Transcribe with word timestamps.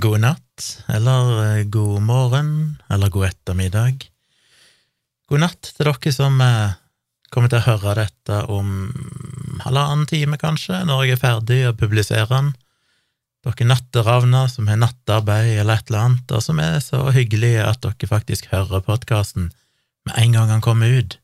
God 0.00 0.20
natt, 0.20 0.64
eller 0.92 1.28
eh, 1.44 1.64
god 1.64 2.02
morgen, 2.02 2.48
eller 2.90 3.08
god 3.08 3.30
ettermiddag. 3.30 4.02
God 5.30 5.40
natt 5.40 5.70
til 5.72 5.88
dere 5.88 6.12
som 6.12 6.36
eh, 6.42 6.74
kommer 7.32 7.48
til 7.48 7.62
å 7.62 7.66
høre 7.70 7.94
dette 8.02 8.42
om 8.52 8.90
halvannen 9.64 10.04
time, 10.10 10.36
kanskje, 10.42 10.82
når 10.84 11.04
jeg 11.04 11.16
er 11.16 11.22
ferdig 11.22 11.60
å 11.70 11.74
publisere 11.78 12.28
den. 12.28 12.52
Dere 13.46 13.68
natteravner 13.70 14.50
som 14.52 14.68
har 14.68 14.80
nattarbeid 14.82 15.62
eller 15.62 15.80
et 15.80 15.88
eller 15.88 16.04
annet, 16.04 16.34
og 16.34 16.44
som 16.44 16.60
er 16.60 16.80
så 16.84 17.06
hyggelige 17.16 17.64
at 17.64 17.80
dere 17.86 18.10
faktisk 18.10 18.50
hører 18.52 18.84
podkasten 18.84 19.52
med 20.06 20.18
en 20.20 20.36
gang 20.36 20.56
han 20.58 20.64
kommer 20.64 20.92
ut. 20.92 21.16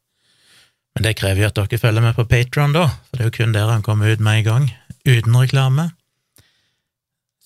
Men 0.96 1.08
det 1.08 1.18
krever 1.20 1.44
jo 1.44 1.50
at 1.50 1.60
dere 1.60 1.82
følger 1.82 2.08
med 2.08 2.16
på 2.16 2.28
Patron, 2.30 2.72
da, 2.72 2.88
for 2.88 3.18
det 3.18 3.26
er 3.26 3.32
jo 3.32 3.40
kun 3.42 3.56
der 3.58 3.74
han 3.74 3.84
kommer 3.84 4.14
ut 4.14 4.22
med 4.22 4.40
en 4.40 4.48
gang, 4.48 4.70
uten 5.04 5.36
reklame 5.36 5.90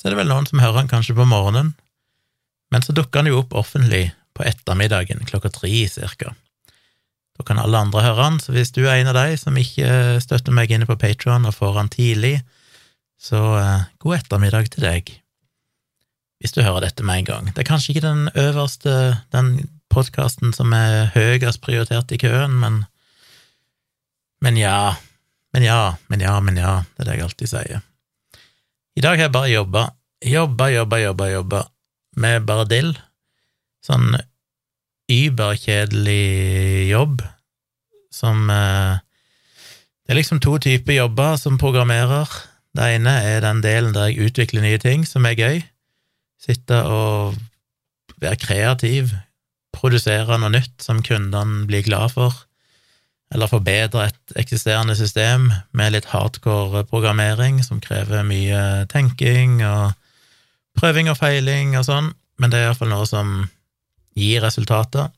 så 0.07 0.13
er 0.13 0.15
det 0.15 0.21
vel 0.21 0.29
noen 0.31 0.45
som 0.47 0.61
hører 0.63 0.77
han 0.79 0.91
kanskje 0.91 1.17
på 1.19 1.25
morgenen, 1.27 1.73
men 2.71 2.83
så 2.85 2.93
dukker 2.95 3.25
han 3.25 3.27
jo 3.27 3.41
opp 3.41 3.57
offentlig 3.59 4.13
på 4.39 4.45
ettermiddagen 4.47 5.25
klokka 5.27 5.51
tre 5.51 5.71
cirka. 5.91 6.29
Da 7.35 7.47
kan 7.49 7.59
alle 7.59 7.81
andre 7.83 8.05
høre 8.05 8.29
han, 8.29 8.37
så 8.39 8.55
hvis 8.55 8.71
du 8.71 8.85
er 8.85 9.01
en 9.01 9.11
av 9.11 9.19
de 9.19 9.35
som 9.41 9.59
ikke 9.59 10.21
støtter 10.23 10.55
meg 10.55 10.71
inne 10.71 10.87
på 10.87 10.95
Patron 10.95 11.49
og 11.51 11.57
får 11.59 11.75
han 11.81 11.91
tidlig, 11.91 12.37
så 13.19 13.41
eh, 13.59 13.89
god 13.99 14.21
ettermiddag 14.21 14.71
til 14.77 14.87
deg. 14.87 15.11
Hvis 16.39 16.55
du 16.55 16.63
hører 16.63 16.87
dette 16.87 17.03
med 17.03 17.25
en 17.25 17.29
gang. 17.33 17.51
Det 17.51 17.65
er 17.65 17.69
kanskje 17.73 17.97
ikke 17.97 18.07
den 18.07 18.31
øverste, 18.39 18.95
den 19.35 19.53
podkasten 19.91 20.55
som 20.55 20.71
er 20.79 21.11
høyest 21.19 21.65
prioritert 21.67 22.15
i 22.15 22.21
køen, 22.23 22.55
men 22.63 22.85
Men 24.39 24.55
ja, 24.55 24.95
men 25.51 25.67
ja, 25.67 25.97
men 26.07 26.21
ja, 26.21 26.39
men 26.39 26.63
ja, 26.63 26.85
det 26.95 27.03
er 27.03 27.11
det 27.11 27.15
jeg 27.19 27.25
alltid 27.25 27.49
sier. 27.49 27.87
I 28.97 29.05
dag 29.05 29.17
har 29.17 29.27
jeg 29.27 29.33
bare 29.33 29.53
jobba, 29.53 29.89
jobba, 30.27 30.71
jobba, 30.71 31.01
jobba, 31.01 31.29
jobba 31.31 31.63
med 32.21 32.47
bare 32.49 32.67
dill. 32.71 32.93
Sånn 33.85 34.17
überkjedelig 35.13 36.89
jobb 36.91 37.23
som 38.11 38.51
eh, 38.51 39.03
Det 40.07 40.15
er 40.15 40.21
liksom 40.21 40.39
to 40.39 40.53
typer 40.63 40.95
jobber 40.95 41.35
som 41.35 41.59
programmerer. 41.59 42.31
Det 42.79 42.91
ene 42.95 43.15
er 43.27 43.41
den 43.43 43.59
delen 43.65 43.95
der 43.95 44.13
jeg 44.13 44.29
utvikler 44.31 44.63
nye 44.63 44.79
ting, 44.79 45.03
som 45.03 45.27
er 45.27 45.35
gøy. 45.35 45.57
Sitte 46.39 46.79
og 46.87 47.35
være 48.23 48.39
kreativ, 48.39 49.11
produsere 49.75 50.39
noe 50.39 50.53
nytt 50.55 50.79
som 50.85 51.03
kundene 51.03 51.67
blir 51.67 51.83
glad 51.89 52.15
for 52.15 52.47
eller 53.35 53.51
forbedre 53.51 54.07
et 54.07 54.37
eksisterende 54.39 54.95
system 54.97 55.51
med 55.77 55.95
litt 55.95 56.09
hardcore 56.13 56.85
programmering 56.87 57.59
som 57.65 57.81
krever 57.83 58.23
mye 58.27 58.87
tenking 58.93 59.59
og 59.67 59.97
prøving 60.79 61.11
og 61.13 61.19
feiling 61.21 61.77
og 61.79 61.87
sånn, 61.89 62.13
men 62.41 62.53
det 62.53 62.61
er 62.61 62.71
iallfall 62.71 62.93
noe 62.93 63.07
som 63.09 63.37
gir 64.17 64.45
resultater. 64.45 65.11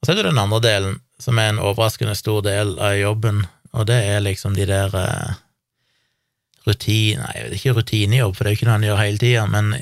Og 0.00 0.06
så 0.06 0.12
er 0.12 0.20
det 0.20 0.30
den 0.30 0.42
andre 0.42 0.60
delen, 0.64 0.98
som 1.20 1.38
er 1.38 1.52
en 1.52 1.62
overraskende 1.62 2.16
stor 2.16 2.42
del 2.46 2.76
av 2.80 2.96
jobben, 2.96 3.44
og 3.76 3.86
det 3.90 4.00
er 4.14 4.22
liksom 4.24 4.56
de 4.56 4.66
der 4.66 4.94
eh, 4.98 5.38
rutine 6.66 7.22
Nei, 7.22 7.34
det 7.36 7.46
er 7.50 7.56
ikke 7.56 7.74
rutinejobb, 7.78 8.36
for 8.36 8.44
det 8.44 8.50
er 8.50 8.54
jo 8.54 8.58
ikke 8.58 8.68
noe 8.68 8.76
han 8.76 8.86
gjør 8.88 9.00
hele 9.00 9.20
tida, 9.22 9.44
men 9.50 9.72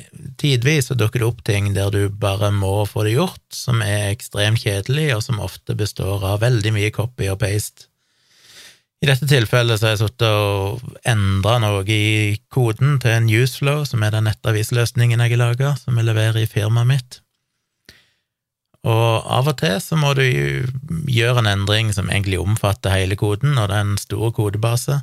tidvis 0.41 0.91
så 0.91 0.97
dukker 0.98 1.22
det 1.22 1.28
opp 1.28 1.44
ting 1.47 1.72
der 1.77 1.92
du 1.94 2.00
bare 2.11 2.50
må 2.55 2.72
få 2.89 3.06
det 3.06 3.16
gjort, 3.16 3.44
som 3.55 3.83
er 3.84 4.12
ekstremt 4.12 4.62
kjedelig, 4.62 5.11
og 5.16 5.25
som 5.27 5.42
ofte 5.44 5.77
består 5.78 6.25
av 6.34 6.42
veldig 6.44 6.75
mye 6.77 6.94
copy 6.94 7.31
og 7.33 7.41
paste. 7.42 7.88
I 8.98 9.06
dette 9.06 9.28
tilfellet 9.30 9.78
så 9.78 9.86
har 9.86 9.92
jeg 9.94 10.00
sittet 10.00 10.27
og 10.27 10.80
endra 11.06 11.60
noe 11.62 11.84
i 11.86 12.34
koden 12.50 12.96
til 13.02 13.20
Newsflow, 13.28 13.84
som 13.86 14.02
er 14.02 14.16
den 14.16 14.27
nettavisløsningen 14.27 15.22
jeg 15.22 15.36
har 15.36 15.42
laga, 15.44 15.74
som 15.78 16.00
jeg 16.00 16.08
leverer 16.08 16.41
i 16.42 16.50
firmaet 16.50 16.91
mitt. 16.91 17.20
Og 18.88 19.22
av 19.26 19.50
og 19.50 19.58
til 19.60 19.76
så 19.82 19.98
må 19.98 20.14
du 20.19 20.24
gjøre 20.24 21.44
en 21.44 21.50
endring 21.50 21.92
som 21.94 22.10
egentlig 22.10 22.41
omfatter 22.42 22.94
hele 22.94 23.19
koden, 23.19 23.54
og 23.58 23.70
det 23.70 23.78
er 23.78 23.87
en 23.87 24.00
stor 24.00 24.34
kodebase. 24.34 24.98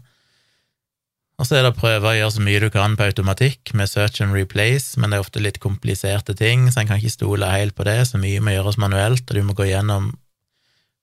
Og 1.35 1.47
så 1.47 1.57
er 1.57 1.65
det 1.65 1.73
å 1.73 1.79
prøve 1.79 2.11
å 2.11 2.15
gjøre 2.15 2.35
så 2.35 2.43
mye 2.43 2.61
du 2.63 2.69
kan 2.71 2.95
på 2.95 3.07
automatikk 3.09 3.73
med 3.75 3.91
search 3.91 4.21
and 4.23 4.35
replace, 4.35 4.99
men 4.99 5.11
det 5.11 5.19
er 5.19 5.25
ofte 5.25 5.43
litt 5.43 5.59
kompliserte 5.63 6.35
ting, 6.35 6.67
så 6.71 6.81
en 6.81 6.91
kan 6.91 6.99
ikke 6.99 7.15
stole 7.15 7.51
helt 7.51 7.75
på 7.75 7.87
det, 7.87 8.01
så 8.07 8.19
mye 8.19 8.43
må 8.43 8.55
gjøres 8.55 8.79
manuelt, 8.79 9.27
og 9.27 9.35
du 9.35 9.43
må 9.43 9.55
gå 9.55 9.67
gjennom 9.71 10.13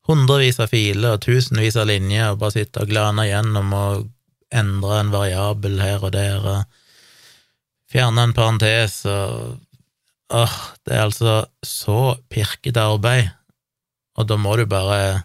hundrevis 0.09 0.61
av 0.63 0.73
filer 0.73 1.17
og 1.17 1.23
tusenvis 1.25 1.79
av 1.79 1.89
linjer 1.91 2.33
og 2.33 2.41
bare 2.43 2.57
sitte 2.57 2.83
og 2.83 2.91
glane 2.91 3.29
gjennom 3.29 3.75
og 3.77 4.07
endre 4.53 5.01
en 5.01 5.13
variabel 5.13 5.79
her 5.81 6.03
og 6.03 6.15
der 6.15 6.49
og 6.55 6.81
fjerne 7.93 8.29
en 8.29 8.37
parentes 8.37 9.03
og 9.09 9.61
Åh, 10.33 10.53
det 10.89 10.95
er 10.97 11.03
altså 11.03 11.33
så 11.61 12.15
pirkete 12.33 12.81
arbeid, 12.81 13.27
og 14.17 14.31
da 14.31 14.39
må 14.41 14.55
du 14.57 14.63
bare 14.65 14.97
jeg 14.97 15.19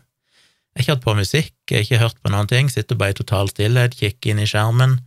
har 0.75 0.83
ikke 0.83 0.95
hatt 0.97 1.05
på 1.05 1.13
musikk, 1.15 1.53
jeg 1.71 1.77
har 1.77 1.85
ikke 1.85 2.01
hørt 2.01 2.17
på 2.19 2.31
noen 2.33 2.49
ting, 2.51 2.67
sitter 2.69 2.99
bare 2.99 3.15
i 3.15 3.17
total 3.17 3.47
stillhet, 3.47 3.95
kikker 3.95 4.33
inn 4.33 4.41
i 4.44 4.49
skjermen 4.49 4.97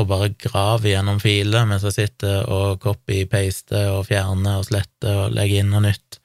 og 0.00 0.08
bare 0.08 0.30
graver 0.40 0.94
gjennom 0.94 1.20
filer 1.20 1.68
mens 1.68 1.84
jeg 1.84 1.96
sitter 1.98 2.48
og 2.48 2.80
copy-paster 2.80 3.92
og 3.92 4.06
fjerner 4.08 4.62
og 4.62 4.66
sletter 4.70 5.26
og 5.26 5.36
legger 5.36 5.60
inn 5.60 5.70
noe 5.74 5.84
nytt. 5.84 6.21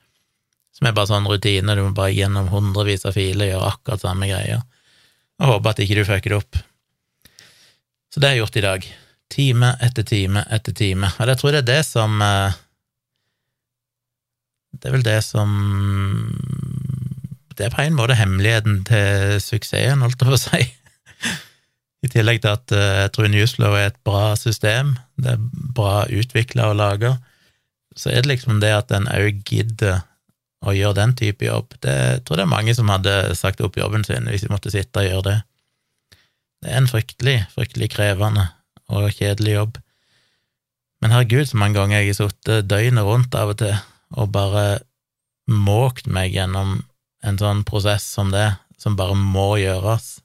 Som 0.78 0.90
er 0.90 0.94
bare 0.94 1.10
sånn 1.10 1.26
rutine, 1.26 1.74
du 1.74 1.82
må 1.88 1.94
bare 1.98 2.14
gjennom 2.14 2.52
hundrevis 2.52 3.08
av 3.10 3.18
filer 3.18 3.50
gjøre 3.50 3.72
akkurat 3.72 4.04
samme 4.04 4.30
greia, 4.30 4.62
og 5.42 5.54
håpe 5.56 5.74
at 5.74 5.82
ikke 5.82 5.98
du 5.98 6.06
fucker 6.06 6.34
det 6.34 6.38
opp. 6.38 6.60
Så 8.14 8.22
det 8.22 8.30
har 8.30 8.38
jeg 8.38 8.44
gjort 8.44 8.60
i 8.60 8.66
dag. 8.66 8.88
Time 9.34 9.74
etter 9.84 10.06
time 10.08 10.44
etter 10.54 10.76
time. 10.78 11.10
Og 11.18 11.32
jeg 11.34 11.42
tror 11.42 11.54
det 11.54 11.64
er 11.64 11.68
det 11.68 11.82
som 11.86 12.22
eh, 12.24 12.56
Det 14.78 14.88
er 14.88 14.94
vel 14.94 15.04
det 15.06 15.20
som 15.26 15.52
det 17.58 17.66
er 17.66 17.74
på 17.74 17.82
en 17.82 17.96
måte 17.98 18.18
hemmeligheten 18.18 18.84
til 18.86 19.40
suksessen, 19.42 20.04
holdt 20.06 20.22
jeg 20.22 20.30
på 20.30 20.36
å 20.36 20.42
si. 20.42 20.60
I 22.06 22.12
tillegg 22.14 22.44
til 22.44 22.54
at 22.54 22.74
uh, 22.76 22.84
jeg 23.02 23.14
tror 23.16 23.32
Newslow 23.34 23.78
er 23.78 23.90
et 23.90 23.98
bra 24.06 24.36
system, 24.38 24.94
det 25.18 25.34
er 25.34 25.48
bra 25.78 26.04
utvikla 26.06 26.70
og 26.70 26.78
laga, 26.78 27.16
så 27.98 28.12
er 28.14 28.22
det 28.22 28.36
liksom 28.36 28.62
det 28.62 28.76
at 28.76 28.94
en 28.94 29.10
òg 29.10 29.42
gidder 29.50 30.04
å 30.66 30.74
gjøre 30.74 30.98
den 30.98 31.14
type 31.18 31.46
jobb. 31.46 31.76
Det 31.84 31.94
jeg 31.94 32.24
tror 32.26 32.40
det 32.40 32.46
er 32.48 32.56
mange 32.56 32.74
som 32.78 32.90
hadde 32.90 33.14
sagt 33.38 33.62
opp 33.66 33.78
jobben 33.78 34.06
sin 34.08 34.30
hvis 34.32 34.46
de 34.46 34.52
måtte 34.54 34.74
sitte 34.74 35.04
og 35.04 35.10
gjøre 35.10 35.26
det. 35.30 35.38
Det 36.64 36.72
er 36.72 36.80
en 36.80 36.90
fryktelig, 36.90 37.38
fryktelig 37.54 37.92
krevende 37.94 38.48
og 38.90 39.12
kjedelig 39.14 39.54
jobb. 39.54 39.78
Men 41.04 41.14
herregud, 41.14 41.46
så 41.46 41.60
mange 41.62 41.78
ganger 41.78 42.02
jeg 42.02 42.14
har 42.16 42.20
sittet 42.24 42.70
døgnet 42.72 43.06
rundt 43.06 43.36
av 43.38 43.54
og 43.54 43.60
til 43.62 43.76
og 44.16 44.32
bare 44.32 44.80
måkt 45.52 46.08
meg 46.08 46.36
gjennom 46.36 46.80
en 47.28 47.40
sånn 47.40 47.64
prosess 47.68 48.06
som 48.08 48.32
det, 48.32 48.54
som 48.80 48.96
bare 48.98 49.18
må 49.18 49.58
gjøres. 49.60 50.18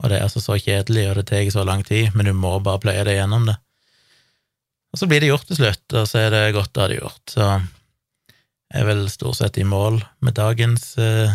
Og 0.00 0.08
det 0.08 0.16
er 0.18 0.24
altså 0.24 0.40
så 0.40 0.56
kjedelig, 0.56 1.04
og 1.10 1.18
det 1.18 1.26
tar 1.28 1.48
så 1.52 1.66
lang 1.68 1.84
tid, 1.84 2.14
men 2.16 2.30
du 2.30 2.32
må 2.36 2.54
bare 2.64 2.80
pløye 2.80 3.04
deg 3.04 3.18
gjennom 3.18 3.44
det. 3.50 3.58
Og 4.90 4.98
så 4.98 5.06
blir 5.10 5.22
det 5.22 5.28
gjort 5.30 5.46
til 5.50 5.60
slutt, 5.60 5.84
og 5.92 6.08
så 6.08 6.24
er 6.24 6.32
det 6.34 6.54
godt 6.56 6.78
å 6.78 6.82
ha 6.82 6.88
det 6.90 6.98
gjort. 6.98 7.22
Så 7.28 7.44
jeg 7.44 7.60
er 8.70 8.86
vel 8.86 9.06
stort 9.10 9.40
sett 9.40 9.58
i 9.58 9.66
mål 9.66 10.00
med 10.24 10.36
dagens 10.38 10.94
eh, 10.98 11.32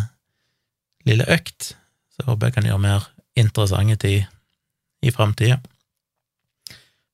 lille 1.08 1.28
økt. 1.32 1.74
Så 2.14 2.24
jeg 2.24 2.30
håper 2.30 2.50
jeg 2.50 2.58
kan 2.58 2.70
gjøre 2.70 2.84
mer 2.86 3.08
interessante 3.36 3.98
tid 4.02 4.26
i 5.06 5.12
framtida. 5.12 5.60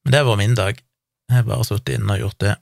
Men 0.01 0.13
det 0.13 0.21
har 0.21 0.29
vært 0.29 0.41
min 0.43 0.57
dag. 0.57 0.81
Jeg 1.29 1.37
har 1.39 1.47
bare 1.47 1.65
sittet 1.67 1.97
inne 1.97 2.17
og 2.17 2.25
gjort 2.25 2.43
det. 2.43 2.55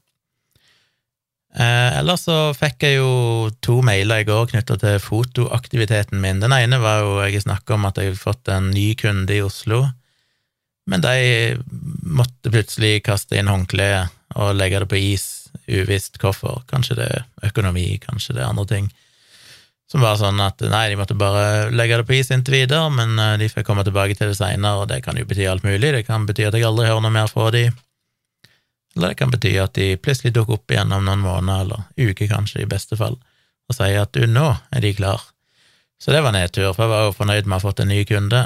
Eh, 1.58 1.98
ellers 1.98 2.28
så 2.28 2.52
fikk 2.54 2.86
jeg 2.86 3.00
jo 3.00 3.50
to 3.66 3.80
mailer 3.86 4.22
i 4.22 4.28
går 4.28 4.52
knytta 4.52 4.78
til 4.80 5.00
fotoaktiviteten 5.02 6.22
min. 6.22 6.42
Den 6.44 6.54
ene 6.54 6.78
var 6.82 7.02
jo 7.02 7.16
jeg 7.24 7.42
snakka 7.48 7.76
om 7.76 7.88
at 7.90 7.98
jeg 7.98 8.12
hadde 8.12 8.22
fått 8.22 8.52
en 8.54 8.70
ny 8.70 8.92
kunde 9.00 9.34
i 9.34 9.42
Oslo, 9.42 9.88
men 10.90 11.02
de 11.02 11.58
måtte 12.06 12.54
plutselig 12.54 13.02
kaste 13.06 13.38
inn 13.38 13.50
håndkleet 13.50 14.14
og 14.38 14.54
legge 14.58 14.84
det 14.84 14.90
på 14.92 15.02
is, 15.02 15.26
uvisst 15.70 16.18
hvorfor. 16.22 16.64
Kanskje 16.70 16.98
det 17.00 17.08
er 17.14 17.28
økonomi, 17.50 17.92
kanskje 18.04 18.38
det 18.38 18.44
er 18.44 18.50
andre 18.50 18.66
ting. 18.70 18.90
Som 19.90 20.04
var 20.06 20.20
sånn 20.22 20.38
at 20.44 20.62
nei, 20.70 20.84
de 20.92 20.98
måtte 21.00 21.18
bare 21.18 21.70
legge 21.74 21.98
det 21.98 22.06
på 22.06 22.20
is 22.20 22.30
inntil 22.34 22.60
videre, 22.60 22.92
men 22.94 23.18
eh, 23.18 23.38
de 23.42 23.48
fikk 23.50 23.66
komme 23.66 23.86
tilbake 23.88 24.18
til 24.18 24.30
det 24.30 24.38
seinere, 24.38 24.84
og 24.84 24.92
det 24.92 25.00
kan 25.06 25.18
jo 25.18 25.26
bety 25.26 25.48
alt 25.50 25.66
mulig. 25.66 25.94
Det 25.96 26.04
kan 26.06 26.28
bety 26.30 26.46
at 26.46 26.58
jeg 26.58 26.68
aldri 26.68 26.86
hører 26.86 27.02
noe 27.06 27.16
mer 27.16 27.32
fra 27.32 27.48
de. 27.56 27.66
Eller 28.96 29.14
det 29.14 29.18
kan 29.18 29.34
bety 29.34 29.56
at 29.62 29.74
de 29.78 29.96
plutselig 29.98 30.36
dukker 30.36 30.60
opp 30.60 30.74
igjen 30.74 30.94
om 30.94 31.06
noen 31.08 31.26
måneder, 31.26 31.66
eller 31.66 32.12
uker 32.12 32.30
kanskje, 32.30 32.62
i 32.62 32.70
beste 32.70 33.00
fall, 33.00 33.18
og 33.70 33.78
sier 33.78 34.04
at 34.04 34.14
du, 34.14 34.28
nå 34.30 34.52
er 34.70 34.86
de 34.86 34.94
klar. 34.98 35.26
Så 36.00 36.14
det 36.14 36.22
var 36.26 36.38
nedtur, 36.38 36.70
for 36.74 36.86
jeg 36.86 36.94
var 36.94 37.08
jo 37.08 37.18
fornøyd 37.18 37.50
med 37.50 37.58
å 37.58 37.60
ha 37.60 37.66
fått 37.66 37.82
en 37.84 37.92
ny 37.92 38.04
kunde. 38.08 38.46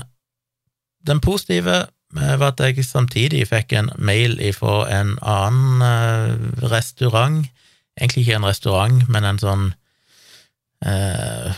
Den 1.04 1.20
positive 1.24 1.84
var 2.14 2.52
at 2.52 2.62
jeg 2.62 2.86
samtidig 2.86 3.48
fikk 3.50 3.74
en 3.78 3.90
mail 3.98 4.38
ifra 4.44 4.84
en 4.94 5.16
annen 5.20 5.82
eh, 5.86 6.68
restaurant, 6.70 7.42
egentlig 7.98 8.28
ikke 8.28 8.38
en 8.38 8.48
restaurant, 8.48 9.04
men 9.10 9.26
en 9.26 9.42
sånn 9.42 9.66
eh, 10.86 11.54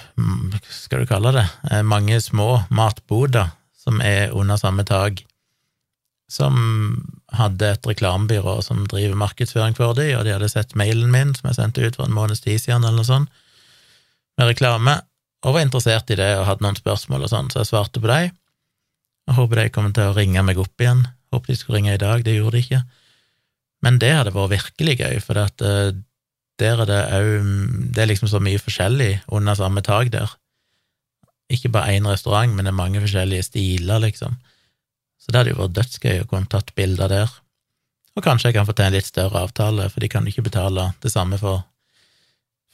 skal 0.71 1.03
du 1.03 1.09
kalle 1.09 1.33
det, 1.35 1.45
eh, 1.71 1.83
mange 1.83 2.19
små 2.23 2.65
matboder 2.69 3.51
som 3.85 3.99
er 4.01 4.33
under 4.33 4.59
samme 4.59 4.85
tak, 4.87 5.25
som 6.31 6.55
hadde 7.35 7.67
et 7.75 7.85
reklamebyrå 7.85 8.57
som 8.65 8.85
driver 8.89 9.19
markedsføring 9.19 9.75
for 9.77 9.93
dem, 9.97 10.15
og 10.17 10.25
de 10.25 10.33
hadde 10.33 10.49
sett 10.49 10.73
mailen 10.79 11.11
min 11.13 11.35
som 11.37 11.51
jeg 11.51 11.59
sendte 11.59 11.83
ut 11.83 11.99
for 11.99 12.07
en 12.07 12.15
måneds 12.15 12.41
tid 12.45 12.63
siden, 12.63 12.87
eller 12.87 13.03
noe 13.03 13.11
sånt, 13.11 13.43
med 14.39 14.49
reklame, 14.49 14.97
og 15.45 15.53
var 15.55 15.67
interessert 15.67 16.09
i 16.11 16.17
det 16.17 16.31
og 16.39 16.47
hadde 16.47 16.65
noen 16.65 16.79
spørsmål 16.79 17.27
og 17.27 17.31
sånn, 17.31 17.51
så 17.51 17.61
jeg 17.61 17.69
svarte 17.69 18.01
på 18.01 18.09
dem. 18.09 18.33
Jeg 19.25 19.37
håper 19.39 19.61
de 19.61 19.69
kommer 19.73 19.93
til 19.95 20.11
å 20.11 20.15
ringe 20.15 20.43
meg 20.45 20.59
opp 20.61 20.81
igjen. 20.81 21.05
Håper 21.33 21.51
de 21.51 21.57
skulle 21.59 21.79
ringe 21.79 21.95
i 21.95 22.01
dag, 22.01 22.23
det 22.25 22.37
gjorde 22.37 22.57
de 22.57 22.63
ikke. 22.65 22.81
Men 23.85 23.99
det 24.01 24.11
hadde 24.13 24.33
vært 24.35 24.53
virkelig 24.53 24.97
gøy, 25.01 25.21
for 25.23 25.41
uh, 25.41 25.93
der 26.61 26.81
er 26.81 26.89
det 26.89 26.99
òg 27.17 27.47
Det 27.93 28.03
er 28.03 28.09
liksom 28.09 28.29
så 28.31 28.39
mye 28.43 28.61
forskjellig 28.61 29.11
under 29.33 29.57
samme 29.57 29.83
tak 29.85 30.11
der. 30.13 30.31
Ikke 31.51 31.69
bare 31.69 31.97
én 31.97 32.07
restaurant, 32.09 32.53
men 32.53 32.65
det 32.65 32.73
er 32.73 32.81
mange 32.81 33.01
forskjellige 33.01 33.49
stiler, 33.49 34.01
liksom. 34.01 34.37
Så 35.21 35.31
det 35.31 35.41
hadde 35.41 35.53
jo 35.53 35.61
vært 35.61 35.75
dødsgøy 35.77 36.21
å 36.23 36.29
kunne 36.29 36.49
tatt 36.49 36.73
bilder 36.77 37.11
der. 37.11 37.35
Og 38.15 38.23
kanskje 38.23 38.49
jeg 38.49 38.57
kan 38.57 38.67
få 38.67 38.73
til 38.77 38.87
en 38.87 38.95
litt 38.95 39.09
større 39.09 39.41
avtale, 39.43 39.89
for 39.91 40.01
de 40.01 40.09
kan 40.09 40.27
ikke 40.29 40.45
betale 40.45 40.91
det 41.03 41.11
samme 41.11 41.37
for, 41.41 41.65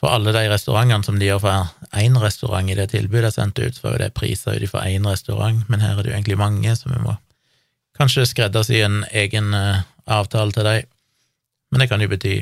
for 0.01 0.09
alle 0.09 0.33
de 0.33 0.47
restaurantene 0.49 1.05
som 1.05 1.19
de 1.21 1.27
gjør 1.27 1.43
for 1.43 1.97
én 2.01 2.17
restaurant 2.17 2.69
i 2.69 2.77
det 2.77 2.87
tilbudet 2.95 3.29
jeg 3.29 3.37
sendte 3.37 3.67
ut, 3.67 3.77
så 3.77 3.85
var 3.85 3.95
jo 3.95 4.01
det 4.01 4.13
priser 4.17 4.57
ut 4.57 4.71
for 4.71 4.81
én 4.81 5.05
restaurant, 5.05 5.61
men 5.69 5.83
her 5.83 5.93
er 5.93 6.01
det 6.01 6.09
jo 6.09 6.15
egentlig 6.17 6.39
mange, 6.41 6.73
så 6.75 6.89
vi 6.89 7.01
må 7.03 7.13
kanskje 7.99 8.25
skreddersy 8.25 8.79
en 8.81 9.03
egen 9.13 9.53
uh, 9.53 9.83
avtale 10.09 10.55
til 10.55 10.65
dem. 10.65 10.89
Men 11.71 11.83
det 11.83 11.91
kan 11.91 12.01
jo 12.01 12.09
bety 12.09 12.39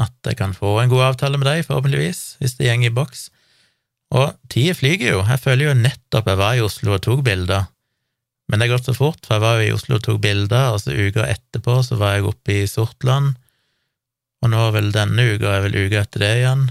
at 0.00 0.28
jeg 0.28 0.36
kan 0.36 0.52
få 0.56 0.76
en 0.80 0.92
god 0.92 1.10
avtale 1.10 1.40
med 1.40 1.48
dem, 1.48 1.64
forhåpentligvis, 1.64 2.36
hvis 2.40 2.56
det 2.58 2.68
går 2.68 2.88
i 2.88 2.94
boks. 3.00 3.28
Og 4.16 4.32
tida 4.52 4.76
flyger 4.76 5.14
jo, 5.14 5.24
jeg 5.24 5.40
føler 5.40 5.70
jo 5.70 5.76
nettopp 5.78 6.28
jeg 6.28 6.40
var 6.40 6.56
i 6.56 6.64
Oslo 6.64 6.96
og 6.96 7.04
tok 7.04 7.24
bilder, 7.24 7.68
men 8.50 8.58
det 8.58 8.66
har 8.66 8.76
gått 8.76 8.88
så 8.90 8.96
fort, 8.96 9.20
for 9.22 9.36
jeg 9.36 9.44
var 9.44 9.60
jo 9.60 9.66
i 9.68 9.74
Oslo 9.76 9.96
og 9.96 10.04
tok 10.04 10.18
bilder, 10.24 10.72
og 10.74 10.80
så 10.82 10.92
uka 10.96 11.28
etterpå 11.30 11.76
så 11.86 11.96
var 12.00 12.16
jeg 12.16 12.26
oppe 12.26 12.56
i 12.56 12.66
Sortland, 12.68 13.36
og 14.40 14.52
nå 14.52 14.66
vel 14.74 14.92
denne 14.94 15.26
uka 15.34 15.56
er 15.56 15.64
vel 15.66 15.78
uka 15.86 16.04
etter 16.04 16.24
det 16.24 16.30
igjen, 16.40 16.68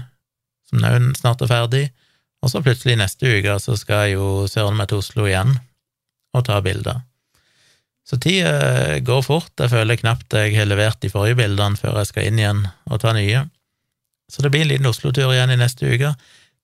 som 0.70 0.82
nå 0.82 1.12
snart 1.18 1.42
er 1.44 1.50
ferdig, 1.50 1.84
og 2.40 2.50
så 2.52 2.62
plutselig 2.64 2.96
neste 2.98 3.28
uke 3.36 3.58
så 3.60 3.76
skal 3.78 4.08
jeg 4.08 4.16
jo 4.16 4.48
søren 4.48 4.78
meg 4.78 4.90
til 4.90 5.02
Oslo 5.02 5.28
igjen 5.28 5.54
og 6.34 6.44
ta 6.46 6.60
bilder. 6.64 7.02
Så 8.06 8.18
tida 8.18 8.98
går 9.06 9.22
fort, 9.22 9.52
jeg 9.60 9.70
føler 9.70 9.98
knapt 10.00 10.34
jeg 10.34 10.56
har 10.56 10.66
levert 10.66 10.98
de 11.02 11.12
forrige 11.12 11.38
bildene 11.38 11.78
før 11.78 12.00
jeg 12.00 12.10
skal 12.10 12.26
inn 12.26 12.40
igjen 12.40 12.64
og 12.90 13.02
ta 13.02 13.12
nye. 13.14 13.44
Så 14.30 14.42
det 14.42 14.50
blir 14.54 14.64
en 14.64 14.70
liten 14.70 14.88
Oslo-tur 14.90 15.30
igjen 15.34 15.52
i 15.52 15.58
neste 15.60 15.86
uke. 15.90 16.14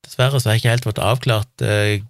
Dessverre 0.06 0.40
så 0.40 0.48
har 0.48 0.56
jeg 0.56 0.64
ikke 0.64 0.74
helt 0.74 0.88
fått 0.88 1.02
avklart 1.02 1.64
eh, 1.66 2.02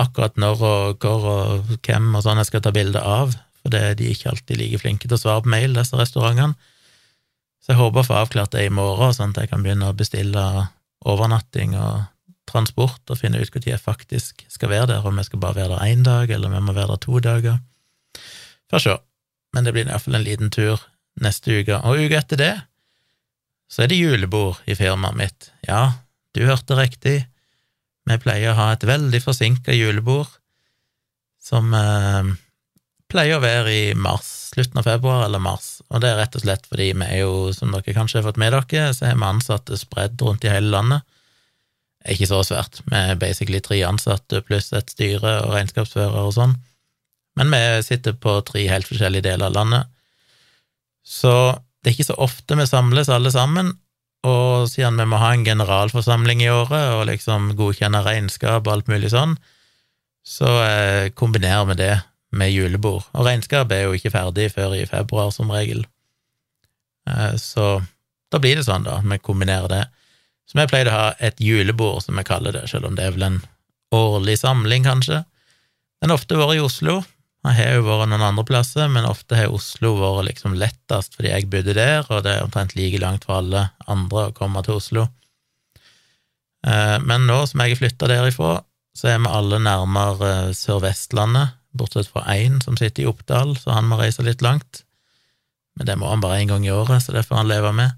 akkurat 0.00 0.36
når 0.40 0.62
og 0.68 1.04
hvor 1.04 1.26
og 1.32 1.74
hvem 1.86 2.08
og 2.16 2.24
sånn 2.24 2.40
jeg 2.42 2.50
skal 2.50 2.64
ta 2.64 2.72
bilde 2.76 3.00
av, 3.00 3.32
for 3.62 3.72
det 3.72 3.82
er 3.82 3.98
de 3.98 4.10
ikke 4.12 4.32
alltid 4.32 4.60
like 4.60 4.80
flinke 4.82 5.08
til 5.08 5.16
å 5.16 5.20
svare 5.20 5.44
på 5.44 5.52
mail, 5.52 5.76
disse 5.76 5.96
restaurantene. 5.96 6.56
Så 7.66 7.72
jeg 7.72 7.80
håper 7.80 8.04
å 8.04 8.06
få 8.06 8.14
avklart 8.20 8.52
det 8.54 8.60
i 8.62 8.70
morgen, 8.70 9.10
sånn 9.10 9.32
at 9.34 9.40
jeg 9.42 9.50
kan 9.50 9.64
begynne 9.64 9.88
å 9.90 9.96
bestille 9.98 10.42
overnatting 11.02 11.72
og 11.74 12.04
transport 12.46 13.10
og 13.10 13.18
finne 13.18 13.40
ut 13.42 13.50
når 13.50 13.66
jeg 13.72 13.82
faktisk 13.82 14.44
skal 14.46 14.70
være 14.70 14.92
der, 14.92 15.08
om 15.08 15.18
jeg 15.18 15.26
skal 15.26 15.42
bare 15.42 15.58
være 15.58 15.72
der 15.74 15.90
én 15.90 16.04
dag, 16.06 16.30
eller 16.30 16.46
om 16.46 16.54
jeg 16.54 16.62
må 16.62 16.74
være 16.76 16.94
der 16.94 17.02
to 17.02 17.18
dager. 17.24 17.58
Får 18.70 18.84
se. 18.84 18.94
Men 19.50 19.66
det 19.66 19.74
blir 19.74 19.90
iallfall 19.90 20.20
en 20.20 20.26
liten 20.28 20.54
tur 20.54 20.78
neste 21.18 21.58
uke. 21.58 21.80
Og 21.82 22.06
uka 22.06 22.20
etter 22.22 22.38
det 22.38 22.54
så 23.66 23.82
er 23.82 23.90
det 23.90 23.98
julebord 23.98 24.62
i 24.70 24.76
firmaet 24.78 25.18
mitt. 25.18 25.50
Ja, 25.66 25.98
du 26.38 26.44
hørte 26.46 26.78
riktig. 26.78 27.18
Vi 28.06 28.18
pleier 28.22 28.52
å 28.52 28.58
ha 28.60 28.68
et 28.76 28.86
veldig 28.86 29.18
forsinka 29.24 29.74
julebord 29.74 30.30
som 31.42 31.74
eh, 31.74 32.30
pleier 33.12 33.38
å 33.38 33.44
være 33.44 33.72
i 33.72 33.82
mars, 33.94 34.28
slutten 34.54 34.80
av 34.80 34.86
februar 34.88 35.26
eller 35.26 35.42
mars, 35.42 35.80
og 35.90 36.02
det 36.02 36.10
er 36.10 36.20
rett 36.20 36.38
og 36.38 36.42
slett 36.42 36.64
fordi 36.68 36.88
vi 36.92 37.06
er 37.06 37.20
jo, 37.22 37.52
som 37.54 37.74
dere 37.74 37.94
kanskje 37.96 38.20
har 38.20 38.26
fått 38.26 38.40
med 38.40 38.54
dere, 38.54 38.88
så 38.96 39.10
er 39.10 39.18
vi 39.18 39.28
ansatte 39.28 39.78
spredd 39.78 40.22
rundt 40.22 40.46
i 40.46 40.52
hele 40.52 40.72
landet. 40.74 41.06
Det 42.02 42.14
ikke 42.14 42.30
så 42.30 42.42
svært, 42.46 42.80
vi 42.86 42.98
er 42.98 43.18
basically 43.18 43.60
tre 43.62 43.80
ansatte 43.86 44.42
pluss 44.46 44.72
et 44.76 44.92
styre 44.94 45.40
og 45.42 45.54
regnskapsfører 45.56 46.28
og 46.28 46.34
sånn. 46.36 46.54
Men 47.36 47.50
vi 47.52 47.62
sitter 47.84 48.14
på 48.16 48.38
tre 48.46 48.62
helt 48.70 48.88
forskjellige 48.88 49.26
deler 49.26 49.50
av 49.50 49.56
landet. 49.56 49.90
Så 51.06 51.32
det 51.82 51.90
er 51.90 51.96
ikke 51.96 52.08
så 52.08 52.18
ofte 52.22 52.56
vi 52.58 52.66
samles 52.66 53.10
alle 53.12 53.30
sammen, 53.34 53.74
og 54.26 54.66
siden 54.70 54.98
vi 54.98 55.06
må 55.06 55.20
ha 55.22 55.32
en 55.34 55.44
generalforsamling 55.46 56.40
i 56.42 56.50
året 56.50 56.96
og 56.96 57.04
liksom 57.10 57.52
godkjenne 57.58 58.00
regnskap 58.02 58.64
og 58.64 58.72
alt 58.72 58.90
mulig 58.90 59.12
sånn, 59.12 59.36
så 60.26 60.50
eh, 60.64 61.12
kombinerer 61.14 61.68
vi 61.70 61.76
det 61.78 61.92
med 62.32 62.52
julebord. 62.52 63.04
Og 63.14 63.26
regnskap 63.26 63.72
er 63.72 63.86
jo 63.86 63.96
ikke 63.96 64.14
ferdig 64.14 64.50
før 64.54 64.74
i 64.76 64.86
februar, 64.88 65.30
som 65.34 65.52
regel. 65.52 65.84
Eh, 67.08 67.34
så 67.40 67.80
da 68.32 68.40
blir 68.42 68.58
det 68.58 68.66
sånn, 68.66 68.86
da. 68.86 68.98
Vi 69.04 69.20
kombinerer 69.22 69.70
det. 69.70 69.84
Så 70.46 70.58
vi 70.58 70.68
pleier 70.70 70.90
å 70.90 70.96
ha 70.96 71.06
et 71.18 71.40
julebord, 71.42 72.02
som 72.04 72.18
vi 72.18 72.26
kaller 72.26 72.54
det, 72.54 72.66
selv 72.70 72.90
om 72.90 72.98
det 72.98 73.06
er 73.06 73.14
vel 73.16 73.28
en 73.28 73.42
årlig 73.94 74.38
samling, 74.42 74.86
kanskje. 74.86 75.22
Den 76.02 76.12
har 76.12 76.18
ofte 76.18 76.38
vært 76.38 76.58
i 76.58 76.64
Oslo, 76.64 77.00
jeg 77.46 77.60
har 77.60 77.76
jo 77.76 77.84
vært 77.86 78.10
noen 78.10 78.24
andre 78.26 78.42
plasser, 78.46 78.88
men 78.90 79.06
ofte 79.06 79.36
har 79.38 79.52
Oslo 79.54 79.92
vært 80.00 80.26
liksom 80.32 80.56
lettest 80.58 81.14
fordi 81.14 81.30
jeg 81.30 81.50
bodde 81.52 81.76
der, 81.76 82.06
og 82.10 82.24
det 82.26 82.32
er 82.32 82.46
omtrent 82.46 82.74
like 82.74 82.98
langt 82.98 83.26
for 83.28 83.38
alle 83.38 83.68
andre 83.86 84.28
å 84.28 84.34
komme 84.34 84.62
til 84.66 84.80
Oslo. 84.80 85.04
Eh, 86.66 86.96
men 87.06 87.28
nå 87.28 87.38
som 87.46 87.62
jeg 87.62 87.76
er 87.76 87.80
flytta 87.82 88.10
derifra, 88.10 88.56
så 88.96 89.12
er 89.12 89.20
vi 89.22 89.30
alle 89.30 89.60
nærmere 89.62 90.32
Sør-Vestlandet, 90.58 91.54
bortsett 91.78 92.08
fra 92.10 92.24
én 92.34 92.60
som 92.64 92.76
sitter 92.78 93.04
i 93.04 93.08
Oppdal, 93.10 93.56
så 93.60 93.76
han 93.76 93.88
må 93.90 93.98
reise 94.00 94.24
litt 94.26 94.44
langt. 94.44 94.82
Men 95.76 95.88
det 95.88 95.96
må 96.00 96.08
han 96.10 96.22
bare 96.24 96.40
én 96.40 96.50
gang 96.50 96.66
i 96.66 96.72
året, 96.72 97.04
så 97.04 97.12
det 97.12 97.26
får 97.28 97.42
han 97.42 97.50
leve 97.50 97.72
med. 97.76 97.96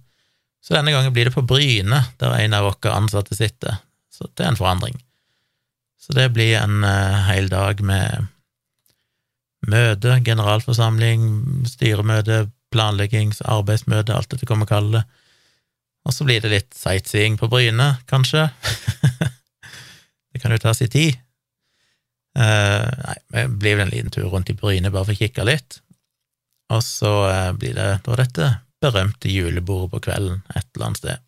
Så 0.64 0.74
denne 0.74 0.92
gangen 0.92 1.14
blir 1.14 1.28
det 1.28 1.34
på 1.36 1.46
Bryne, 1.46 2.02
der 2.18 2.34
en 2.34 2.56
av 2.56 2.66
våre 2.66 2.94
ansatte 2.94 3.36
sitter. 3.38 3.78
Så 4.12 4.26
det 4.34 4.44
er 4.44 4.52
en 4.52 4.58
forandring. 4.58 4.98
Så 5.98 6.14
det 6.16 6.30
blir 6.34 6.56
en 6.58 6.82
uh, 6.84 7.22
hel 7.28 7.50
dag 7.52 7.80
med 7.84 8.26
møte, 9.68 10.18
generalforsamling, 10.26 11.22
styremøte, 11.68 12.46
planleggings, 12.72 13.40
arbeidsmøte, 13.42 14.14
alt 14.14 14.30
dette 14.32 14.46
kommer 14.48 14.68
å 14.68 14.72
kalle 14.72 14.98
det. 14.98 15.04
Og 16.08 16.14
så 16.14 16.24
blir 16.24 16.40
det 16.40 16.52
litt 16.52 16.76
sightseeing 16.76 17.36
på 17.38 17.50
Bryne, 17.52 17.90
kanskje. 18.08 18.46
det 20.32 20.42
kan 20.42 20.54
jo 20.54 20.60
ta 20.62 20.74
sin 20.74 20.90
tid. 20.92 21.18
Uh, 22.38 22.86
nei, 23.02 23.16
det 23.34 23.44
blir 23.58 23.78
vel 23.78 23.88
en 23.88 23.94
liten 23.94 24.14
tur 24.14 24.28
rundt 24.30 24.50
i 24.52 24.56
Bryne 24.58 24.92
bare 24.94 25.08
for 25.08 25.16
å 25.16 25.18
kikke 25.18 25.46
litt. 25.48 25.80
Og 26.74 26.84
så 26.86 27.12
uh, 27.26 27.54
blir 27.58 27.74
det 27.74 27.88
da 28.06 28.18
dette 28.20 28.50
berømte 28.78 29.32
julebordet 29.32 29.90
på 29.94 30.04
kvelden 30.06 30.44
et 30.54 30.68
eller 30.76 30.90
annet 30.90 31.00
sted. 31.00 31.24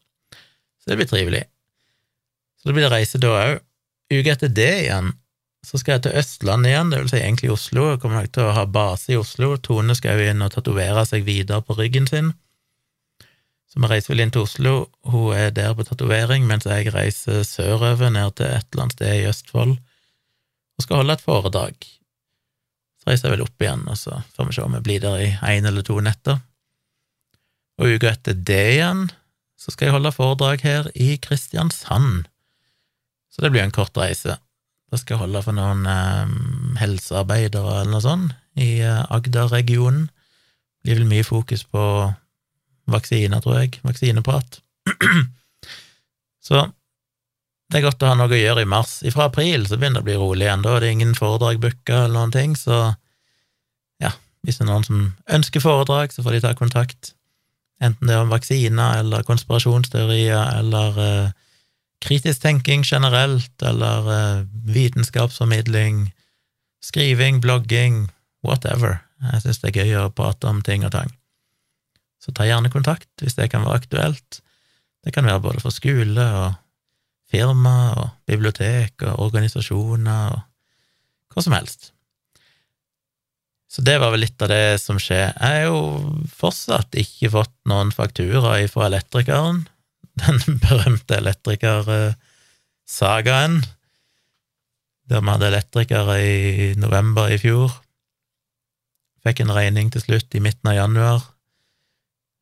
Så 0.79 0.93
det 0.93 1.01
blir 1.01 1.11
trivelig. 1.11 1.43
Så 2.61 2.71
det 2.71 2.77
blir 2.77 2.93
reise 2.93 3.19
da 3.19 3.33
òg. 3.41 3.59
Uka 4.11 4.35
etter 4.35 4.53
det 4.55 4.73
igjen 4.85 5.13
så 5.67 5.77
skal 5.77 5.99
jeg 5.99 6.07
til 6.07 6.15
Østlandet 6.17 6.71
igjen, 6.71 6.91
det 6.93 7.01
vil 7.03 7.11
si 7.11 7.19
egentlig 7.19 7.51
Oslo. 7.53 7.91
Jeg 7.91 8.01
kommer 8.01 8.23
nok 8.23 8.31
til 8.33 8.47
å 8.47 8.55
ha 8.57 8.63
base 8.65 9.13
i 9.13 9.19
Oslo. 9.21 9.53
Tone 9.61 9.97
skal 9.97 10.17
jo 10.17 10.31
inn 10.31 10.45
og 10.45 10.55
tatovere 10.55 11.05
seg 11.09 11.27
videre 11.27 11.61
på 11.65 11.77
ryggen 11.77 12.09
sin. 12.09 12.31
Så 13.71 13.83
vi 13.83 13.91
reiser 13.91 14.15
vel 14.15 14.25
inn 14.25 14.33
til 14.35 14.47
Oslo. 14.47 14.75
Hun 15.07 15.37
er 15.37 15.53
der 15.55 15.77
på 15.77 15.85
tatovering, 15.87 16.47
mens 16.49 16.67
jeg 16.67 16.95
reiser 16.95 17.45
sørover, 17.47 18.09
ned 18.09 18.39
til 18.41 18.49
et 18.49 18.67
eller 18.73 18.87
annet 18.87 18.97
sted 18.97 19.13
i 19.19 19.29
Østfold, 19.31 19.77
og 20.81 20.87
skal 20.87 21.03
holde 21.03 21.19
et 21.19 21.25
foredrag. 21.25 21.77
Så 23.01 23.11
reiser 23.11 23.29
jeg 23.29 23.37
vel 23.37 23.45
opp 23.45 23.65
igjen, 23.65 23.85
og 23.89 23.99
så 24.01 24.23
får 24.33 24.49
vi 24.49 24.57
se 24.57 24.65
om 24.65 24.77
jeg 24.77 24.85
blir 24.87 25.03
der 25.05 25.21
i 25.21 25.31
én 25.53 25.69
eller 25.69 25.85
to 25.85 25.99
netter. 26.05 26.41
Og 27.81 27.97
uka 27.97 28.15
etter 28.15 28.37
det 28.37 28.65
igjen 28.75 29.09
så 29.61 29.73
skal 29.73 29.91
jeg 29.91 29.97
holde 29.99 30.13
foredrag 30.17 30.63
her 30.65 30.89
i 30.97 31.19
Kristiansand. 31.21 32.25
Så 33.29 33.45
det 33.45 33.51
blir 33.53 33.63
en 33.63 33.75
kort 33.77 33.97
reise. 34.01 34.39
Da 34.91 34.99
skal 34.99 35.15
jeg 35.15 35.23
holde 35.27 35.43
for 35.45 35.57
noen 35.57 35.85
eh, 35.87 36.33
helsearbeidere 36.81 37.83
eller 37.83 37.93
noe 37.93 38.05
sånt 38.05 38.33
i 38.57 38.81
eh, 38.81 39.05
Agder-regionen. 39.13 40.09
Blir 40.81 40.97
vel 40.97 41.11
mye 41.11 41.27
fokus 41.29 41.67
på 41.69 41.83
vaksiner, 42.91 43.45
tror 43.45 43.61
jeg. 43.61 43.77
Vaksineprat. 43.85 44.63
så 46.49 46.65
det 47.71 47.79
er 47.79 47.87
godt 47.87 48.03
å 48.03 48.11
ha 48.11 48.17
noe 48.19 48.35
å 48.35 48.39
gjøre 48.39 48.65
i 48.65 48.69
mars. 48.69 48.97
Fra 49.15 49.29
april 49.31 49.63
så 49.69 49.79
begynner 49.79 50.01
det 50.01 50.03
å 50.03 50.09
bli 50.09 50.19
rolig 50.19 50.47
igjen. 50.47 50.65
Da 50.65 50.75
er 50.75 50.83
det 50.83 50.91
ingen 50.91 51.15
foredrag 51.15 51.61
booka 51.63 52.05
eller 52.05 52.17
noen 52.17 52.33
ting, 52.35 52.57
så 52.59 52.81
ja, 54.03 54.11
hvis 54.43 54.59
det 54.59 54.65
er 54.65 54.71
noen 54.73 54.87
som 54.87 55.05
ønsker 55.31 55.63
foredrag, 55.63 56.11
så 56.11 56.25
får 56.27 56.35
de 56.35 56.41
ta 56.43 56.55
kontakt. 56.59 57.13
Enten 57.81 58.11
det 58.11 58.17
er 58.17 58.25
om 58.25 58.33
vaksiner 58.33 59.05
eller 59.05 59.23
konspirasjonsteorier 59.29 60.59
eller 60.59 60.99
eh, 61.05 61.37
kritisk 62.03 62.43
tenking 62.43 62.83
generelt, 62.85 63.55
eller 63.63 64.11
eh, 64.17 64.43
vitenskapsformidling, 64.75 66.09
skriving, 66.83 67.39
blogging, 67.45 68.09
whatever. 68.43 68.99
Jeg 69.31 69.45
synes 69.45 69.63
det 69.63 69.71
er 69.71 69.85
gøy 69.85 69.97
å 70.01 70.11
prate 70.17 70.51
om 70.51 70.59
ting 70.67 70.83
og 70.89 70.95
tang. 70.97 71.15
Så 72.21 72.35
ta 72.35 72.49
gjerne 72.49 72.73
kontakt 72.73 73.09
hvis 73.23 73.39
det 73.39 73.49
kan 73.53 73.63
være 73.63 73.85
aktuelt. 73.85 74.41
Det 75.05 75.15
kan 75.15 75.29
være 75.29 75.45
både 75.45 75.63
for 75.63 75.73
skole 75.73 76.27
og 76.41 76.59
firma 77.31 77.95
og 77.97 78.09
bibliotek 78.29 79.03
og 79.07 79.21
organisasjoner 79.29 80.35
og 80.35 80.41
hva 81.31 81.41
som 81.45 81.55
helst. 81.55 81.93
Så 83.71 83.79
det 83.87 84.01
var 84.03 84.11
vel 84.11 84.25
litt 84.25 84.43
av 84.43 84.49
det 84.51 84.83
som 84.83 84.99
skjer. 84.99 85.31
Jeg 85.31 85.39
har 85.39 85.63
jo 85.69 85.79
fortsatt 86.35 86.91
ikke 86.99 87.31
fått 87.37 87.55
noen 87.71 87.95
faktura 87.95 88.59
fra 88.73 88.89
elektrikeren, 88.89 89.59
den 90.25 90.41
berømte 90.65 91.15
elektrikersagaen, 91.21 93.55
der 95.11 95.21
vi 95.23 95.31
hadde 95.31 95.51
elektrikere 95.53 96.15
i 96.23 96.75
november 96.79 97.25
i 97.31 97.39
fjor. 97.39 97.71
Fikk 99.23 99.41
en 99.45 99.55
regning 99.55 99.91
til 99.95 100.03
slutt 100.03 100.35
i 100.35 100.43
midten 100.43 100.69
av 100.73 100.79
januar, 100.81 101.21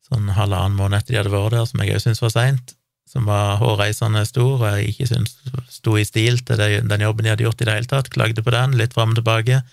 sånn 0.09 0.29
halvannen 0.33 0.77
måned 0.79 0.97
etter 0.97 1.11
de 1.13 1.19
hadde 1.21 1.35
vært 1.35 1.53
der, 1.53 1.65
som 1.69 1.79
jeg 1.83 1.93
òg 1.93 2.01
syntes 2.05 2.25
var 2.25 2.33
seint, 2.33 2.67
som 3.09 3.25
var 3.25 3.57
hårreisende 3.57 4.21
stor, 4.29 4.59
og 4.61 4.67
jeg 4.69 4.93
ikke 4.93 5.09
syntes 5.09 5.37
sto 5.73 5.95
i 5.97 6.05
stil 6.05 6.37
til 6.45 6.61
den 6.61 7.03
jobben 7.03 7.25
de 7.25 7.33
hadde 7.33 7.45
gjort 7.47 7.61
i 7.63 7.67
det 7.67 7.77
hele 7.79 7.89
tatt. 7.89 8.11
Klagde 8.13 8.45
på 8.45 8.53
den, 8.53 8.77
litt 8.77 8.93
fram 8.93 9.15
og 9.15 9.21
tilbake 9.21 9.63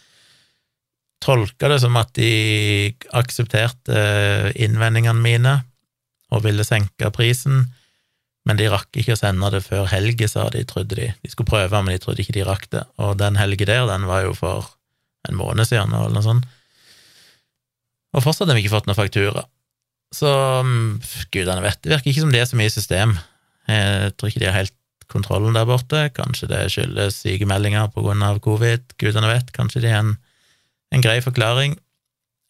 tolka 1.22 1.70
det 1.70 1.80
som 1.82 1.96
at 1.98 2.12
de 2.16 2.92
aksepterte 3.16 4.52
innvendingene 4.54 5.22
mine 5.22 5.56
og 6.34 6.44
ville 6.44 6.66
senke 6.66 7.10
prisen, 7.14 7.68
men 8.46 8.58
de 8.58 8.68
rakk 8.70 8.98
ikke 8.98 9.16
å 9.16 9.18
sende 9.18 9.50
det 9.54 9.62
før 9.64 9.88
helge, 9.90 10.28
sa 10.30 10.46
de, 10.54 10.62
trodde 10.68 10.98
de. 10.98 11.08
De 11.22 11.30
skulle 11.30 11.50
prøve, 11.50 11.80
men 11.82 11.94
de 11.94 12.02
trodde 12.02 12.22
ikke 12.22 12.36
de 12.36 12.46
rakk 12.46 12.68
det. 12.70 12.84
Og 13.02 13.16
den 13.18 13.38
helge 13.40 13.66
der, 13.66 13.86
den 13.90 14.06
var 14.06 14.22
jo 14.26 14.34
for 14.38 14.68
en 15.26 15.38
måned 15.38 15.66
siden, 15.66 15.94
eller 15.94 16.14
noe 16.14 16.22
sånt. 16.22 16.46
Og 18.14 18.22
fortsatt 18.22 18.50
har 18.50 18.58
vi 18.58 18.62
ikke 18.62 18.76
fått 18.76 18.86
noen 18.90 18.98
faktura. 18.98 19.42
Så 20.14 20.30
mm, 20.62 21.00
gudene 21.34 21.64
vet, 21.64 21.80
det 21.82 21.92
virker 21.92 22.12
ikke 22.12 22.22
som 22.22 22.34
det 22.34 22.42
er 22.42 22.50
så 22.50 22.58
mye 22.58 22.72
system. 22.72 23.16
Jeg 23.66 24.12
tror 24.14 24.30
ikke 24.30 24.42
de 24.44 24.50
har 24.50 24.60
helt 24.60 24.76
kontrollen 25.10 25.56
der 25.56 25.66
borte. 25.68 26.06
Kanskje 26.14 26.50
det 26.50 26.62
skyldes 26.74 27.18
sykemeldinger 27.24 27.90
på 27.94 28.04
grunn 28.04 28.22
av 28.26 28.38
covid, 28.44 28.86
gudene 29.02 29.32
vet. 29.32 29.50
Kanskje 29.56 29.82
det 29.84 29.92
er 29.92 30.00
en 30.04 30.16
en 30.94 31.02
grei 31.04 31.18
forklaring. 31.24 31.76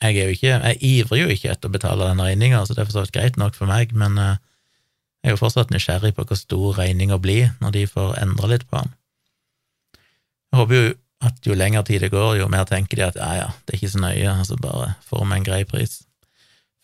Jeg, 0.03 0.17
er 0.17 0.29
jo 0.29 0.35
ikke, 0.37 0.53
jeg 0.53 0.79
ivrer 0.85 1.23
jo 1.23 1.33
ikke 1.33 1.51
etter 1.55 1.71
å 1.71 1.73
betale 1.73 2.11
den 2.11 2.21
regninga, 2.21 2.61
så 2.67 2.77
det 2.77 2.83
er 2.83 2.89
for 2.91 2.99
så 2.99 3.07
vidt 3.07 3.17
greit 3.17 3.41
nok 3.41 3.57
for 3.57 3.71
meg, 3.71 3.95
men 3.97 4.19
uh, 4.21 4.37
jeg 5.25 5.33
er 5.33 5.37
jo 5.37 5.41
fortsatt 5.41 5.73
nysgjerrig 5.73 6.13
på 6.17 6.27
hvor 6.29 6.39
stor 6.39 6.77
regninga 6.77 7.17
blir 7.23 7.55
når 7.63 7.75
de 7.79 7.87
får 7.91 8.19
endre 8.21 8.53
litt 8.53 8.67
på 8.69 8.83
den. 8.83 8.93
Jeg 10.53 10.61
håper 10.61 10.77
jo 10.77 10.95
at 11.27 11.49
jo 11.49 11.57
lengre 11.57 11.83
tid 11.89 12.05
det 12.05 12.13
går, 12.13 12.37
jo 12.43 12.51
mer 12.53 12.69
tenker 12.69 13.01
de 13.01 13.07
at 13.07 13.17
ja, 13.17 13.31
ja, 13.41 13.47
det 13.65 13.73
er 13.73 13.81
ikke 13.81 13.95
så 13.95 14.03
nøye, 14.05 14.35
altså 14.35 14.59
bare 14.61 14.93
får 15.09 15.25
vi 15.25 15.39
en 15.39 15.49
grei 15.49 15.63
pris. 15.69 16.03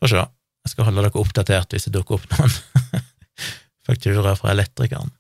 Få 0.01 0.09
se. 0.11 0.25
Jeg 0.63 0.75
skal 0.75 0.87
holde 0.89 1.03
dere 1.03 1.19
oppdatert 1.19 1.75
hvis 1.75 1.89
det 1.89 1.97
dukker 1.97 2.21
opp 2.21 2.29
noen 2.37 2.53
fakturaer 3.87 4.39
fra 4.39 4.53
elektrikeren. 4.55 5.11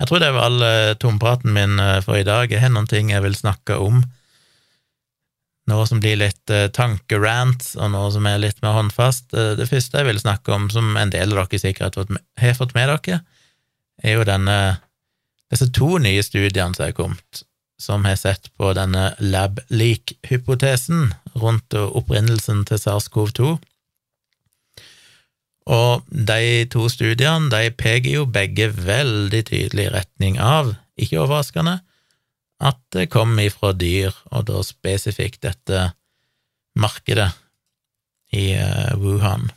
Jeg 0.00 0.08
tror 0.08 0.22
det 0.22 0.30
var 0.32 0.46
all 0.48 0.62
uh, 0.64 0.94
tompraten 0.96 1.52
min 1.52 1.76
uh, 1.80 1.98
for 2.04 2.16
i 2.16 2.24
dag. 2.24 2.48
Jeg 2.48 2.62
har 2.62 2.72
noen 2.72 2.88
ting 2.88 3.10
jeg 3.12 3.24
vil 3.24 3.36
snakke 3.36 3.76
om 3.76 4.00
noe 5.70 5.84
som 5.86 6.00
blir 6.02 6.16
litt 6.22 6.54
uh, 6.54 6.70
tankerant, 6.72 7.66
og 7.76 7.92
noe 7.92 8.08
som 8.14 8.28
er 8.30 8.40
litt 8.40 8.62
mer 8.64 8.78
håndfast. 8.78 9.34
Det 9.34 9.68
første 9.68 10.00
jeg 10.00 10.08
vil 10.08 10.22
snakke 10.22 10.54
om, 10.56 10.70
som 10.72 10.96
en 10.96 11.12
del 11.12 11.34
av 11.34 11.50
dere 11.50 11.60
sikkert 11.60 12.00
har 12.00 12.56
fått 12.56 12.74
med 12.78 12.88
dere, 12.94 13.20
er 14.00 14.16
jo 14.16 14.24
denne, 14.24 14.56
disse 15.52 15.68
to 15.76 15.98
nye 16.00 16.24
studiene 16.24 16.72
som 16.78 16.86
er 16.86 16.96
kommet, 16.96 17.42
som 17.80 18.06
har 18.08 18.16
sett 18.16 18.48
på 18.56 18.72
denne 18.78 19.10
lab 19.20 19.60
leak-hypotesen 19.68 21.10
rundt 21.36 21.76
opprinnelsen 21.76 22.64
til 22.70 22.80
SARS-CoV-2. 22.80 23.58
Og 25.68 26.06
de 26.08 26.64
to 26.72 26.86
studiene 26.90 27.50
de 27.52 27.70
peker 27.76 28.10
jo 28.14 28.26
begge 28.30 28.70
veldig 28.72 29.42
tydelig 29.50 29.86
i 29.88 29.92
retning 29.94 30.38
av, 30.40 30.74
ikke 31.00 31.20
overraskende, 31.20 31.80
at 32.60 32.80
det 32.92 33.08
kom 33.12 33.38
ifra 33.40 33.72
dyr, 33.76 34.14
og 34.32 34.48
da 34.50 34.60
spesifikt 34.64 35.42
dette 35.46 35.90
markedet 36.80 37.30
i 38.36 38.52
uh, 38.56 38.92
Wuhan. 39.00 39.48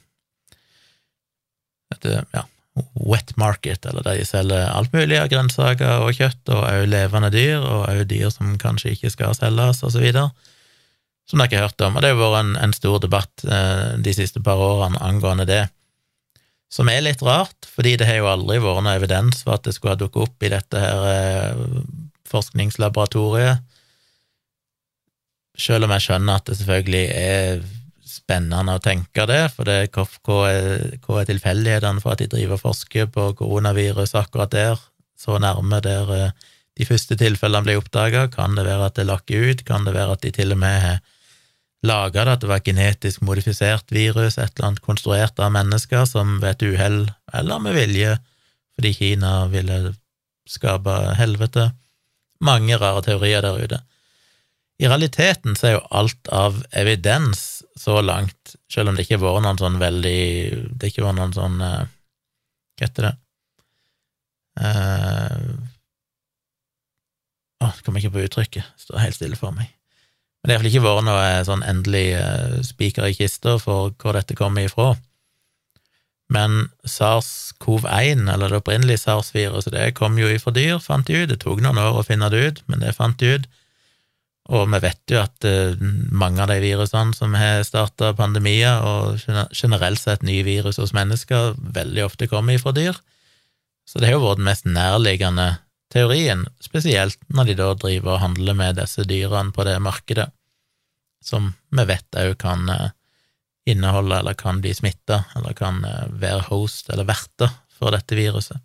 Dette, 1.92 2.24
ja, 2.34 2.46
wet 2.94 3.36
market, 3.38 3.86
eller 3.86 4.06
der 4.06 4.18
de 4.18 4.26
selger 4.26 4.72
alt 4.72 4.94
mulig 4.96 5.20
av 5.20 5.30
grønnsaker 5.32 6.06
og 6.06 6.16
kjøtt, 6.18 6.42
og 6.50 6.64
òg 6.66 6.88
levende 6.90 7.30
dyr, 7.34 7.60
og 7.62 7.86
òg 7.92 8.04
dyr 8.10 8.32
som 8.34 8.56
kanskje 8.62 8.96
ikke 8.96 9.14
skal 9.14 9.38
selges, 9.38 9.84
og 9.86 9.94
så 9.94 10.02
videre. 10.02 10.32
Som 11.30 11.40
dere 11.40 11.60
har 11.60 11.70
hørt 11.70 11.84
om. 11.86 11.96
Og 11.96 12.04
det 12.04 12.12
har 12.12 12.20
vært 12.20 12.42
en, 12.42 12.56
en, 12.60 12.74
stor 12.76 12.98
debatt 13.00 13.46
eh, 13.48 13.94
de 14.04 14.12
siste 14.16 14.42
par 14.44 14.60
årene 14.60 15.00
angående 15.00 15.46
det. 15.48 15.62
Som 16.74 16.90
er 16.90 17.04
litt 17.06 17.22
rart, 17.22 17.68
fordi 17.70 17.94
det 18.02 18.08
har 18.10 18.18
jo 18.18 18.32
aldri 18.32 18.58
vært 18.64 18.82
noe 18.86 18.96
evidens 18.98 19.44
for 19.46 19.58
at 19.58 19.68
det 19.68 19.76
skulle 19.76 19.94
ha 19.94 20.00
dukket 20.00 20.24
opp 20.26 20.46
i 20.46 20.50
dette 20.56 20.82
her 20.82 21.04
uh, 21.06 21.84
forskningslaboratoriet. 22.32 23.62
Selv 25.54 25.86
om 25.86 25.94
jeg 25.94 26.08
skjønner 26.08 26.40
at 26.40 26.50
det 26.50 26.58
selvfølgelig 26.58 27.04
er 27.14 27.62
spennende 28.10 28.78
å 28.78 28.82
tenke 28.82 29.28
det, 29.30 29.44
for 29.54 29.70
det, 29.70 29.92
hva, 29.94 30.40
er, 30.50 30.98
hva 31.04 31.22
er 31.22 31.30
tilfeldighetene 31.30 32.02
for 32.02 32.16
at 32.16 32.24
de 32.24 32.30
driver 32.32 32.58
og 32.58 32.64
forsker 32.64 33.10
på 33.14 33.30
koronavirus 33.38 34.16
akkurat 34.18 34.54
der, 34.54 34.82
så 35.20 35.38
nærme 35.42 35.80
der 35.84 36.10
eh, 36.16 36.52
de 36.80 36.88
første 36.90 37.18
tilfellene 37.20 37.68
ble 37.68 37.78
oppdaga? 37.78 38.26
Kan 38.34 38.58
det 38.58 38.66
være 38.66 38.90
at 38.90 38.98
det 38.98 39.08
lakker 39.10 39.52
ut? 39.52 39.66
Kan 39.68 39.86
det 39.86 39.94
være 39.94 40.18
at 40.18 40.26
de 40.26 40.34
til 40.34 40.56
og 40.56 40.62
med 40.64 40.80
har 40.82 41.02
laga 41.84 42.24
det, 42.24 42.38
at 42.38 42.44
det 42.44 42.50
var 42.52 42.64
genetisk 42.64 43.24
modifisert 43.28 43.92
virus, 43.92 44.38
et 44.38 44.54
eller 44.56 44.70
annet 44.70 44.86
konstruert 44.86 45.40
av 45.40 45.52
mennesker 45.56 46.06
som 46.10 46.38
ved 46.42 46.56
et 46.56 46.68
uhell, 46.72 47.00
eller 47.34 47.64
med 47.64 47.76
vilje, 47.76 48.18
fordi 48.78 48.94
Kina 48.98 49.34
ville 49.52 49.96
skape 50.50 50.96
helvete? 51.20 51.72
mange 52.44 52.78
rare 52.80 53.04
teorier 53.06 53.44
der 53.44 53.60
ute. 53.64 53.80
I 54.82 54.90
realiteten 54.90 55.58
så 55.58 55.68
er 55.68 55.76
jo 55.78 55.84
alt 55.96 56.30
av 56.34 56.64
evidens 56.76 57.64
så 57.80 58.00
langt, 58.04 58.56
selv 58.72 58.90
om 58.90 58.98
det 58.98 59.06
ikke 59.06 59.20
har 59.20 59.26
vært 59.26 59.46
noen 59.46 59.62
sånn 59.62 59.78
veldig 59.82 60.20
Det 60.78 60.90
ikke 60.92 61.06
var 61.06 61.16
noen 61.18 61.34
sånn 61.34 61.56
uh, 61.62 61.86
Hva 62.78 62.86
heter 62.86 63.08
det 63.08 63.14
uh, 64.62 65.48
Å, 67.64 67.70
oh, 67.70 67.80
kommer 67.86 68.02
ikke 68.02 68.14
på 68.14 68.26
uttrykket. 68.28 68.74
Står 68.82 69.02
helt 69.02 69.18
stille 69.18 69.40
for 69.40 69.56
meg. 69.56 69.72
Men 70.44 70.50
det 70.50 70.56
har 70.58 70.66
iallfall 70.66 70.74
ikke 70.74 70.84
vært 70.84 71.06
noe 71.08 71.28
sånn 71.48 71.62
endelig 71.64 72.08
uh, 72.20 72.56
spiker 72.68 73.08
i 73.08 73.16
kista 73.16 73.56
for 73.64 73.94
hvor 73.96 74.18
dette 74.18 74.36
kommer 74.36 74.68
ifra. 74.68 74.90
Men 76.36 76.66
SARS-CoV-1, 76.84 78.26
eller 78.34 78.52
det 78.52 78.60
opprinnelige 78.60 79.06
SARS-viruset, 79.06 79.72
det 79.72 79.94
kom 79.96 80.20
jo 80.20 80.28
ifra 80.28 80.52
dyr, 80.52 80.82
fant 80.84 81.08
de 81.08 81.22
ut. 81.22 81.30
Det 81.32 81.40
tok 81.40 81.64
noen 81.64 81.80
år 81.80 82.02
å 82.02 82.04
finne 82.04 82.28
det 82.34 82.44
ut, 82.44 82.60
men 82.68 82.84
det 82.84 82.92
fant 82.98 83.16
de 83.24 83.38
ut. 83.38 83.48
Og 84.52 84.68
vi 84.68 84.84
vet 84.84 85.16
jo 85.16 85.22
at 85.24 85.48
uh, 85.48 85.80
mange 86.12 86.44
av 86.44 86.52
de 86.52 86.60
virusene 86.60 87.16
som 87.16 87.40
har 87.40 87.64
starta 87.64 88.12
pandemier, 88.18 88.84
og 88.84 89.24
generelt 89.56 90.04
sett 90.04 90.28
nye 90.28 90.44
virus 90.44 90.82
hos 90.84 90.92
mennesker, 90.92 91.56
veldig 91.56 92.04
ofte 92.10 92.28
kommer 92.28 92.60
ifra 92.60 92.76
dyr. 92.76 93.00
Så 93.88 94.04
det 94.04 94.12
har 94.12 94.20
jo 94.20 94.26
vært 94.28 94.44
den 94.44 94.52
mest 94.52 94.68
nærliggende 94.68 95.54
teorien, 95.94 96.48
spesielt 96.64 97.20
når 97.30 97.52
de 97.52 97.58
da 97.60 97.70
driver 97.78 98.16
og 98.16 98.24
handler 98.24 98.58
med 98.58 98.80
disse 98.82 99.06
dyrene 99.08 99.54
på 99.54 99.66
det 99.68 99.78
markedet, 99.84 100.30
som 101.24 101.54
vi 101.72 101.86
vet 101.88 102.20
òg 102.20 102.34
kan 102.42 102.68
uh, 102.70 102.90
inneholde 103.70 104.20
eller 104.20 104.36
kan 104.38 104.62
bli 104.64 104.74
smitta, 104.76 105.24
eller 105.38 105.54
kan 105.56 105.86
eh, 105.88 106.08
være 106.20 106.48
host 106.50 106.90
eller 106.92 107.08
verter 107.08 107.50
for 107.72 107.96
dette 107.96 108.16
viruset. 108.18 108.58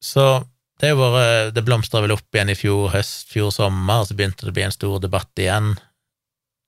Så 0.00 0.44
det 0.80 0.96
har 0.96 1.50
Det 1.50 1.64
blomstra 1.64 2.00
vel 2.00 2.12
opp 2.12 2.34
igjen 2.34 2.50
i 2.50 2.54
fjor 2.58 2.90
høst, 2.92 3.28
fjor 3.30 3.50
sommer, 3.52 4.04
så 4.04 4.14
begynte 4.14 4.44
det 4.46 4.50
å 4.52 4.54
bli 4.56 4.62
en 4.66 4.72
stor 4.72 5.00
debatt 5.00 5.38
igjen, 5.38 5.78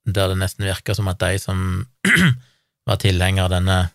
der 0.06 0.28
det 0.28 0.36
nesten 0.38 0.64
virka 0.68 0.94
som 0.94 1.08
at 1.08 1.20
de 1.20 1.38
som 1.42 1.86
var 2.86 2.96
tilhenger 3.02 3.42
av 3.44 3.50
denne 3.56 3.90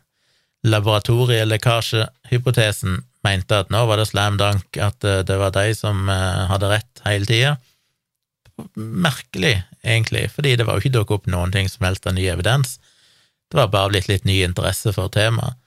laboratorielekkasjehypotesen, 0.68 3.04
mente 3.26 3.60
at 3.64 3.70
nå 3.74 3.84
var 3.90 4.02
det 4.02 4.08
slam 4.10 4.40
dunk, 4.42 4.78
at 4.78 5.04
eh, 5.08 5.22
det 5.28 5.38
var 5.42 5.54
de 5.56 5.76
som 5.78 6.10
eh, 6.10 6.46
hadde 6.52 6.72
rett 6.72 7.04
hele 7.06 7.30
tida 7.30 7.58
merkelig, 8.76 9.64
egentlig, 9.82 10.32
fordi 10.32 10.56
det 10.56 10.66
var 10.66 10.78
jo 10.78 10.84
ikke 10.84 10.98
dukket 10.98 11.16
opp 11.16 11.30
noen 11.32 11.54
ting 11.54 11.70
som 11.70 11.86
helst 11.88 12.08
av 12.08 12.16
ny 12.16 12.28
evidens. 12.32 12.78
Det 13.52 13.60
var 13.60 13.72
bare 13.74 13.92
blitt 13.94 14.10
litt 14.10 14.26
ny 14.28 14.42
interesse 14.46 14.94
for 14.96 15.12
temaet, 15.14 15.58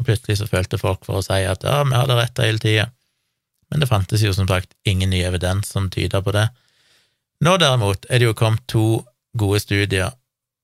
og 0.00 0.08
plutselig 0.08 0.40
så 0.40 0.48
følte 0.48 0.80
folk 0.80 1.04
for 1.04 1.20
å 1.20 1.24
si 1.24 1.42
at 1.44 1.64
ja, 1.66 1.82
vi 1.84 1.96
hadde 1.96 2.16
rett 2.16 2.42
hele 2.42 2.62
tida. 2.62 2.88
Men 3.70 3.82
det 3.82 3.90
fantes 3.90 4.24
jo 4.24 4.32
som 4.34 4.48
sagt 4.48 4.72
ingen 4.88 5.12
ny 5.12 5.22
evidens 5.22 5.70
som 5.70 5.90
tyda 5.92 6.22
på 6.24 6.34
det. 6.34 6.48
Nå 7.44 7.56
derimot 7.60 8.08
er 8.08 8.20
det 8.20 8.30
jo 8.30 8.36
kommet 8.36 8.64
to 8.68 9.02
gode 9.38 9.60
studier, 9.62 10.14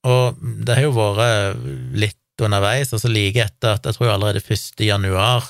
og 0.06 0.40
det 0.40 0.78
har 0.78 0.86
jo 0.88 0.96
vært 0.96 1.62
litt 1.96 2.42
underveis, 2.42 2.92
altså 2.92 3.08
like 3.08 3.40
etter 3.40 3.78
at 3.78 3.86
jeg 3.86 3.96
tror 3.96 4.12
allerede 4.12 4.42
1. 4.44 4.82
januar 4.84 5.46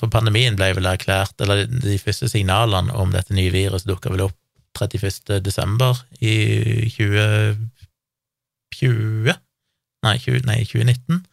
for 0.00 0.08
pandemien 0.10 0.56
ble 0.58 0.72
vel 0.74 0.90
erklært, 0.90 1.36
eller 1.44 1.56
de 1.70 1.98
første 2.02 2.26
signalene 2.30 2.94
om 2.98 3.12
dette 3.14 3.34
nye 3.36 3.52
viruset 3.54 3.88
dukka 3.88 4.10
vel 4.10 4.26
opp 4.26 4.36
31. 4.78 5.42
desember 5.42 5.92
i 6.20 6.34
2020 6.94 9.34
Nei, 10.06 10.14
20, 10.22 10.44
nei 10.46 10.60
2019. 10.62 11.24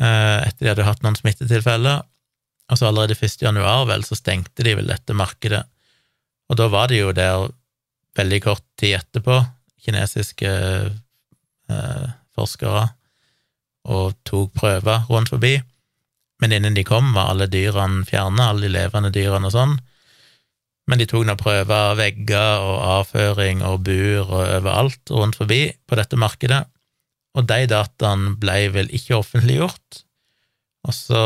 Eh, 0.00 0.38
etter 0.48 0.62
de 0.62 0.70
hadde 0.72 0.86
hatt 0.86 1.02
noen 1.04 1.18
smittetilfeller. 1.18 2.04
Og 2.72 2.80
så 2.80 2.88
allerede 2.88 3.16
1. 3.18 3.42
januar, 3.44 3.84
vel, 3.90 4.06
så 4.06 4.16
stengte 4.16 4.64
de 4.64 4.72
vel 4.78 4.88
dette 4.88 5.16
markedet. 5.16 5.62
Og 6.48 6.56
da 6.60 6.70
var 6.72 6.88
det 6.88 7.02
jo 7.02 7.12
der 7.16 7.50
veldig 8.16 8.40
kort 8.44 8.64
tid 8.80 8.96
etterpå, 9.00 9.36
kinesiske 9.84 10.48
eh, 10.48 12.06
forskere, 12.34 12.86
og 13.92 14.16
tok 14.24 14.54
prøver 14.56 15.04
rundt 15.10 15.32
forbi. 15.34 15.58
Men 16.44 16.52
innen 16.52 16.74
de 16.76 16.82
kom, 16.84 17.14
var 17.16 17.30
alle 17.32 17.46
dyrene 17.48 18.02
fjerna, 18.04 18.50
alle 18.50 18.66
de 18.66 18.74
levende 18.74 19.08
dyrene 19.14 19.48
og 19.48 19.54
sånn. 19.54 19.78
Men 20.84 21.00
de 21.00 21.06
tok 21.08 21.24
nå 21.24 21.38
prøver 21.40 21.72
av 21.72 21.96
vegger 21.96 22.60
og 22.60 22.82
avføring 22.98 23.62
og 23.64 23.86
bur 23.86 24.26
og 24.26 24.42
overalt 24.42 25.12
rundt 25.16 25.38
forbi 25.40 25.62
på 25.88 25.96
dette 25.96 26.18
markedet, 26.20 26.60
og 27.32 27.48
de 27.48 27.64
dataene 27.72 28.34
ble 28.42 28.58
vel 28.74 28.92
ikke 28.92 29.16
offentliggjort. 29.16 30.02
Og 30.84 30.92
så, 30.92 31.22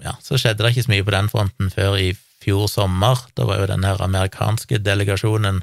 ja, 0.00 0.16
så 0.24 0.40
skjedde 0.40 0.64
det 0.64 0.72
ikke 0.72 0.86
så 0.86 0.94
mye 0.94 1.04
på 1.04 1.14
den 1.18 1.28
fronten 1.28 1.68
før 1.74 2.00
i 2.00 2.08
fjor 2.40 2.64
sommer. 2.72 3.20
Da 3.36 3.44
var 3.44 3.60
jo 3.60 3.68
den 3.68 3.84
her 3.84 4.00
amerikanske 4.08 4.80
delegasjonen 4.80 5.60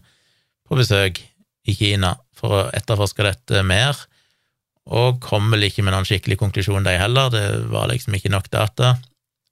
på 0.69 0.77
besøk 0.77 1.23
i 1.65 1.73
Kina 1.73 2.13
for 2.37 2.59
å 2.59 2.63
etterforske 2.77 3.25
dette 3.25 3.65
mer, 3.65 3.97
og 4.85 5.21
kom 5.23 5.49
vel 5.53 5.65
ikke 5.67 5.83
med 5.85 5.95
noen 5.95 6.05
skikkelig 6.05 6.37
konklusjon, 6.41 6.85
de 6.85 6.97
heller. 6.99 7.31
Det 7.33 7.45
var 7.73 7.89
liksom 7.89 8.17
ikke 8.17 8.33
nok 8.33 8.51
data. 8.53 8.95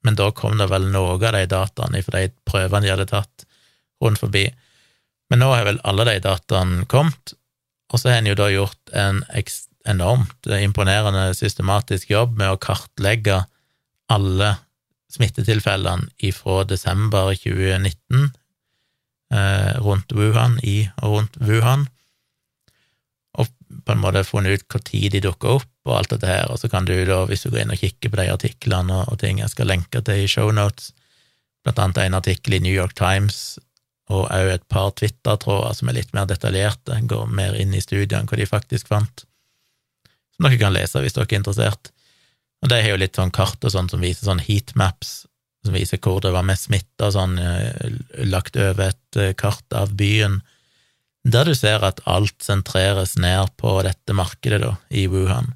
Men 0.04 0.18
da 0.18 0.28
kom 0.36 0.58
det 0.60 0.68
vel 0.70 0.90
noe 0.92 1.16
av 1.16 1.24
de 1.34 1.46
dataene 1.50 2.02
fra 2.04 2.20
de 2.22 2.30
prøvene 2.46 2.84
de 2.84 2.92
hadde 2.92 3.08
tatt 3.10 3.46
rundt 4.04 4.20
forbi. 4.20 4.44
Men 5.32 5.40
nå 5.42 5.50
har 5.50 5.66
vel 5.66 5.80
alle 5.88 6.06
de 6.10 6.18
dataene 6.22 6.84
kommet, 6.90 7.34
og 7.92 8.00
så 8.00 8.12
har 8.12 8.20
en 8.20 8.28
jo 8.28 8.36
da 8.38 8.50
gjort 8.52 8.92
en 8.94 9.22
enormt 9.88 10.48
imponerende 10.58 11.26
systematisk 11.36 12.12
jobb 12.12 12.36
med 12.38 12.52
å 12.52 12.60
kartlegge 12.60 13.42
alle 14.12 14.54
smittetilfellene 15.12 16.10
ifra 16.26 16.62
desember 16.68 17.32
2019 17.38 18.30
eh, 19.32 19.74
rundt 19.84 20.14
Wuhan, 20.16 20.58
i 20.62 20.88
og 21.02 21.18
rundt 21.18 21.38
Wuhan, 21.40 21.86
på 23.84 23.94
en 23.94 24.02
måte 24.02 24.24
funnet 24.26 24.60
ut 24.60 24.76
når 24.76 25.10
de 25.12 25.22
dukker 25.24 25.56
opp, 25.58 25.70
og 25.84 25.96
alt 25.98 26.14
dette 26.14 26.28
her, 26.28 26.50
og 26.50 26.60
så 26.60 26.70
kan 26.72 26.86
du 26.88 26.94
da, 27.04 27.24
hvis 27.28 27.44
du 27.44 27.50
går 27.50 27.64
inn 27.64 27.74
og 27.74 27.80
kikker 27.80 28.12
på 28.12 28.20
de 28.20 28.30
artiklene 28.32 28.94
og, 29.02 29.12
og 29.12 29.20
ting 29.20 29.42
jeg 29.42 29.52
skal 29.52 29.68
lenke 29.68 30.00
til 30.04 30.24
i 30.24 30.30
shownotes, 30.30 30.92
blant 31.64 31.80
annet 31.80 32.02
en 32.04 32.18
artikkel 32.20 32.56
i 32.56 32.62
New 32.64 32.72
York 32.74 32.94
Times 32.96 33.58
og 34.12 34.28
òg 34.28 34.50
et 34.52 34.64
par 34.68 34.90
Twitter-tråder 34.98 35.76
som 35.78 35.88
er 35.88 35.98
litt 35.98 36.12
mer 36.16 36.28
detaljerte, 36.28 36.98
går 37.08 37.28
mer 37.32 37.56
inn 37.56 37.72
i 37.72 37.80
studiene 37.80 38.28
hva 38.28 38.38
de 38.40 38.48
faktisk 38.48 38.90
fant, 38.92 39.24
som 40.36 40.48
dere 40.48 40.60
kan 40.60 40.74
lese 40.74 41.00
hvis 41.00 41.16
dere 41.16 41.28
er 41.30 41.38
interessert. 41.40 41.92
Og 42.64 42.70
de 42.72 42.80
har 42.80 42.94
jo 42.94 43.00
litt 43.00 43.16
sånn 43.16 43.32
kart 43.34 43.64
og 43.64 43.72
sånn 43.72 43.88
som 43.92 44.04
viser 44.04 44.28
sånn 44.28 44.42
heatmaps, 44.44 45.24
som 45.64 45.76
viser 45.76 46.00
hvor 46.04 46.20
det 46.24 46.34
var 46.34 46.44
mest 46.44 46.68
smitta, 46.68 47.10
sånn, 47.12 47.38
eh, 47.40 47.96
lagt 48.28 48.56
over 48.60 48.90
et 48.90 49.20
eh, 49.20 49.32
kart 49.36 49.76
av 49.76 49.94
byen, 49.96 50.42
der 51.24 51.48
du 51.48 51.54
ser 51.56 51.84
at 51.86 52.02
alt 52.04 52.36
sentreres 52.44 53.16
ned 53.16 53.54
på 53.60 53.78
dette 53.86 54.16
markedet, 54.16 54.60
da, 54.60 54.74
i 54.90 55.06
Wuhan. 55.08 55.54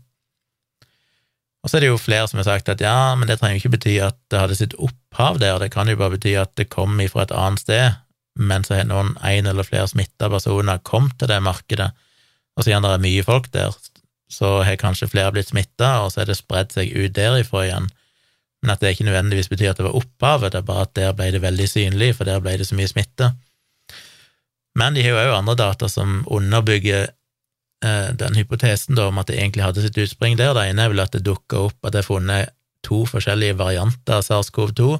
Og 1.62 1.70
så 1.70 1.76
er 1.76 1.84
det 1.84 1.90
jo 1.90 2.00
flere 2.00 2.28
som 2.30 2.40
har 2.40 2.46
sagt 2.48 2.70
at 2.72 2.80
ja, 2.80 3.14
men 3.18 3.28
det 3.28 3.40
trenger 3.40 3.58
jo 3.58 3.64
ikke 3.64 3.76
bety 3.76 3.96
at 4.00 4.16
det 4.32 4.40
hadde 4.40 4.56
sitt 4.56 4.76
opphav 4.78 5.40
der, 5.42 5.58
det 5.60 5.72
kan 5.74 5.90
jo 5.90 5.98
bare 6.00 6.14
bety 6.16 6.36
at 6.40 6.54
det 6.56 6.70
kom 6.72 6.96
ifra 7.02 7.26
et 7.26 7.34
annet 7.34 7.64
sted, 7.64 7.98
men 8.38 8.64
så 8.64 8.78
har 8.78 8.88
noen 8.88 9.16
en 9.26 9.50
eller 9.50 9.66
flere 9.66 9.90
smitta 9.90 10.30
personer 10.30 10.80
kommet 10.86 11.18
til 11.18 11.28
det 11.28 11.40
markedet, 11.44 11.90
og 12.56 12.64
siden 12.64 12.86
det 12.86 12.94
er 12.94 13.04
mye 13.04 13.26
folk 13.26 13.50
der, 13.54 13.74
så 14.28 14.60
har 14.66 14.78
kanskje 14.80 15.10
flere 15.10 15.32
blitt 15.34 15.50
smitta, 15.50 15.98
og 16.04 16.12
så 16.12 16.22
er 16.22 16.30
det 16.30 16.38
spredd 16.38 16.72
seg 16.74 16.92
ut 16.92 17.14
derifra 17.16 17.64
igjen. 17.66 17.88
Men 18.62 18.72
at 18.74 18.82
det 18.82 18.94
ikke 18.94 19.06
nødvendigvis 19.06 19.50
betyr 19.50 19.70
at 19.72 19.78
det 19.80 19.86
var 19.86 19.96
opphavet, 19.98 20.52
det 20.52 20.60
er 20.60 20.66
bare 20.66 20.86
at 20.88 20.94
der 20.98 21.14
ble 21.16 21.30
det 21.32 21.42
veldig 21.42 21.68
synlig, 21.70 22.10
for 22.18 22.28
der 22.28 22.42
ble 22.42 22.56
det 22.58 22.66
så 22.68 22.76
mye 22.78 22.90
smitte. 22.90 23.30
Men 24.78 24.94
de 24.94 25.04
har 25.04 25.14
jo 25.14 25.22
òg 25.32 25.38
andre 25.40 25.56
data 25.58 25.88
som 25.90 26.20
underbygger 26.30 27.08
eh, 27.84 28.10
den 28.18 28.38
hypotesen 28.38 28.98
da, 28.98 29.08
om 29.10 29.18
at 29.18 29.30
det 29.30 29.38
egentlig 29.40 29.66
hadde 29.66 29.84
sitt 29.84 29.98
utspring 29.98 30.38
der. 30.38 30.54
Det 30.54 30.68
ene 30.70 30.86
er 30.86 30.92
vel 30.92 31.02
at 31.02 31.16
det 31.16 31.24
dukka 31.26 31.68
opp 31.68 31.88
at 31.88 31.96
det 31.96 32.04
er 32.04 32.10
funnet 32.10 32.54
to 32.86 33.02
forskjellige 33.10 33.58
varianter 33.58 34.20
av 34.20 34.26
SARS-CoV-2, 34.26 34.98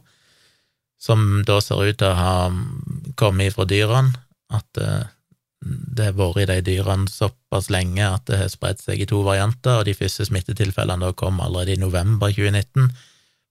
som 0.98 1.44
da 1.46 1.60
ser 1.62 1.84
ut 1.86 2.00
til 2.00 2.10
å 2.10 2.18
ha 2.18 2.32
kommet 3.20 3.54
fra 3.54 3.68
dyrene, 3.70 4.18
at 4.50 4.82
eh, 4.82 5.06
det 5.60 6.10
har 6.10 6.18
vært 6.18 6.42
i 6.42 6.48
de 6.50 6.58
dyrene 6.70 7.10
såpass 7.10 7.68
lenge 7.74 8.02
at 8.06 8.26
det 8.30 8.38
har 8.42 8.50
spredt 8.52 8.82
seg 8.82 9.02
i 9.02 9.08
to 9.10 9.22
varianter, 9.26 9.80
og 9.80 9.88
de 9.88 9.96
første 9.98 10.26
smittetilfellene 10.28 11.06
da 11.06 11.14
kom 11.18 11.40
allerede 11.42 11.74
i 11.74 11.82
november 11.82 12.34
2019, 12.34 12.90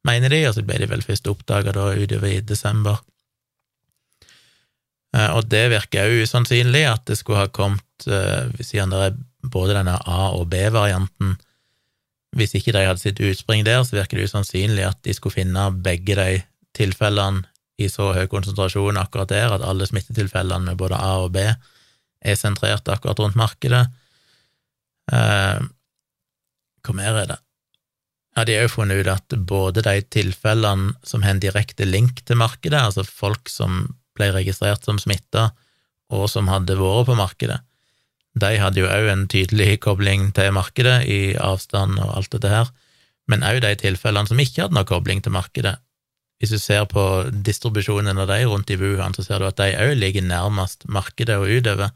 mener 0.07 0.31
de, 0.31 0.41
og 0.47 0.55
så 0.55 0.63
ble 0.63 0.79
de 0.83 0.89
vel 0.91 1.03
først 1.03 1.27
oppdaga 1.31 1.73
utover 1.75 2.31
i 2.31 2.43
desember. 2.43 2.99
Eh, 5.15 5.29
og 5.35 5.47
det 5.51 5.67
virker 5.71 6.07
òg 6.07 6.23
usannsynlig 6.27 6.83
at 6.89 7.05
det 7.07 7.19
skulle 7.19 7.45
ha 7.45 7.51
kommet, 7.51 7.85
eh, 8.07 8.49
siden 8.59 8.91
det 8.93 9.03
er 9.05 9.19
både 9.47 9.77
denne 9.77 9.95
A- 10.05 10.33
og 10.35 10.49
B-varianten. 10.51 11.37
Hvis 12.35 12.55
ikke 12.55 12.73
de 12.75 12.85
hadde 12.85 13.01
sitt 13.01 13.19
utspring 13.23 13.63
der, 13.63 13.83
så 13.83 13.95
virker 13.97 14.17
det 14.17 14.27
usannsynlig 14.27 14.87
at 14.87 14.99
de 15.03 15.13
skulle 15.15 15.37
finne 15.37 15.69
begge 15.83 16.17
de 16.19 16.43
tilfellene 16.75 17.45
i 17.79 17.87
så 17.89 18.11
høy 18.13 18.27
konsentrasjon 18.27 18.97
akkurat 18.97 19.29
der, 19.29 19.53
at 19.53 19.63
alle 19.65 19.87
smittetilfellene 19.87 20.65
med 20.65 20.77
både 20.77 20.97
A 20.97 21.17
og 21.23 21.31
B 21.37 21.45
er 21.47 22.35
sentrert 22.35 22.89
akkurat 22.89 23.19
rundt 23.21 23.37
markedet. 23.37 23.85
Eh, 25.13 25.59
hva 26.83 26.95
mer 26.95 27.21
er 27.21 27.29
det? 27.31 27.39
Ja, 28.35 28.43
De 28.45 28.53
har 28.53 28.67
jo 28.67 28.73
funnet 28.75 29.01
ut 29.01 29.07
at 29.09 29.37
både 29.49 29.81
de 29.81 30.01
tilfellene 30.13 30.93
som 31.03 31.23
har 31.25 31.35
en 31.35 31.41
direkte 31.41 31.85
link 31.85 32.21
til 32.25 32.37
markedet, 32.37 32.77
altså 32.77 33.05
folk 33.05 33.49
som 33.49 33.95
ble 34.17 34.31
registrert 34.35 34.85
som 34.85 34.99
smitta, 35.01 35.51
og 36.13 36.27
som 36.31 36.49
hadde 36.51 36.77
vært 36.79 37.09
på 37.09 37.17
markedet. 37.19 37.61
De 38.37 38.53
hadde 38.61 38.83
jo 38.83 38.89
òg 38.89 39.09
en 39.11 39.25
tydelig 39.31 39.79
kobling 39.85 40.29
til 40.37 40.53
markedet 40.55 40.99
i 41.09 41.21
avstand 41.41 41.97
og 42.03 42.13
alt 42.19 42.31
dette 42.35 42.51
her, 42.51 42.71
men 43.27 43.43
òg 43.43 43.61
de 43.65 43.73
tilfellene 43.79 44.29
som 44.29 44.39
ikke 44.39 44.65
hadde 44.65 44.77
noe 44.77 44.87
kobling 44.87 45.23
til 45.23 45.35
markedet. 45.35 45.75
Hvis 46.37 46.53
du 46.53 46.59
ser 46.61 46.85
på 46.89 47.03
distribusjonen 47.31 48.19
av 48.21 48.29
de 48.29 48.43
rundt 48.45 48.69
i 48.69 48.77
Wuhan, 48.77 49.15
så 49.17 49.25
ser 49.25 49.41
du 49.41 49.47
at 49.47 49.57
de 49.57 49.71
òg 49.73 49.95
ligger 49.97 50.25
nærmest 50.25 50.85
markedet 50.85 51.39
og 51.39 51.49
utover, 51.49 51.95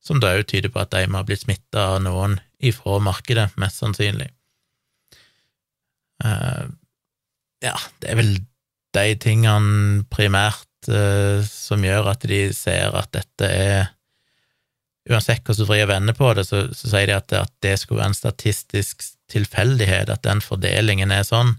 som 0.00 0.20
da 0.20 0.32
òg 0.38 0.46
tyder 0.48 0.72
på 0.72 0.80
at 0.80 0.94
de 0.94 1.04
må 1.10 1.20
ha 1.20 1.28
blitt 1.28 1.44
smitta 1.44 1.90
av 1.94 2.00
noen 2.06 2.38
ifra 2.64 2.96
markedet, 3.04 3.50
mest 3.60 3.82
sannsynlig. 3.82 4.30
Uh, 6.24 6.72
ja, 7.64 7.76
det 8.00 8.10
er 8.12 8.18
vel 8.18 8.32
de 8.96 9.04
tingene 9.20 10.02
primært 10.12 10.69
som 10.86 11.84
gjør 11.84 12.12
at 12.12 12.24
de 12.28 12.44
ser 12.56 12.94
at 12.96 13.10
dette 13.16 13.48
er 13.48 13.90
Uansett 15.10 15.40
hvordan 15.42 15.64
du 15.64 15.66
vrir 15.66 15.86
og 15.86 15.90
vender 15.90 16.14
på 16.14 16.28
det, 16.36 16.44
så, 16.46 16.58
så 16.76 16.90
sier 16.92 17.08
de 17.08 17.14
at, 17.16 17.32
at, 17.34 17.52
det 17.64 17.72
skulle 17.80 18.02
være 18.02 18.12
en 18.12 18.18
statistisk 18.18 19.02
tilfeldighet, 19.32 20.10
at 20.12 20.22
den 20.26 20.42
fordelingen 20.44 21.10
er 21.14 21.24
sånn. 21.26 21.54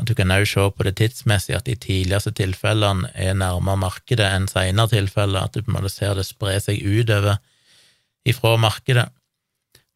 At 0.00 0.08
du 0.08 0.14
kan 0.16 0.32
òg 0.32 0.46
se 0.48 0.62
på 0.74 0.86
det 0.86 0.94
tidsmessig, 0.98 1.56
at 1.58 1.66
de 1.68 1.74
tidligste 1.78 2.32
tilfellene 2.38 3.10
er 3.14 3.36
nærmere 3.38 3.82
markedet 3.82 4.30
enn 4.30 4.48
senere 4.50 4.90
tilfeller, 4.94 5.42
at 5.42 5.54
du 5.54 5.62
på 5.62 5.72
en 5.72 5.78
måte 5.78 5.92
ser 5.92 6.16
det 6.18 6.26
spre 6.26 6.56
seg 6.62 6.80
utover 6.82 7.42
ifra 8.26 8.54
markedet. 8.62 9.06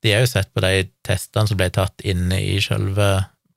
De 0.03 0.13
har 0.13 0.23
jo 0.23 0.31
sett 0.31 0.53
på 0.55 0.63
de 0.63 0.87
testene 1.07 1.51
som 1.51 1.59
ble 1.59 1.71
tatt 1.75 2.05
inne 2.07 2.39
i 2.39 2.59
selve 2.63 3.09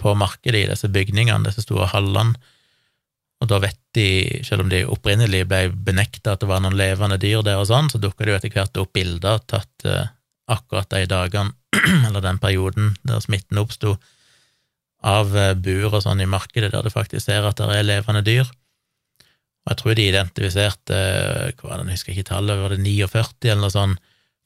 på 0.02 0.16
markedet, 0.18 0.64
i 0.64 0.72
disse 0.72 0.90
bygningene, 0.90 1.46
disse 1.46 1.66
store 1.66 1.92
hallene, 1.92 2.38
og 3.42 3.50
da 3.50 3.58
vet 3.64 3.80
de, 3.98 4.08
selv 4.46 4.64
om 4.64 4.70
de 4.70 4.84
opprinnelig 4.86 5.44
ble 5.50 5.64
benekta 5.74 6.36
at 6.36 6.44
det 6.44 6.50
var 6.50 6.62
noen 6.62 6.78
levende 6.78 7.18
dyr 7.22 7.42
der 7.46 7.60
og 7.60 7.68
sånn, 7.72 7.90
så 7.90 8.00
dukka 8.02 8.24
det 8.24 8.34
jo 8.34 8.38
etter 8.38 8.54
hvert 8.54 8.82
opp 8.84 8.94
bilder 8.94 9.42
tatt 9.50 9.86
uh, 9.90 10.06
akkurat 10.52 10.92
de 10.94 11.08
dagene, 11.10 11.56
eller 12.08 12.22
den 12.22 12.42
perioden 12.42 12.94
der 13.08 13.24
smitten 13.24 13.62
oppsto, 13.62 13.96
av 15.02 15.34
uh, 15.34 15.56
bur 15.58 15.90
og 15.90 16.04
sånn 16.06 16.22
i 16.22 16.30
markedet 16.30 16.70
der 16.76 16.86
det 16.86 16.94
faktisk 16.94 17.26
ser 17.26 17.50
at 17.50 17.58
det 17.58 17.80
er 17.80 17.88
levende 17.88 18.22
dyr. 18.28 18.46
Og 18.46 19.74
jeg 19.74 19.82
tror 19.82 19.98
de 19.98 20.08
identifiserte, 20.12 21.02
uh, 21.02 21.50
hva 21.58 21.74
var 21.74 21.82
det, 21.82 21.90
jeg 21.90 21.98
husker 21.98 22.16
ikke 22.16 22.30
tallet, 22.30 22.62
var 22.62 22.78
det 22.78 22.82
49 22.86 23.50
eller 23.50 23.66
noe 23.66 23.74
sånn, 23.74 23.98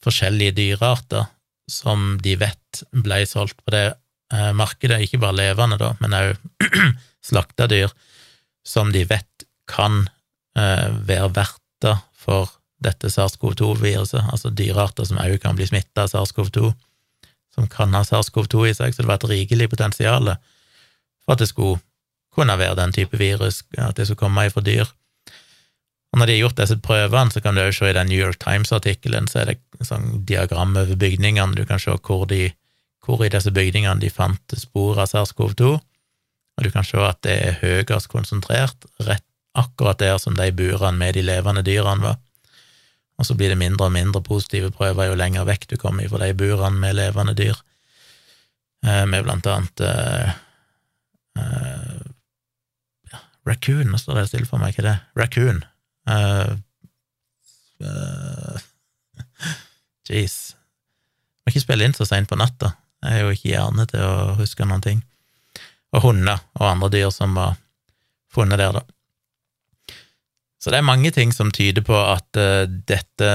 forskjellige 0.05 0.55
dyrearter 0.55 1.27
som 1.71 2.15
de 2.21 2.39
vet 2.39 2.83
ble 2.93 3.23
solgt 3.27 3.57
på 3.65 3.73
det 3.73 3.87
markedet, 4.57 4.97
ikke 5.05 5.19
bare 5.21 5.37
levende, 5.37 5.77
da, 5.79 5.93
men 6.01 6.13
òg 6.17 6.33
slakta 7.29 7.67
dyr 7.69 7.91
som 8.67 8.91
de 8.91 9.05
vet 9.07 9.45
kan 9.69 10.05
eh, 10.57 10.89
være 11.07 11.31
verter 11.35 12.01
for 12.17 12.51
dette 12.83 13.09
SARS-CoV-2-viruset, 13.09 14.25
altså 14.31 14.51
dyrearter 14.51 15.07
som 15.07 15.21
også 15.21 15.41
kan 15.41 15.57
bli 15.57 15.67
smitta 15.69 16.05
av 16.05 16.11
SARS-CoV-2, 16.11 16.73
som 17.55 17.69
kan 17.71 17.95
ha 17.95 18.03
SARS-CoV-2 18.05 18.67
i 18.69 18.75
seg, 18.77 18.93
så 18.93 19.03
det 19.03 19.09
var 19.09 19.21
et 19.21 19.29
rikelig 19.31 19.69
potensial 19.71 20.33
for 21.23 21.35
at 21.35 21.41
det 21.41 21.49
skulle 21.49 21.79
kunne 22.35 22.57
være 22.59 22.75
den 22.81 22.91
type 22.91 23.17
virus, 23.17 23.63
at 23.77 23.95
det 23.95 24.09
skulle 24.09 24.25
komme 24.25 24.47
ifra 24.49 24.63
dyr. 24.65 24.89
Og 26.11 26.19
når 26.19 26.27
de 26.27 26.35
har 26.35 26.43
gjort 26.45 26.59
disse 26.59 26.77
prøvene, 26.83 27.31
så 27.31 27.41
kan 27.43 27.55
du 27.55 27.61
også 27.63 27.85
se 27.85 27.89
i 27.91 27.95
den 27.95 28.11
New 28.11 28.19
York 28.19 28.39
Times-artikkelen, 28.43 29.27
så 29.31 29.41
er 29.41 29.53
det 29.53 29.87
sånn 29.87 30.21
diagram 30.27 30.75
over 30.75 30.99
bygningene, 30.99 31.55
du 31.55 31.65
kan 31.67 31.79
se 31.81 31.95
hvor, 31.95 32.25
de, 32.29 32.49
hvor 33.03 33.23
i 33.23 33.31
disse 33.31 33.51
bygningene 33.55 34.03
de 34.03 34.11
fant 34.11 34.55
spor 34.59 34.99
av 34.99 35.09
SARS-CoV-2, 35.11 35.73
og 36.55 36.63
du 36.63 36.71
kan 36.71 36.85
se 36.87 36.99
at 37.03 37.21
det 37.25 37.35
er 37.35 37.57
høyest 37.61 38.09
konsentrert 38.11 38.87
rett 39.03 39.25
akkurat 39.55 39.99
der 39.99 40.17
som 40.19 40.35
de 40.35 40.49
burene 40.55 40.97
med 40.99 41.15
de 41.15 41.23
levende 41.23 41.63
dyrene 41.63 42.03
var. 42.03 42.17
og 43.17 43.25
så 43.25 43.35
blir 43.35 43.49
det 43.49 43.57
mindre 43.57 43.85
og 43.85 43.93
mindre 43.95 44.21
positive 44.23 44.71
prøver 44.71 45.07
jo 45.07 45.15
lenger 45.15 45.45
vekk 45.47 45.69
du 45.69 45.77
kommer 45.79 46.09
fra 46.11 46.25
de 46.25 46.33
burene 46.35 46.79
med 46.79 46.95
levende 46.95 47.33
dyr, 47.33 47.55
eh, 48.85 49.05
med 49.05 49.23
blant 49.23 49.47
annet 49.47 49.79
uh, 49.79 50.33
uh, 51.39 52.03
ja, 53.11 53.21
raccoon, 53.47 53.87
nå 53.87 53.97
står 53.97 54.19
det 54.19 54.27
stille 54.27 54.49
for 54.49 54.59
meg, 54.59 54.75
er 54.79 54.89
det? 54.89 54.97
Raccoon. 55.15 55.63
Uh, 56.09 56.59
uh, 57.79 58.59
Jeez. 60.09 60.55
Må 61.45 61.53
ikke 61.53 61.63
spille 61.63 61.87
inn 61.87 61.95
så 61.95 62.07
seint 62.09 62.27
på 62.27 62.35
natta. 62.35 62.75
Jeg 63.05 63.21
er 63.21 63.23
jo 63.23 63.35
ikke 63.35 63.51
hjerne 63.53 63.87
til 63.87 64.03
å 64.03 64.35
huske 64.41 64.67
noen 64.67 64.83
ting. 64.83 65.05
Og 65.95 66.03
hunder 66.03 66.41
og 66.59 66.67
andre 66.67 66.91
dyr 66.91 67.11
som 67.13 67.37
var 67.37 67.55
funnet 68.35 68.59
der, 68.59 68.79
da. 68.79 68.83
Så 70.59 70.73
det 70.73 70.79
er 70.81 70.87
mange 70.87 71.11
ting 71.13 71.31
som 71.33 71.53
tyder 71.53 71.85
på 71.85 71.95
at 71.95 72.39
uh, 72.41 72.65
dette 72.65 73.29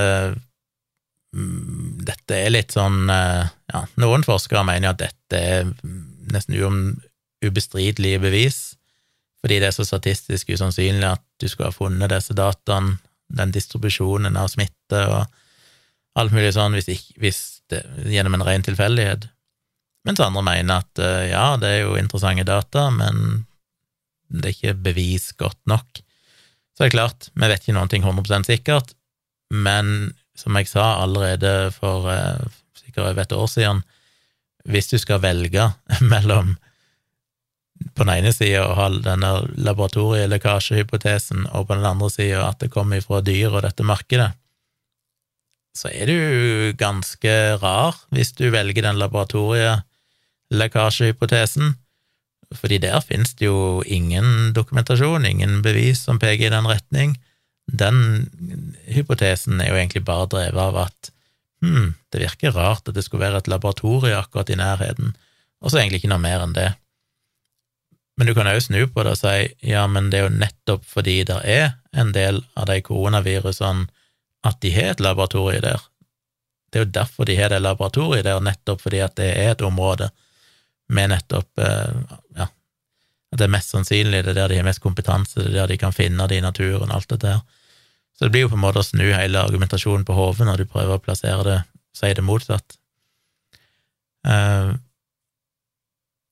um, 1.33 2.01
Dette 2.03 2.35
er 2.35 2.51
litt 2.51 2.75
sånn 2.75 3.05
uh, 3.07 3.47
Ja, 3.71 3.85
noen 4.03 4.27
forskere 4.27 4.65
mener 4.67 4.93
at 4.93 5.03
dette 5.05 5.39
er 5.39 5.71
nesten 6.31 6.59
ubestridelige 7.41 8.21
bevis, 8.23 8.59
fordi 9.41 9.61
det 9.63 9.71
er 9.71 9.75
så 9.75 9.87
statistisk 9.89 10.51
usannsynlig 10.53 11.07
at 11.09 11.23
du 11.41 11.47
skulle 11.49 11.71
ha 11.71 11.75
funnet 11.75 12.13
disse 12.13 12.37
dataene, 12.37 12.99
den 13.31 13.55
distribusjonen 13.55 14.37
av 14.37 14.51
smitte 14.53 15.01
og 15.09 16.21
alt 16.21 16.35
mulig 16.35 16.53
sånn, 16.55 16.75
hvis, 16.77 17.09
hvis 17.23 17.41
det, 17.71 17.81
gjennom 18.11 18.37
en 18.37 18.45
ren 18.47 18.67
tilfeldighet. 18.67 19.29
Mens 20.09 20.23
andre 20.25 20.43
mener 20.47 20.81
at 20.81 21.03
uh, 21.03 21.25
ja, 21.29 21.45
det 21.61 21.71
er 21.75 21.83
jo 21.83 21.99
interessante 22.01 22.47
data, 22.49 22.87
men 22.95 23.45
det 24.31 24.47
er 24.47 24.57
ikke 24.57 24.79
bevis 24.87 25.31
godt 25.39 25.59
nok. 25.69 26.01
Så 26.73 26.85
det 26.85 26.91
er 26.91 26.97
klart, 26.97 27.29
vi 27.35 27.51
vet 27.51 27.65
ikke 27.65 27.77
noen 27.77 27.91
ting 27.93 28.07
100% 28.07 28.49
sikkert, 28.49 28.95
men 29.51 30.15
som 30.39 30.57
jeg 30.57 30.71
sa 30.71 31.03
allerede 31.03 31.73
for 31.75 32.07
eh, 32.09 32.41
sikkert 32.79 33.11
over 33.11 33.21
et 33.21 33.35
år 33.37 33.49
siden, 33.51 33.83
hvis 34.65 34.89
du 34.93 34.97
skal 35.03 35.21
velge 35.21 35.67
mellom 36.13 36.55
på 37.97 38.05
den 38.05 38.13
ene 38.15 38.33
sida 38.33 38.63
å 38.65 38.77
ha 38.77 38.89
denne 38.93 39.33
laboratorielekkasjehypotesen, 39.61 41.47
og 41.53 41.69
på 41.69 41.77
den 41.77 41.89
andre 41.89 42.11
sida 42.13 42.47
at 42.47 42.61
det 42.63 42.73
kommer 42.73 43.03
fra 43.05 43.21
dyr 43.25 43.51
og 43.53 43.65
dette 43.67 43.87
markedet, 43.87 44.31
så 45.77 45.93
er 45.93 46.11
du 46.11 46.73
ganske 46.79 47.35
rar 47.63 48.01
hvis 48.15 48.33
du 48.39 48.49
velger 48.53 48.89
den 48.89 48.99
laboratorielekkasjehypotesen, 50.51 51.75
fordi 52.55 52.81
der 52.83 53.01
finnes 53.01 53.35
det 53.39 53.47
jo 53.47 53.83
ingen 53.87 54.53
dokumentasjon, 54.55 55.27
ingen 55.27 55.63
bevis 55.63 56.03
som 56.05 56.19
peker 56.19 56.49
i 56.49 56.55
den 56.55 56.67
retning. 56.67 57.15
Den 57.71 58.29
hypotesen 58.91 59.61
er 59.61 59.71
jo 59.71 59.79
egentlig 59.79 60.05
bare 60.05 60.27
drevet 60.27 60.59
av 60.59 60.79
at 60.89 61.13
hm, 61.63 61.95
det 62.11 62.23
virker 62.25 62.57
rart 62.57 62.89
at 62.89 62.97
det 62.97 63.05
skulle 63.07 63.29
være 63.29 63.45
et 63.45 63.51
laboratorie 63.51 64.19
akkurat 64.19 64.51
i 64.51 64.59
nærheten, 64.59 65.15
og 65.63 65.71
så 65.71 65.79
egentlig 65.79 66.03
ikke 66.03 66.11
noe 66.11 66.25
mer 66.25 66.43
enn 66.43 66.57
det. 66.57 66.73
Men 68.19 68.27
du 68.27 68.35
kan 68.35 68.51
òg 68.51 68.59
snu 68.65 68.83
på 68.91 69.05
det 69.07 69.15
og 69.15 69.21
si 69.21 69.71
ja, 69.71 69.87
men 69.89 70.11
det 70.11 70.19
er 70.19 70.27
jo 70.27 70.41
nettopp 70.41 70.83
fordi 70.85 71.23
det 71.29 71.39
er 71.47 71.71
en 71.97 72.11
del 72.13 72.43
av 72.59 72.67
de 72.69 72.81
koronavirusene 72.85 73.87
at 74.45 74.59
de 74.65 74.73
har 74.75 74.95
et 74.95 75.05
laboratorie 75.05 75.63
der. 75.63 75.81
Det 76.71 76.81
er 76.81 76.85
jo 76.85 76.97
derfor 76.99 77.29
de 77.29 77.37
har 77.39 77.53
det 77.53 77.63
laboratoriet 77.63 78.27
der, 78.27 78.43
nettopp 78.43 78.83
fordi 78.83 79.01
at 79.05 79.17
det 79.21 79.31
er 79.37 79.55
et 79.55 79.65
område 79.65 80.11
med 80.91 81.13
nettopp 81.13 81.63
eh, 81.63 81.95
ja, 82.39 82.49
at 83.31 83.39
det 83.39 83.47
er 83.47 83.55
mest 83.55 83.73
sannsynlig 83.75 84.25
det 84.27 84.35
er 84.35 84.41
der 84.43 84.53
de 84.53 84.61
har 84.61 84.67
mest 84.67 84.83
kompetanse, 84.83 85.39
det 85.39 85.53
er 85.53 85.63
der 85.63 85.73
de 85.73 85.81
kan 85.81 85.95
finne 85.95 86.27
det 86.31 86.41
i 86.41 86.45
naturen, 86.45 86.93
alt 86.93 87.09
dette 87.13 87.37
her. 87.37 87.41
Så 88.19 88.27
det 88.27 88.35
blir 88.35 88.45
jo 88.45 88.53
på 88.53 88.59
en 88.59 88.65
måte 88.67 88.83
å 88.83 88.85
snu 88.85 89.07
hele 89.07 89.41
argumentasjonen 89.41 90.05
på 90.05 90.17
hodet 90.17 90.45
når 90.49 90.61
du 90.61 90.69
prøver 90.69 90.99
å 90.99 91.03
plassere 91.03 91.47
det, 91.47 91.59
si 91.97 92.11
det 92.13 92.25
motsatt. 92.27 92.77
Uh, 94.27 94.77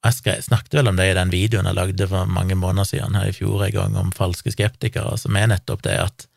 jeg 0.05 0.43
snakket 0.45 0.77
vel 0.77 0.91
om 0.91 0.99
det 0.99 1.09
i 1.11 1.15
den 1.17 1.33
videoen 1.33 1.67
jeg 1.67 1.77
lagde 1.79 2.09
for 2.11 2.29
mange 2.31 2.59
måneder 2.59 2.87
siden 2.91 3.17
her 3.17 3.31
i 3.31 3.35
fjor 3.35 3.65
en 3.65 3.75
gang, 3.75 3.97
om 3.97 4.13
falske 4.15 4.53
skeptikere, 4.53 5.17
som 5.19 5.37
er 5.37 5.49
nettopp 5.51 5.83
det 5.87 5.97
at 6.03 6.29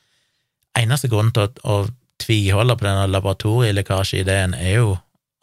eneste 0.80 1.12
grunn 1.12 1.34
til 1.36 1.50
å, 1.50 1.52
å 1.68 1.76
tviholde 2.22 2.78
på 2.78 2.88
denne 2.88 3.10
laboratorielekkasjeideen 3.12 4.56
er 4.58 4.78
jo 4.78 4.96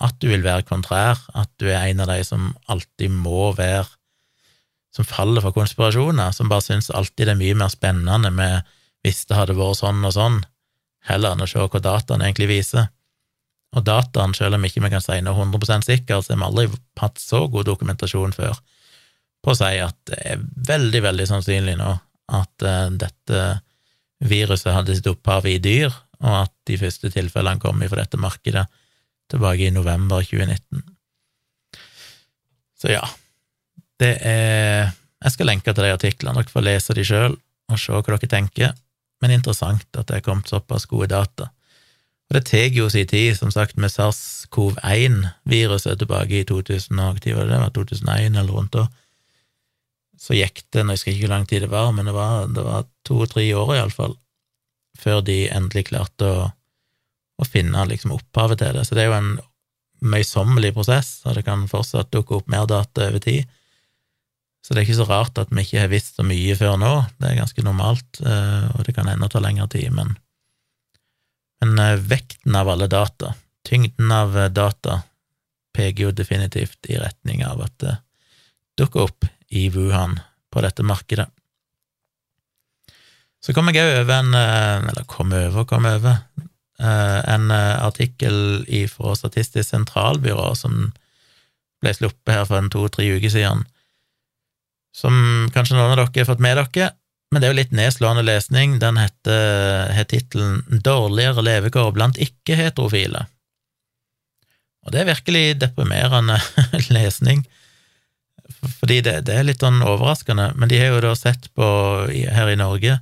at 0.04 0.18
du 0.22 0.28
vil 0.30 0.44
være 0.44 0.66
kontrær, 0.68 1.18
at 1.34 1.50
du 1.58 1.66
er 1.70 1.88
en 1.88 2.04
av 2.04 2.10
de 2.12 2.20
som 2.26 2.52
alltid 2.70 3.14
må 3.14 3.52
være 3.58 3.86
Som 4.94 5.04
faller 5.04 5.44
for 5.44 5.52
konspirasjoner, 5.52 6.32
som 6.32 6.48
bare 6.48 6.64
syns 6.64 6.88
alltid 6.90 7.28
det 7.28 7.32
er 7.34 7.38
mye 7.38 7.56
mer 7.60 7.68
spennende 7.68 8.30
med 8.32 8.70
hvis 9.04 9.26
det 9.28 9.36
hadde 9.36 9.54
vært 9.54 9.78
sånn 9.78 10.00
og 10.02 10.14
sånn, 10.16 10.38
heller 11.06 11.36
enn 11.36 11.44
å 11.44 11.46
se 11.46 11.60
hva 11.60 11.80
dataen 11.84 12.24
egentlig 12.24 12.48
viser. 12.48 12.88
Og 13.76 13.84
dataen, 13.84 14.32
selv 14.34 14.56
om 14.56 14.64
ikke 14.64 14.80
vi 14.80 14.90
kan 14.90 15.04
si 15.04 15.20
noe 15.22 15.36
100% 15.36 15.86
sikkert, 15.86 16.24
så 16.24 16.32
har 16.32 16.40
vi 16.40 16.48
aldri 16.48 16.80
hatt 16.98 17.20
så 17.20 17.44
god 17.52 17.68
dokumentasjon 17.68 18.34
før 18.34 18.56
på 19.44 19.52
å 19.52 19.58
si 19.60 19.78
at 19.84 19.98
det 20.08 20.18
er 20.32 20.42
veldig, 20.68 21.02
veldig 21.04 21.26
sannsynlig 21.30 21.76
nå 21.78 21.92
at 22.38 22.66
uh, 22.66 22.88
dette 22.90 23.44
viruset 24.28 24.74
hadde 24.74 24.96
sitt 24.98 25.08
opphav 25.10 25.46
i 25.46 25.58
dyr, 25.62 25.92
og 26.24 26.34
at 26.42 26.54
de 26.66 26.78
første 26.80 27.12
tilfellene 27.14 27.62
kom 27.62 27.84
fra 27.84 28.02
dette 28.02 28.18
markedet 28.20 28.66
tilbake 29.32 29.62
i 29.66 29.74
november 29.74 30.18
2019. 30.24 30.82
Så 32.78 32.86
ja, 32.92 33.04
det 33.98 34.14
er 34.22 34.94
Jeg 35.18 35.34
skal 35.34 35.50
lenke 35.50 35.74
til 35.74 35.82
de 35.82 35.90
artiklene, 35.90 36.38
dere 36.38 36.52
får 36.52 36.62
lese 36.62 36.94
de 36.94 37.02
sjøl 37.02 37.34
og 37.68 37.78
se 37.82 37.90
hva 37.90 37.98
dere 38.06 38.30
tenker, 38.30 38.70
men 39.18 39.34
interessant 39.34 39.90
at 39.98 40.06
det 40.06 40.14
er 40.14 40.22
kommet 40.22 40.46
såpass 40.46 40.86
gode 40.86 41.10
data. 41.10 41.50
Og 42.28 42.36
det 42.36 42.44
tar 42.46 42.70
jo 42.70 42.86
sin 42.92 43.06
tid, 43.10 43.34
som 43.34 43.50
sagt, 43.50 43.74
med 43.76 43.90
SARS-CoV-1-viruset 43.90 45.98
tilbake 45.98 46.38
i 46.38 46.46
2000, 46.46 47.02
var 47.02 47.18
det 47.18 47.34
det 47.34 47.58
var 47.58 47.74
2001 47.74 48.36
eller 48.36 48.52
rundt 48.52 48.72
da, 48.76 48.86
så 50.18 50.34
gikk 50.34 50.64
det, 50.74 50.82
jeg 50.82 50.90
husker 50.90 51.12
ikke 51.12 51.26
hvor 51.26 51.34
lang 51.34 51.48
tid 51.48 51.64
det 51.64 51.72
var, 51.72 51.90
men 51.94 52.06
det 52.06 52.14
var, 52.14 52.48
var 52.52 52.86
to-tre 53.06 53.44
år 53.56 53.74
iallfall, 53.76 54.16
før 54.98 55.22
de 55.26 55.46
endelig 55.54 55.88
klarte 55.90 56.26
å 56.26 56.48
å 57.38 57.46
finne 57.46 57.86
liksom 57.88 58.16
opphavet 58.16 58.60
til 58.62 58.74
det. 58.76 58.84
Så 58.86 58.96
det 58.96 59.04
er 59.04 59.12
jo 59.12 59.18
en 59.18 59.32
møysommelig 59.98 60.72
prosess, 60.76 61.18
og 61.26 61.38
det 61.38 61.44
kan 61.46 61.66
fortsatt 61.70 62.10
dukke 62.14 62.38
opp 62.38 62.50
mer 62.50 62.66
data 62.70 63.08
over 63.08 63.22
tid. 63.22 63.48
Så 64.62 64.74
det 64.74 64.82
er 64.82 64.88
ikke 64.88 64.98
så 65.00 65.08
rart 65.08 65.38
at 65.40 65.52
vi 65.54 65.64
ikke 65.64 65.82
har 65.84 65.92
visst 65.92 66.18
så 66.18 66.26
mye 66.26 66.54
før 66.58 66.78
nå, 66.80 66.92
det 67.18 67.30
er 67.30 67.40
ganske 67.40 67.64
normalt, 67.64 68.20
eh, 68.20 68.66
og 68.74 68.82
det 68.86 68.94
kan 68.96 69.08
ennå 69.10 69.30
ta 69.30 69.40
lengre 69.42 69.68
tid, 69.72 69.90
men, 69.94 70.12
men 71.62 71.78
eh, 71.82 71.94
vekten 72.10 72.58
av 72.58 72.70
alle 72.74 72.90
data, 72.90 73.32
tyngden 73.66 74.12
av 74.12 74.36
eh, 74.36 74.50
data, 74.52 75.00
peker 75.78 76.08
jo 76.08 76.14
definitivt 76.16 76.90
i 76.90 76.98
retning 76.98 77.44
av 77.46 77.62
at 77.62 77.74
det 77.84 77.96
dukker 78.78 79.06
opp 79.06 79.26
i 79.54 79.68
Wuhan 79.72 80.16
på 80.50 80.62
dette 80.64 80.84
markedet. 80.86 81.28
Så 83.38 83.54
kom 83.54 83.70
jeg 83.70 83.78
òg 83.78 84.00
over 84.00 84.16
en 84.18 84.34
Eller 84.34 85.04
kom 85.06 85.30
over, 85.30 85.62
kom 85.70 85.86
over 85.86 86.16
en 86.78 87.50
eh, 87.50 87.84
artikkel 87.84 88.64
fra 88.92 89.16
Statistisk 89.18 89.66
sentralbyrå 89.70 90.52
som 90.58 90.92
ble 91.82 91.94
sluppet 91.94 92.34
her 92.34 92.46
for 92.46 92.58
en 92.58 92.70
to-tre 92.70 93.06
uker 93.16 93.32
siden, 93.32 93.64
som 94.94 95.48
kanskje 95.54 95.76
noen 95.76 95.92
av 95.92 95.98
dere 96.00 96.22
har 96.22 96.30
fått 96.30 96.42
med 96.42 96.58
dere, 96.58 96.92
men 97.30 97.42
det 97.42 97.48
er 97.48 97.52
jo 97.52 97.58
litt 97.58 97.74
nedslående 97.76 98.24
lesning. 98.24 98.78
Den 98.80 98.96
heter, 98.96 99.90
har 99.92 100.06
tittelen 100.08 100.62
'Dårligere 100.64 101.44
levekår 101.44 101.92
blant 101.92 102.16
ikke-heterofile'. 102.16 103.26
Og 104.86 104.94
det 104.94 105.02
er 105.02 105.10
virkelig 105.10 105.60
deprimerende 105.60 106.38
lesning, 106.96 107.44
fordi 108.80 109.02
det, 109.04 109.26
det, 109.28 109.34
er 109.36 109.44
litt 109.44 109.60
sånn 109.60 109.82
overraskende, 109.84 110.54
men 110.56 110.70
de 110.70 110.80
har 110.80 110.94
jo 110.94 111.02
da 111.04 111.12
sett 111.18 111.50
på 111.52 111.66
her 112.08 112.48
i 112.48 112.56
Norge 112.56 112.96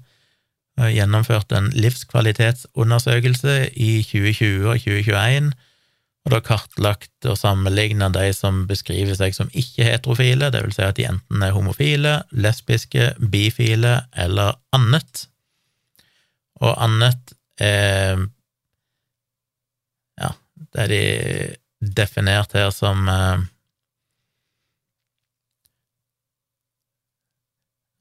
gjennomført 0.76 1.52
en 1.56 1.70
livskvalitetsundersøkelse 1.72 3.54
i 3.72 4.02
2020 4.04 4.68
og 4.68 4.82
2021, 4.82 5.52
og 6.26 6.32
da 6.34 6.40
kartlagt 6.42 7.28
og 7.30 7.38
sammenligna 7.38 8.08
de 8.10 8.32
som 8.34 8.64
beskriver 8.66 9.14
seg 9.14 9.34
som 9.36 9.50
ikke-heterofile, 9.54 10.50
det 10.50 10.64
vil 10.64 10.74
si 10.74 10.82
at 10.82 10.98
de 10.98 11.06
enten 11.06 11.44
er 11.46 11.54
homofile, 11.54 12.16
lesbiske, 12.34 13.12
bifile 13.32 14.00
eller 14.24 14.58
annet. 14.76 15.28
Og 16.60 16.74
annet 16.82 17.36
er 17.62 18.26
Ja, 20.16 20.30
det 20.72 20.82
er 20.82 20.88
de 20.88 21.04
definert 21.96 22.54
her 22.56 22.70
som 22.72 23.04
uh, 23.04 23.42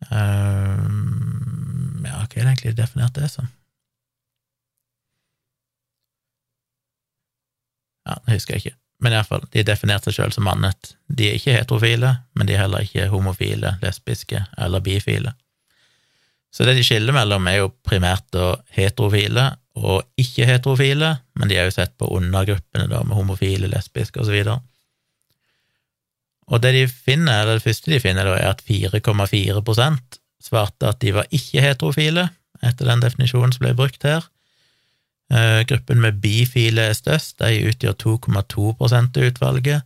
ja, 0.07 0.94
hva 2.35 2.41
er 2.41 2.49
det 2.49 2.51
egentlig 2.51 2.75
definert 2.75 3.15
det 3.15 3.29
som? 3.31 3.47
Ja, 8.05 8.17
det 8.25 8.35
husker 8.35 8.57
jeg 8.57 8.65
ikke, 8.65 8.77
men 9.01 9.15
iallfall, 9.15 9.45
de 9.53 9.63
definerte 9.65 10.11
seg 10.11 10.19
sjøl 10.19 10.33
som 10.35 10.49
annet. 10.51 10.91
De 11.07 11.29
er 11.29 11.39
ikke 11.39 11.55
heterofile, 11.55 12.11
men 12.35 12.49
de 12.49 12.57
er 12.57 12.65
heller 12.65 12.83
ikke 12.83 13.07
homofile, 13.13 13.77
lesbiske 13.81 14.43
eller 14.61 14.83
bifile. 14.83 15.31
Så 16.51 16.67
det 16.67 16.75
de 16.77 16.83
skiller 16.83 17.15
mellom, 17.15 17.47
er 17.47 17.61
jo 17.63 17.71
primært 17.87 18.27
da 18.35 18.51
heterofile 18.75 19.47
og 19.79 20.03
ikke-heterofile, 20.19 21.15
men 21.39 21.51
de 21.51 21.57
er 21.59 21.67
jo 21.67 21.73
sett 21.75 21.95
på 21.99 22.11
undergruppene 22.15 22.85
da, 22.91 23.01
med 23.07 23.15
homofile, 23.17 23.71
lesbiske 23.71 24.21
og 24.21 24.29
så. 24.29 24.59
Og 26.45 26.61
det 26.61 26.75
de 26.75 26.85
finner, 26.91 27.41
eller 27.41 27.57
det 27.57 27.65
første 27.65 27.91
de 27.91 27.99
finner, 28.03 28.27
da, 28.27 28.37
er 28.37 28.53
at 28.53 28.63
4,4 28.67 29.63
svarte 30.45 30.91
at 30.91 31.01
de 31.01 31.13
var 31.15 31.29
ikke-heterofile, 31.33 32.29
etter 32.65 32.89
den 32.89 33.03
definisjonen 33.03 33.53
som 33.55 33.65
ble 33.65 33.73
brukt 33.77 34.05
her. 34.05 34.25
Eh, 35.33 35.63
gruppen 35.65 36.01
med 36.03 36.21
bifile 36.21 36.89
er 36.91 36.97
størst, 36.97 37.39
de 37.41 37.65
utgjør 37.71 37.97
2,2 38.03 38.75
av 38.85 39.25
utvalget. 39.25 39.85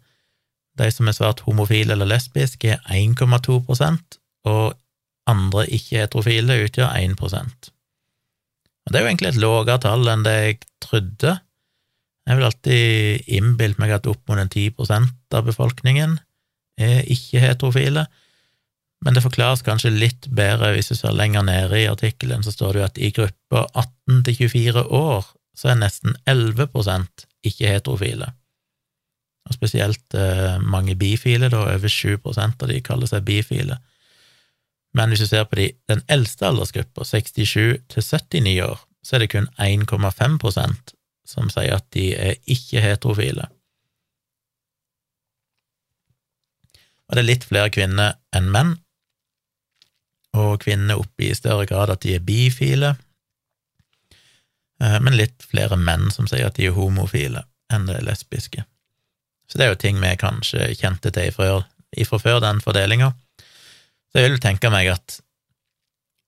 De 0.80 0.92
som 0.92 1.08
er 1.08 1.16
svart 1.16 1.44
homofile 1.48 1.96
eller 1.96 2.08
lesbiske, 2.08 2.76
er 2.76 2.96
1,2% 2.96 4.20
og 4.50 4.76
andre 5.30 5.66
ikke-heterofile 5.68 6.64
utgjør 6.66 6.96
1 6.96 7.20
og 7.22 7.32
Det 8.90 8.98
er 8.98 9.04
jo 9.04 9.12
egentlig 9.12 9.30
et 9.30 9.44
lavere 9.44 9.78
tall 9.84 10.08
enn 10.10 10.24
det 10.26 10.36
jeg 10.38 10.58
trodde. 10.82 11.36
Jeg 12.26 12.38
vil 12.38 12.48
alltid 12.48 13.30
innbilt 13.38 13.80
meg 13.82 13.94
at 13.94 14.08
opp 14.10 14.22
mot 14.30 14.40
en 14.40 14.50
10% 14.50 15.36
av 15.36 15.46
befolkningen 15.46 16.18
er 16.80 17.04
ikke-heterofile, 17.12 18.08
men 19.06 19.16
det 19.16 19.24
forklares 19.24 19.64
kanskje 19.64 19.94
litt 19.96 20.28
bedre 20.36 20.74
hvis 20.76 20.92
du 20.92 20.98
ser 20.98 21.16
lenger 21.16 21.46
nede 21.48 21.78
i 21.80 21.88
artikkelen, 21.88 22.44
så 22.44 22.52
står 22.52 22.74
det 22.74 22.82
jo 22.82 22.88
at 22.88 23.00
i 23.00 23.12
gruppa 23.16 23.64
18 23.74 24.24
til 24.28 24.40
24 24.50 24.84
år 25.00 25.30
så 25.60 25.72
er 25.72 25.80
nesten 25.80 26.16
11 26.28 26.68
ikke-heterofile. 27.48 28.34
Og 29.50 29.56
spesielt 29.56 30.16
eh, 30.16 30.60
mange 30.60 30.96
bifile, 31.00 31.50
da 31.50 31.64
over 31.64 31.88
7% 31.92 32.64
av 32.64 32.68
de 32.68 32.82
kaller 32.84 33.08
seg 33.08 33.24
bifile. 33.28 33.80
Men 34.94 35.10
hvis 35.10 35.24
du 35.24 35.30
ser 35.30 35.48
på 35.48 35.56
de, 35.60 35.70
den 35.88 36.04
eldste 36.12 36.48
aldersgruppa, 36.50 37.06
67 37.06 37.80
til 37.88 38.04
79 38.04 38.60
år, 38.66 38.84
så 39.04 39.16
er 39.16 39.24
det 39.24 39.32
kun 39.32 39.48
1,5% 39.60 40.94
som 41.30 41.50
sier 41.54 41.78
at 41.78 41.88
de 41.96 42.12
er 42.18 42.36
ikke-heterofile. 42.50 43.48
Og 47.10 47.18
det 47.18 47.24
er 47.24 47.30
litt 47.32 47.48
flere 47.48 47.72
kvinner 47.74 48.18
enn 48.36 48.52
menn, 48.54 48.76
og 50.38 50.60
kvinner 50.64 51.00
oppgir 51.00 51.34
i 51.34 51.38
større 51.38 51.66
grad 51.70 51.94
at 51.94 52.04
de 52.06 52.16
er 52.18 52.26
bifile, 52.26 52.96
eh, 54.84 55.00
men 55.02 55.18
litt 55.18 55.46
flere 55.46 55.78
menn 55.80 56.10
som 56.14 56.28
sier 56.30 56.50
at 56.50 56.60
de 56.60 56.70
er 56.70 56.78
homofile 56.78 57.46
enn 57.74 57.88
det 57.90 58.02
lesbiske. 58.06 58.66
Så 59.50 59.58
det 59.58 59.66
er 59.66 59.74
jo 59.74 59.82
ting 59.82 60.02
vi 60.02 60.14
kanskje 60.22 60.74
kjente 60.78 61.12
til 61.14 61.32
ifra, 61.32 61.64
ifra 61.98 62.20
før 62.22 62.42
den 62.44 62.62
fordelinga. 62.62 63.14
Så 64.10 64.22
jeg 64.22 64.34
vil 64.34 64.44
tenke 64.44 64.70
meg 64.74 64.92
at 64.94 65.20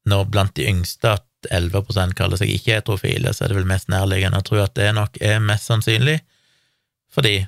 når 0.10 0.26
blant 0.34 0.56
de 0.58 0.66
yngste 0.70 1.18
at 1.20 1.28
11 1.50 2.14
kaller 2.18 2.38
seg 2.38 2.50
ikke-heterofile, 2.54 3.34
så 3.34 3.46
er 3.46 3.52
det 3.52 3.58
vel 3.60 3.70
mest 3.70 3.90
nærliggende 3.90 4.42
å 4.42 4.46
tro 4.46 4.60
at 4.62 4.76
det 4.78 4.92
nok 4.98 5.18
er 5.26 5.42
mest 5.42 5.70
sannsynlig, 5.70 6.20
fordi 7.14 7.42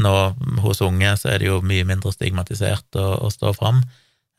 nå 0.00 0.14
hos 0.64 0.80
unge 0.84 1.12
så 1.18 1.32
er 1.32 1.42
det 1.42 1.50
jo 1.50 1.60
mye 1.66 1.86
mindre 1.86 2.12
stigmatisert 2.14 2.98
å, 2.98 3.06
å 3.26 3.30
stå 3.32 3.52
fram 3.56 3.82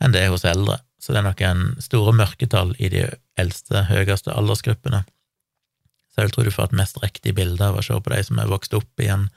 enn 0.02 0.16
det 0.16 0.26
hos 0.32 0.46
eldre, 0.48 0.80
så 1.02 1.14
det 1.14 1.22
er 1.22 1.26
nok 1.26 1.42
en 1.46 1.64
store 1.82 2.14
mørketall 2.14 2.76
i 2.78 2.92
de 2.94 3.06
eldste, 3.42 3.88
høyeste 3.90 4.34
aldersgruppene. 4.38 5.02
Så 6.12 6.22
jeg 6.22 6.28
vil 6.28 6.36
tro 6.36 6.46
du 6.46 6.54
får 6.54 6.70
et 6.70 6.80
mest 6.82 7.00
riktig 7.02 7.34
bilde 7.38 7.66
av 7.66 7.80
å 7.80 7.86
se 7.86 7.98
på 7.98 8.14
de 8.14 8.20
som 8.28 8.42
er 8.42 8.52
vokst 8.52 8.76
opp 8.78 9.02
i 9.02 9.10
en 9.10 9.32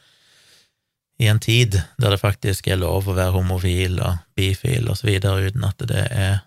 i 1.22 1.28
en 1.30 1.38
tid 1.38 1.76
der 1.98 2.10
det 2.10 2.18
faktisk 2.18 2.66
er 2.66 2.80
lov 2.80 3.06
å 3.06 3.14
være 3.14 3.36
homofil 3.36 4.00
og 4.02 4.22
bifil 4.34 4.90
videre, 5.06 5.46
uten 5.46 5.66
at 5.66 5.84
det 5.86 6.06
er 6.10 6.40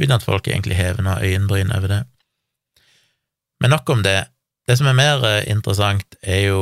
uten 0.00 0.14
at 0.16 0.24
folk 0.24 0.48
egentlig 0.48 0.78
hever 0.78 1.04
noe 1.04 1.20
øyenbryn 1.20 1.74
over 1.76 1.92
det. 1.92 2.02
Men 3.60 3.74
nok 3.74 3.90
om 3.90 4.02
det. 4.06 4.30
Det 4.68 4.78
som 4.78 4.88
er 4.88 4.96
mer 4.96 5.24
eh, 5.26 5.44
interessant, 5.50 6.16
er 6.22 6.48
jo 6.48 6.60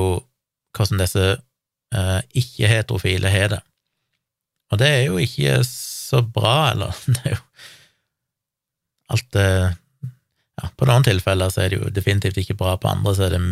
hvordan 0.76 1.02
disse 1.02 1.24
eh, 1.36 2.20
ikke-heterofile 2.34 3.30
har 3.30 3.50
det. 3.52 3.62
Og 4.72 4.80
det 4.80 4.88
er 4.88 5.02
jo 5.06 5.18
ikke 5.22 5.60
så 5.68 6.22
bra, 6.22 6.72
eller 6.72 6.96
det 7.14 7.22
er 7.24 7.36
jo 7.36 7.42
alt 9.12 9.28
det 9.36 9.48
ja, 10.56 10.70
På 10.72 10.86
noen 10.88 11.04
tilfeller 11.04 11.50
så 11.52 11.66
er 11.66 11.72
det 11.72 11.78
jo 11.82 11.90
definitivt 11.92 12.38
ikke 12.40 12.56
bra, 12.56 12.78
på 12.80 12.88
andre 12.88 13.12
så 13.12 13.26
er 13.26 13.36
det 13.36 13.42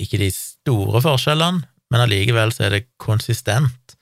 ikke 0.00 0.22
de 0.22 0.30
store 0.32 1.02
forskjellene, 1.04 1.66
men 1.92 2.04
allikevel 2.04 2.54
så 2.54 2.64
er 2.66 2.76
det 2.76 2.86
konsistent, 3.02 3.96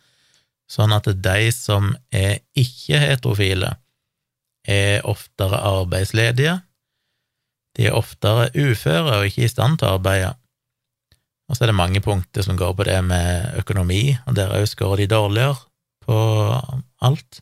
sånn 0.71 0.95
at 0.95 1.09
de 1.09 1.51
som 1.51 1.91
er 2.15 2.39
ikke-heterofile, 2.59 3.73
er 4.69 5.07
oftere 5.09 5.59
arbeidsledige, 5.65 6.59
de 7.79 7.89
er 7.89 7.97
oftere 7.97 8.51
uføre 8.55 9.21
og 9.21 9.31
ikke 9.31 9.47
i 9.47 9.51
stand 9.51 9.81
til 9.81 9.89
å 9.89 9.97
arbeide. 9.97 10.35
Og 11.49 11.57
så 11.57 11.65
er 11.65 11.73
det 11.73 11.79
mange 11.79 12.03
punkter 12.05 12.45
som 12.45 12.59
går 12.61 12.75
på 12.77 12.87
det 12.87 12.99
med 13.07 13.59
økonomi, 13.63 14.13
og 14.29 14.37
der 14.37 14.53
òg 14.59 14.67
skårer 14.69 15.05
de 15.05 15.13
dårligere 15.15 15.57
på 16.05 16.19
alt. 17.09 17.41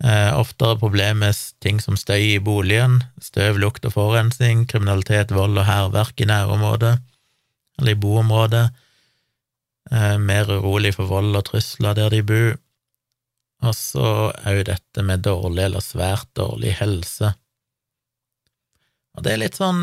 Eh, 0.00 0.38
oftere 0.38 0.78
problem 0.80 1.18
med 1.20 1.36
ting 1.60 1.80
som 1.84 1.96
støy 2.00 2.36
i 2.36 2.40
boligen, 2.40 3.02
støv, 3.20 3.58
lukt 3.60 3.84
og 3.84 3.92
forurensning, 3.98 4.64
kriminalitet, 4.70 5.34
vold 5.36 5.60
og 5.60 5.68
hærverk 5.68 6.22
i 6.24 6.28
nærområdet, 6.30 6.94
eller 7.78 7.92
i 7.92 8.00
boområdet 8.00 8.64
eh, 9.92 10.16
mer 10.16 10.48
urolig 10.56 10.94
for 10.96 11.10
vold 11.10 11.36
og 11.36 11.44
trusler 11.50 11.98
der 11.98 12.16
de 12.16 12.22
bor, 12.24 12.56
og 13.60 13.76
så 13.76 14.08
òg 14.48 14.64
dette 14.70 15.04
med 15.04 15.26
dårlig 15.26 15.66
eller 15.66 15.84
svært 15.84 16.30
dårlig 16.38 16.78
helse. 16.80 17.34
Og 19.18 19.26
det 19.26 19.32
er 19.34 19.40
litt 19.42 19.56
sånn 19.58 19.80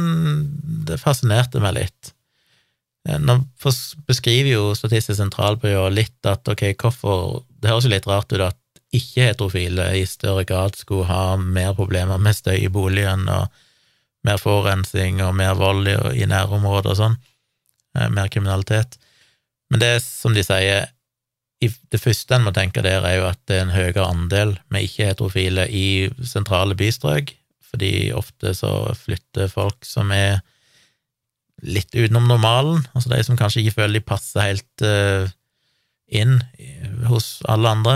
Det 0.87 0.95
fascinerte 1.01 1.59
meg 1.61 1.75
litt. 1.75 2.13
Eh, 3.05 3.19
nå 3.21 3.41
beskriver 4.07 4.49
jo 4.49 4.69
Statistisk 4.73 5.19
sentralbyrå 5.19 5.89
litt 5.93 6.25
at 6.25 6.47
ok, 6.47 6.71
hvorfor 6.79 7.43
Det 7.59 7.69
høres 7.69 7.85
jo 7.85 7.91
litt 7.91 8.07
rart 8.09 8.31
ut 8.33 8.45
at 8.47 8.57
ikke-heterofile 8.97 9.91
i 9.99 10.03
større 10.09 10.43
grad 10.47 10.77
skulle 10.79 11.07
ha 11.09 11.37
mer 11.37 11.73
problemer 11.77 12.19
med 12.21 12.35
støy 12.37 12.57
i 12.59 12.73
boligen 12.73 13.27
og 13.31 13.47
mer 14.27 14.39
forurensning 14.41 15.21
og 15.23 15.35
mer 15.37 15.55
vold 15.57 15.87
i, 15.87 16.25
nærområdet 16.27 16.93
og 16.93 16.99
sånn, 16.99 17.17
eh, 17.95 18.09
mer 18.13 18.31
kriminalitet. 18.33 18.97
Men 19.71 19.83
det 19.83 19.93
som 20.03 20.35
de 20.35 20.43
sier, 20.45 20.89
det 21.61 22.01
første 22.01 22.35
en 22.35 22.45
må 22.45 22.53
tenke 22.55 22.83
der, 22.85 23.05
er 23.05 23.17
jo 23.17 23.29
at 23.31 23.39
det 23.49 23.57
er 23.57 23.65
en 23.65 23.75
høyere 23.75 24.05
andel 24.05 24.57
med 24.73 24.85
ikke-heterofile 24.87 25.67
i 25.73 25.87
sentrale 26.25 26.77
bystrøk, 26.77 27.33
fordi 27.67 28.11
ofte 28.15 28.53
så 28.55 28.93
flytter 28.95 29.49
folk 29.51 29.85
som 29.85 30.11
er 30.15 30.39
litt 31.65 31.89
utenom 31.95 32.27
normalen, 32.29 32.83
altså 32.93 33.09
de 33.11 33.23
som 33.25 33.39
kanskje 33.39 33.63
ikke 33.63 33.79
føler 33.79 33.97
de 33.97 34.05
passer 34.05 34.45
helt 34.45 34.85
uh, 34.85 35.25
inn 36.07 36.37
hos 37.09 37.39
alle 37.49 37.71
andre, 37.73 37.95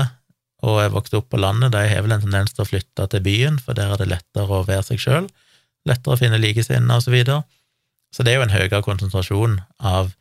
og 0.62 0.82
er 0.84 0.94
vokst 0.94 1.16
opp 1.18 1.32
på 1.34 1.40
landet, 1.42 1.74
de 1.74 1.82
har 1.90 2.04
vel 2.06 2.14
en 2.14 2.24
tendens 2.24 2.54
til 2.54 2.64
å 2.64 2.70
flytte 2.70 3.08
til 3.10 3.24
byen, 3.26 3.58
for 3.62 3.78
der 3.78 3.94
er 3.94 4.02
det 4.02 4.12
lettere 4.12 4.60
å 4.60 4.66
være 4.68 4.86
seg 4.92 5.02
sjøl, 5.02 5.30
lettere 5.90 6.16
å 6.16 6.20
finne 6.22 6.42
likesinnede, 6.42 7.00
og 7.00 7.06
så 7.06 7.14
videre. 7.14 7.42
Så 8.14 8.26
det 8.26 8.34
er 8.34 8.42
jo 8.42 8.46
en 8.46 8.54
høyere 8.54 8.84
konsentrasjon 8.86 9.60
av 9.80 10.12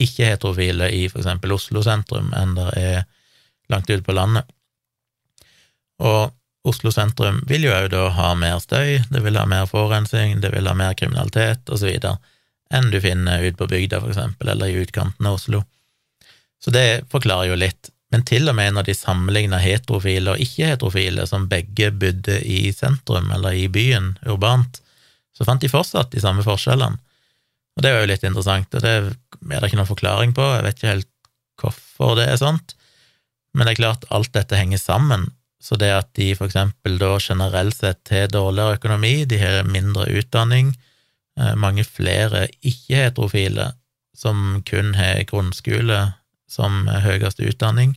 ikke-heterofile 0.00 0.88
i 0.96 1.06
for 1.10 1.20
eksempel 1.20 1.52
Oslo 1.52 1.82
sentrum 1.84 2.30
enn 2.36 2.54
det 2.56 2.68
er 2.80 3.00
langt 3.72 3.90
ute 3.90 4.04
på 4.06 4.16
landet. 4.16 4.48
Og 6.00 6.30
Oslo 6.70 6.92
sentrum 6.92 7.40
vil 7.48 7.64
jo 7.66 7.74
òg 7.74 7.90
da 7.92 8.06
ha 8.16 8.32
mer 8.36 8.58
støy, 8.60 9.00
det 9.12 9.22
vil 9.24 9.38
ha 9.40 9.46
mer 9.48 9.68
forurensning, 9.68 10.40
det 10.40 10.52
vil 10.54 10.68
ha 10.68 10.74
mer 10.76 10.96
kriminalitet 10.96 11.68
osv. 11.72 11.92
enn 12.70 12.90
du 12.92 13.00
finner 13.00 13.44
ute 13.44 13.56
på 13.58 13.68
bygda, 13.68 14.00
for 14.00 14.12
eksempel, 14.12 14.48
eller 14.48 14.68
i 14.68 14.82
utkanten 14.84 15.26
av 15.26 15.38
Oslo. 15.40 15.64
Så 16.60 16.70
det 16.70 17.08
forklarer 17.10 17.50
jo 17.50 17.56
litt. 17.58 17.89
Men 18.10 18.24
til 18.26 18.50
og 18.50 18.56
med 18.58 18.74
når 18.74 18.88
de 18.88 18.96
sammenligna 18.96 19.60
heterofile 19.62 20.34
og 20.34 20.42
ikke-heterofile, 20.42 21.26
som 21.30 21.48
begge 21.50 21.92
bodde 21.94 22.40
i 22.42 22.72
sentrum 22.74 23.30
eller 23.34 23.54
i 23.54 23.68
byen 23.70 24.16
urbant, 24.26 24.80
så 25.36 25.46
fant 25.46 25.62
de 25.62 25.70
fortsatt 25.70 26.10
de 26.12 26.22
samme 26.22 26.42
forskjellene. 26.44 26.98
Og 27.78 27.84
det 27.84 27.92
var 27.94 28.02
jo 28.02 28.10
litt 28.10 28.26
interessant, 28.26 28.74
og 28.74 28.82
det 28.82 28.90
er 28.90 29.06
det 29.06 29.68
ikke 29.70 29.78
noen 29.78 29.88
forklaring 29.88 30.34
på, 30.36 30.44
jeg 30.56 30.66
vet 30.66 30.80
ikke 30.80 30.94
helt 30.94 31.10
hvorfor 31.60 32.16
det 32.18 32.26
er 32.28 32.40
sånt, 32.40 32.74
men 33.54 33.66
det 33.66 33.74
er 33.74 33.82
klart 33.82 34.08
alt 34.14 34.32
dette 34.34 34.58
henger 34.58 34.80
sammen, 34.82 35.28
så 35.62 35.76
det 35.78 35.90
at 35.92 36.10
de 36.16 36.32
for 36.34 36.48
eksempel 36.48 36.96
da 37.00 37.14
generelt 37.20 37.76
sett 37.76 38.10
har 38.12 38.30
dårligere 38.32 38.78
økonomi, 38.80 39.14
de 39.28 39.38
har 39.40 39.68
mindre 39.68 40.06
utdanning, 40.18 40.72
eh, 41.38 41.54
mange 41.54 41.84
flere 41.86 42.48
ikke-heterofile 42.60 43.70
som 44.16 44.62
kun 44.66 44.94
har 44.98 45.22
grunnskole 45.30 46.00
som 46.50 46.88
høyeste 46.90 47.46
utdanning, 47.46 47.94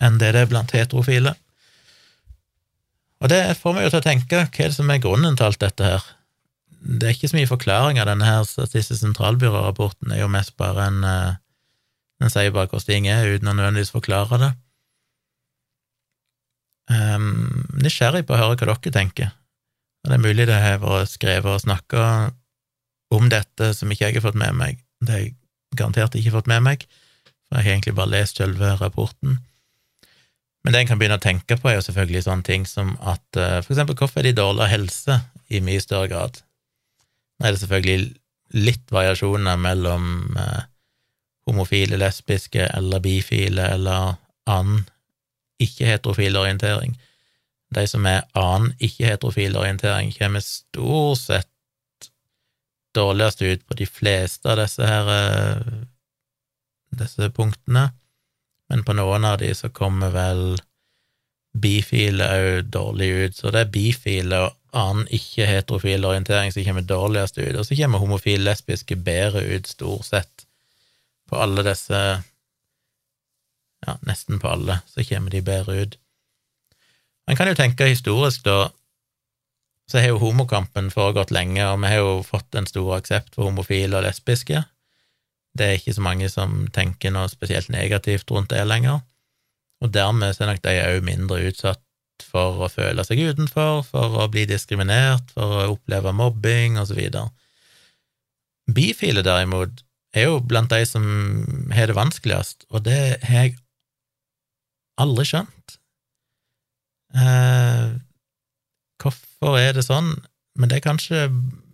enn 0.00 0.16
det 0.20 0.32
det 0.36 0.46
er 0.46 0.50
blant 0.50 0.72
heterofile. 0.72 1.34
Og 3.20 3.28
det 3.28 3.42
får 3.60 3.76
meg 3.76 3.84
jo 3.84 3.92
til 3.92 4.00
å 4.00 4.06
tenke, 4.06 4.46
hva 4.48 4.64
er 4.64 4.72
det 4.72 4.78
som 4.78 4.90
er 4.90 5.02
grunnen 5.04 5.36
til 5.36 5.50
alt 5.50 5.60
dette 5.60 5.92
her? 5.92 6.08
det 6.80 7.06
er 7.06 7.14
ikke 7.14 7.28
så 7.28 7.36
mye 7.36 7.50
forklaring 7.50 8.00
av 8.00 8.08
denne 8.08 8.26
her 8.26 8.44
Statistisk 8.48 9.02
sentralbyrå-rapporten, 9.02 10.12
er 10.12 10.22
jo 10.22 10.32
mest 10.32 10.56
bare 10.60 10.88
en 10.88 11.04
eh, 11.04 11.38
Den 12.20 12.32
sier 12.32 12.52
bare 12.52 12.68
hvordan 12.68 12.86
ting 12.88 13.08
er, 13.08 13.28
uten 13.28 13.48
å 13.48 13.54
nødvendigvis 13.56 13.94
forklare 13.94 14.36
det. 14.42 14.48
Um, 16.92 17.62
nysgjerrig 17.80 18.26
på 18.28 18.34
å 18.36 18.40
høre 18.42 18.58
hva 18.60 18.74
dere 18.76 18.92
tenker. 18.92 19.30
Og 20.02 20.10
det 20.10 20.18
er 20.18 20.24
mulig 20.26 20.46
det 20.50 20.58
har 20.60 20.82
vært 20.82 21.14
skrevet 21.14 21.48
og 21.48 21.62
snakka 21.62 22.02
om 23.16 23.30
dette 23.32 23.70
som 23.72 23.88
ikke 23.88 24.10
jeg 24.10 24.18
har 24.18 24.26
fått 24.26 24.36
med 24.36 24.52
meg. 24.58 24.82
Det 25.00 25.14
har 25.14 25.22
jeg 25.22 25.32
garantert 25.80 26.18
ikke 26.20 26.34
fått 26.34 26.50
med 26.52 26.60
meg, 26.66 26.84
for 27.50 27.58
jeg 27.58 27.66
har 27.66 27.74
egentlig 27.74 27.96
bare 27.98 28.14
lest 28.14 28.38
selve 28.38 28.74
rapporten. 28.78 29.40
Men 30.62 30.72
det 30.72 30.80
en 30.80 30.90
kan 30.90 31.00
begynne 31.00 31.18
å 31.18 31.24
tenke 31.24 31.56
på, 31.58 31.70
er 31.70 31.78
jo 31.78 31.86
selvfølgelig 31.88 32.24
sånne 32.26 32.46
ting 32.46 32.66
som 32.68 32.94
at 33.00 33.24
uh, 33.40 33.58
for 33.64 33.74
eksempel 33.74 33.96
hvorfor 33.98 34.22
er 34.22 34.30
de 34.30 34.38
dårligere 34.38 34.74
helse 34.76 35.18
i 35.50 35.62
mye 35.64 35.82
større 35.82 36.10
grad? 36.12 36.40
Nå 37.40 37.48
er 37.48 37.56
det 37.56 37.62
selvfølgelig 37.62 38.60
litt 38.60 38.92
variasjoner 38.92 39.58
mellom 39.60 40.36
uh, 40.36 40.62
homofile, 41.48 41.98
lesbiske 41.98 42.68
eller 42.76 43.02
bifile 43.02 43.66
eller 43.74 44.18
annen 44.50 44.84
ikke-heterofil 45.60 46.38
orientering. 46.38 46.94
De 47.74 47.86
som 47.88 48.06
er 48.06 48.26
annen 48.38 48.74
ikke-heterofil 48.82 49.56
orientering, 49.58 50.12
kommer 50.16 50.44
stort 50.44 51.18
sett 51.22 52.10
dårligst 52.94 53.42
ut 53.42 53.66
på 53.66 53.76
de 53.78 53.86
fleste 53.86 54.50
av 54.50 54.58
disse 54.58 54.86
her 54.86 55.10
eh, 55.14 55.66
disse 56.98 57.30
punktene, 57.34 57.90
men 58.70 58.84
på 58.86 58.94
noen 58.94 59.26
av 59.26 59.38
de 59.42 59.50
så 59.54 59.70
kommer 59.74 60.12
vel 60.14 60.58
bifile 61.60 62.26
òg 62.30 62.70
dårlig 62.70 63.10
ut, 63.10 63.36
så 63.36 63.50
det 63.50 63.64
er 63.64 63.72
bifile 63.74 64.40
og 64.44 64.56
annen 64.76 65.08
ikke-heterofil 65.10 66.06
orientering 66.06 66.52
som 66.54 66.64
kommer 66.66 66.86
dårligst 66.86 67.40
ut, 67.40 67.56
og 67.58 67.66
så 67.66 67.78
kommer 67.78 68.02
homofile, 68.02 68.44
lesbiske 68.46 68.98
bedre 69.02 69.42
ut, 69.56 69.66
stort 69.66 70.06
sett, 70.06 70.46
på 71.30 71.38
alle 71.38 71.64
disse 71.66 72.00
ja, 73.86 73.96
nesten 74.06 74.40
på 74.40 74.50
alle, 74.50 74.80
så 74.86 75.04
kommer 75.08 75.32
de 75.32 75.42
bedre 75.42 75.82
ut. 75.82 75.96
Man 77.26 77.38
kan 77.38 77.50
jo 77.50 77.56
tenke 77.58 77.88
historisk, 77.88 78.44
da, 78.44 78.70
så 79.90 79.98
har 79.98 80.12
jo 80.12 80.20
homokampen 80.22 80.90
foregått 80.94 81.32
lenge, 81.34 81.64
og 81.66 81.80
vi 81.82 81.90
har 81.90 82.02
jo 82.02 82.20
fått 82.26 82.54
en 82.54 82.68
stor 82.68 82.92
aksept 82.98 83.34
for 83.34 83.48
homofile 83.48 83.98
og 83.98 84.06
lesbiske. 84.06 84.62
Det 85.60 85.66
er 85.66 85.76
ikke 85.76 85.92
så 85.92 86.04
mange 86.04 86.28
som 86.32 86.64
tenker 86.72 87.12
noe 87.12 87.28
spesielt 87.28 87.68
negativt 87.68 88.30
rundt 88.32 88.48
det 88.54 88.62
lenger, 88.64 89.02
og 89.84 89.92
dermed 89.92 90.32
er 90.40 90.48
nok 90.48 90.62
de 90.64 90.76
òg 90.86 91.04
mindre 91.04 91.42
utsatt 91.50 91.82
for 92.24 92.64
å 92.64 92.68
føle 92.72 93.04
seg 93.04 93.20
utenfor, 93.20 93.82
for 93.88 94.16
å 94.22 94.28
bli 94.32 94.46
diskriminert, 94.48 95.32
for 95.36 95.56
å 95.56 95.68
oppleve 95.74 96.12
mobbing, 96.16 96.78
videre. 96.96 97.28
Bifile, 98.70 99.24
derimot, 99.26 99.82
er 100.16 100.28
jo 100.30 100.40
blant 100.40 100.72
de 100.72 100.80
som 100.88 101.04
har 101.74 101.90
det 101.90 101.96
vanskeligst, 101.98 102.66
og 102.70 102.84
det 102.88 103.00
har 103.26 103.50
jeg 103.50 103.56
aldri 105.00 105.26
skjønt. 105.28 105.76
Eh, 107.20 107.96
hvorfor 109.02 109.58
er 109.60 109.74
det 109.76 109.84
sånn? 109.86 110.14
Men 110.58 110.70
det 110.70 110.78
er 110.78 110.84
kanskje 110.84 111.24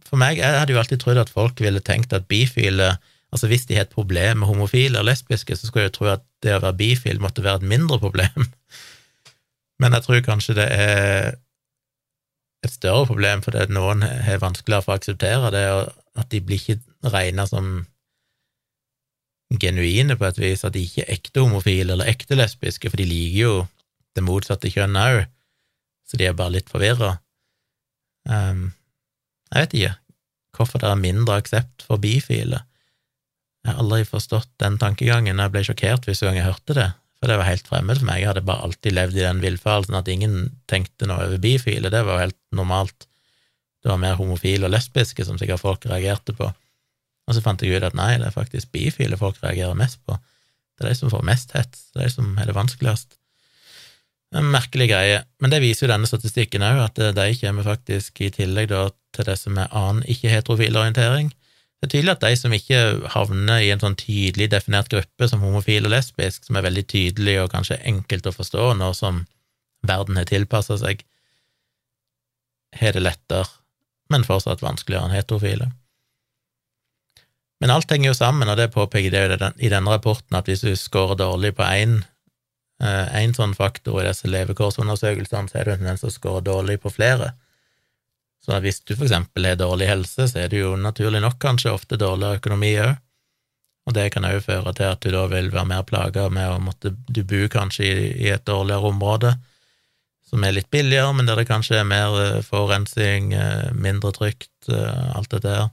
For 0.06 0.16
meg, 0.20 0.38
jeg 0.38 0.54
hadde 0.54 0.72
jo 0.72 0.78
alltid 0.78 1.00
trodd 1.02 1.18
at 1.18 1.32
folk 1.34 1.58
ville 1.60 1.80
tenkt 1.82 2.12
at 2.14 2.28
bifile 2.30 2.92
Altså 3.36 3.50
hvis 3.52 3.66
de 3.68 3.76
har 3.76 3.84
et 3.84 3.92
problem 3.92 4.40
med 4.40 4.48
homofile 4.48 4.96
og 4.96 5.04
lesbiske, 5.04 5.56
så 5.56 5.68
skulle 5.68 5.84
jeg 5.84 5.90
jo 5.90 5.96
tro 5.98 6.06
at 6.14 6.22
det 6.40 6.54
å 6.56 6.62
være 6.62 6.78
bifil 6.78 7.18
måtte 7.20 7.44
være 7.44 7.60
et 7.60 7.68
mindre 7.68 7.98
problem. 8.00 8.46
Men 9.82 9.92
jeg 9.92 10.06
tror 10.06 10.22
kanskje 10.24 10.56
det 10.56 10.68
er 10.72 11.34
et 12.64 12.72
større 12.72 13.04
problem 13.10 13.42
fordi 13.44 13.66
noen 13.76 14.00
har 14.00 14.40
vanskeligere 14.40 14.86
for 14.86 14.94
å 14.94 15.02
akseptere 15.02 15.50
det, 15.52 15.66
og 15.74 16.22
at 16.22 16.30
de 16.32 16.40
blir 16.40 16.62
ikke 16.62 17.12
regna 17.12 17.44
som 17.50 17.84
genuine 19.60 20.16
på 20.16 20.26
et 20.30 20.40
vis, 20.40 20.64
at 20.64 20.72
de 20.74 20.86
ikke 20.86 21.04
er 21.04 21.12
ekte 21.18 21.44
homofile 21.44 21.92
eller 21.92 22.08
ekte 22.08 22.38
lesbiske, 22.40 22.88
for 22.88 22.96
de 22.96 23.06
liker 23.06 23.42
jo 23.42 23.52
det 24.16 24.24
motsatte 24.24 24.72
kjønnet 24.72 25.12
òg, 25.12 25.28
så 26.08 26.16
de 26.16 26.30
er 26.30 26.38
bare 26.38 26.56
litt 26.56 26.72
forvirra. 26.72 27.18
Um, 28.24 28.70
jeg 29.52 29.66
vet 29.66 29.76
ikke 29.76 29.94
hvorfor 30.56 30.80
det 30.80 30.88
er 30.88 31.04
mindre 31.04 31.36
aksept 31.36 31.84
for 31.84 32.00
bifile. 32.00 32.64
Jeg 33.66 33.74
har 33.74 33.82
aldri 33.82 34.04
forstått 34.06 34.52
den 34.62 34.76
tankegangen, 34.78 35.40
jeg 35.42 35.50
ble 35.50 35.64
sjokkert 35.66 36.04
hvis 36.06 36.20
gang 36.22 36.36
jeg 36.38 36.46
hørte 36.46 36.76
det, 36.76 36.86
for 37.18 37.26
det 37.26 37.38
var 37.40 37.48
helt 37.48 37.66
fremmed 37.66 37.98
for 37.98 38.06
meg, 38.06 38.20
jeg 38.22 38.30
hadde 38.30 38.44
bare 38.46 38.62
alltid 38.62 38.94
levd 38.94 39.16
i 39.18 39.24
den 39.24 39.40
villfarelsen 39.42 39.96
at 39.98 40.10
ingen 40.12 40.36
tenkte 40.70 41.08
noe 41.10 41.24
over 41.24 41.40
bifile, 41.42 41.90
det 41.90 42.04
var 42.06 42.20
jo 42.20 42.24
helt 42.28 42.38
normalt. 42.54 43.08
Det 43.82 43.90
var 43.90 43.98
mer 44.02 44.14
homofile 44.20 44.68
og 44.68 44.72
lesbiske 44.74 45.26
som 45.26 45.40
sikkert 45.40 45.64
folk 45.64 45.86
reagerte 45.90 46.34
på. 46.38 46.46
Og 47.26 47.34
så 47.34 47.42
fant 47.42 47.62
jeg 47.62 47.74
ut 47.74 47.86
at 47.86 47.96
nei, 47.98 48.12
det 48.20 48.28
er 48.28 48.34
faktisk 48.36 48.70
bifile 48.74 49.18
folk 49.18 49.40
reagerer 49.42 49.74
mest 49.78 49.98
på. 50.06 50.14
Det 50.76 50.84
er 50.84 50.92
de 50.92 50.98
som 51.00 51.10
får 51.10 51.24
mest 51.26 51.56
hets, 51.56 51.88
det 51.90 52.04
er 52.04 52.06
de 52.06 52.14
som 52.14 52.36
er 52.38 52.46
det 52.46 52.54
vanskeligst. 52.54 53.18
En 54.36 54.46
merkelig 54.52 54.90
greie, 54.92 55.18
men 55.42 55.50
det 55.50 55.62
viser 55.62 55.86
jo 55.86 55.92
denne 55.92 56.06
statistikken 56.06 56.62
òg, 56.66 56.84
at 56.84 57.02
de 57.18 57.26
kommer 57.40 57.66
faktisk 57.66 58.22
i 58.22 58.30
tillegg 58.34 58.70
da, 58.70 58.84
til 59.16 59.26
det 59.26 59.36
som 59.40 59.58
er 59.58 59.74
annen 59.74 60.06
ikke-heterofil 60.06 60.78
orientering. 60.78 61.32
Det 61.86 61.92
er 61.92 62.00
tydelig 62.00 62.14
at 62.16 62.24
de 62.24 62.36
som 62.40 62.54
ikke 62.56 62.78
havner 63.14 63.60
i 63.62 63.68
en 63.70 63.78
sånn 63.78 63.94
tydelig 63.94 64.48
definert 64.50 64.88
gruppe 64.90 65.28
som 65.30 65.44
homofil 65.44 65.84
og 65.86 65.92
lesbisk, 65.92 66.42
som 66.42 66.56
er 66.58 66.64
veldig 66.66 66.82
tydelig 66.90 67.36
og 67.44 67.52
kanskje 67.52 67.78
enkelt 67.86 68.26
å 68.26 68.32
forstå 68.34 68.72
nå 68.74 68.88
som 68.98 69.20
verden 69.86 70.18
har 70.18 70.26
tilpassa 70.26 70.80
seg, 70.80 71.04
har 72.74 72.98
det 72.98 73.04
lettere, 73.04 73.46
men 74.10 74.26
fortsatt 74.26 74.66
vanskeligere 74.66 75.06
enn 75.06 75.14
heterofile. 75.14 75.70
Men 77.62 77.70
alt 77.70 77.94
henger 77.94 78.10
jo 78.10 78.18
sammen, 78.18 78.50
og 78.50 78.58
det 78.58 78.72
påpeker 78.74 79.14
det 79.14 79.52
i 79.62 79.70
denne 79.70 79.94
rapporten, 79.94 80.34
at 80.34 80.50
hvis 80.50 80.66
du 80.66 80.74
scorer 80.74 81.22
dårlig 81.22 81.54
på 81.54 81.70
én 81.70 82.00
eh, 82.82 83.30
sånn 83.38 83.54
faktor 83.54 84.02
i 84.02 84.08
disse 84.08 84.26
levekårsundersøkelsene, 84.26 85.54
så 85.54 85.62
er 85.62 85.70
det 85.70 85.76
en 85.76 85.84
tendens 85.84 86.02
til 86.02 86.10
å 86.10 86.16
score 86.18 86.42
dårlig 86.50 86.80
på 86.82 86.90
flere. 86.98 87.36
Så 88.46 88.60
hvis 88.62 88.78
du 88.86 88.94
for 88.94 89.08
eksempel 89.08 89.48
har 89.48 89.58
dårlig 89.58 89.88
helse, 89.90 90.28
så 90.30 90.44
er 90.44 90.52
det 90.52 90.60
jo 90.60 90.76
naturlig 90.78 91.18
nok 91.24 91.40
kanskje 91.42 91.72
ofte 91.74 91.98
dårligere 91.98 92.38
økonomi 92.38 92.76
òg, 92.78 92.92
og 93.86 93.94
det 93.94 94.04
kan 94.14 94.26
òg 94.26 94.38
føre 94.44 94.72
til 94.74 94.92
at 94.92 95.02
du 95.02 95.10
da 95.14 95.24
vil 95.30 95.50
være 95.50 95.70
mer 95.70 95.82
plaga 95.86 96.28
med 96.30 96.50
å 96.50 96.62
måtte 96.62 96.92
Du 96.94 97.22
bor 97.26 97.46
kanskje 97.50 97.86
i, 97.86 98.30
et 98.30 98.46
dårligere 98.46 98.92
område 98.92 99.34
som 100.26 100.42
er 100.42 100.56
litt 100.56 100.70
billigere, 100.74 101.12
men 101.14 101.26
der 101.26 101.38
det 101.38 101.46
kanskje 101.46 101.80
er 101.80 101.86
mer 101.86 102.14
eh, 102.18 102.42
forurensning, 102.42 103.32
eh, 103.34 103.68
mindre 103.74 104.10
trygt, 104.14 104.50
alt 104.66 105.30
dette 105.30 105.52
her. 105.52 105.68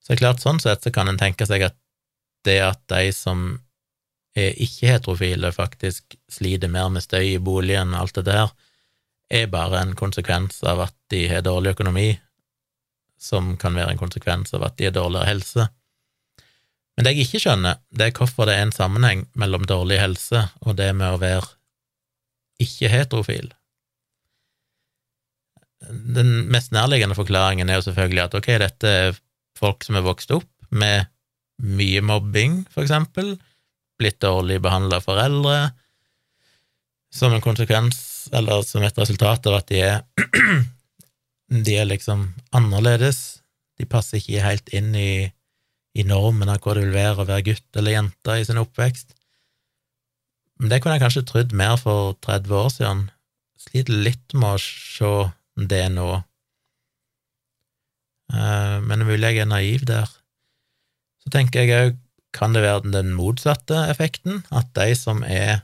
Så 0.00 0.12
det 0.12 0.14
er 0.16 0.22
klart, 0.22 0.40
sånn 0.40 0.60
sett 0.60 0.84
så 0.84 0.92
kan 0.92 1.08
en 1.08 1.20
tenke 1.20 1.44
seg 1.48 1.66
at 1.66 1.76
det 2.48 2.58
at 2.64 2.80
de 2.92 3.12
som 3.12 3.44
er 4.36 4.56
ikke-heterofile, 4.60 5.52
faktisk 5.52 6.16
sliter 6.32 6.72
mer 6.72 6.88
med 6.92 7.04
støy 7.04 7.34
i 7.34 7.42
boligen 7.44 7.92
og 7.92 8.06
alt 8.06 8.18
det 8.20 8.26
der, 8.28 8.54
er 9.32 9.48
bare 9.52 9.80
en 9.80 9.94
konsekvens 9.98 10.60
av 10.66 10.84
at 10.86 10.94
de 11.12 11.24
har 11.30 11.44
dårlig 11.46 11.74
økonomi, 11.74 12.10
som 13.20 13.54
kan 13.60 13.76
være 13.76 13.94
en 13.94 14.00
konsekvens 14.00 14.54
av 14.56 14.66
at 14.66 14.76
de 14.78 14.88
har 14.88 14.96
dårligere 14.96 15.30
helse. 15.30 15.66
Men 16.94 17.06
det 17.06 17.14
jeg 17.14 17.26
ikke 17.26 17.42
skjønner, 17.46 17.80
det 17.90 18.06
er 18.06 18.16
hvorfor 18.18 18.46
det 18.46 18.56
er 18.58 18.66
en 18.68 18.74
sammenheng 18.74 19.24
mellom 19.38 19.64
dårlig 19.66 19.98
helse 20.02 20.44
og 20.62 20.76
det 20.78 20.92
med 20.94 21.16
å 21.16 21.20
være 21.22 21.48
ikke-heterofil. 22.62 23.50
Den 25.90 26.46
mest 26.52 26.72
nærliggende 26.72 27.16
forklaringen 27.18 27.68
er 27.68 27.80
jo 27.80 27.88
selvfølgelig 27.88 28.22
at 28.28 28.36
ok, 28.38 28.50
dette 28.62 28.92
er 29.08 29.18
folk 29.58 29.84
som 29.84 29.98
er 29.98 30.06
vokst 30.06 30.30
opp 30.34 30.48
med 30.74 31.10
mye 31.62 32.02
mobbing, 32.02 32.62
for 32.70 32.84
eksempel, 32.84 33.34
blitt 33.98 34.20
dårlig 34.22 34.60
behandla 34.62 35.00
foreldre, 35.02 35.58
som 37.14 37.34
en 37.34 37.44
konsekvens, 37.44 38.13
eller 38.32 38.62
som 38.66 38.84
et 38.84 38.98
resultat 38.98 39.46
av 39.50 39.58
at 39.60 39.70
de 39.72 39.82
er 39.84 40.02
De 41.64 41.74
er 41.76 41.86
liksom 41.86 42.30
annerledes, 42.56 43.44
de 43.78 43.84
passer 43.86 44.18
ikke 44.18 44.42
helt 44.42 44.70
inn 44.74 44.94
i, 44.96 45.28
i 45.94 46.02
normen 46.06 46.48
av 46.50 46.62
hva 46.64 46.74
det 46.74 46.86
vil 46.86 46.96
være 46.96 47.20
å 47.20 47.28
være 47.28 47.44
gutt 47.50 47.78
eller 47.78 47.94
jente 47.94 48.38
i 48.40 48.46
sin 48.48 48.58
oppvekst. 48.58 49.12
Men 50.58 50.72
det 50.72 50.80
kunne 50.80 50.96
jeg 50.96 51.04
kanskje 51.04 51.26
trodd 51.28 51.54
mer 51.54 51.76
for 51.78 52.16
30 52.24 52.56
år 52.58 52.70
siden. 52.72 53.02
Sliter 53.60 54.00
litt 54.06 54.34
med 54.34 54.56
å 54.56 54.62
se 54.62 55.12
det 55.70 55.84
nå. 55.94 56.08
Eh, 58.32 58.78
men 58.88 59.06
mulig 59.06 59.34
jeg 59.34 59.44
er 59.44 59.50
naiv 59.50 59.84
der. 59.90 60.10
Så 61.22 61.32
tenker 61.34 61.64
jeg 61.64 61.76
òg, 61.76 62.00
kan 62.34 62.56
det 62.56 62.64
være 62.64 62.90
den 62.90 63.12
motsatte 63.14 63.84
effekten, 63.92 64.42
at 64.50 64.72
de 64.74 64.90
som 64.98 65.22
er 65.22 65.62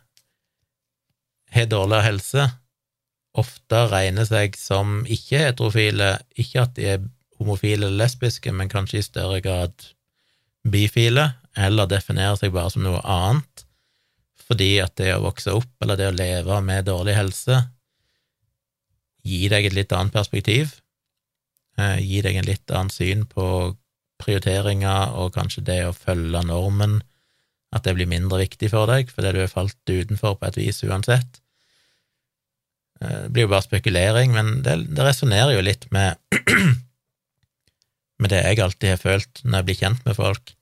har 1.54 1.70
dårligere 1.70 2.06
helse, 2.06 2.48
ofte 3.38 3.86
regner 3.90 4.26
seg 4.26 4.56
som 4.58 5.00
ikke-heterofile, 5.06 6.16
ikke 6.38 6.64
at 6.64 6.76
de 6.76 6.86
er 6.94 7.08
homofile 7.40 7.86
eller 7.86 8.04
lesbiske, 8.04 8.52
men 8.52 8.70
kanskje 8.70 9.00
i 9.00 9.06
større 9.06 9.40
grad 9.44 9.74
bifile, 10.68 11.32
eller 11.56 11.88
definerer 11.90 12.38
seg 12.38 12.52
bare 12.54 12.72
som 12.74 12.84
noe 12.84 13.00
annet, 13.02 13.64
fordi 14.50 14.72
at 14.82 14.96
det 14.98 15.12
å 15.14 15.24
vokse 15.24 15.52
opp 15.54 15.82
eller 15.82 15.98
det 15.98 16.08
å 16.10 16.16
leve 16.16 16.58
med 16.66 16.88
dårlig 16.88 17.14
helse 17.14 17.60
gir 19.26 19.52
deg 19.52 19.68
et 19.68 19.76
litt 19.76 19.92
annet 19.94 20.14
perspektiv, 20.14 20.78
gir 22.00 22.26
deg 22.26 22.40
en 22.40 22.48
litt 22.48 22.72
annen 22.72 22.92
syn 22.92 23.26
på 23.28 23.44
prioriteringer 24.20 25.14
og 25.20 25.32
kanskje 25.36 25.64
det 25.64 25.78
å 25.86 25.96
følge 25.96 26.42
normen, 26.44 26.98
at 27.70 27.86
det 27.86 27.94
blir 27.96 28.10
mindre 28.10 28.40
viktig 28.42 28.72
for 28.72 28.90
deg 28.90 29.12
fordi 29.14 29.36
du 29.36 29.44
er 29.44 29.52
falt 29.52 29.78
utenfor 29.86 30.36
på 30.40 30.48
et 30.48 30.58
vis 30.58 30.82
uansett. 30.84 31.39
Eh, 33.00 33.22
det 33.24 33.32
blir 33.34 33.46
jo 33.46 33.52
bare 33.54 33.66
spekulering, 33.66 34.34
men 34.36 34.60
det, 34.66 34.76
det 34.92 35.06
resonnerer 35.06 35.56
jo 35.56 35.64
litt 35.64 35.86
med 35.94 36.20
med 38.20 38.32
det 38.32 38.42
jeg 38.44 38.60
alltid 38.60 38.94
har 38.94 39.00
følt 39.00 39.42
når 39.44 39.60
jeg 39.60 39.68
blir 39.68 39.80
kjent 39.80 40.08
med 40.08 40.18
folk. 40.18 40.54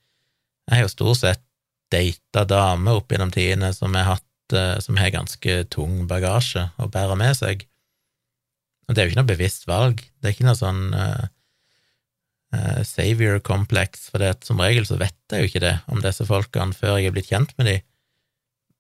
Jeg 0.69 0.77
har 0.77 0.87
jo 0.87 0.93
stort 0.93 1.23
sett 1.23 1.45
data 1.91 2.45
damer 2.45 3.01
opp 3.01 3.11
gjennom 3.11 3.33
tidene 3.33 3.73
som 3.75 3.97
har 3.97 4.15
hatt 4.15 4.55
eh, 4.55 4.77
som 4.85 5.01
har 5.01 5.15
ganske 5.15 5.63
tung 5.73 6.05
bagasje 6.11 6.69
å 6.79 6.91
bære 6.93 7.17
med 7.19 7.35
seg. 7.39 7.65
Og 8.89 8.95
det 8.95 9.03
er 9.03 9.09
jo 9.09 9.13
ikke 9.13 9.21
noe 9.23 9.33
bevisst 9.33 9.67
valg, 9.69 10.01
det 10.01 10.29
er 10.31 10.33
ikke 10.33 10.47
noe 10.47 10.57
sånn 10.57 10.95
uh, 10.97 11.27
uh, 12.57 12.79
savior-kompleks, 12.89 14.07
for 14.09 14.25
det, 14.25 14.31
som 14.49 14.63
regel 14.65 14.87
så 14.89 14.97
vet 14.97 15.13
jeg 15.29 15.45
jo 15.45 15.51
ikke 15.51 15.61
det 15.61 15.75
om 15.93 16.01
disse 16.01 16.25
folkene 16.25 16.73
før 16.73 16.97
jeg 16.97 17.11
er 17.11 17.13
blitt 17.13 17.29
kjent 17.29 17.53
med 17.61 17.69
dem, 17.69 17.85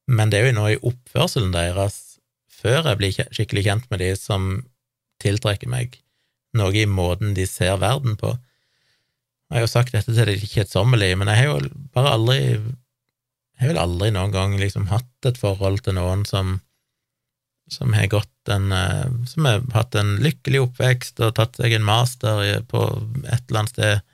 men 0.08 0.32
det 0.32 0.40
er 0.40 0.48
jo 0.48 0.56
noe 0.56 0.70
i 0.72 0.80
oppførselen 0.80 1.52
deres 1.52 2.07
før 2.58 2.90
jeg 2.90 2.98
blir 3.00 3.16
skikkelig 3.16 3.64
kjent 3.68 3.88
med 3.92 4.02
de 4.02 4.12
som 4.18 4.50
tiltrekker 5.22 5.70
meg, 5.70 5.96
noe 6.58 6.74
i 6.74 6.86
måten 6.90 7.34
de 7.36 7.46
ser 7.48 7.78
verden 7.82 8.16
på. 8.18 8.34
Jeg 9.48 9.56
har 9.56 9.64
jo 9.64 9.70
sagt 9.70 9.94
dette 9.94 10.12
til 10.12 10.28
det 10.28 10.38
kjedsommelige, 10.44 11.16
men 11.18 11.30
jeg 11.32 11.40
har 11.40 11.50
jo 11.52 11.72
bare 11.94 12.14
aldri 12.18 12.38
Jeg 13.58 13.64
har 13.64 13.70
vel 13.72 13.80
aldri 13.82 14.08
noen 14.14 14.30
gang 14.30 14.52
liksom 14.60 14.84
hatt 14.86 15.26
et 15.26 15.38
forhold 15.40 15.80
til 15.82 15.96
noen 15.98 16.26
som 16.28 16.58
som 17.68 17.92
har 17.92 18.06
gått 18.08 18.52
en 18.52 18.72
eh, 18.72 19.08
Som 19.28 19.48
har 19.48 19.64
hatt 19.74 19.96
en 19.98 20.14
lykkelig 20.24 20.62
oppvekst 20.66 21.20
og 21.24 21.34
tatt 21.36 21.58
seg 21.60 21.74
en 21.76 21.84
master 21.84 22.62
på 22.70 22.84
et 23.26 23.42
eller 23.48 23.60
annet 23.60 23.74
sted 23.74 24.06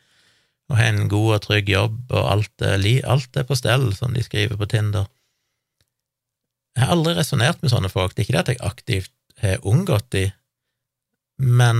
og 0.70 0.78
har 0.78 0.94
en 0.94 1.10
god 1.12 1.34
og 1.36 1.42
trygg 1.44 1.68
jobb, 1.68 1.98
og 2.08 2.30
alt 2.30 2.64
er, 2.64 2.84
alt 3.04 3.36
er 3.36 3.44
på 3.44 3.56
stell, 3.58 3.90
som 3.96 4.14
de 4.16 4.22
skriver 4.24 4.56
på 4.56 4.68
Tinder. 4.72 5.04
Jeg 6.74 6.82
har 6.84 6.92
aldri 6.96 7.14
resonnert 7.14 7.62
med 7.62 7.70
sånne 7.70 7.90
folk. 7.92 8.14
Det 8.14 8.24
er 8.24 8.26
ikke 8.26 8.36
det 8.36 8.42
at 8.44 8.52
jeg 8.52 8.66
aktivt 8.66 9.12
har 9.42 9.66
unngått 9.66 10.10
de, 10.14 10.24
men 11.38 11.78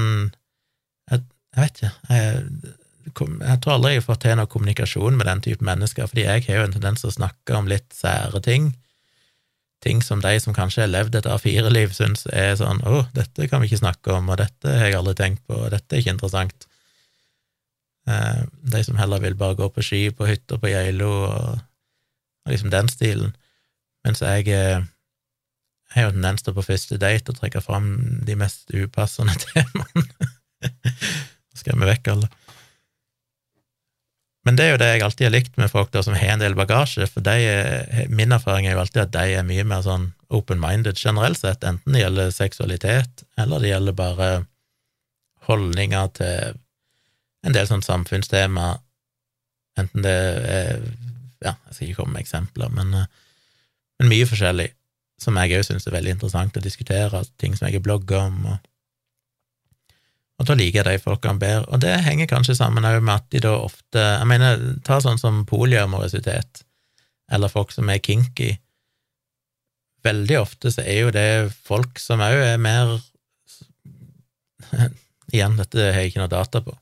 jeg, 1.11 1.23
jeg 1.55 1.63
vet 1.63 1.77
ikke 1.79 1.93
jeg, 2.11 2.73
jeg, 3.07 3.59
tror 3.63 3.75
aldri 3.77 3.93
jeg 3.93 4.01
har 4.01 4.07
fått 4.09 4.25
til 4.25 4.39
noe 4.39 4.51
kommunikasjon 4.51 5.19
med 5.19 5.29
den 5.31 5.43
type 5.45 5.67
mennesker, 5.67 6.09
fordi 6.11 6.25
jeg 6.27 6.47
har 6.49 6.59
jo 6.59 6.65
en 6.69 6.75
tendens 6.75 7.05
til 7.05 7.13
å 7.13 7.15
snakke 7.19 7.55
om 7.59 7.71
litt 7.71 7.95
sære 7.95 8.41
ting, 8.45 8.73
ting 9.85 10.01
som 10.03 10.23
de 10.25 10.33
som 10.41 10.57
kanskje 10.57 10.85
har 10.87 10.93
levd 10.93 11.19
et 11.21 11.29
A4-liv, 11.29 11.93
syns 11.95 12.25
er 12.33 12.57
sånn 12.59 12.81
'Å, 12.83 13.05
dette 13.15 13.49
kan 13.51 13.63
vi 13.63 13.71
ikke 13.71 13.85
snakke 13.85 14.15
om, 14.17 14.31
og 14.33 14.41
dette 14.41 14.79
har 14.79 14.89
jeg 14.89 14.99
aldri 14.99 15.15
tenkt 15.21 15.45
på, 15.47 15.59
og 15.67 15.71
dette 15.75 15.95
er 15.95 16.03
ikke 16.03 16.17
interessant'. 16.17 16.67
Eh, 18.09 18.43
de 18.73 18.83
som 18.85 18.97
heller 19.01 19.21
vil 19.21 19.37
bare 19.37 19.57
gå 19.57 19.69
på 19.73 19.85
ski 19.85 20.03
på 20.11 20.27
hytta 20.29 20.59
på 20.61 20.73
Geilo 20.73 21.13
og, 21.25 21.61
og 22.45 22.53
liksom 22.53 22.73
den 22.73 22.89
stilen. 22.93 23.37
Mens 24.05 24.21
jeg 24.21 24.49
eh, 24.53 24.85
jeg 25.95 26.03
har 26.03 26.09
jo 26.11 26.15
tendens 26.17 26.43
til 26.43 26.55
på 26.57 26.65
første 26.67 26.97
date 26.99 27.31
å 27.31 27.37
trekke 27.37 27.61
fram 27.63 27.93
de 28.27 28.35
mest 28.39 28.73
upassende 28.75 29.35
temaene. 29.45 30.31
Skremme 31.55 31.87
vekk 31.87 32.11
alle. 32.11 32.31
Men 34.45 34.59
det 34.59 34.65
er 34.65 34.75
jo 34.75 34.81
det 34.83 34.89
jeg 34.91 35.05
alltid 35.07 35.27
har 35.29 35.33
likt 35.33 35.55
med 35.57 35.71
folk 35.73 35.93
da, 35.95 36.03
som 36.05 36.17
har 36.19 36.35
en 36.35 36.43
del 36.43 36.57
bagasje, 36.59 37.07
for 37.09 37.25
de, 37.25 37.37
min 38.13 38.35
erfaring 38.35 38.67
er 38.67 38.75
jo 38.75 38.83
alltid 38.83 39.05
at 39.07 39.15
de 39.15 39.39
er 39.39 39.47
mye 39.47 39.65
mer 39.71 39.87
sånn 39.87 40.11
open-minded 40.35 40.99
generelt 40.99 41.39
sett, 41.41 41.65
enten 41.65 41.95
det 41.95 42.03
gjelder 42.03 42.35
seksualitet, 42.35 43.25
eller 43.41 43.63
det 43.63 43.71
gjelder 43.71 43.97
bare 43.97 44.29
holdninger 45.47 46.11
til 46.19 46.59
en 47.45 47.57
del 47.57 47.71
sånn 47.71 47.87
samfunnstema, 47.87 48.75
enten 49.81 50.07
det 50.07 50.19
er 50.59 50.87
Ja, 51.45 51.59
jeg 51.69 51.75
skal 51.75 51.87
ikke 51.87 51.99
komme 51.99 52.15
med 52.17 52.25
eksempler, 52.25 52.71
men, 52.73 52.93
men 54.01 54.11
mye 54.11 54.27
forskjellig 54.29 54.71
som 55.21 55.37
jeg 55.39 55.59
òg 55.59 55.67
syns 55.67 55.87
er 55.87 55.95
veldig 55.95 56.17
interessant 56.17 56.57
å 56.59 56.63
diskutere, 56.63 57.23
ting 57.41 57.55
som 57.55 57.69
jeg 57.69 57.79
har 57.79 57.85
blogga 57.85 58.25
om, 58.27 58.41
og, 58.51 59.95
og 60.41 60.49
da 60.49 60.57
liker 60.59 60.83
jeg 60.83 60.99
de 60.99 61.05
folkene 61.05 61.39
bedre. 61.39 61.69
Og 61.71 61.81
det 61.85 61.95
henger 62.03 62.29
kanskje 62.31 62.57
sammen 62.59 62.83
med 62.83 63.15
at 63.15 63.29
de 63.31 63.41
da 63.45 63.55
ofte 63.55 64.03
Jeg 64.03 64.27
mener, 64.27 64.63
ta 64.85 64.99
sånn 65.01 65.21
som 65.21 65.45
polyamorisitet, 65.47 66.65
eller 67.31 67.53
folk 67.53 67.71
som 67.73 67.89
er 67.89 68.03
kinky. 68.03 68.51
Veldig 70.05 70.41
ofte 70.41 70.73
så 70.75 70.83
er 70.83 71.05
jo 71.05 71.15
det 71.15 71.55
folk 71.65 72.03
som 72.03 72.25
òg 72.25 72.35
er 72.51 72.59
mer 72.61 72.99
Igjen, 75.35 75.57
dette 75.59 75.79
har 75.81 76.03
jeg 76.03 76.13
ikke 76.13 76.21
noe 76.21 76.31
data 76.31 76.61
på, 76.63 76.75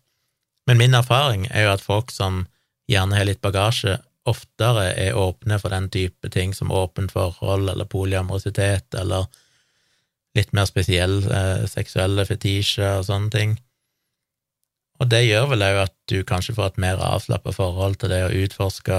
men 0.68 0.80
min 0.80 0.96
erfaring 0.98 1.46
er 1.48 1.66
jo 1.66 1.70
at 1.72 1.84
folk 1.84 2.10
som 2.12 2.42
gjerne 2.90 3.16
har 3.16 3.24
litt 3.24 3.40
bagasje, 3.40 3.94
oftere 4.28 4.92
er 4.94 5.18
åpne 5.18 5.58
for 5.58 5.74
den 5.74 5.88
type 5.90 6.30
ting 6.30 6.54
som 6.54 6.72
åpent 6.74 7.12
forhold 7.14 7.70
eller 7.72 7.88
polyamorositet 7.90 8.94
eller 8.98 9.26
litt 10.36 10.52
mer 10.56 10.68
spesielle 10.68 11.26
eh, 11.28 11.64
seksuelle 11.68 12.24
fetisjer 12.28 13.00
og 13.00 13.08
sånne 13.08 13.32
ting. 13.34 13.56
Og 15.02 15.10
det 15.10 15.24
gjør 15.26 15.50
vel 15.52 15.64
òg 15.66 15.80
at 15.88 15.96
du 16.10 16.22
kanskje 16.26 16.54
får 16.56 16.72
et 16.72 16.82
mer 16.84 17.02
avslappa 17.02 17.54
forhold 17.56 17.98
til 18.00 18.12
det 18.12 18.22
å 18.26 18.34
utforske 18.44 18.98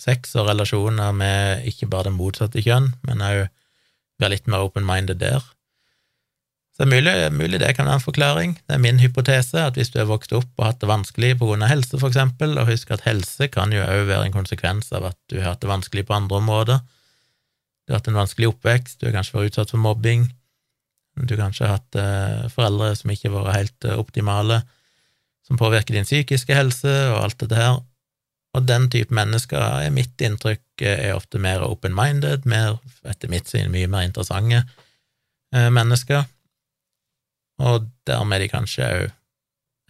sex 0.00 0.36
og 0.38 0.46
relasjoner 0.48 1.12
med 1.16 1.66
ikke 1.68 1.90
bare 1.90 2.08
det 2.08 2.16
motsatte 2.16 2.62
kjønn, 2.64 2.92
men 3.08 3.24
òg 3.24 3.42
være 4.22 4.36
litt 4.36 4.48
mer 4.48 4.64
open-minded 4.68 5.18
der. 5.20 5.42
Så 6.72 6.86
det 6.86 6.86
er 6.86 6.92
mulig, 6.94 7.14
mulig, 7.36 7.58
det 7.60 7.74
kan 7.76 7.84
være 7.84 8.00
en 8.00 8.04
forklaring. 8.06 8.52
Det 8.64 8.74
er 8.74 8.80
min 8.80 9.00
hypotese 9.02 9.60
at 9.60 9.76
hvis 9.76 9.90
du 9.92 9.98
er 10.00 10.08
vokst 10.08 10.32
opp 10.32 10.48
og 10.56 10.64
hatt 10.64 10.80
det 10.80 10.88
vanskelig 10.88 11.34
av 11.36 11.66
helse, 11.68 11.98
for 11.98 12.08
eksempel, 12.08 12.56
og 12.56 12.70
husk 12.70 12.94
at 12.94 13.04
helse 13.04 13.48
kan 13.52 13.74
jo 13.76 13.84
òg 13.84 14.06
være 14.08 14.30
en 14.30 14.38
konsekvens 14.38 14.88
av 14.96 15.10
at 15.10 15.18
du 15.28 15.36
har 15.42 15.52
hatt 15.52 15.60
det 15.60 15.68
vanskelig 15.68 16.06
på 16.08 16.16
andre 16.16 16.40
områder. 16.40 16.80
Du 17.84 17.92
har 17.92 18.00
hatt 18.00 18.08
en 18.08 18.16
vanskelig 18.16 18.48
oppvekst, 18.54 19.00
du 19.00 19.06
har 19.06 19.18
kanskje 19.18 19.36
vært 19.36 19.52
utsatt 19.52 19.74
for 19.74 19.84
mobbing, 19.84 20.30
du 21.20 21.34
har 21.34 21.44
kanskje 21.44 21.68
hatt 21.68 22.00
eh, 22.00 22.48
foreldre 22.48 22.94
som 22.96 23.12
ikke 23.12 23.28
har 23.28 23.36
vært 23.36 23.58
helt 23.58 23.90
eh, 23.90 24.00
optimale, 24.00 24.62
som 25.44 25.60
påvirker 25.60 25.92
din 25.92 26.08
psykiske 26.08 26.56
helse 26.56 26.92
og 27.12 27.18
alt 27.26 27.40
dette 27.42 27.58
her. 27.58 27.82
Og 28.56 28.64
den 28.64 28.88
type 28.92 29.12
mennesker 29.12 29.60
er 29.60 29.92
mitt 29.92 30.24
inntrykk 30.24 30.80
eh, 30.80 31.10
er 31.10 31.18
ofte 31.18 31.36
mer 31.36 31.66
open-minded, 31.68 32.48
mer, 32.48 32.80
etter 33.04 33.28
mitt 33.28 33.52
syn, 33.52 33.68
mye 33.74 33.90
mer 33.92 34.08
interessante 34.08 34.64
mennesker 35.52 36.22
og 37.60 37.90
dermed 38.08 38.38
er 38.38 38.46
de 38.46 38.52
kanskje 38.52 38.92
òg 38.92 39.10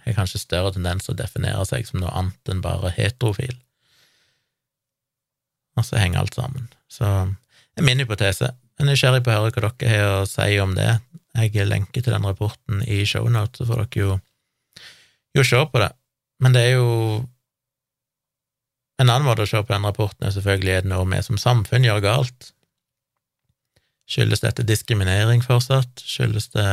har 0.03 0.17
kanskje 0.17 0.41
større 0.43 0.73
tendens 0.75 1.07
til 1.07 1.15
å 1.15 1.21
definere 1.21 1.65
seg 1.69 1.87
som 1.87 2.03
noe 2.03 2.13
annet 2.19 2.51
enn 2.51 2.63
bare 2.65 2.91
heterofil. 2.97 3.55
Og 5.79 5.87
så 5.87 6.01
henger 6.01 6.23
alt 6.23 6.37
sammen. 6.37 6.69
Så 6.91 7.07
det 7.73 7.83
er 7.83 7.87
min 7.87 8.03
hypotese. 8.03 8.51
Jeg 8.51 8.85
er 8.85 8.91
nysgjerrig 8.91 9.23
på 9.25 9.33
å 9.33 9.37
høre 9.39 9.53
hva 9.55 9.73
dere 9.79 9.93
har 9.93 10.17
å 10.21 10.29
si 10.29 10.57
om 10.61 10.75
det. 10.77 10.91
Jeg 11.39 11.69
lenker 11.69 12.05
til 12.05 12.13
den 12.13 12.27
rapporten 12.29 12.83
i 12.85 13.05
shownotes, 13.09 13.63
så 13.63 13.69
får 13.69 13.85
dere 13.85 14.03
jo, 14.03 14.17
jo 15.39 15.45
se 15.47 15.61
på 15.73 15.81
det. 15.81 15.93
Men 16.43 16.57
det 16.57 16.67
er 16.69 16.75
jo 16.81 16.89
En 19.01 19.09
annen 19.11 19.25
måte 19.27 19.43
å 19.43 19.49
se 19.49 19.59
på 19.59 19.73
den 19.73 19.83
rapporten 19.83 20.29
er 20.29 20.31
selvfølgelig 20.31 20.73
er 20.77 20.83
det 20.85 20.91
noe 20.93 21.07
vi 21.11 21.19
som 21.27 21.39
samfunn 21.41 21.83
gjør 21.83 22.03
galt. 22.05 22.53
Skyldes 24.07 24.45
dette 24.45 24.63
diskriminering 24.63 25.43
fortsatt? 25.43 26.05
Skyldes 26.07 26.53
det 26.53 26.67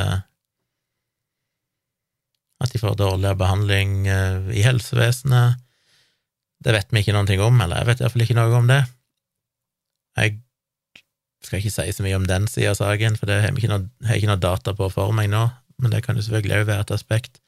at 2.60 2.74
de 2.74 2.82
får 2.82 2.98
dårligere 3.00 3.40
behandling 3.40 4.08
eh, 4.08 4.52
i 4.60 4.64
helsevesenet. 4.66 5.60
Det 6.60 6.76
vet 6.76 6.92
vi 6.92 7.04
ikke 7.04 7.26
ting 7.28 7.42
om, 7.42 7.62
eller 7.64 7.80
jeg 7.80 7.90
vet 7.90 8.02
iallfall 8.04 8.26
ikke 8.26 8.38
noe 8.38 8.56
om 8.58 8.68
det. 8.68 8.82
Jeg 10.20 10.40
skal 11.46 11.62
ikke 11.62 11.72
si 11.72 11.94
så 11.96 12.04
mye 12.04 12.18
om 12.20 12.26
den 12.28 12.50
sida 12.52 12.74
av 12.74 12.82
saken, 12.82 13.16
for 13.16 13.30
det 13.30 13.38
har 13.40 13.48
jeg 13.48 13.62
ikke, 13.62 13.72
noe, 13.72 13.88
ikke 14.16 14.28
noe 14.28 14.44
data 14.44 14.76
på 14.76 14.90
for 14.92 15.16
meg 15.16 15.30
nå, 15.32 15.46
men 15.80 15.94
det 15.94 16.04
kan 16.04 16.20
jo 16.20 16.26
selvfølgelig 16.26 16.58
òg 16.58 16.68
være 16.68 16.88
et 16.88 16.96
aspekt. 16.98 17.40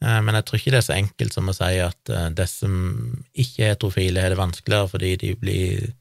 Eh, 0.00 0.20
men 0.24 0.38
jeg 0.38 0.48
tror 0.48 0.60
ikke 0.62 0.72
det 0.72 0.80
er 0.80 0.88
så 0.88 0.96
enkelt 0.96 1.36
som 1.36 1.52
å 1.52 1.56
si 1.58 1.74
at 1.84 2.14
de 2.40 2.48
som 2.48 2.78
ikke 3.36 3.66
er 3.66 3.74
heterofile, 3.74 4.24
har 4.24 4.32
det 4.32 4.40
vanskeligere 4.40 4.92
fordi 4.94 5.12
de 5.20 5.34
blir 5.42 5.92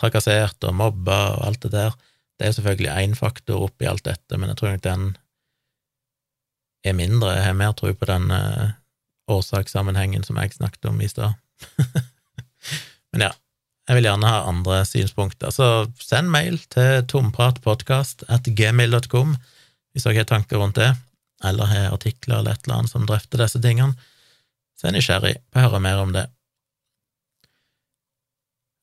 trakassert 0.00 0.64
og 0.64 0.78
mobba 0.80 1.20
og 1.36 1.44
alt 1.50 1.66
det 1.66 1.74
der. 1.76 2.00
Det 2.40 2.48
er 2.48 2.56
selvfølgelig 2.56 2.94
én 2.96 3.18
faktor 3.18 3.68
oppi 3.68 3.86
alt 3.86 4.08
dette, 4.08 4.40
men 4.40 4.48
jeg 4.48 4.58
tror 4.58 4.72
nok 4.72 4.86
den 4.88 5.10
er 6.84 6.96
mindre. 6.98 7.36
Jeg 7.36 7.46
har 7.46 7.58
mer 7.58 7.74
tro 7.78 7.92
på 7.94 8.08
den 8.08 8.30
uh, 8.34 8.74
årsakssammenhengen 9.30 10.24
som 10.26 10.38
jeg 10.40 10.56
snakket 10.56 10.90
om 10.90 11.00
i 11.00 11.10
stad. 11.10 11.38
Men 13.12 13.26
ja, 13.28 13.32
jeg 13.88 13.98
vil 13.98 14.08
gjerne 14.08 14.30
ha 14.30 14.44
andre 14.48 14.82
synspunkter, 14.88 15.50
så 15.54 15.86
send 16.00 16.30
mail 16.32 16.60
til 16.72 17.02
tompratpodkast 17.10 18.26
at 18.32 18.46
gmail.com 18.46 19.34
hvis 19.92 20.06
dere 20.06 20.22
har 20.22 20.28
tanker 20.30 20.62
rundt 20.62 20.78
det, 20.80 20.92
eller 21.44 21.68
har 21.68 21.90
artikler 21.92 22.38
eller 22.38 22.54
et 22.54 22.62
eller 22.64 22.78
annet 22.80 22.92
som 22.94 23.04
drøfter 23.08 23.42
disse 23.42 23.60
tingene. 23.60 23.92
Så 24.78 24.86
er 24.86 24.92
jeg 24.92 25.02
nysgjerrig 25.02 25.34
på 25.50 25.60
å 25.60 25.66
høre 25.66 25.82
mer 25.84 26.00
om 26.00 26.14
det. 26.14 26.24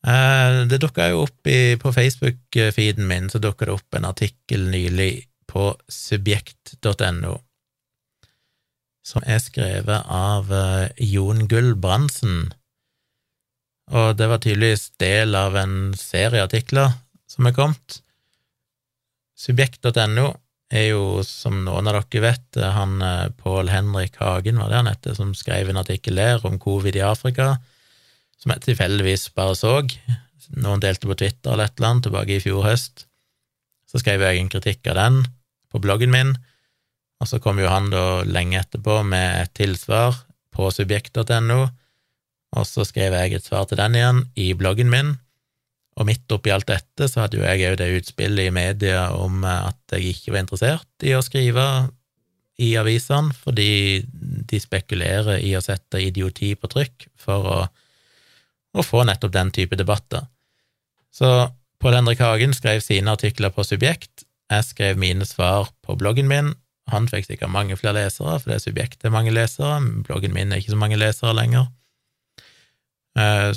Eh, 0.05 0.59
det 0.69 0.79
dukka 0.83 1.09
jo 1.09 1.23
opp 1.25 1.49
i, 1.49 1.75
på 1.81 1.91
Facebook-feeden 1.95 3.09
min, 3.09 3.31
så 3.31 3.41
dukka 3.41 3.67
det 3.67 3.75
opp 3.75 3.97
en 3.97 4.07
artikkel 4.11 4.69
nylig 4.69 5.13
på 5.49 5.71
subjekt.no 5.89 7.39
som 9.05 9.23
er 9.25 9.39
skrevet 9.41 10.05
av 10.05 10.51
uh, 10.51 10.89
Jon 10.97 11.47
Gulbrandsen, 11.49 12.51
og 13.89 14.19
det 14.19 14.27
var 14.29 14.41
tydeligvis 14.43 14.91
del 15.01 15.33
av 15.37 15.55
en 15.57 15.95
serie 15.97 16.43
artikler 16.45 16.93
som 17.29 17.47
er 17.49 17.55
kommet. 17.57 18.01
Subjekt.no 19.39 20.27
er 20.69 20.91
jo, 20.91 21.23
som 21.25 21.63
noen 21.65 21.89
av 21.89 21.97
dere 21.97 22.21
vet, 22.21 22.59
han 22.61 23.01
Pål 23.39 23.71
Henrik 23.73 24.19
Hagen, 24.21 24.59
var 24.61 24.69
det 24.69 24.81
han 24.81 24.91
heter, 24.91 25.15
som 25.17 25.33
skrev 25.37 25.71
en 25.71 25.81
artikkel 25.81 26.19
der 26.21 26.45
om 26.45 26.59
covid 26.61 26.99
i 26.99 27.05
Afrika, 27.05 27.55
som 28.37 28.53
jeg 28.53 28.67
tilfeldigvis 28.67 29.29
bare 29.33 29.55
så. 29.57 29.79
Noen 30.61 30.81
delte 30.83 31.09
på 31.09 31.17
Twitter 31.17 31.53
eller 31.53 31.69
et 31.69 31.79
eller 31.79 31.89
annet 31.89 32.07
tilbake 32.07 32.37
i 32.37 32.43
fjor 32.43 32.63
høst. 32.67 33.05
Så 33.89 34.01
skrev 34.01 34.21
jeg 34.21 34.39
en 34.39 34.51
kritikk 34.53 34.85
av 34.91 34.99
den 34.99 35.19
på 35.73 35.81
bloggen 35.81 36.13
min, 36.13 36.35
og 37.19 37.27
så 37.27 37.39
kom 37.43 37.59
jo 37.59 37.69
han 37.71 37.89
da 37.91 38.23
lenge 38.27 38.59
etterpå 38.61 39.01
med 39.07 39.43
et 39.43 39.53
tilsvar 39.59 40.15
på 40.55 40.69
subjekt.no, 40.73 41.61
og 42.57 42.65
så 42.65 42.85
skrev 42.87 43.13
jeg 43.13 43.37
et 43.37 43.45
svar 43.45 43.67
til 43.69 43.79
den 43.79 43.97
igjen 43.97 44.23
i 44.39 44.53
bloggen 44.57 44.89
min, 44.91 45.17
og 45.99 46.07
midt 46.07 46.31
oppi 46.31 46.51
alt 46.55 46.69
dette 46.69 47.09
så 47.11 47.25
hadde 47.25 47.41
jo 47.41 47.43
jeg 47.43 47.73
òg 47.73 47.77
det 47.81 47.89
utspillet 47.97 48.47
i 48.47 48.55
media 48.55 49.09
om 49.19 49.43
at 49.43 49.97
jeg 49.97 50.13
ikke 50.13 50.33
var 50.33 50.45
interessert 50.45 51.05
i 51.05 51.11
å 51.17 51.23
skrive 51.25 51.65
i 52.59 52.73
avisene, 52.79 53.35
fordi 53.35 54.03
de 54.09 54.59
spekulerer 54.59 55.43
i 55.43 55.53
å 55.55 55.63
sette 55.63 56.01
idioti 56.03 56.53
på 56.59 56.71
trykk 56.71 57.07
for 57.19 57.51
å, 57.51 57.59
å 58.75 58.83
få 58.83 59.03
nettopp 59.07 59.35
den 59.35 59.51
type 59.55 59.79
debatter. 59.79 60.27
Så 61.11 61.49
Pål 61.79 61.95
Henrik 61.95 62.19
Hagen 62.19 62.51
skrev 62.55 62.81
sine 62.83 63.13
artikler 63.15 63.53
på 63.55 63.63
Subjekt, 63.63 64.25
jeg 64.51 64.65
skrev 64.67 64.99
mine 64.99 65.27
svar 65.27 65.69
på 65.85 65.95
bloggen 65.99 66.27
min, 66.27 66.51
han 66.91 67.09
fikk 67.11 67.27
sikkert 67.27 67.53
mange 67.53 67.77
flere 67.79 67.97
lesere, 68.01 68.37
for 68.39 68.51
det 68.51 68.59
er 68.59 68.65
subjektet 68.67 69.07
er 69.07 69.15
mange 69.15 69.33
lesere, 69.35 69.79
bloggen 70.07 70.35
min 70.35 70.53
er 70.53 70.61
ikke 70.61 70.75
så 70.75 70.81
mange 70.81 70.99
lesere 70.99 71.35
lenger. 71.37 71.69
Eh, 73.19 73.51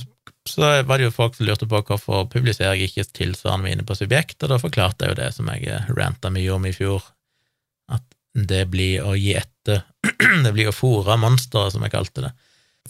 så 0.49 0.69
var 0.83 0.99
det 0.99 1.07
jo 1.07 1.15
folk 1.15 1.37
som 1.39 1.47
lurte 1.47 1.69
på 1.71 1.81
hvorfor 1.87 2.27
publiserer 2.31 2.75
jeg 2.75 2.91
ikke 2.91 3.07
tilsvarende 3.15 3.69
mine 3.69 3.87
på 3.87 3.95
Subjekt, 3.95 4.41
og 4.43 4.51
da 4.51 4.59
forklarte 4.59 5.07
jeg 5.07 5.15
jo 5.15 5.21
det 5.21 5.29
som 5.37 5.51
jeg 5.53 5.83
ranta 5.95 6.33
mye 6.35 6.55
om 6.55 6.67
i 6.67 6.75
fjor, 6.75 7.05
at 7.95 8.05
det 8.35 8.65
blir 8.73 9.07
å 9.07 9.15
gi 9.15 9.37
etter, 9.39 9.85
det 10.45 10.55
blir 10.55 10.73
å 10.73 10.75
fòre 10.75 11.19
monsteret, 11.21 11.77
som 11.77 11.87
jeg 11.87 11.95
kalte 11.95 12.27
det. 12.27 12.33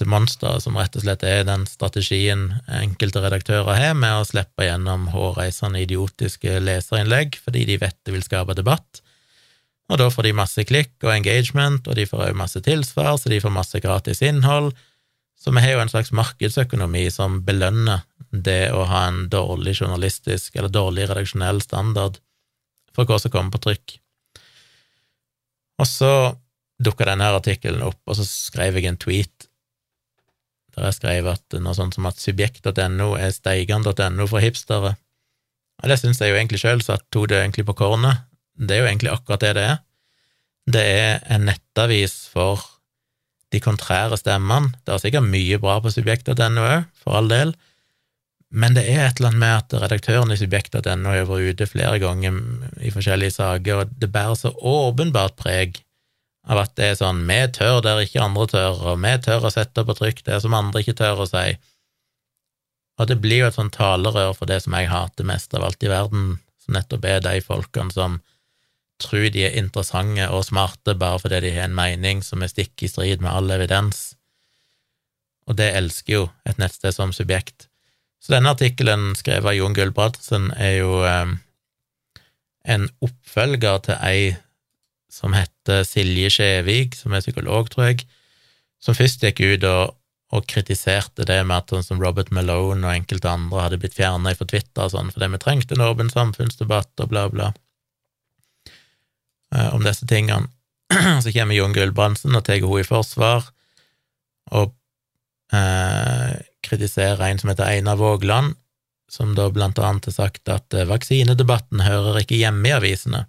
Det 0.01 0.09
monsteret 0.09 0.64
som 0.64 0.78
rett 0.80 0.97
og 0.97 1.05
slett 1.05 1.24
er 1.28 1.43
den 1.45 1.66
strategien 1.68 2.47
enkelte 2.72 3.20
redaktører 3.20 3.76
har 3.76 3.97
med 3.99 4.22
å 4.22 4.24
slippe 4.24 4.64
gjennom 4.64 5.11
hårreisende 5.12 5.82
idiotiske 5.84 6.57
leserinnlegg 6.64 7.36
fordi 7.43 7.66
de 7.68 7.76
vet 7.82 7.99
det 8.01 8.14
vil 8.14 8.24
skape 8.24 8.57
debatt, 8.57 9.03
og 9.90 9.98
da 10.00 10.08
får 10.12 10.28
de 10.28 10.34
masse 10.36 10.64
klikk 10.68 10.94
og 11.04 11.12
engagement, 11.14 11.86
og 11.88 11.98
de 11.98 12.06
får 12.08 12.28
òg 12.28 12.38
masse 12.38 12.62
tilsvar, 12.64 13.16
så 13.18 13.32
de 13.32 13.40
får 13.42 13.54
masse 13.54 13.82
gratis 13.82 14.22
innhold, 14.24 14.72
så 15.38 15.50
vi 15.50 15.62
har 15.64 15.74
jo 15.74 15.82
en 15.82 15.90
slags 15.90 16.12
markedsøkonomi 16.14 17.08
som 17.10 17.40
belønner 17.46 18.04
det 18.30 18.70
å 18.72 18.84
ha 18.88 19.06
en 19.08 19.26
dårlig 19.32 19.74
journalistisk 19.80 20.54
eller 20.56 20.70
dårlig 20.72 21.08
redaksjonell 21.10 21.60
standard 21.64 22.20
for 22.94 23.08
hva 23.08 23.18
som 23.18 23.32
kommer 23.34 23.52
på 23.56 23.64
trykk. 23.66 23.96
Og 25.82 25.88
så 25.88 26.12
dukka 26.82 27.08
denne 27.08 27.32
artikkelen 27.34 27.82
opp, 27.84 28.00
og 28.06 28.18
så 28.18 28.26
skrev 28.28 28.78
jeg 28.78 28.90
en 28.90 29.00
tweet 29.00 29.48
der 30.72 30.86
jeg 30.88 30.96
skrev 30.96 31.26
at 31.28 31.56
noe 31.60 31.76
sånt 31.76 31.98
som 31.98 32.06
at 32.08 32.20
subjekt.no 32.20 33.10
er 33.18 33.32
steigan.no 33.34 34.24
for 34.30 34.40
hipstere. 34.40 34.94
Og 35.82 35.90
det 35.90 35.98
syns 36.00 36.22
jeg 36.22 36.32
jo 36.32 36.38
egentlig 36.38 36.62
sjøl, 36.62 36.80
jeg 36.80 37.04
tok 37.12 37.28
det 37.28 37.42
egentlig 37.42 37.66
på 37.68 37.76
kornet. 37.76 38.22
Det 38.59 38.76
er 38.76 38.82
jo 38.82 38.90
egentlig 38.90 39.12
akkurat 39.12 39.42
det 39.44 39.55
det 39.59 39.66
er. 39.70 39.80
Det 40.72 40.82
er 40.82 41.18
en 41.34 41.48
nettavis 41.48 42.14
for 42.32 42.62
de 43.53 43.61
kontrære 43.61 44.16
stemmene. 44.20 44.72
Det 44.84 44.94
er 44.94 45.03
sikkert 45.03 45.28
mye 45.28 45.59
bra 45.61 45.78
på 45.82 45.92
subjekt.no 45.92 46.64
òg, 46.64 46.88
for 47.03 47.18
all 47.18 47.28
del, 47.32 47.55
men 48.53 48.76
det 48.76 48.84
er 48.84 49.07
et 49.07 49.20
eller 49.20 49.30
annet 49.30 49.40
med 49.40 49.55
at 49.57 49.74
redaktøren 49.86 50.32
i 50.32 50.36
subjekt.no 50.36 51.09
har 51.09 51.24
vært 51.28 51.55
ute 51.55 51.68
flere 51.70 51.96
ganger 52.03 52.36
i 52.84 52.92
forskjellige 52.92 53.38
saker, 53.38 53.80
og 53.80 53.94
det 54.00 54.11
bærer 54.12 54.36
så 54.36 54.53
åpenbart 54.53 55.38
preg 55.40 55.80
av 56.53 56.61
at 56.61 56.74
det 56.76 56.90
er 56.90 56.98
sånn 56.98 57.22
vi 57.28 57.38
tør 57.55 57.80
der 57.84 58.03
ikke 58.03 58.20
andre 58.20 58.46
tør, 58.53 58.82
og 58.92 58.98
vi 59.00 59.12
tør 59.24 59.46
å 59.48 59.53
sette 59.55 59.84
på 59.88 59.96
trykk 59.96 60.24
det 60.26 60.40
som 60.44 60.57
andre 60.59 60.82
ikke 60.82 60.98
tør 61.00 61.24
å 61.24 61.28
si. 61.30 61.46
Og 63.00 63.09
det 63.09 63.16
blir 63.24 63.40
jo 63.40 63.48
et 63.48 63.57
sånn 63.57 63.72
talerør 63.72 64.34
for 64.36 64.50
det 64.50 64.61
som 64.64 64.76
jeg 64.76 64.90
hater 64.90 65.28
mest 65.28 65.57
av 65.57 65.64
alt 65.64 65.86
i 65.86 65.92
verden, 65.92 66.34
som 66.61 66.76
nettopp 66.76 67.09
er 67.09 67.24
de 67.24 67.38
folkene 67.46 67.94
som 67.94 68.20
tror 69.01 69.28
de 69.32 69.47
er 69.47 69.59
interessante 69.59 70.28
og 70.30 70.47
smarte 70.47 70.95
bare 70.99 71.20
fordi 71.22 71.40
de 71.47 71.55
har 71.57 71.68
en 71.68 71.76
mening 71.76 72.22
som 72.24 72.43
er 72.43 72.53
stikk 72.53 72.84
i 72.84 72.90
strid 72.90 73.22
med 73.22 73.32
all 73.32 73.51
evidens. 73.55 74.12
Og 75.49 75.59
det 75.59 75.72
elsker 75.76 76.14
jo 76.14 76.24
et 76.49 76.61
nettsted 76.61 76.95
som 76.95 77.14
subjekt. 77.14 77.68
Så 78.22 78.36
denne 78.36 78.53
artikkelen 78.55 79.16
skrevet 79.18 79.51
av 79.51 79.57
Jon 79.57 79.74
Gulbrandsen 79.74 80.53
er 80.55 80.76
jo 80.78 81.01
eh, 81.09 81.32
en 82.70 82.86
oppfølger 83.03 83.82
til 83.88 83.99
ei 84.07 84.20
som 85.12 85.34
heter 85.36 85.82
Silje 85.84 86.30
Skjevik, 86.32 86.95
som 86.97 87.12
er 87.12 87.24
psykolog, 87.24 87.68
tror 87.72 87.90
jeg, 87.90 88.07
som 88.82 88.97
først 88.97 89.26
gikk 89.26 89.43
ut 89.43 89.66
og, 89.68 89.97
og 90.32 90.47
kritiserte 90.49 91.26
det 91.28 91.40
med 91.45 91.59
at 91.59 91.74
sånn 91.74 91.84
som 91.84 92.01
Robert 92.01 92.30
Malone 92.32 92.86
og 92.86 92.95
enkelte 92.95 93.28
andre 93.28 93.66
hadde 93.66 93.80
blitt 93.82 93.99
fjerna 93.99 94.32
fra 94.38 94.49
Twitter 94.49 94.86
og 94.86 94.95
sånn 94.95 95.12
fordi 95.12 95.28
vi 95.34 95.43
trengte 95.43 95.76
en 95.76 95.84
åpen 95.84 96.11
samfunnsdebatt 96.14 97.05
og 97.05 97.12
bla, 97.12 97.26
bla 97.34 97.51
om 99.72 99.84
disse 99.84 100.07
tingene. 100.09 100.48
Så 101.22 101.32
kommer 101.32 101.57
Jon 101.57 101.74
Gulbrandsen 101.76 102.36
og 102.36 102.44
tar 102.46 102.61
henne 102.61 102.80
i 102.80 102.86
forsvar 102.86 103.48
og 104.53 104.72
eh, 105.55 106.40
kritiserer 106.64 107.22
en 107.26 107.40
som 107.40 107.53
heter 107.53 107.68
Einar 107.68 108.00
Vågland, 108.00 108.57
som 109.11 109.34
da 109.36 109.48
blant 109.53 109.78
annet 109.78 110.09
har 110.11 110.16
sagt 110.16 110.48
at 110.53 110.74
eh, 110.74 110.88
vaksinedebatten 110.88 111.84
hører 111.84 112.22
ikke 112.22 112.40
hjemme 112.40 112.68
i 112.68 112.74
avisene. 112.76 113.26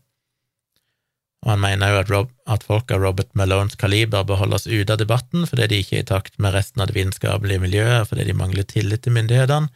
Og 1.43 1.51
han 1.51 1.63
mener 1.63 1.91
jo 1.91 1.99
at, 1.99 2.11
Rob, 2.11 2.30
at 2.47 2.63
folk 2.63 2.91
av 2.95 3.01
Robert 3.03 3.34
Malones 3.36 3.76
kaliber 3.80 4.24
bør 4.28 4.45
holdes 4.45 4.67
ute 4.67 4.95
av 4.95 4.99
debatten 5.01 5.43
fordi 5.49 5.67
de 5.69 5.80
ikke 5.84 5.97
er 5.99 6.05
i 6.05 6.11
takt 6.11 6.38
med 6.39 6.55
resten 6.55 6.84
av 6.84 6.88
det 6.88 6.95
vitenskapelige 6.95 7.63
miljøet, 7.65 8.07
fordi 8.07 8.30
de 8.30 8.38
mangler 8.39 8.67
tillit 8.67 9.03
til 9.03 9.15
myndighetene. 9.17 9.67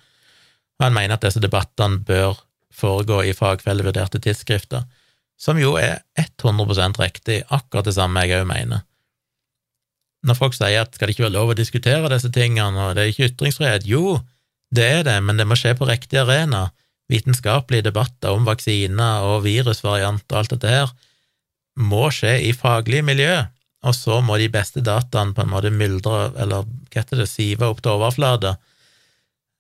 Og 0.78 0.86
han 0.86 0.96
mener 0.96 1.18
at 1.18 1.26
disse 1.26 1.44
debattene 1.44 2.00
bør 2.08 2.40
foregå 2.78 3.24
i 3.26 3.36
fagfellevurderte 3.36 4.22
tidsskrifter 4.24 4.86
som 5.38 5.60
jo 5.62 5.76
er 5.80 6.02
100% 6.18 7.00
riktig, 7.02 7.44
akkurat 7.54 7.86
det 7.88 7.96
samme 7.98 8.26
jeg 8.26 8.42
òg 8.42 8.48
mener. 8.50 8.84
Når 10.26 10.40
folk 10.40 10.56
sier 10.58 10.82
at 10.82 10.96
skal 10.98 11.08
det 11.08 11.16
ikke 11.16 11.28
være 11.28 11.38
lov 11.38 11.54
å 11.54 11.58
diskutere 11.58 12.10
disse 12.12 12.32
tingene, 12.34 12.90
og 12.90 12.98
det 12.98 13.04
er 13.04 13.12
ikke 13.12 13.30
ytringsfrihet, 13.30 13.86
jo, 13.88 14.18
det 14.74 14.88
er 14.98 15.04
det, 15.08 15.18
men 15.24 15.38
det 15.40 15.46
må 15.48 15.56
skje 15.56 15.76
på 15.78 15.88
riktig 15.88 16.20
arena. 16.20 16.68
Vitenskapelige 17.08 17.86
debatter 17.88 18.36
om 18.36 18.48
vaksiner 18.48 19.28
og 19.30 19.46
virusvarianter 19.46 20.34
og 20.36 20.42
alt 20.42 20.56
dette 20.58 20.74
her 20.74 20.90
må 21.78 22.08
skje 22.12 22.34
i 22.48 22.54
faglige 22.58 23.06
miljø, 23.06 23.36
og 23.86 23.94
så 23.96 24.18
må 24.26 24.40
de 24.42 24.50
beste 24.52 24.82
dataene 24.84 25.36
på 25.38 25.46
en 25.46 25.52
måte 25.54 25.72
myldre, 25.72 26.32
eller 26.42 26.66
hva 26.66 26.98
heter 26.98 27.22
det, 27.22 27.30
sive 27.30 27.70
opp 27.70 27.84
til 27.84 27.94
overflata. 27.94 28.56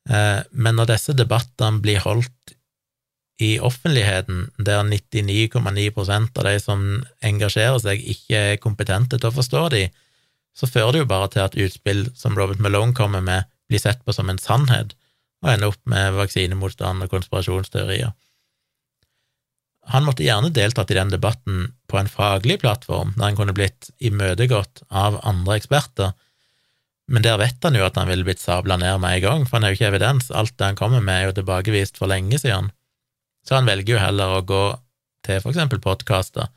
Eh, 0.09 0.41
men 0.51 0.79
når 0.79 0.91
disse 0.95 1.13
debattene 1.15 1.83
blir 1.83 2.01
holdt 2.03 2.56
i 3.37 3.59
offentligheten, 3.61 4.47
der 4.57 4.81
99,9% 4.83 6.39
av 6.39 6.47
de 6.47 6.59
som 6.61 6.83
engasjerer 7.21 7.79
seg, 7.83 8.01
ikke 8.01 8.43
er 8.53 8.61
kompetente 8.61 9.19
til 9.19 9.29
å 9.29 9.35
forstå 9.35 9.63
de, 9.75 9.83
så 10.57 10.69
fører 10.69 10.95
det 10.95 11.03
jo 11.03 11.09
bare 11.11 11.29
til 11.33 11.43
at 11.45 11.57
utspill 11.67 12.07
som 12.17 12.37
Robert 12.37 12.61
Malone 12.63 12.97
kommer 12.97 13.21
med, 13.21 13.45
blir 13.69 13.83
sett 13.83 14.01
på 14.05 14.15
som 14.15 14.31
en 14.31 14.41
sannhet, 14.41 14.95
og 15.45 15.51
ender 15.53 15.69
opp 15.69 15.83
med 15.85 16.15
vaksinemotstand 16.17 17.05
og 17.05 17.11
konspirasjonsteorier. 17.13 18.15
Han 19.93 20.03
måtte 20.03 20.25
gjerne 20.25 20.49
deltatt 20.51 20.89
i 20.91 20.97
den 20.97 21.13
debatten 21.13 21.69
på 21.87 21.99
en 21.99 22.09
faglig 22.11 22.57
plattform, 22.63 23.13
der 23.15 23.29
han 23.29 23.37
kunne 23.37 23.55
blitt 23.55 23.91
imøtegått 24.03 24.81
av 24.89 25.21
andre 25.21 25.59
eksperter, 25.61 26.15
men 27.07 27.23
der 27.23 27.37
vet 27.39 27.63
han 27.63 27.77
jo 27.77 27.85
at 27.85 27.95
han 27.95 28.09
ville 28.09 28.25
blitt 28.27 28.41
sabla 28.41 28.75
ned 28.81 28.97
med 28.99 29.15
en 29.15 29.23
gang, 29.23 29.45
for 29.45 29.57
han 29.57 29.67
har 29.67 29.71
jo 29.71 29.77
ikke 29.79 29.91
evidens, 29.93 30.27
alt 30.35 30.57
det 30.57 30.73
han 30.73 30.79
kommer 30.79 31.05
med 31.05 31.21
er 31.21 31.29
jo 31.29 31.37
tilbakevist 31.37 32.01
for 32.01 32.11
lenge 32.11 32.39
siden. 32.41 32.73
Så 33.47 33.55
han 33.55 33.67
velger 33.69 33.95
jo 33.95 34.03
heller 34.03 34.37
å 34.37 34.45
gå 34.45 34.63
til 35.27 35.39
for 35.43 35.53
eksempel 35.53 35.79
podkaster, 35.83 36.49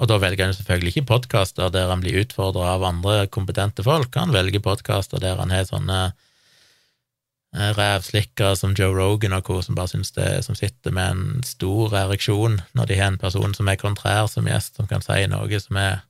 og 0.00 0.08
da 0.08 0.16
velger 0.22 0.46
han 0.46 0.56
selvfølgelig 0.56 0.94
ikke 0.94 1.08
podkaster 1.10 1.72
der 1.74 1.90
han 1.90 2.00
blir 2.00 2.22
utfordra 2.22 2.76
av 2.76 2.86
andre 2.86 3.26
kompetente 3.32 3.84
folk, 3.84 4.14
han 4.16 4.32
velger 4.34 4.62
podkaster 4.64 5.20
der 5.20 5.40
han 5.42 5.52
har 5.52 5.66
sånne 5.68 5.98
eh, 6.08 7.72
rævslikkere 7.76 8.54
som 8.56 8.76
Joe 8.78 8.94
Rogan 8.96 9.34
og 9.36 9.44
co., 9.48 9.58
som 9.66 9.76
bare 9.76 9.92
syns 9.92 10.14
det 10.16 10.30
som 10.46 10.56
sitter 10.56 10.94
med 10.94 11.16
en 11.16 11.42
stor 11.46 11.96
ereksjon 12.06 12.60
når 12.78 12.88
de 12.88 13.00
har 13.00 13.12
en 13.12 13.20
person 13.20 13.56
som 13.56 13.68
er 13.68 13.80
kontrær 13.80 14.30
som 14.30 14.48
gjest, 14.48 14.78
som 14.78 14.88
kan 14.88 15.04
si 15.04 15.26
noe 15.28 15.60
som 15.60 15.82
er 15.82 16.06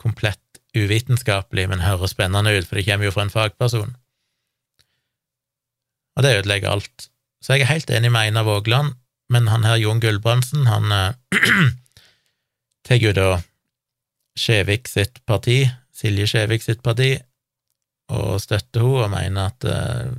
komplett 0.00 0.42
uvitenskapelig, 0.74 1.68
men 1.70 1.86
høres 1.86 2.12
spennende 2.12 2.50
ut, 2.50 2.66
for 2.66 2.76
det 2.76 2.84
kommer 2.88 3.06
jo 3.06 3.14
fra 3.14 3.24
en 3.28 3.32
fagperson. 3.32 3.94
Og 6.18 6.26
det 6.26 6.34
ødelegger 6.40 6.74
alt. 6.74 7.08
Så 7.42 7.54
jeg 7.54 7.64
er 7.64 7.70
helt 7.70 7.90
enig 7.94 8.10
med 8.10 8.28
Einar 8.28 8.46
Vågland 8.46 8.98
men 9.32 9.48
han 9.48 9.64
her 9.64 9.80
Jon 9.80 10.00
Gulbrandsen, 10.00 10.66
han 10.68 10.92
eh, 10.92 11.14
tar 12.86 13.00
jo 13.00 13.14
da 13.16 13.28
Skjevik 14.34 14.90
sitt 14.90 15.20
parti, 15.28 15.62
Silje 15.94 16.26
Skjevik 16.28 16.64
sitt 16.64 16.82
parti, 16.84 17.14
og 18.12 18.40
støtter 18.42 18.82
henne 18.82 19.04
og 19.06 19.12
mener 19.14 19.52
at 19.52 19.68
eh, 19.70 20.10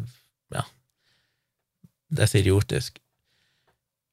ja, 0.56 0.64
det 2.16 2.26
er 2.26 2.32
så 2.32 2.42
idiotisk. 2.42 3.00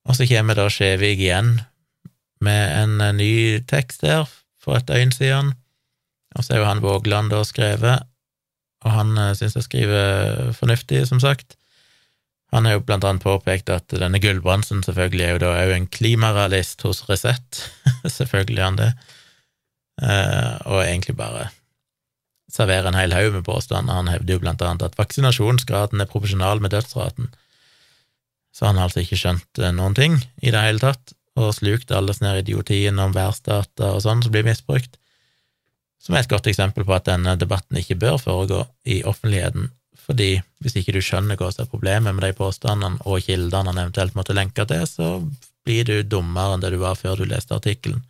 Og 0.09 0.19
så 0.19 0.27
kommer 0.29 0.59
da 0.59 0.67
Skjevik 0.73 1.23
igjen 1.23 1.55
med 2.43 2.63
en 2.83 3.01
eh, 3.01 3.17
ny 3.17 3.33
tekst 3.71 4.05
der 4.05 4.27
for 4.63 4.79
et 4.79 4.89
døgn 4.91 5.15
siden, 5.15 5.55
og 6.37 6.45
så 6.45 6.55
er 6.55 6.63
jo 6.63 6.69
han 6.69 6.85
Vågland 6.85 7.33
da 7.33 7.43
skrevet, 7.45 8.05
og 8.83 8.91
han 8.91 9.15
syns 9.39 9.55
jeg 9.55 9.67
skriver 9.67 10.53
fornuftig, 10.57 11.05
som 11.07 11.21
sagt. 11.23 11.55
Han 12.53 12.69
har 12.69 12.77
jo 12.77 12.85
blant 12.85 13.05
annet 13.09 13.25
påpekt 13.25 13.71
at 13.73 13.89
denne 13.97 14.21
Gulbrandsen 14.21 14.83
selvfølgelig 14.85 15.25
er 15.25 15.33
jo 15.33 15.41
da 15.41 15.53
òg 15.63 15.73
en 15.73 15.89
klimarealist 15.89 16.85
hos 16.85 17.01
Resett, 17.09 17.63
selvfølgelig 18.19 18.61
er 18.61 18.69
han 18.69 18.81
det, 18.81 18.91
uh, 20.05 20.57
og 20.69 20.83
egentlig 20.85 21.17
bare 21.17 21.49
serverer 22.53 22.91
en 22.91 22.99
hel 22.99 23.15
haug 23.17 23.39
med 23.39 23.47
påstander. 23.49 23.97
Han 23.97 24.13
hevder 24.13 24.37
jo 24.37 24.43
blant 24.45 24.65
annet 24.65 24.85
at 24.85 24.99
vaksinasjonsgraden 25.01 26.05
er 26.05 26.11
proporsjonal 26.11 26.61
med 26.61 26.75
dødsraten. 26.77 27.33
Så 28.53 28.69
han 28.69 28.77
har 28.77 28.91
altså 28.91 29.01
ikke 29.01 29.21
skjønt 29.23 29.63
uh, 29.65 29.73
noen 29.73 29.97
ting 29.97 30.21
i 30.45 30.53
det 30.53 30.61
hele 30.61 30.83
tatt, 30.83 31.17
og 31.41 31.55
slukt 31.57 31.95
alle 31.97 32.13
sånne 32.13 32.43
idiotien 32.43 33.01
om 33.01 33.15
værstater 33.17 33.97
og 33.97 34.03
sånn 34.05 34.21
som 34.21 34.35
blir 34.35 34.45
misbrukt, 34.45 34.99
som 36.03 36.17
er 36.17 36.27
et 36.27 36.33
godt 36.33 36.51
eksempel 36.51 36.85
på 36.85 36.93
at 36.93 37.07
denne 37.09 37.39
debatten 37.41 37.79
ikke 37.81 37.97
bør 38.03 38.19
foregå 38.21 38.67
i 38.85 39.01
offentligheten, 39.09 39.71
fordi 40.03 40.35
hvis 40.63 40.77
ikke 40.79 40.95
du 40.97 41.01
skjønner 41.05 41.39
hva 41.39 41.51
som 41.53 41.65
er 41.65 41.71
problemet 41.71 42.15
med 42.15 42.25
de 42.27 42.33
påstandene 42.37 43.03
og 43.07 43.23
kildene 43.27 43.71
han 43.71 43.81
eventuelt 43.85 44.17
måtte 44.19 44.37
lenke 44.37 44.67
til, 44.69 44.83
så 44.89 45.13
blir 45.67 45.87
du 45.87 45.97
dummere 46.03 46.57
enn 46.57 46.65
det 46.65 46.73
du 46.75 46.81
var 46.83 46.99
før 46.99 47.21
du 47.21 47.27
leste 47.29 47.55
artikkelen. 47.55 48.03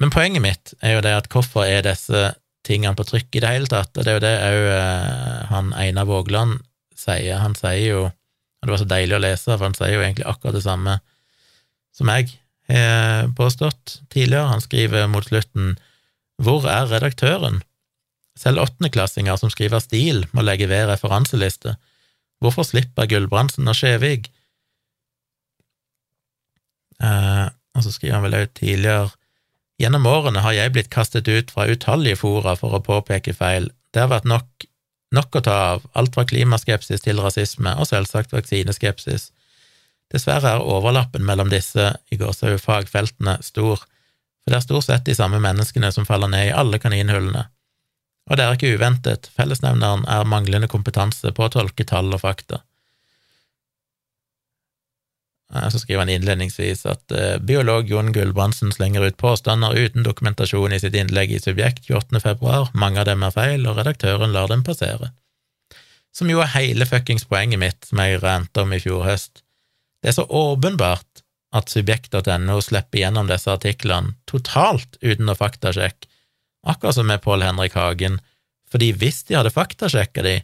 Men 0.00 0.12
poenget 0.12 0.44
mitt 0.44 0.74
er 0.80 0.96
jo 0.96 1.04
det 1.04 1.12
at 1.16 1.28
hvorfor 1.32 1.66
er 1.68 1.84
disse 1.84 2.30
tingene 2.64 2.96
på 2.96 3.06
trykk 3.08 3.36
i 3.36 3.42
det 3.44 3.52
hele 3.52 3.70
tatt? 3.70 3.92
Og 3.96 4.04
det 4.04 4.12
er 4.12 4.16
jo 4.16 4.24
det 4.24 4.34
òg 4.46 4.68
eh, 4.76 5.38
han 5.50 5.72
Einar 5.76 6.08
Vågland 6.08 6.60
sier. 6.96 7.40
Han 7.40 7.56
sier 7.56 7.84
jo, 7.84 8.02
og 8.08 8.68
det 8.68 8.74
var 8.74 8.82
så 8.82 8.88
deilig 8.88 9.16
å 9.16 9.24
lese, 9.24 9.50
for 9.56 9.66
han 9.68 9.76
sier 9.76 9.96
jo 9.96 10.04
egentlig 10.04 10.28
akkurat 10.28 10.56
det 10.56 10.64
samme 10.64 10.98
som 11.96 12.12
jeg 12.12 12.30
har 12.70 13.28
påstått 13.36 14.00
tidligere. 14.12 14.52
Han 14.52 14.64
skriver 14.64 15.08
mot 15.10 15.26
slutten 15.26 15.74
Hvor 16.40 16.64
er 16.70 16.88
redaktøren? 16.88 17.60
Selv 18.38 18.62
åttendeklassinger 18.62 19.36
som 19.36 19.50
skriver 19.52 19.82
stil, 19.82 20.24
må 20.32 20.44
legge 20.46 20.68
ved 20.70 20.88
referanseliste. 20.90 21.76
Hvorfor 22.40 22.64
slipper 22.64 23.08
Gulbrandsen 23.10 23.68
og 23.68 23.76
Skjevig? 23.76 24.30
Eh, 27.00 27.46
og 27.76 27.84
så 27.84 27.92
skriver 27.92 28.18
han 28.18 28.26
vel 28.26 28.38
også 28.40 28.54
tidligere 28.60 29.08
Gjennom 29.80 30.04
årene 30.04 30.42
har 30.44 30.52
jeg 30.52 30.72
blitt 30.74 30.90
kastet 30.92 31.28
ut 31.28 31.52
fra 31.54 31.64
utallige 31.64 32.18
fora 32.20 32.52
for 32.58 32.76
å 32.76 32.82
påpeke 32.84 33.32
feil. 33.32 33.70
Det 33.88 34.02
har 34.02 34.10
vært 34.10 34.26
nok, 34.28 34.66
nok 35.16 35.38
å 35.38 35.42
ta 35.46 35.54
av, 35.70 35.86
alt 35.96 36.12
fra 36.12 36.26
klimaskepsis 36.28 37.00
til 37.00 37.22
rasisme, 37.24 37.72
og 37.80 37.88
selvsagt 37.88 38.34
vaksineskepsis. 38.36 39.30
Dessverre 40.12 40.52
er 40.52 40.66
overlappen 40.74 41.24
mellom 41.24 41.48
disse 41.48 41.94
i 42.12 42.18
fagfeltene 42.20 43.38
stor, 43.46 43.80
for 43.80 44.52
det 44.52 44.58
er 44.58 44.66
stort 44.66 44.84
sett 44.84 45.08
de 45.08 45.16
samme 45.16 45.40
menneskene 45.40 45.88
som 45.96 46.04
faller 46.04 46.28
ned 46.28 46.50
i 46.50 46.52
alle 46.52 46.82
kaninhullene. 46.82 47.46
Og 48.30 48.38
det 48.38 48.46
er 48.46 48.56
ikke 48.56 48.76
uventet, 48.78 49.28
fellesnevneren 49.34 50.04
er 50.06 50.28
manglende 50.28 50.70
kompetanse 50.70 51.32
på 51.34 51.46
å 51.46 51.52
tolke 51.52 51.86
tall 51.88 52.12
og 52.14 52.22
fakta. 52.22 52.60
Eh, 55.54 55.68
så 55.68 55.80
skriver 55.82 56.04
han 56.04 56.12
innledningsvis 56.14 56.84
at 56.86 57.14
uh, 57.14 57.38
biolog 57.42 57.90
Jon 57.90 58.12
Gulbrandsen 58.14 58.70
slenger 58.72 59.08
ut 59.08 59.18
påstander 59.18 59.74
uten 59.74 60.06
dokumentasjon 60.06 60.72
i 60.72 60.80
sitt 60.82 60.94
innlegg 60.94 61.34
i 61.34 61.40
Subjekt 61.42 61.90
28. 61.90 62.22
februar, 62.22 62.70
mange 62.74 63.02
av 63.02 63.08
dem 63.10 63.24
er 63.26 63.34
feil, 63.34 63.66
og 63.66 63.80
redaktøren 63.80 64.34
lar 64.36 64.50
dem 64.52 64.62
passere. 64.66 65.10
Som 66.14 66.30
jo 66.30 66.42
er 66.42 66.54
hele 66.54 66.86
fuckings 66.86 67.26
poenget 67.26 67.62
mitt, 67.62 67.82
som 67.86 68.02
jeg 68.02 68.22
rante 68.22 68.62
om 68.62 68.74
i 68.74 68.80
fjor 68.82 69.04
høst. 69.06 69.42
Det 70.02 70.12
er 70.12 70.16
så 70.18 70.26
åpenbart 70.26 71.24
at 71.54 71.70
subjekt.no 71.70 72.60
slipper 72.62 73.02
gjennom 73.02 73.26
disse 73.30 73.50
artiklene 73.50 74.14
totalt 74.30 74.98
uten 75.02 75.30
å 75.30 75.38
faktasjekke, 75.38 76.09
akkurat 76.66 76.94
som 76.94 77.08
med 77.08 77.22
Pål 77.24 77.44
Henrik 77.46 77.74
Hagen, 77.78 78.20
fordi 78.70 78.92
hvis 78.96 79.24
de 79.28 79.36
hadde 79.38 79.52
faktasjekka 79.54 80.22
de, 80.26 80.36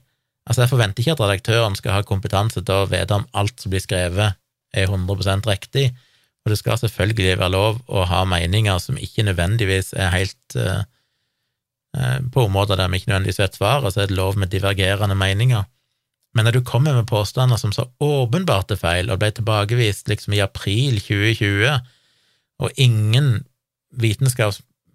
altså 0.46 0.64
jeg 0.64 0.72
forventer 0.72 1.02
ikke 1.02 1.14
at 1.16 1.22
redaktøren 1.22 1.76
skal 1.78 1.98
ha 1.98 2.06
kompetanse 2.06 2.62
til 2.62 2.74
å 2.74 2.90
vite 2.90 3.14
om 3.14 3.26
alt 3.36 3.62
som 3.62 3.72
blir 3.72 3.84
skrevet 3.84 4.38
er 4.76 4.90
100% 4.90 5.48
riktig, 5.48 5.90
og 6.44 6.52
det 6.52 6.58
skal 6.60 6.78
selvfølgelig 6.78 7.38
være 7.40 7.54
lov 7.54 7.80
å 7.90 8.04
ha 8.06 8.20
meninger 8.28 8.78
som 8.82 8.98
ikke 9.02 9.24
nødvendigvis 9.26 9.92
er 9.98 10.12
helt 10.14 10.54
uh, 10.54 10.84
uh, 11.96 12.18
På 12.30 12.44
områder 12.46 12.78
der 12.78 12.92
vi 12.92 13.00
ikke 13.00 13.10
nødvendigvis 13.10 13.40
vet 13.42 13.58
svaret, 13.58 13.94
så 13.94 14.04
er 14.04 14.12
det 14.12 14.18
lov 14.18 14.38
med 14.38 14.52
divergerende 14.54 15.16
meninger. 15.18 15.64
Men 16.36 16.46
når 16.46 16.58
du 16.58 16.68
kommer 16.68 16.94
med 16.94 17.08
påstander 17.10 17.58
som 17.58 17.72
så 17.72 17.88
åpenbart 17.98 18.70
er 18.70 18.78
feil, 18.78 19.10
og 19.10 19.18
ble 19.18 19.32
tilbakevist 19.34 20.06
liksom 20.12 20.36
i 20.36 20.42
april 20.44 21.00
2020, 21.00 21.80
og 22.62 22.80
ingen 22.80 23.46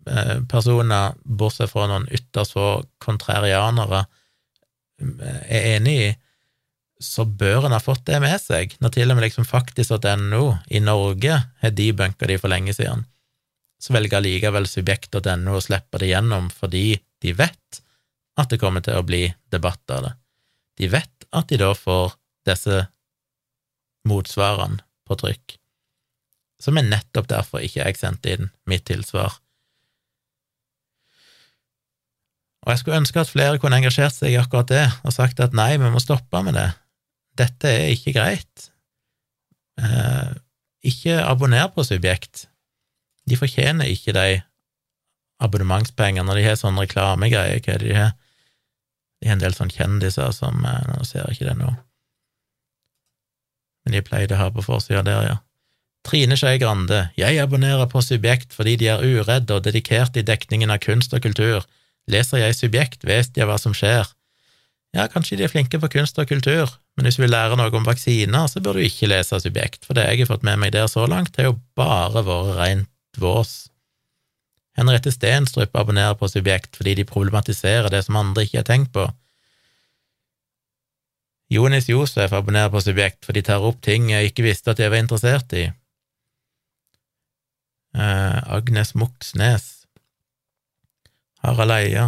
vitenskapspersoner, 0.05 1.13
bortsett 1.23 1.71
fra 1.71 1.87
noen 1.89 2.07
ytterst 2.11 2.55
få 2.55 2.67
kontrarianere, 3.03 4.05
er 5.49 5.75
enig 5.75 5.95
i, 6.01 6.09
så 7.01 7.25
bør 7.25 7.65
en 7.65 7.73
ha 7.73 7.79
fått 7.81 8.05
det 8.05 8.19
med 8.21 8.37
seg, 8.41 8.75
når 8.79 8.93
til 8.93 9.09
og 9.09 9.17
med 9.17 9.25
liksom 9.25 9.47
NO 10.21 10.57
i 10.69 10.79
Norge 10.79 11.37
har 11.61 11.71
debunka 11.71 12.27
de 12.27 12.37
for 12.37 12.49
lenge 12.49 12.73
siden. 12.73 13.05
Så 13.81 13.93
velger 13.93 14.19
allikevel 14.19 14.67
subjekt.no 14.69 15.55
å 15.57 15.61
slippe 15.61 15.97
det 15.97 16.11
gjennom 16.11 16.51
fordi 16.53 17.01
de 17.21 17.33
vet 17.33 17.81
at 18.37 18.49
det 18.49 18.59
kommer 18.61 18.81
til 18.81 18.99
å 18.99 19.05
bli 19.05 19.33
debatt 19.49 19.81
av 19.89 20.03
det. 20.05 20.13
De 20.77 20.87
vet 20.87 21.25
at 21.31 21.49
de 21.49 21.57
da 21.57 21.73
får 21.73 22.13
disse 22.45 22.85
motsvarene 24.05 24.81
på 25.05 25.17
trykk, 25.17 25.57
som 26.61 26.77
er 26.77 26.85
nettopp 26.85 27.27
derfor 27.29 27.65
ikke 27.65 27.81
jeg 27.81 27.97
sendte 27.97 28.35
inn 28.35 28.51
mitt 28.69 28.85
tilsvar. 28.85 29.33
Og 32.61 32.71
jeg 32.71 32.81
skulle 32.81 32.99
ønske 33.01 33.21
at 33.21 33.31
flere 33.31 33.57
kunne 33.61 33.79
engasjert 33.81 34.13
seg 34.13 34.35
i 34.35 34.39
akkurat 34.39 34.69
det 34.69 34.85
og 35.01 35.15
sagt 35.15 35.41
at 35.41 35.55
nei, 35.57 35.73
vi 35.81 35.89
må 35.89 36.01
stoppe 36.03 36.43
med 36.45 36.57
det, 36.57 36.69
dette 37.39 37.69
er 37.69 37.93
ikke 37.95 38.13
greit. 38.19 38.69
Eh, 39.81 40.31
ikke 40.91 41.19
abonner 41.25 41.71
på 41.73 41.85
Subjekt. 41.87 42.45
De 43.29 43.37
fortjener 43.39 43.89
ikke 43.89 44.13
de 44.17 44.41
abonnementspengene 45.41 46.25
når 46.27 46.37
de 46.37 46.47
har 46.49 46.59
sånne 46.59 46.85
reklamegreier. 46.85 47.61
Hva 47.63 47.77
er 47.77 47.81
det 47.81 47.89
de 47.89 47.97
har? 47.97 48.11
De 49.21 49.29
har 49.29 49.37
en 49.37 49.45
del 49.45 49.57
sånne 49.57 49.73
kjendiser 49.73 50.33
som 50.35 50.65
eh, 50.65 50.83
Nå 50.91 51.05
ser 51.07 51.23
jeg 51.23 51.39
ikke 51.39 51.49
det 51.49 51.57
nå, 51.61 51.71
men 53.85 53.95
de 53.95 54.03
pleide 54.05 54.37
å 54.37 54.41
ha 54.41 54.49
på 54.53 54.65
forsida 54.65 55.01
der, 55.05 55.25
ja. 55.25 55.37
Trine 56.05 56.33
Skei 56.37 56.57
Grande, 56.61 57.11
jeg 57.17 57.37
abonnerer 57.41 57.85
på 57.89 58.01
Subjekt 58.01 58.55
fordi 58.57 58.75
de 58.81 58.89
er 58.89 59.03
uredde 59.05 59.57
og 59.57 59.65
dedikerte 59.67 60.21
i 60.21 60.25
dekningen 60.25 60.73
av 60.73 60.81
kunst 60.81 61.13
og 61.13 61.21
kultur. 61.25 61.65
Leser 62.09 62.41
jeg 62.41 62.57
Subjekt, 62.57 63.05
vet 63.05 63.37
jeg 63.37 63.47
hva 63.49 63.59
som 63.61 63.75
skjer. 63.77 64.09
Ja, 64.95 65.05
kanskje 65.07 65.37
de 65.39 65.45
er 65.45 65.51
flinke 65.51 65.79
på 65.79 65.87
kunst 65.93 66.17
og 66.19 66.27
kultur, 66.27 66.71
men 66.97 67.07
hvis 67.07 67.15
du 67.15 67.23
vil 67.23 67.31
lære 67.31 67.55
noe 67.59 67.71
om 67.77 67.85
vaksiner, 67.87 68.49
så 68.51 68.59
bør 68.59 68.79
du 68.79 68.85
ikke 68.87 69.07
lese 69.07 69.39
Subjekt, 69.39 69.85
for 69.87 69.95
det 69.95 70.07
jeg 70.09 70.23
har 70.23 70.31
fått 70.33 70.43
med 70.47 70.59
meg 70.59 70.73
der 70.75 70.89
så 70.91 71.05
langt, 71.07 71.37
har 71.39 71.51
jo 71.51 71.59
bare 71.79 72.25
vært 72.27 72.57
rent 72.57 73.21
vås. 73.21 73.71
Henriette 74.77 75.11
Stenstrup 75.11 75.75
abonnerer 75.75 76.15
på 76.19 76.29
Subjekt 76.31 76.77
fordi 76.79 76.95
de 77.01 77.07
problematiserer 77.07 77.91
det 77.91 78.05
som 78.05 78.19
andre 78.19 78.45
ikke 78.47 78.61
har 78.61 78.67
tenkt 78.67 78.93
på. 78.95 79.07
Jonis 81.51 81.89
Josef 81.91 82.31
abonnerer 82.31 82.71
på 82.71 82.79
Subjekt 82.83 83.27
fordi 83.27 83.43
de 83.43 83.49
tar 83.49 83.67
opp 83.67 83.81
ting 83.83 84.09
jeg 84.13 84.31
ikke 84.31 84.47
visste 84.47 84.71
at 84.71 84.79
jeg 84.79 84.91
var 84.93 85.03
interessert 85.03 85.51
i. 85.59 85.67
Uh, 87.91 88.39
Agnes 88.55 88.93
Moxnes 88.95 89.80
Harald 91.41 91.73
Eia 91.73 92.07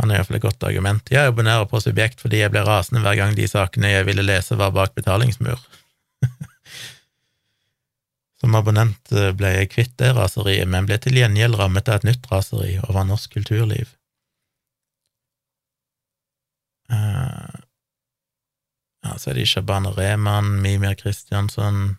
Han 0.00 0.10
er 0.10 0.18
iallfall 0.18 0.38
et 0.38 0.44
godt 0.46 0.64
argument. 0.66 1.10
Jeg 1.14 1.30
abonnerer 1.30 1.66
på 1.70 1.80
Subjekt 1.82 2.22
fordi 2.22 2.40
jeg 2.40 2.50
ble 2.54 2.64
rasende 2.66 3.02
hver 3.04 3.18
gang 3.20 3.36
de 3.38 3.46
sakene 3.46 3.92
jeg 3.92 4.06
ville 4.08 4.24
lese, 4.26 4.56
var 4.58 4.72
bak 4.74 4.96
betalingsmur. 4.98 5.60
Som 8.42 8.56
abonnent 8.58 9.12
eh, 9.14 9.30
ble 9.38 9.52
jeg 9.54 9.70
kvitt 9.70 9.94
det 10.02 10.10
raseriet, 10.16 10.66
men 10.66 10.88
ble 10.88 10.98
til 10.98 11.20
gjengjeld 11.20 11.54
rammet 11.60 11.86
av 11.86 12.00
et 12.00 12.08
nytt 12.08 12.26
raseri 12.32 12.72
over 12.82 13.06
norsk 13.06 13.36
kulturliv. 13.36 13.92
Uh, 16.90 17.62
ja, 19.06 19.14
så 19.16 19.30
er 19.30 19.38
det 19.38 19.46
Shabana 19.52 19.94
Rehman, 19.94 20.56
Mimir 20.64 20.98
Kristiansson, 20.98 21.96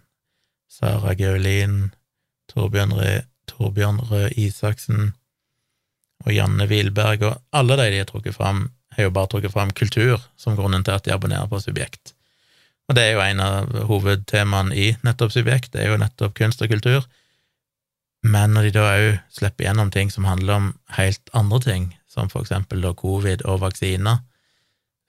Sara 0.67 1.15
Gaulin, 1.15 1.93
Torbjørn, 2.51 2.93
Re, 2.99 3.13
Torbjørn 3.49 4.01
Røe 4.09 4.31
Isaksen 4.39 5.13
og 6.23 6.33
Janne 6.33 6.67
Wilberg, 6.69 7.23
og 7.27 7.41
alle 7.51 7.77
de 7.79 7.89
de 7.91 8.01
har 8.03 8.09
trukket 8.09 8.35
fram, 8.37 8.67
har 8.95 9.09
jo 9.09 9.13
bare 9.15 9.31
trukket 9.31 9.53
fram 9.53 9.73
kultur 9.75 10.21
som 10.39 10.55
grunnen 10.55 10.85
til 10.85 10.95
at 10.95 11.05
de 11.05 11.13
abonnerer 11.13 11.49
på 11.51 11.59
Subjekt. 11.59 12.13
Og 12.87 12.95
det 12.97 13.03
er 13.03 13.15
jo 13.15 13.23
en 13.23 13.41
av 13.43 13.75
hovedtemaene 13.89 14.75
i 14.75 14.87
nettopp 15.03 15.33
Subjekt, 15.35 15.73
det 15.73 15.83
er 15.83 15.93
jo 15.93 16.01
nettopp 16.01 16.35
kunst 16.39 16.63
og 16.63 16.71
kultur. 16.71 17.07
Men 18.23 18.55
når 18.55 18.69
de 18.69 18.73
da 18.77 18.83
òg 18.91 19.07
slipper 19.35 19.67
gjennom 19.67 19.91
ting 19.91 20.11
som 20.11 20.27
handler 20.27 20.55
om 20.55 20.69
helt 20.95 21.31
andre 21.35 21.59
ting, 21.63 21.89
som 22.07 22.29
for 22.31 22.45
eksempel 22.45 22.83
da 22.83 22.93
covid 22.95 23.43
og 23.49 23.63
vaksiner, 23.63 24.21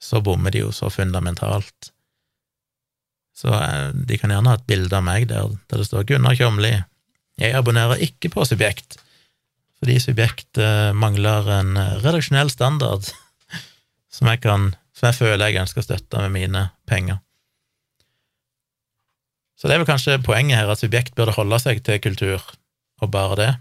så 0.01 0.19
bommer 0.21 0.51
de 0.51 0.65
jo 0.65 0.71
så 0.75 0.89
fundamentalt. 0.91 1.91
Så 3.35 3.51
eh, 3.51 3.91
de 3.93 4.17
kan 4.19 4.31
gjerne 4.31 4.51
ha 4.51 4.59
et 4.59 4.67
bilde 4.67 4.95
av 4.95 5.05
meg 5.05 5.29
der, 5.31 5.55
der 5.69 5.81
det 5.81 5.87
står 5.87 6.07
Gunnar 6.09 6.35
Kjomli. 6.39 6.73
Jeg 7.41 7.55
abonnerer 7.57 7.99
ikke 8.03 8.31
på 8.31 8.45
Subjekt, 8.47 8.95
fordi 9.81 9.97
Subjekt 9.99 10.59
eh, 10.61 10.95
mangler 10.95 11.49
en 11.59 11.75
eh, 11.79 11.97
redaksjonell 12.03 12.51
standard 12.53 13.09
som 14.15 14.31
jeg 14.31 14.41
kan 14.45 14.71
som 14.95 15.09
jeg 15.09 15.17
føler 15.17 15.51
jeg 15.51 15.59
ønsker 15.65 15.83
å 15.83 15.87
støtte 15.89 16.21
med 16.23 16.31
mine 16.31 16.61
penger. 16.87 17.19
Så 19.59 19.67
det 19.67 19.75
er 19.75 19.81
vel 19.81 19.89
kanskje 19.89 20.21
poenget 20.23 20.61
her, 20.61 20.71
at 20.71 20.79
Subjekt 20.79 21.15
burde 21.17 21.35
holde 21.35 21.59
seg 21.59 21.81
til 21.83 21.99
kultur, 22.03 22.43
og 23.03 23.11
bare 23.11 23.37
det, 23.39 23.51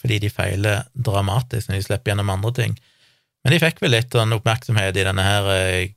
fordi 0.00 0.18
de 0.20 0.32
feiler 0.32 0.84
dramatisk 0.92 1.70
når 1.70 1.78
de 1.78 1.86
slipper 1.86 2.12
gjennom 2.12 2.32
andre 2.34 2.52
ting. 2.58 2.76
Men 3.42 3.54
de 3.54 3.60
fikk 3.62 3.80
vel 3.80 3.94
litt 3.96 4.12
sånn 4.12 4.36
oppmerksomhet 4.36 4.98
i 5.00 5.06
denne 5.08 5.24
her 5.24 5.48
eh, 5.54 5.94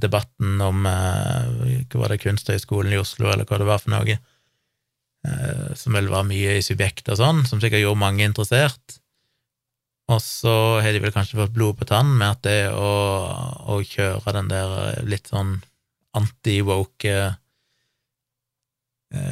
debatten 0.00 0.56
om 0.64 0.86
hva 0.86 2.00
var 2.00 2.12
det, 2.12 2.22
Kunsthøgskolen 2.22 2.94
i 2.94 3.00
Oslo, 3.00 3.28
eller 3.28 3.44
hva 3.48 3.60
det 3.60 3.68
var 3.68 3.82
for 3.82 3.92
noe, 3.92 4.16
som 5.80 5.96
vel 5.96 6.10
var 6.12 6.26
mye 6.28 6.58
i 6.58 6.64
subjekt 6.64 7.08
og 7.08 7.16
sånn, 7.20 7.44
som 7.48 7.60
sikkert 7.62 7.80
gjorde 7.80 8.02
mange 8.02 8.26
interessert. 8.26 8.98
Og 10.12 10.20
så 10.20 10.52
har 10.84 10.92
de 10.92 11.00
vel 11.00 11.14
kanskje 11.14 11.38
fått 11.38 11.54
blod 11.54 11.78
på 11.80 11.88
tann 11.88 12.10
med 12.18 12.26
at 12.28 12.42
det 12.44 12.58
å, 12.76 12.90
å 13.72 13.78
kjøre 13.80 14.34
den 14.36 14.50
der 14.52 15.00
litt 15.08 15.30
sånn 15.32 15.56
anti-woke 16.14 17.14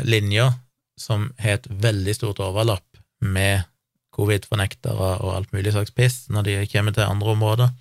linja, 0.09 0.53
som 0.97 1.30
har 1.43 1.59
et 1.59 1.68
veldig 1.82 2.14
stort 2.16 2.40
overlapp 2.43 2.86
med 3.22 3.66
covid-fornektere 4.12 5.12
og 5.24 5.30
alt 5.34 5.55
mulig 5.55 5.72
slags 5.74 5.95
piss 5.95 6.26
når 6.32 6.49
de 6.49 6.57
kommer 6.72 6.95
til 6.95 7.09
andre 7.09 7.34
områder. 7.34 7.72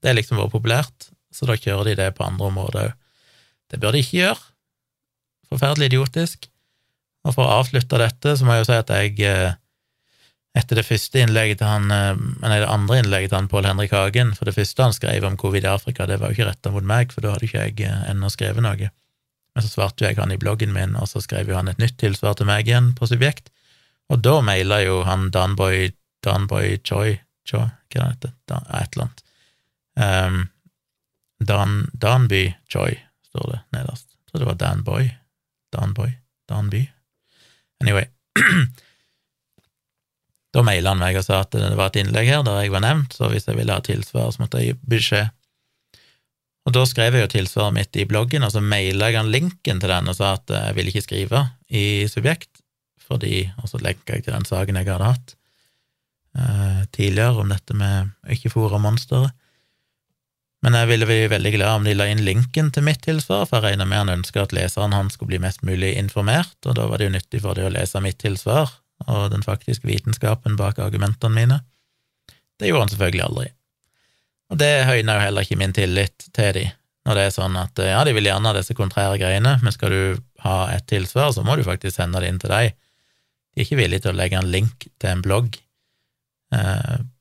Det 0.00 0.10
har 0.10 0.16
liksom 0.16 0.40
vært 0.40 0.54
populært, 0.54 1.10
så 1.30 1.46
da 1.46 1.58
kjører 1.58 1.90
de 1.90 1.98
det 2.00 2.08
på 2.16 2.26
andre 2.26 2.48
områder 2.50 2.88
òg. 2.88 2.96
Det 3.70 3.78
bør 3.78 3.94
de 3.94 4.00
ikke 4.02 4.16
gjøre. 4.18 4.46
Forferdelig 5.46 5.92
idiotisk. 5.92 6.49
Og 7.26 7.34
for 7.36 7.44
å 7.44 7.58
avslutte 7.60 8.00
dette, 8.00 8.36
så 8.36 8.46
må 8.46 8.56
jeg 8.56 8.64
jo 8.64 8.68
si 8.70 8.78
at 8.78 8.92
jeg 8.94 9.18
eh, 9.28 9.58
etter 10.56 10.80
det 10.80 10.86
første 10.86 11.20
innlegget 11.20 11.60
til 11.60 11.68
han, 11.68 11.90
eh, 11.94 12.22
nei, 12.42 12.58
det 12.62 12.70
andre 12.70 13.00
innlegget 13.02 13.32
til 13.32 13.40
han 13.42 13.50
Pål 13.52 13.68
Henrik 13.70 13.94
Hagen, 13.94 14.32
for 14.38 14.48
det 14.48 14.56
første 14.56 14.86
han 14.86 14.96
skrev 14.96 15.26
om 15.28 15.38
covid 15.40 15.66
i 15.66 15.72
Afrika, 15.72 16.08
det 16.08 16.18
var 16.22 16.30
jo 16.30 16.38
ikke 16.38 16.48
retta 16.48 16.72
mot 16.74 16.86
meg, 16.86 17.14
for 17.14 17.24
da 17.24 17.34
hadde 17.34 17.48
ikke 17.48 17.66
jeg 17.68 17.86
eh, 17.86 18.02
ennå 18.10 18.32
skrevet 18.32 18.64
noe. 18.64 18.90
Men 19.50 19.66
så 19.66 19.72
svarte 19.72 20.06
jeg 20.06 20.18
han 20.20 20.32
i 20.32 20.40
bloggen 20.40 20.72
min, 20.74 20.96
og 20.96 21.10
så 21.10 21.22
skrev 21.22 21.50
jo 21.50 21.58
han 21.58 21.70
et 21.70 21.80
nytt 21.82 21.98
tilsvar 22.00 22.38
til 22.38 22.48
meg 22.50 22.70
igjen 22.70 22.94
på 22.98 23.08
Subjekt, 23.10 23.52
og 24.10 24.22
da 24.24 24.40
maila 24.42 24.80
jo 24.82 25.02
han 25.06 25.28
Danboy 25.34 25.90
Danboy 26.24 26.80
Choi 26.86 27.20
Choi, 27.50 27.66
hva 27.90 28.10
heter 28.10 28.34
det, 28.48 28.60
et 28.78 28.96
eller 28.96 29.06
annet. 29.06 29.22
Um, 30.00 30.40
Dan, 31.40 31.90
Danby 31.92 32.44
Choi, 32.68 32.94
står 33.30 33.52
det 33.54 33.60
nederst. 33.78 34.08
Jeg 34.12 34.32
tror 34.32 34.44
det 34.44 34.52
var 34.52 34.62
Danboy. 34.62 35.10
Danboy. 35.72 36.16
Danby. 36.48 36.99
Anyway. 37.80 38.06
da 40.54 40.62
maila 40.66 40.94
han 40.94 41.02
meg 41.02 41.18
og 41.18 41.26
sa 41.26 41.42
at 41.44 41.54
det 41.54 41.76
var 41.78 41.92
et 41.92 42.00
innlegg 42.02 42.28
her 42.30 42.42
der 42.46 42.62
jeg 42.64 42.72
var 42.74 42.82
nevnt, 42.84 43.14
så 43.14 43.30
hvis 43.30 43.46
jeg 43.48 43.58
ville 43.58 43.74
ha 43.74 43.82
tilsvar, 43.84 44.32
så 44.32 44.42
måtte 44.42 44.62
jeg 44.62 44.74
gi 44.74 44.90
beskjed. 44.94 45.36
Og 46.68 46.74
da 46.76 46.82
skrev 46.86 47.16
jeg 47.16 47.24
jo 47.24 47.32
tilsvaret 47.32 47.76
mitt 47.76 47.96
i 47.96 48.06
bloggen, 48.08 48.44
og 48.44 48.52
så 48.52 48.60
maila 48.62 49.08
jeg 49.08 49.20
han 49.22 49.32
linken 49.32 49.80
til 49.80 49.92
den 49.92 50.10
og 50.10 50.16
sa 50.18 50.34
at 50.36 50.52
jeg 50.52 50.76
ville 50.76 50.92
ikke 50.92 51.06
skrive 51.06 51.44
i 51.68 51.84
Subjekt, 52.10 52.50
fordi 53.10 53.50
Og 53.58 53.66
så 53.66 53.80
lenka 53.82 54.14
jeg 54.14 54.22
til 54.24 54.34
den 54.36 54.46
saken 54.46 54.76
jeg 54.78 54.86
hadde 54.86 55.08
hatt 55.08 55.32
eh, 56.38 56.82
tidligere 56.94 57.42
om 57.42 57.48
dette 57.50 57.74
med 57.74 58.12
ikke 58.30 58.52
fôre 58.52 58.78
monsteret. 58.78 59.34
Men 60.60 60.76
jeg 60.76 60.90
ville 60.90 61.08
bli 61.08 61.20
veldig 61.32 61.52
glad 61.54 61.78
om 61.78 61.86
de 61.88 61.94
la 61.96 62.06
inn 62.12 62.20
linken 62.24 62.68
til 62.74 62.84
mitt 62.84 63.00
tilsvar, 63.06 63.46
for 63.48 63.60
jeg 63.60 63.72
regner 63.72 63.88
med 63.88 64.02
han 64.02 64.14
ønsker 64.18 64.42
at 64.44 64.52
leseren 64.52 64.92
hans 64.92 65.16
skulle 65.16 65.32
bli 65.32 65.40
mest 65.40 65.62
mulig 65.64 65.94
informert, 65.96 66.58
og 66.66 66.76
da 66.76 66.84
var 66.90 67.00
det 67.00 67.08
jo 67.08 67.14
nyttig 67.14 67.40
for 67.44 67.56
dem 67.56 67.70
å 67.70 67.72
lese 67.72 68.02
mitt 68.04 68.20
tilsvar 68.20 68.68
og 69.08 69.30
den 69.32 69.40
faktiske 69.40 69.88
vitenskapen 69.88 70.58
bak 70.60 70.78
argumentene 70.84 71.32
mine. 71.32 71.58
Det 72.60 72.68
gjorde 72.68 72.84
han 72.84 72.92
selvfølgelig 72.92 73.24
aldri. 73.24 73.46
Og 74.50 74.60
det 74.60 74.70
høyner 74.84 75.16
jo 75.16 75.24
heller 75.24 75.46
ikke 75.46 75.58
min 75.60 75.72
tillit 75.72 76.28
til 76.36 76.52
de, 76.58 76.66
når 77.08 77.16
det 77.16 77.24
er 77.24 77.34
sånn 77.34 77.56
at 77.56 77.80
ja, 77.80 78.02
de 78.04 78.12
vil 78.16 78.28
gjerne 78.28 78.50
ha 78.50 78.58
disse 78.58 78.76
kontrære 78.76 79.16
greiene, 79.22 79.56
men 79.62 79.74
skal 79.74 79.94
du 79.94 80.20
ha 80.44 80.58
et 80.74 80.84
tilsvar, 80.90 81.32
så 81.32 81.44
må 81.46 81.56
du 81.56 81.64
faktisk 81.64 81.96
sende 81.96 82.20
det 82.20 82.28
inn 82.28 82.42
til 82.42 82.52
deg. 82.52 82.76
De 83.54 83.62
er 83.62 83.66
ikke 83.66 83.80
villige 83.80 84.04
til 84.04 84.12
å 84.12 84.18
legge 84.20 84.38
en 84.38 84.52
link 84.52 84.90
til 85.00 85.12
en 85.14 85.24
blogg 85.24 85.56
eh, 85.56 85.64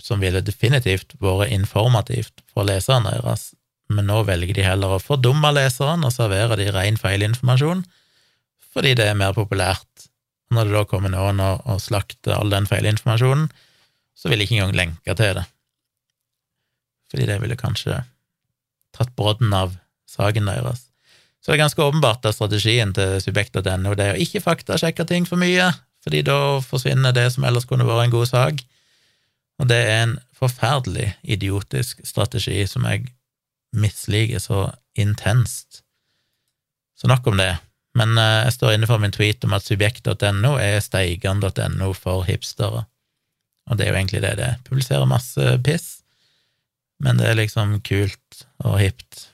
som 0.01 0.21
ville 0.23 0.41
definitivt 0.41 1.13
vært 1.21 1.53
informativt 1.53 2.41
for 2.49 2.65
leserne 2.65 3.13
deres, 3.13 3.51
men 3.89 4.07
nå 4.09 4.23
velger 4.25 4.57
de 4.57 4.65
heller 4.65 4.95
å 4.95 5.01
fordumme 5.01 5.51
leseren 5.53 6.05
og 6.05 6.13
servere 6.13 6.57
de 6.59 6.69
ren 6.73 6.97
feilinformasjon, 6.97 7.84
fordi 8.73 8.95
det 8.97 9.07
er 9.09 9.17
mer 9.17 9.34
populært. 9.38 9.88
Når 10.49 10.65
det 10.65 10.73
da 10.73 10.84
kommer 10.89 11.13
noen 11.13 11.41
og 11.45 11.82
slakter 11.82 12.34
all 12.34 12.49
den 12.49 12.65
feilinformasjonen, 12.69 13.49
så 14.17 14.32
vil 14.32 14.41
de 14.41 14.47
ikke 14.47 14.57
engang 14.57 14.77
lenke 14.77 15.15
til 15.17 15.38
det, 15.38 15.45
fordi 17.09 17.27
det 17.30 17.38
ville 17.41 17.57
kanskje 17.57 18.01
tatt 18.97 19.13
brodden 19.17 19.53
av 19.53 19.77
saken 20.09 20.49
deres. 20.49 20.88
Så 21.39 21.51
det 21.51 21.59
er 21.59 21.63
ganske 21.63 21.86
åpenbart 21.86 22.25
at 22.25 22.36
strategien 22.36 22.91
til 22.97 23.15
subjekt.no 23.23 23.93
det 23.95 24.07
er 24.07 24.17
å 24.17 24.23
ikke 24.25 24.41
faktasjekke 24.43 25.05
ting 25.07 25.30
for 25.30 25.39
mye, 25.39 25.69
fordi 26.03 26.23
da 26.25 26.59
forsvinner 26.65 27.13
det 27.15 27.30
som 27.36 27.45
ellers 27.47 27.69
kunne 27.69 27.88
vært 27.88 28.07
en 28.07 28.17
god 28.17 28.30
sak. 28.30 28.65
Og 29.60 29.68
det 29.70 29.80
er 29.86 30.03
en 30.03 30.18
forferdelig 30.39 31.14
idiotisk 31.24 31.99
strategi 32.07 32.62
som 32.68 32.86
jeg 32.88 33.10
misliker 33.76 34.39
så 34.39 34.70
intenst. 34.95 35.84
Så 36.95 37.07
nok 37.07 37.28
om 37.28 37.38
det. 37.38 37.57
Men 37.97 38.18
eh, 38.18 38.45
jeg 38.47 38.55
står 38.55 38.76
inne 38.76 38.88
for 38.89 39.01
min 39.01 39.14
tweet 39.14 39.43
om 39.47 39.55
at 39.57 39.66
subjekt.no 39.68 40.55
er 40.62 40.80
steigan.no 40.84 41.91
for 41.97 42.24
hipstere. 42.28 42.86
Og 43.70 43.78
det 43.78 43.86
er 43.86 43.91
jo 43.91 43.99
egentlig 43.99 44.22
det 44.24 44.36
det 44.39 44.45
er. 44.47 44.62
Publiserer 44.66 45.10
masse 45.10 45.57
piss, 45.66 45.89
men 47.03 47.20
det 47.20 47.30
er 47.30 47.38
liksom 47.38 47.78
kult 47.86 48.45
og 48.66 48.80
hipt, 48.82 49.28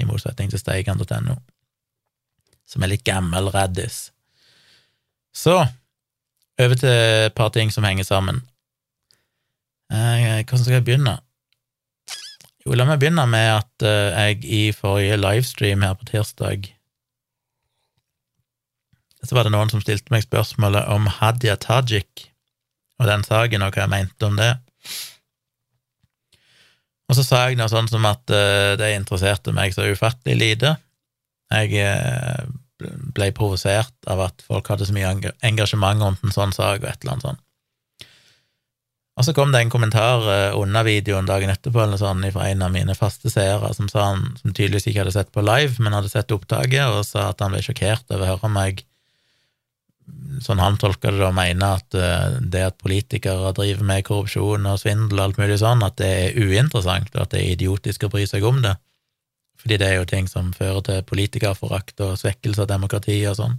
i 0.00 0.06
motsetning 0.08 0.48
til 0.50 0.62
steigan.no, 0.62 1.34
som 2.64 2.82
er 2.82 2.92
litt 2.94 3.04
gammel 3.04 3.50
raddis. 3.52 4.08
Så 5.36 5.58
over 6.60 6.80
til 6.80 6.88
et 6.88 7.36
par 7.36 7.52
ting 7.52 7.70
som 7.72 7.84
henger 7.84 8.08
sammen. 8.08 8.40
Eh, 9.90 10.44
hvordan 10.46 10.64
skal 10.64 10.78
jeg 10.78 10.86
begynne? 10.86 11.16
Jo, 12.64 12.76
la 12.76 12.86
meg 12.86 13.00
begynne 13.02 13.24
med 13.30 13.48
at 13.56 13.86
eh, 13.86 14.18
jeg 14.20 14.44
i 14.44 14.62
forrige 14.76 15.18
livestream 15.18 15.82
her 15.86 15.96
på 15.98 16.06
tirsdag 16.12 16.70
så 19.20 19.36
var 19.36 19.44
det 19.44 19.52
noen 19.52 19.68
som 19.68 19.82
stilte 19.82 20.12
meg 20.14 20.24
spørsmålet 20.24 20.86
om 20.88 21.08
Hadia 21.18 21.56
Tajik 21.60 22.30
og 23.00 23.08
den 23.08 23.24
saken, 23.24 23.64
og 23.64 23.74
hva 23.74 23.84
jeg 23.84 23.92
mente 23.92 24.28
om 24.28 24.38
det. 24.38 24.54
Og 27.10 27.18
så 27.18 27.24
sa 27.26 27.42
jeg 27.48 27.58
noe 27.58 27.68
sånn 27.68 27.88
som 27.90 28.06
at 28.08 28.22
uh, 28.32 28.78
det 28.80 28.94
interesserte 28.96 29.52
meg 29.56 29.74
så 29.76 29.88
ufattelig 29.92 30.38
lite. 30.40 30.72
Jeg 31.52 31.84
ble 33.12 33.30
provosert 33.36 33.96
av 34.08 34.22
at 34.28 34.44
folk 34.46 34.68
hadde 34.72 34.86
så 34.88 34.94
mye 34.96 35.32
engasjement 35.44 36.00
rundt 36.00 36.24
en 36.24 36.32
sånn 36.32 36.54
sak, 36.56 36.80
og 36.80 36.88
et 36.88 37.02
eller 37.02 37.16
annet 37.16 37.26
sånt. 37.26 37.42
Og 39.20 39.24
så 39.26 39.34
kom 39.36 39.50
det 39.52 39.60
en 39.60 39.72
kommentar 39.72 40.22
eh, 40.32 40.54
under 40.56 40.86
videoen 40.86 41.26
dagen 41.28 41.52
etterpå 41.52 41.82
eller 41.82 42.00
sånn, 42.00 42.24
fra 42.32 42.46
en 42.48 42.62
av 42.64 42.70
mine 42.72 42.94
faste 42.96 43.28
seere 43.28 43.68
som 43.76 43.90
sa 43.92 44.06
han, 44.14 44.30
som 44.40 44.54
tydeligvis 44.54 44.88
ikke 44.88 45.02
hadde 45.02 45.12
sett 45.12 45.32
på 45.34 45.44
live, 45.44 45.76
men 45.84 45.92
hadde 45.92 46.08
sett 46.08 46.32
opptaket, 46.32 46.86
og 46.88 47.04
sa 47.04 47.28
at 47.28 47.44
han 47.44 47.52
ble 47.52 47.60
sjokkert 47.66 48.08
over 48.08 48.24
å 48.24 48.30
høre 48.30 48.52
meg 48.54 48.80
sånn 50.40 50.62
han 50.62 50.78
tolka 50.80 51.12
det, 51.12 51.20
og 51.26 51.36
mene 51.36 51.68
at 51.76 51.98
eh, 52.00 52.38
det 52.40 52.64
at 52.70 52.80
politikere 52.80 53.52
driver 53.58 53.90
med 53.92 54.06
korrupsjon 54.08 54.70
og 54.72 54.80
svindel 54.80 55.20
og 55.20 55.26
alt 55.26 55.42
mulig 55.42 55.60
sånn, 55.60 55.84
at 55.84 56.00
det 56.00 56.10
er 56.22 56.40
uinteressant, 56.40 57.12
og 57.12 57.26
at 57.26 57.34
det 57.34 57.42
er 57.42 57.58
idiotisk 57.58 58.08
å 58.08 58.14
bry 58.16 58.24
seg 58.30 58.46
om 58.48 58.64
det 58.64 58.78
fordi 59.60 59.76
det 59.76 59.88
er 59.90 59.98
jo 59.98 60.08
ting 60.08 60.24
som 60.24 60.54
fører 60.56 60.80
til 60.86 61.02
politikerforakt 61.04 62.00
og 62.00 62.14
svekkelse 62.16 62.62
av 62.64 62.70
demokrati 62.70 63.18
og 63.28 63.36
sånn. 63.36 63.58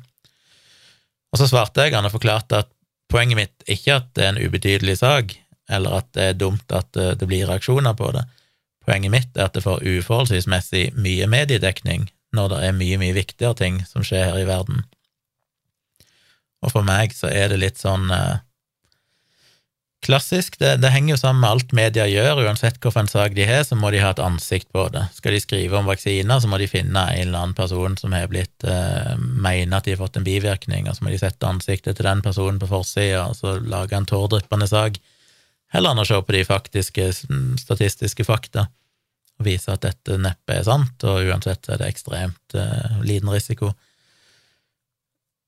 Og 1.29 1.37
så 1.37 1.45
svarte 1.45 1.85
jeg 1.85 1.93
han 1.93 2.07
og 2.07 2.15
forklarte 2.15 2.63
at 2.63 2.71
poenget 3.11 3.37
mitt 3.37 3.69
ikke 3.69 3.99
at 3.99 4.07
det 4.17 4.25
er 4.25 4.31
en 4.33 4.41
ubetydelig 4.41 4.97
sak, 5.03 5.35
eller 5.71 6.01
at 6.01 6.11
det 6.17 6.27
er 6.29 6.39
dumt 6.39 6.75
at 6.75 6.97
eh, 6.99 7.13
det 7.17 7.27
blir 7.29 7.47
reaksjoner 7.49 7.97
på 7.97 8.11
det. 8.15 8.25
Poenget 8.85 9.13
mitt 9.13 9.37
er 9.37 9.47
at 9.47 9.57
det 9.57 9.65
får 9.65 9.83
uforholdsmessig 9.85 10.89
mye 10.97 11.27
mediedekning 11.29 12.09
når 12.35 12.53
det 12.53 12.61
er 12.65 12.77
mye, 12.77 12.99
mye 13.01 13.17
viktigere 13.17 13.57
ting 13.59 13.81
som 13.87 14.05
skjer 14.05 14.31
her 14.31 14.39
i 14.41 14.47
verden. 14.47 14.85
Og 16.61 16.73
for 16.73 16.85
meg 16.85 17.13
så 17.17 17.29
er 17.29 17.51
det 17.51 17.61
litt 17.61 17.81
sånn 17.81 18.09
eh, 18.13 18.39
Klassisk. 20.01 20.55
Det, 20.57 20.79
det, 20.81 20.89
henger 20.89 21.13
jo 21.13 21.19
sammen 21.21 21.43
med 21.43 21.51
alt 21.53 21.73
media 21.77 22.07
gjør, 22.09 22.39
uansett 22.47 22.79
hvilken 22.81 23.05
sak 23.11 23.35
de 23.37 23.45
har, 23.45 23.61
så 23.67 23.75
må 23.77 23.91
de 23.93 23.99
ha 24.01 24.09
et 24.09 24.21
ansikt 24.23 24.71
på 24.73 24.87
det. 24.89 25.03
Skal 25.13 25.35
de 25.35 25.41
skrive 25.43 25.77
om 25.77 25.85
vaksiner, 25.85 26.41
så 26.41 26.49
må 26.49 26.57
de 26.57 26.69
finne 26.69 27.03
en 27.05 27.27
eller 27.27 27.37
annen 27.37 27.53
person 27.53 27.93
som 27.99 28.15
har 28.17 28.25
blitt 28.31 28.65
eh, 28.65 29.13
mener 29.19 29.77
at 29.77 29.85
de 29.85 29.93
har 29.93 30.01
fått 30.01 30.17
en 30.17 30.25
bivirkning, 30.25 30.89
og 30.89 30.97
så 30.97 31.05
må 31.05 31.13
de 31.13 31.21
sette 31.21 31.45
ansiktet 31.45 31.99
til 31.99 32.09
den 32.09 32.25
personen 32.25 32.57
på 32.57 32.71
forsida, 32.71 33.27
og 33.27 33.37
så 33.37 33.59
lage 33.61 33.93
en 33.93 34.09
tåredryppende 34.09 34.65
sak, 34.71 34.97
heller 35.71 35.93
enn 35.93 36.03
å 36.03 36.07
se 36.07 36.19
på 36.19 36.35
de 36.35 36.43
faktiske 36.47 37.09
statistiske 37.61 38.25
fakta. 38.27 38.67
og 39.39 39.47
vise 39.47 39.73
at 39.73 39.81
dette 39.81 40.19
neppe 40.21 40.53
er 40.53 40.65
sant, 40.67 41.01
og 41.01 41.25
uansett 41.25 41.65
er 41.69 41.79
det 41.81 41.87
ekstremt 41.89 42.53
uh, 42.53 42.99
liten 43.01 43.31
risiko. 43.33 43.71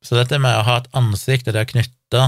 Så 0.02 0.18
dette 0.18 0.40
med 0.42 0.56
å 0.58 0.64
ha 0.66 0.80
et 0.80 0.90
ansikt 0.98 1.48
og 1.48 1.54
det 1.54 1.62
å 1.68 1.70
knytte 1.70 2.24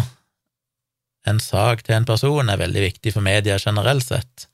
en 1.25 1.41
sak 1.41 1.81
til 1.81 1.97
en 1.97 2.05
person 2.05 2.51
er 2.51 2.61
veldig 2.61 2.83
viktig 2.83 3.15
for 3.15 3.25
media 3.25 3.57
generelt 3.57 4.05
sett. 4.05 4.45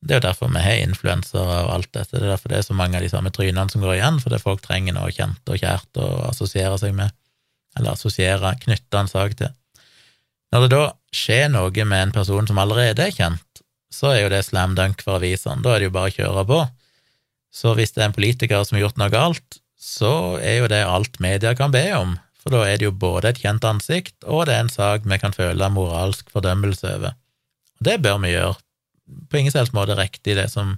Det 0.00 0.14
er 0.14 0.22
jo 0.22 0.26
derfor 0.28 0.50
vi 0.54 0.62
har 0.62 0.80
influensere 0.80 1.60
og 1.66 1.72
alt 1.74 1.90
dette, 1.92 2.16
det 2.16 2.24
er 2.24 2.32
derfor 2.32 2.52
det 2.52 2.62
er 2.62 2.66
så 2.70 2.76
mange 2.78 2.96
av 2.96 3.04
de 3.04 3.10
samme 3.12 3.32
trynene 3.34 3.68
som 3.68 3.82
går 3.84 3.98
igjen, 3.98 4.20
fordi 4.22 4.40
folk 4.40 4.62
trenger 4.64 4.96
noe 4.96 5.12
kjent 5.12 5.52
og 5.52 5.60
kjært 5.60 6.00
å 6.00 6.08
assosiere 6.30 6.78
seg 6.80 6.94
med, 6.96 7.12
eller 7.76 7.92
assosiere, 7.92 8.54
knytte 8.62 9.02
en 9.02 9.10
sak 9.10 9.36
til. 9.42 9.52
Når 10.52 10.64
det 10.64 10.70
da 10.72 10.84
skjer 11.14 11.48
noe 11.52 11.84
med 11.84 12.02
en 12.02 12.14
person 12.14 12.46
som 12.48 12.60
allerede 12.60 13.04
er 13.04 13.14
kjent, 13.14 13.62
så 13.92 14.12
er 14.12 14.22
jo 14.22 14.32
det 14.32 14.44
slam 14.46 14.76
dunk 14.76 15.02
for 15.04 15.18
avisene. 15.18 15.62
Da 15.64 15.74
er 15.74 15.82
det 15.82 15.88
jo 15.88 15.96
bare 15.96 16.12
å 16.12 16.16
kjøre 16.16 16.44
på. 16.48 16.60
Så 17.52 17.72
hvis 17.76 17.94
det 17.94 18.02
er 18.02 18.10
en 18.10 18.16
politiker 18.16 18.64
som 18.64 18.76
har 18.76 18.86
gjort 18.86 19.00
noe 19.00 19.12
galt, 19.12 19.60
så 19.78 20.12
er 20.42 20.62
jo 20.62 20.70
det 20.70 20.82
alt 20.84 21.20
media 21.22 21.54
kan 21.56 21.72
be 21.72 21.84
om, 21.96 22.16
for 22.38 22.54
da 22.54 22.64
er 22.66 22.80
det 22.80 22.88
jo 22.88 22.94
både 22.94 23.32
et 23.32 23.40
kjent 23.42 23.64
ansikt, 23.66 24.16
og 24.24 24.46
det 24.48 24.56
er 24.56 24.64
en 24.64 24.72
sak 24.72 25.06
vi 25.08 25.18
kan 25.20 25.36
føle 25.36 25.70
moralsk 25.72 26.30
fordømmelse 26.32 26.96
over. 26.98 27.16
Og 27.78 27.88
det 27.88 27.98
bør 28.04 28.20
vi 28.24 28.34
gjøre. 28.34 28.56
På 29.30 29.40
ingen 29.40 29.54
selvs 29.54 29.72
måte 29.76 29.96
riktig, 29.96 30.36
det 30.36 30.48
som 30.52 30.76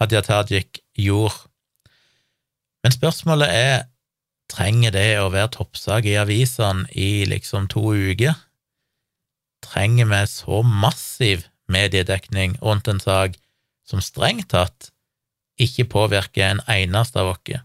Hadia 0.00 0.22
Tajik 0.26 0.82
gjorde. 0.98 1.46
Men 2.84 2.94
spørsmålet 2.94 3.50
er, 3.54 3.76
trenger 4.50 4.92
det 4.94 5.08
å 5.22 5.30
være 5.32 5.54
toppsak 5.54 6.08
i 6.10 6.18
avisene 6.20 6.84
i 6.92 7.24
liksom 7.30 7.68
to 7.72 7.94
uker? 7.94 8.34
Trenger 9.64 10.08
vi 10.10 10.22
så 10.30 10.62
massiv 10.62 11.46
mediedekning 11.72 12.58
rundt 12.62 12.88
en 12.88 13.00
sak 13.00 13.38
som 13.88 14.02
strengt 14.04 14.50
tatt 14.52 14.90
ikke 15.60 15.86
påvirker 15.90 16.48
en 16.48 16.62
eneste 16.70 17.20
av 17.20 17.34
oss. 17.34 17.60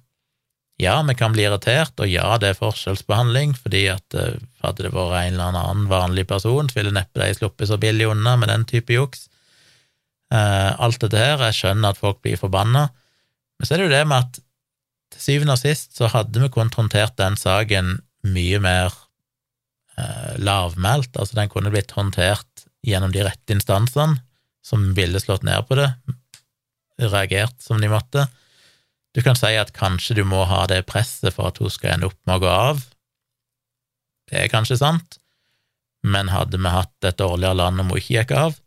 Ja, 0.80 1.02
vi 1.04 1.16
kan 1.20 1.34
bli 1.36 1.44
irritert, 1.44 1.98
og 2.00 2.08
ja, 2.08 2.38
det 2.40 2.54
er 2.54 2.60
forskjellsbehandling, 2.60 3.52
fordi 3.58 3.82
at 3.92 4.16
uh, 4.16 4.38
hadde 4.64 4.86
det 4.86 4.94
vært 4.94 5.18
en 5.26 5.34
eller 5.34 5.58
annen 5.60 5.90
vanlig 5.92 6.24
person, 6.30 6.70
så 6.70 6.80
ville 6.80 6.94
neppe 6.96 7.20
de 7.20 7.34
sluppet 7.36 7.68
så 7.68 7.76
billig 7.82 8.08
unna 8.08 8.38
med 8.40 8.48
den 8.48 8.64
type 8.70 8.96
juks. 8.96 9.28
Uh, 10.32 10.78
alt 10.80 11.02
dette 11.04 11.20
her, 11.20 11.44
jeg 11.50 11.58
skjønner 11.58 11.92
at 11.92 12.00
folk 12.00 12.22
blir 12.24 12.40
forbanna, 12.40 12.86
men 13.60 13.68
så 13.68 13.76
er 13.76 13.82
det 13.82 13.90
jo 13.90 13.96
det 13.98 14.06
med 14.08 14.24
at 14.24 14.40
til 15.10 15.26
syvende 15.26 15.58
og 15.58 15.60
sist 15.60 15.98
så 15.98 16.08
hadde 16.14 16.46
vi 16.46 16.52
konfrontert 16.54 17.18
den 17.20 17.36
saken 17.40 17.98
mye 18.30 18.60
mer 18.64 18.96
lavmælt, 20.42 21.16
altså 21.16 21.40
den 21.40 21.52
kunne 21.52 21.72
blitt 21.74 21.94
håndtert 21.98 22.66
gjennom 22.86 23.14
de 23.14 23.26
rette 23.28 23.56
instansene 23.56 24.20
som 24.66 24.92
ville 24.98 25.20
slått 25.22 25.46
ned 25.48 25.66
på 25.68 25.78
det, 25.80 25.90
reagert 27.00 27.58
som 27.64 27.82
de 27.82 27.90
måtte. 27.92 28.28
Du 29.16 29.24
kan 29.26 29.38
si 29.38 29.56
at 29.58 29.74
kanskje 29.76 30.20
du 30.20 30.24
må 30.28 30.44
ha 30.50 30.66
det 30.70 30.86
presset 30.90 31.34
for 31.36 31.50
at 31.50 31.60
hun 31.62 31.72
skal 31.74 31.96
ende 31.96 32.10
opp 32.12 32.20
med 32.28 32.38
å 32.38 32.44
gå 32.44 32.52
av. 32.54 32.82
Det 34.30 34.44
er 34.44 34.52
kanskje 34.52 34.78
sant, 34.82 35.18
men 36.06 36.30
hadde 36.32 36.60
vi 36.62 36.72
hatt 36.72 37.08
et 37.08 37.18
dårligere 37.20 37.58
land 37.58 37.82
om 37.82 37.94
hun 37.94 38.02
ikke 38.02 38.20
gikk 38.20 38.36
av? 38.38 38.60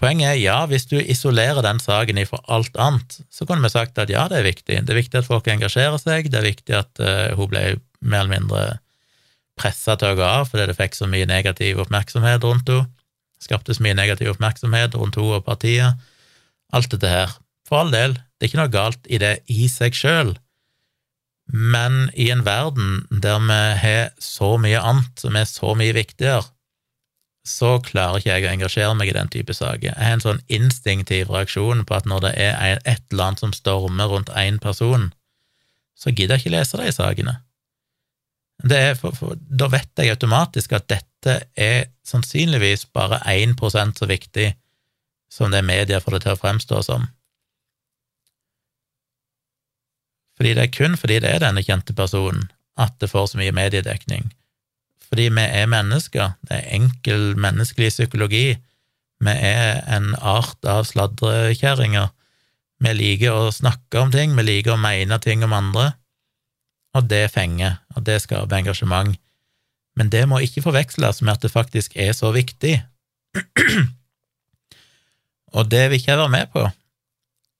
Poenget 0.00 0.32
er 0.32 0.40
ja, 0.40 0.56
hvis 0.70 0.88
du 0.90 0.96
isolerer 0.98 1.62
den 1.64 1.78
saken 1.82 2.18
ifra 2.18 2.40
alt 2.52 2.74
annet, 2.80 3.18
så 3.30 3.46
kunne 3.46 3.64
vi 3.64 3.72
sagt 3.72 3.98
at 4.02 4.10
ja, 4.10 4.26
det 4.30 4.40
er 4.40 4.48
viktig. 4.48 4.78
Det 4.82 4.94
er 4.94 5.00
viktig 5.00 5.20
at 5.20 5.28
folk 5.28 5.46
engasjerer 5.50 6.00
seg, 6.02 6.30
det 6.30 6.40
er 6.40 6.48
viktig 6.48 6.76
at 6.78 7.02
uh, 7.02 7.34
hun 7.38 7.50
ble 7.52 7.62
mer 8.02 8.24
eller 8.24 8.34
mindre 8.34 8.64
pressa 9.58 9.94
til 9.98 10.12
å 10.12 10.18
gå 10.18 10.26
av 10.26 10.50
fordi 10.50 10.68
det 10.70 10.78
fikk 10.78 10.96
så 10.98 11.08
mye 11.10 11.28
negativ 11.30 11.80
oppmerksomhet 11.84 12.44
rundt 12.44 12.70
henne 12.72 12.90
skapte 13.44 13.74
så 13.76 13.84
mye 13.84 13.96
negativ 13.96 14.32
oppmerksomhet 14.34 14.96
rundt 14.98 15.18
henne 15.18 15.38
og 15.38 15.44
partiet. 15.46 16.00
Alt 16.74 16.90
dette 16.94 17.10
her. 17.10 17.36
For 17.68 17.82
all 17.82 17.92
del, 17.94 18.16
det 18.16 18.46
er 18.46 18.50
ikke 18.50 18.62
noe 18.62 18.72
galt 18.72 19.06
i 19.08 19.20
det 19.20 19.36
i 19.52 19.68
seg 19.72 19.96
sjøl, 19.96 20.34
men 21.52 22.08
i 22.16 22.30
en 22.32 22.44
verden 22.44 23.04
der 23.24 23.40
vi 23.44 23.60
har 23.80 24.10
så 24.20 24.54
mye 24.60 24.80
annet 24.80 25.20
som 25.20 25.36
er 25.36 25.48
så 25.48 25.74
mye 25.76 25.96
viktigere, 25.96 26.44
så 27.44 27.76
klarer 27.84 28.20
ikke 28.20 28.30
jeg 28.30 28.46
å 28.46 28.52
engasjere 28.54 28.96
meg 28.96 29.10
i 29.10 29.16
den 29.16 29.28
type 29.32 29.52
saker. 29.52 29.90
Jeg 29.90 30.00
har 30.00 30.16
en 30.16 30.24
sånn 30.24 30.40
instinktiv 30.48 31.32
reaksjon 31.32 31.84
på 31.84 31.96
at 31.96 32.08
når 32.08 32.24
det 32.24 32.32
er 32.40 32.78
et 32.88 33.02
eller 33.12 33.26
annet 33.26 33.44
som 33.44 33.52
stormer 33.52 34.08
rundt 34.08 34.32
én 34.32 34.56
person, 34.60 35.10
så 35.92 36.12
gidder 36.12 36.38
jeg 36.38 36.46
ikke 36.46 36.54
lese 36.56 36.80
de 36.80 36.92
sakene. 36.96 37.36
For, 38.64 39.12
for, 39.12 39.36
da 39.36 39.68
vet 39.68 39.90
jeg 40.00 40.14
automatisk 40.14 40.72
at 40.72 40.86
dette 40.88 41.34
er 41.52 41.90
sannsynligvis 42.06 42.86
bare 42.96 43.18
1% 43.28 44.00
så 44.00 44.08
viktig 44.08 44.54
som 45.32 45.52
det 45.52 45.64
media 45.66 46.00
får 46.00 46.16
det 46.16 46.22
til 46.24 46.32
å 46.36 46.40
fremstå 46.40 46.80
som. 46.86 47.06
Fordi 50.38 50.54
det 50.56 50.64
er 50.64 50.74
kun 50.74 50.96
fordi 50.98 51.20
det 51.22 51.30
er 51.30 51.44
denne 51.44 51.62
kjente 51.64 51.94
personen 51.96 52.48
at 52.80 52.96
det 53.02 53.10
får 53.12 53.32
så 53.32 53.40
mye 53.40 53.54
mediedekning. 53.54 54.32
Fordi 55.04 55.28
vi 55.30 55.44
er 55.44 55.70
mennesker, 55.70 56.32
det 56.48 56.56
er 56.58 56.72
enkel 56.78 57.34
menneskelig 57.38 57.92
psykologi, 57.92 58.56
vi 59.24 59.34
er 59.34 59.84
en 59.94 60.14
art 60.18 60.66
av 60.66 60.88
sladrekjerringer. 60.88 62.08
Vi 62.82 62.94
liker 62.98 63.36
å 63.36 63.52
snakke 63.54 64.00
om 64.00 64.10
ting, 64.12 64.34
vi 64.34 64.42
liker 64.42 64.74
å 64.74 64.80
mene 64.80 65.20
ting 65.22 65.44
om 65.46 65.54
andre, 65.54 65.92
og 66.94 67.10
det 67.10 67.26
fenger, 67.34 67.80
og 67.96 68.06
det 68.06 68.20
skaper 68.22 68.58
engasjement. 68.58 69.18
Men 69.98 70.10
det 70.10 70.24
må 70.30 70.40
ikke 70.42 70.64
forveksles 70.64 71.22
med 71.22 71.36
at 71.36 71.44
det 71.44 71.52
faktisk 71.54 71.94
er 71.98 72.14
så 72.16 72.30
viktig. 72.34 72.76
og 75.56 75.70
det 75.70 75.84
vil 75.90 75.98
ikke 75.98 76.12
jeg 76.12 76.22
være 76.22 76.34
med 76.34 76.50
på. 76.54 76.64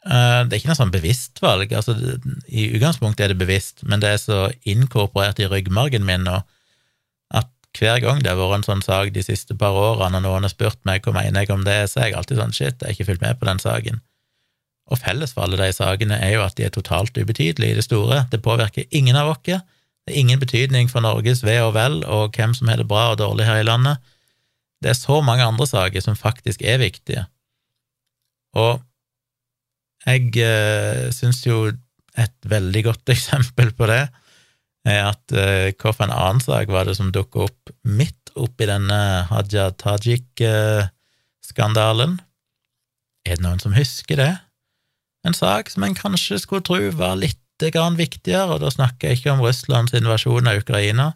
Eh, 0.05 0.41
det 0.45 0.53
er 0.53 0.61
ikke 0.61 0.73
noe 0.73 0.81
sånn 0.81 0.95
bevisst 0.95 1.43
valg. 1.43 1.73
Altså, 1.73 1.97
I 2.47 2.69
utgangspunktet 2.77 3.27
er 3.27 3.35
det 3.35 3.41
bevisst, 3.41 3.85
men 3.89 4.03
det 4.03 4.15
er 4.15 4.23
så 4.23 4.41
inkorporert 4.69 5.41
i 5.41 5.49
ryggmargen 5.51 6.07
min 6.07 6.27
nå 6.27 6.41
at 7.35 7.51
hver 7.79 8.03
gang 8.03 8.21
det 8.23 8.31
har 8.31 8.39
vært 8.39 8.61
en 8.61 8.69
sånn 8.69 8.87
sak 8.87 9.15
de 9.15 9.23
siste 9.25 9.57
par 9.59 9.75
årene, 9.75 10.21
og 10.21 10.27
noen 10.27 10.47
har 10.47 10.53
spurt 10.53 10.79
meg 10.87 11.07
hva 11.07 11.17
mener 11.17 11.43
jeg 11.43 11.55
om 11.55 11.65
det, 11.67 11.81
så 11.91 12.03
er 12.03 12.11
jeg 12.11 12.19
alltid 12.21 12.43
sånn 12.43 12.55
shit, 12.55 12.77
jeg 12.77 12.87
har 12.87 12.95
ikke 12.95 13.09
fulgt 13.13 13.25
med 13.25 13.41
på 13.41 13.49
den 13.49 13.63
saken. 13.63 14.03
Og 14.93 15.01
felles 15.01 15.33
for 15.33 15.47
alle 15.47 15.57
de 15.61 15.71
sakene 15.73 16.19
er 16.21 16.33
jo 16.37 16.43
at 16.45 16.57
de 16.59 16.67
er 16.67 16.73
totalt 16.75 17.17
ubetydelige 17.17 17.73
i 17.73 17.79
det 17.79 17.87
store. 17.87 18.27
Det 18.33 18.43
påvirker 18.45 18.85
ingen 18.91 19.17
av 19.17 19.29
oss. 19.33 19.41
Det 19.45 20.13
er 20.13 20.21
ingen 20.21 20.41
betydning 20.41 20.91
for 20.93 21.01
Norges 21.01 21.45
ve 21.47 21.57
og 21.65 21.75
vel 21.77 22.05
og 22.05 22.37
hvem 22.37 22.53
som 22.57 22.69
har 22.69 22.77
det 22.81 22.89
bra 22.89 23.03
og 23.13 23.19
dårlig 23.23 23.45
her 23.49 23.59
i 23.63 23.69
landet. 23.69 23.97
Det 24.85 24.91
er 24.93 24.99
så 24.99 25.21
mange 25.25 25.47
andre 25.47 25.67
saker 25.67 26.01
som 26.05 26.17
faktisk 26.17 26.63
er 26.63 26.79
viktige. 26.83 27.25
Og 28.55 28.83
jeg 30.05 30.37
eh, 30.37 31.13
syns 31.17 31.47
jo 31.47 31.73
et 32.21 32.37
veldig 32.45 32.85
godt 32.91 33.09
eksempel 33.17 33.73
på 33.73 33.87
det 33.89 34.09
er 34.85 35.09
at 35.09 35.33
eh, 35.33 35.73
en 35.73 36.13
annen 36.13 36.45
sak 36.45 36.69
var 36.69 36.85
det 36.85 36.97
som 36.99 37.13
dukka 37.13 37.39
opp 37.49 37.71
midt 37.89 38.31
oppi 38.37 38.67
denne 38.69 39.25
Haja 39.31 39.71
Tajik-skandalen? 39.81 42.21
Er 43.25 43.37
det 43.37 43.45
noen 43.45 43.61
som 43.63 43.73
husker 43.73 44.17
det? 44.21 44.37
En 45.25 45.37
sak 45.37 45.71
som 45.73 45.87
en 45.87 45.97
kanskje 45.97 46.39
skulle 46.43 46.65
tro 46.65 46.81
var 46.99 47.17
litt 47.21 47.41
viktigere, 47.63 48.51
og 48.51 48.61
da 48.61 48.71
snakker 48.71 49.09
jeg 49.09 49.21
ikke 49.21 49.33
om 49.33 49.41
Russlands 49.41 49.95
invasjon 49.95 50.51
av 50.51 50.59
Ukraina, 50.59 51.15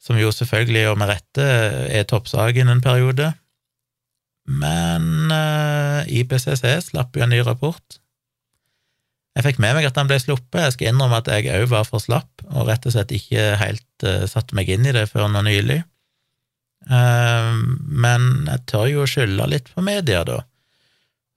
som 0.00 0.16
jo 0.16 0.30
selvfølgelig, 0.32 0.88
og 0.88 0.98
med 0.98 1.10
rette, 1.10 1.44
er 1.90 2.06
toppsaken 2.08 2.68
en 2.72 2.80
periode. 2.80 3.32
Men 4.48 5.30
uh, 5.30 6.00
eh, 6.06 6.22
IPCC 6.22 6.64
slapp 6.88 7.16
jo 7.16 7.22
en 7.26 7.30
ny 7.30 7.42
rapport. 7.44 7.98
Jeg 9.36 9.44
fikk 9.46 9.60
med 9.62 9.76
meg 9.76 9.86
at 9.86 9.98
den 9.98 10.08
ble 10.08 10.18
sluppet, 10.18 10.62
jeg 10.64 10.74
skal 10.74 10.90
innrømme 10.90 11.20
at 11.20 11.28
jeg 11.30 11.52
òg 11.52 11.68
var 11.70 11.84
for 11.86 12.02
slapp, 12.02 12.42
og 12.48 12.66
rett 12.70 12.86
og 12.88 12.96
slett 12.96 13.12
ikke 13.14 13.54
helt 13.60 14.06
uh, 14.06 14.24
satte 14.30 14.56
meg 14.56 14.72
inn 14.72 14.88
i 14.88 14.94
det 14.96 15.06
før 15.12 15.28
nå 15.30 15.44
nylig. 15.46 15.82
Uh, 16.88 17.60
men 17.84 18.48
jeg 18.48 18.64
tør 18.72 18.88
jo 18.88 19.04
å 19.04 19.10
skylde 19.10 19.50
litt 19.52 19.68
på 19.74 19.84
media, 19.84 20.24
da. 20.24 20.40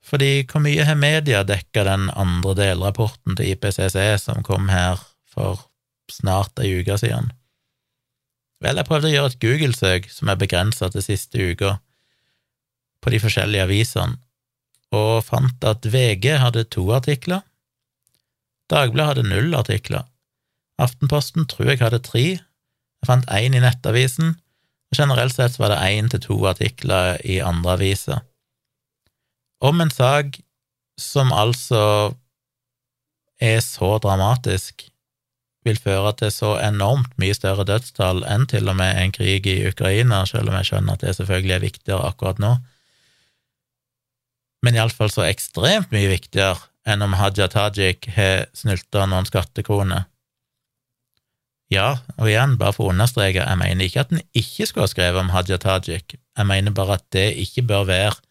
Fordi 0.04 0.44
hvor 0.44 0.60
mye 0.64 0.84
har 0.84 0.98
media 1.00 1.40
dekka 1.48 1.84
den 1.86 2.10
andre 2.12 2.52
delrapporten 2.58 3.38
til 3.38 3.54
IPCC 3.54 3.96
som 4.20 4.44
kom 4.44 4.68
her 4.68 5.00
for 5.32 5.64
snart 6.12 6.60
ei 6.60 6.74
uke 6.82 6.98
siden? 7.00 7.30
Vel, 8.64 8.76
jeg 8.76 8.88
prøvde 8.88 9.08
å 9.08 9.14
gjøre 9.14 9.32
et 9.32 9.40
Google-søk 9.40 10.10
som 10.12 10.28
er 10.28 10.40
begrensa 10.40 10.90
til 10.92 11.04
siste 11.04 11.40
uka, 11.40 11.78
på 13.04 13.12
de 13.12 13.20
forskjellige 13.20 13.64
avisene, 13.66 14.16
og 14.94 15.24
fant 15.26 15.66
at 15.68 15.84
VG 15.84 16.38
hadde 16.40 16.68
to 16.72 16.86
artikler, 16.96 17.42
Dagbladet 18.72 19.10
hadde 19.10 19.28
null 19.28 19.56
artikler, 19.58 20.06
Aftenposten 20.80 21.44
tror 21.46 21.68
jeg 21.74 21.82
hadde 21.82 22.00
tre, 22.02 22.22
jeg 22.40 23.08
fant 23.08 23.26
én 23.28 23.54
i 23.54 23.60
Nettavisen, 23.60 24.32
og 24.88 24.96
generelt 24.96 25.36
sett 25.36 25.58
var 25.60 25.74
det 25.74 25.82
én 25.84 26.08
til 26.10 26.22
to 26.24 26.38
artikler 26.48 27.20
i 27.20 27.42
andre 27.44 27.76
aviser 27.76 28.22
om 29.60 29.80
en 29.80 29.90
sak 29.90 30.40
som 31.00 31.32
altså 31.34 32.14
er 33.42 33.60
så 33.64 33.96
dramatisk, 34.02 34.86
vil 35.64 35.80
føre 35.80 36.12
til 36.20 36.30
så 36.32 36.50
enormt 36.60 37.14
mye 37.20 37.34
større 37.36 37.64
dødstall 37.68 38.22
enn 38.28 38.44
til 38.50 38.68
og 38.68 38.76
med 38.76 38.98
en 39.00 39.14
krig 39.14 39.46
i 39.48 39.62
Ukraina, 39.68 40.24
selv 40.28 40.52
om 40.52 40.58
jeg 40.60 40.68
skjønner 40.68 40.96
at 40.96 41.04
det 41.06 41.14
selvfølgelig 41.16 41.54
er 41.56 41.64
viktigere 41.64 42.08
akkurat 42.10 42.42
nå. 42.42 42.56
men 44.64 44.78
iallfall 44.78 45.10
så 45.12 45.26
ekstremt 45.28 45.90
mye 45.92 46.08
viktigere 46.08 46.56
enn 46.88 47.04
om 47.04 47.16
Haja 47.20 47.50
Tajik 47.52 48.08
har 48.16 48.46
snylta 48.56 49.04
noen 49.08 49.26
skattekroner. 49.28 50.06
Ja, 51.72 51.98
og 52.16 52.28
igjen, 52.30 52.56
bare 52.60 52.72
for 52.76 52.88
å 52.88 52.94
understreke, 52.94 53.44
jeg 53.44 53.60
mener 53.60 53.84
ikke 53.84 54.04
at 54.04 54.12
en 54.12 54.22
ikke 54.36 54.68
skulle 54.68 54.86
ha 54.86 54.92
skrevet 54.92 55.20
om 55.20 55.32
Haja 55.34 55.58
Tajik, 55.60 56.16
jeg 56.16 56.48
mener 56.48 56.72
bare 56.76 56.96
at 56.96 57.04
det 57.12 57.26
ikke 57.40 57.66
bør 57.68 57.84
være 57.88 58.23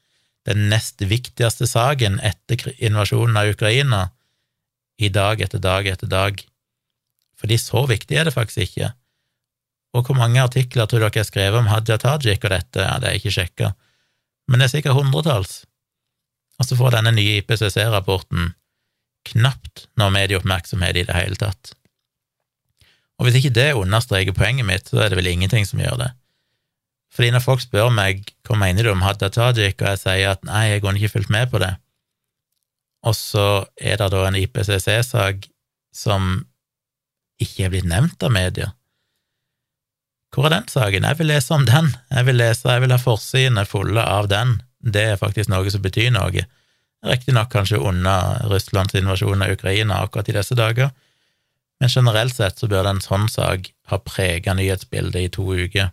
den 0.47 0.67
nest 0.71 1.01
viktigste 1.01 1.67
saken 1.69 2.19
etter 2.23 2.73
invasjonen 2.83 3.37
av 3.39 3.53
Ukraina, 3.53 4.01
i 5.01 5.09
dag 5.09 5.41
etter 5.41 5.59
dag 5.59 5.87
etter 5.87 6.07
dag. 6.07 6.41
Fordi 7.39 7.57
så 7.59 7.85
viktig 7.89 8.17
er 8.19 8.27
det 8.27 8.35
faktisk 8.35 8.67
ikke. 8.67 8.91
Og 9.93 10.07
hvor 10.07 10.17
mange 10.17 10.41
artikler 10.41 10.89
tror 10.89 11.05
dere 11.05 11.21
er 11.21 11.27
skrevet 11.27 11.59
om 11.59 11.69
Hadia 11.69 11.97
Tajik 12.01 12.45
og 12.45 12.53
dette? 12.53 12.81
Ja, 12.81 12.97
det 13.01 13.09
er 13.09 13.19
ikke 13.19 13.33
sjekka, 13.35 13.73
men 14.49 14.59
det 14.59 14.67
er 14.67 14.75
sikkert 14.77 14.97
hundretalls. 14.97 15.63
Og 16.61 16.67
så 16.67 16.77
får 16.77 16.97
denne 16.97 17.13
nye 17.15 17.39
IPCC-rapporten 17.41 18.53
knapt 19.29 19.87
noe 19.99 20.11
medieoppmerksomhet 20.13 20.99
i 20.99 21.05
det 21.07 21.15
hele 21.15 21.39
tatt. 21.39 21.73
Og 23.17 23.27
hvis 23.27 23.39
ikke 23.39 23.53
det 23.55 23.71
understreker 23.77 24.35
poenget 24.35 24.67
mitt, 24.67 24.89
så 24.89 25.03
er 25.03 25.11
det 25.11 25.19
vel 25.21 25.31
ingenting 25.31 25.65
som 25.67 25.81
gjør 25.81 25.99
det. 26.01 26.09
Fordi 27.13 27.29
når 27.33 27.43
folk 27.45 27.61
spør 27.61 27.91
meg 27.93 28.25
hva 28.47 28.57
mener 28.57 28.85
du 28.85 28.93
om 28.93 29.03
Hadia 29.05 29.29
Tajik, 29.33 29.81
og 29.81 29.91
jeg 29.91 30.01
sier 30.01 30.33
at 30.33 30.45
nei, 30.47 30.63
jeg 30.71 30.81
har 30.83 30.97
ikke 30.97 31.13
fulgt 31.17 31.33
med 31.33 31.51
på 31.51 31.61
det, 31.61 31.75
og 33.03 33.15
så 33.17 33.47
er 33.77 33.99
det 33.99 34.09
da 34.13 34.23
en 34.25 34.39
IPCC-sak 34.39 35.49
som 35.93 36.45
ikke 37.43 37.67
er 37.67 37.73
blitt 37.73 37.89
nevnt 37.89 38.23
av 38.23 38.31
media. 38.33 38.71
Hvor 40.33 40.47
er 40.47 40.55
den 40.55 40.69
saken? 40.71 41.05
Jeg 41.05 41.19
vil 41.19 41.29
lese 41.29 41.53
om 41.53 41.65
den. 41.67 41.91
Jeg 42.09 42.25
vil 42.25 42.39
lese, 42.39 42.69
jeg 42.71 42.81
vil 42.81 42.93
ha 42.95 42.97
forsidene 43.01 43.65
fulle 43.69 44.01
av 44.01 44.29
den. 44.31 44.55
Det 44.79 45.03
er 45.11 45.19
faktisk 45.19 45.51
noe 45.51 45.69
som 45.69 45.83
betyr 45.83 46.09
noe. 46.15 46.45
Riktignok 47.03 47.51
kanskje 47.51 47.81
under 47.83 48.39
Russlands 48.49 48.95
invasjon 48.97 49.43
av 49.43 49.51
Ukraina 49.53 49.99
akkurat 50.01 50.31
i 50.31 50.37
disse 50.37 50.55
dager, 50.55 50.93
men 51.83 51.91
generelt 51.91 52.33
sett 52.33 52.61
så 52.61 52.69
burde 52.71 52.95
en 52.95 53.03
sånn 53.03 53.27
sak 53.29 53.67
ha 53.91 53.99
prega 53.99 54.55
nyhetsbildet 54.55 55.27
i 55.27 55.31
to 55.35 55.43
uker 55.51 55.91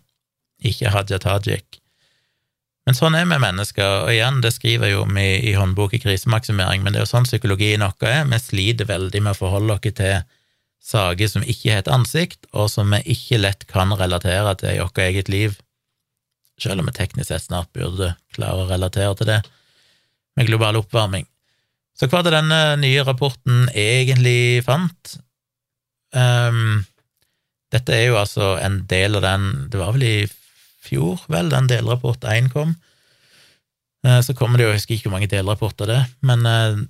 ikke 0.61 0.91
Hadia 0.93 1.19
Tajik. 1.21 1.81
Men 2.85 2.97
sånn 2.97 3.15
er 3.15 3.27
vi 3.29 3.37
mennesker, 3.37 4.05
og 4.05 4.11
igjen, 4.11 4.39
det 4.41 4.55
skriver 4.55 4.89
jeg 4.89 4.95
jo 4.95 5.03
om 5.05 5.17
i, 5.21 5.29
i 5.51 5.53
håndbok 5.53 5.93
i 5.93 6.01
krisemaksimering, 6.01 6.81
men 6.81 6.93
det 6.93 7.01
er 7.01 7.05
jo 7.05 7.11
sånn 7.11 7.27
psykologien 7.29 7.83
vår 7.85 8.07
er. 8.09 8.23
Vi 8.31 8.39
sliter 8.41 8.89
veldig 8.89 9.21
med 9.21 9.35
å 9.35 9.37
forholde 9.37 9.77
oss 9.77 9.85
til 9.85 10.23
saker 10.81 11.29
som 11.29 11.45
ikke 11.45 11.75
har 11.75 11.83
et 11.83 11.91
ansikt, 11.93 12.47
og 12.57 12.71
som 12.73 12.89
vi 12.95 13.03
ikke 13.13 13.41
lett 13.41 13.67
kan 13.69 13.93
relatere 13.93 14.55
til 14.57 14.73
i 14.73 14.81
vårt 14.81 15.01
eget 15.05 15.29
liv, 15.29 15.59
selv 16.61 16.81
om 16.81 16.89
vi 16.89 16.97
teknisk 16.97 17.29
sett 17.29 17.45
snart 17.45 17.69
burde 17.77 18.15
klare 18.33 18.65
å 18.65 18.69
relatere 18.69 19.13
til 19.19 19.29
det 19.29 19.41
med 20.37 20.49
global 20.49 20.79
oppvarming. 20.81 21.27
Så 21.97 22.09
hva 22.09 22.23
det 22.25 22.33
denne 22.33 22.79
nye 22.81 23.03
rapporten 23.05 23.67
egentlig 23.77 24.63
fant? 24.65 25.17
Um, 26.15 26.81
dette 27.71 27.93
er 27.93 28.07
jo 28.09 28.17
altså 28.19 28.55
en 28.59 28.81
del 28.89 29.15
av 29.15 29.23
den 29.23 29.43
Det 29.71 29.79
var 29.79 29.93
vel 29.95 30.03
i 30.03 30.15
fjor, 30.81 31.21
vel, 31.31 31.51
den 31.51 31.69
delrapport 31.69 32.25
1 32.27 32.49
kom. 32.53 32.75
Eh, 34.05 34.21
så 34.25 34.33
kommer 34.37 34.57
det 34.57 34.65
jo, 34.65 34.73
jeg 34.73 34.81
husker 34.81 34.97
ikke 34.97 35.09
hvor 35.09 35.17
mange 35.19 35.29
delrapporter 35.29 35.89
det 35.89 36.01
men 36.25 36.45
eh, 36.49 36.81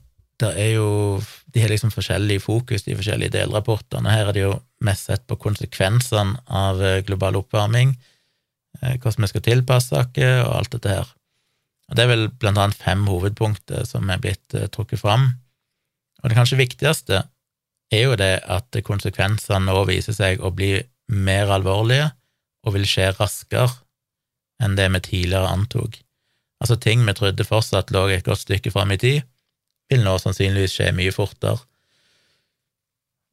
det 0.41 0.51
er 0.57 0.69
jo 0.77 1.21
De 1.53 1.59
har 1.61 1.69
liksom 1.69 1.91
forskjellig 1.91 2.39
fokus, 2.41 2.85
de 2.85 2.95
forskjellige 2.95 3.33
delrapportene. 3.35 4.09
Her 4.09 4.29
er 4.29 4.33
det 4.33 4.43
jo 4.45 4.53
mest 4.79 5.09
sett 5.09 5.25
på 5.27 5.35
konsekvensene 5.35 6.39
av 6.47 6.79
eh, 6.81 7.01
global 7.03 7.35
oppvarming, 7.35 7.91
hvordan 8.79 9.25
vi 9.25 9.27
skal 9.27 9.43
tilpasse 9.43 9.99
oss, 9.99 10.15
og 10.15 10.53
alt 10.55 10.71
dette 10.71 10.93
her. 10.93 11.09
Og 11.89 11.97
Det 11.97 12.05
er 12.05 12.09
vel 12.13 12.23
blant 12.31 12.57
annet 12.57 12.79
fem 12.79 13.03
hovedpunkter 13.03 13.83
som 13.85 14.07
er 14.09 14.23
blitt 14.23 14.55
trukket 14.71 15.03
fram. 15.03 15.27
Og 16.23 16.31
det 16.31 16.39
kanskje 16.39 16.61
viktigste 16.61 17.19
er 17.91 18.05
jo 18.05 18.15
det 18.15 18.39
at 18.47 18.79
konsekvensene 18.87 19.67
nå 19.67 19.83
viser 19.91 20.15
seg 20.15 20.39
å 20.39 20.53
bli 20.55 20.77
mer 21.11 21.51
alvorlige 21.51 22.13
og 22.63 22.77
vil 22.77 22.87
skje 22.87 23.11
raskere 23.19 23.80
enn 24.61 24.77
det 24.77 24.87
vi 24.93 25.03
tidligere 25.07 25.49
antok. 25.51 25.97
Altså 26.61 26.77
ting 26.77 27.03
vi 27.07 27.15
trodde 27.17 27.47
fortsatt 27.47 27.91
lå 27.93 28.05
et 28.13 28.25
godt 28.25 28.43
stykke 28.43 28.71
fram 28.73 28.93
i 28.93 28.99
tid, 29.01 29.21
vil 29.91 30.05
nå 30.05 30.15
sannsynligvis 30.21 30.77
skje 30.77 30.91
mye 30.95 31.13
fortere. 31.15 31.59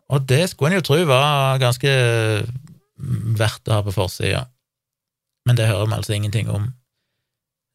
Og 0.09 0.25
det 0.25 0.47
skulle 0.49 0.73
en 0.73 0.81
jo 0.81 0.87
tro 0.89 0.99
var 1.07 1.61
ganske 1.61 1.91
verdt 3.39 3.69
å 3.69 3.77
ha 3.77 3.85
på 3.85 3.95
forsida, 3.95 4.47
men 5.47 5.59
det 5.59 5.69
hører 5.69 5.91
vi 5.91 5.99
altså 5.99 6.17
ingenting 6.17 6.49
om. 6.51 6.71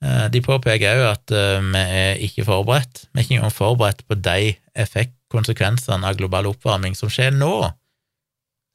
Eh, 0.03 0.25
de 0.33 0.41
påpeker 0.43 0.97
òg 0.97 1.05
at 1.13 1.33
eh, 1.33 1.61
vi 1.63 1.83
er 1.83 2.23
ikke 2.25 2.47
forberedt. 2.47 3.05
Vi 3.11 3.21
er 3.21 3.27
ikke 3.27 3.37
engang 3.37 3.53
forberedt 3.55 4.03
på 4.09 4.17
de 4.19 4.55
effektkonsekvensene 4.83 6.09
av 6.09 6.17
global 6.19 6.49
oppvarming 6.49 6.97
som 6.97 7.11
skjer 7.13 7.31
nå, 7.37 7.53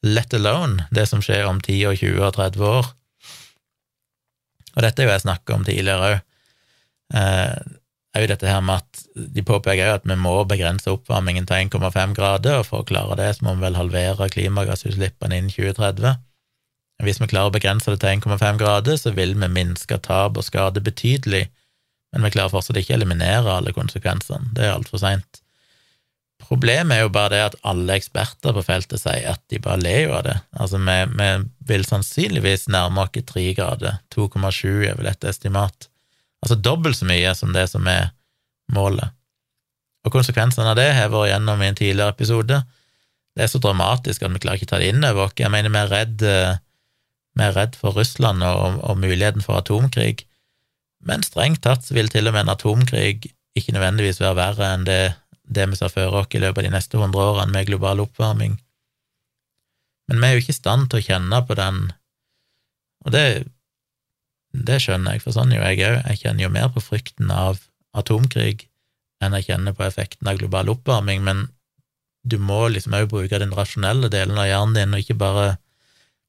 let 0.06 0.34
alone 0.38 0.86
det 0.94 1.08
som 1.10 1.22
skjer 1.24 1.48
om 1.50 1.58
10 1.60 1.90
og 1.90 1.98
20 2.00 2.22
og 2.22 2.36
30 2.38 2.70
år. 2.70 2.92
Og 4.78 4.86
dette 4.86 5.02
er 5.02 5.08
jo 5.08 5.14
jeg 5.16 5.26
snakka 5.26 5.56
om 5.56 5.66
tidligere 5.66 6.08
òg. 6.12 6.24
Eh, 7.18 7.76
dette 8.18 8.50
her 8.50 8.62
med 8.64 8.82
at 8.82 9.02
De 9.34 9.42
påpeker 9.46 9.86
jo 9.86 9.94
at 9.94 10.06
vi 10.06 10.16
må 10.18 10.32
begrense 10.48 10.90
oppvarmingen 10.90 11.46
til 11.46 11.68
1,5 11.68 12.14
grader, 12.14 12.60
og 12.60 12.66
for 12.66 12.82
å 12.82 12.86
klare 12.86 13.16
det 13.18 13.28
så 13.36 13.46
må 13.46 13.54
vi 13.56 13.66
vel 13.66 13.78
halvere 13.78 14.30
klimagassutslippene 14.30 15.38
innen 15.38 15.52
2030. 15.54 16.18
Hvis 17.06 17.20
vi 17.22 17.28
klarer 17.30 17.52
å 17.52 17.54
begrense 17.54 17.90
det 17.90 18.00
til 18.02 18.16
1,5 18.18 18.58
grader, 18.58 18.96
så 18.98 19.12
vil 19.14 19.36
vi 19.38 19.50
minske 19.50 19.98
tap 20.02 20.38
og 20.38 20.46
skade 20.46 20.82
betydelig, 20.82 21.44
men 22.12 22.24
vi 22.24 22.32
klarer 22.34 22.54
fortsatt 22.54 22.80
ikke 22.80 22.96
å 22.96 22.98
eliminere 22.98 23.58
alle 23.58 23.74
konsekvensene. 23.76 24.50
Det 24.56 24.66
er 24.66 24.74
altfor 24.74 25.02
seint. 25.02 25.42
Problemet 26.48 26.96
er 26.96 27.02
jo 27.02 27.12
bare 27.12 27.32
det 27.34 27.40
at 27.44 27.58
alle 27.68 27.98
eksperter 27.98 28.54
på 28.56 28.64
feltet 28.64 29.02
sier 29.02 29.34
at 29.34 29.42
de 29.52 29.60
bare 29.60 29.82
ler 29.82 29.98
jo 30.06 30.14
av 30.16 30.22
det. 30.24 30.36
Altså, 30.56 30.80
vi, 30.80 30.96
vi 31.18 31.28
vil 31.68 31.84
sannsynligvis 31.84 32.70
nærme 32.72 33.04
oss 33.04 33.12
tre 33.28 33.44
grader. 33.52 33.98
2,7 34.14 34.88
er 34.88 34.96
vel 34.96 35.10
et 35.10 35.28
estimat. 35.28 35.90
Altså 36.40 36.56
dobbelt 36.56 36.96
så 36.96 37.08
mye 37.08 37.34
som 37.36 37.52
det 37.52 37.66
som 37.68 37.84
er 37.90 38.14
målet. 38.72 39.12
Og 40.06 40.14
konsekvensene 40.14 40.72
av 40.72 40.78
det 40.78 40.88
har 40.96 41.12
vært 41.12 41.34
gjennom 41.34 41.60
i 41.60 41.68
en 41.68 41.78
tidligere 41.78 42.14
episode. 42.16 42.62
Det 43.36 43.44
er 43.44 43.52
så 43.52 43.60
dramatisk 43.60 44.24
at 44.24 44.32
vi 44.32 44.40
klarer 44.40 44.62
ikke 44.62 44.72
ta 44.72 44.80
det 44.80 44.88
inn 44.94 45.04
over 45.04 45.26
oss. 45.26 45.36
Jeg 45.36 45.52
mener, 45.52 45.74
vi 45.74 45.82
er 45.82 45.92
redd, 45.92 46.24
vi 47.36 47.44
er 47.44 47.56
redd 47.58 47.76
for 47.76 47.98
Russland 47.98 48.40
og, 48.46 48.80
og 48.80 49.00
muligheten 49.02 49.44
for 49.44 49.60
atomkrig, 49.60 50.24
men 51.04 51.22
strengt 51.26 51.60
tatt 51.66 51.86
vil 51.92 52.08
til 52.10 52.30
og 52.30 52.34
med 52.34 52.46
en 52.46 52.56
atomkrig 52.56 53.34
ikke 53.58 53.74
nødvendigvis 53.76 54.22
være 54.22 54.38
verre 54.38 54.72
enn 54.74 54.86
det 54.88 55.02
det 55.48 55.66
vi 55.70 55.78
ser 55.78 55.92
for 55.92 56.16
oss 56.20 56.34
i 56.36 56.40
løpet 56.42 56.62
av 56.62 56.68
de 56.68 56.74
neste 56.76 57.00
hundre 57.00 57.24
årene 57.32 57.54
med 57.54 57.68
global 57.70 58.02
oppvarming. 58.04 58.58
Men 60.08 60.20
vi 60.20 60.28
er 60.28 60.36
jo 60.36 60.42
ikke 60.42 60.54
i 60.54 60.58
stand 60.58 60.88
til 60.88 61.00
å 61.00 61.06
kjenne 61.06 61.40
på 61.48 61.56
den, 61.58 61.80
og 63.04 63.14
det, 63.14 63.24
det 64.52 64.80
skjønner 64.82 65.16
jeg, 65.16 65.24
for 65.24 65.36
sånn 65.36 65.52
er 65.52 65.60
jo 65.60 65.68
jeg 65.68 65.84
òg. 65.86 66.00
Jeg 66.10 66.20
kjenner 66.22 66.44
jo 66.44 66.54
mer 66.54 66.72
på 66.72 66.82
frykten 66.82 67.30
av 67.32 67.60
atomkrig 67.96 68.66
enn 69.24 69.34
jeg 69.38 69.48
kjenner 69.48 69.74
på 69.74 69.84
effekten 69.86 70.28
av 70.30 70.38
global 70.40 70.70
oppvarming, 70.72 71.24
men 71.26 71.46
du 72.28 72.38
må 72.42 72.66
liksom 72.70 72.96
òg 72.98 73.08
bruke 73.10 73.40
den 73.40 73.54
rasjonelle 73.56 74.10
delen 74.12 74.38
av 74.38 74.48
hjernen 74.48 74.76
din, 74.76 74.94
og 74.94 75.02
ikke 75.02 75.18
bare 75.18 75.48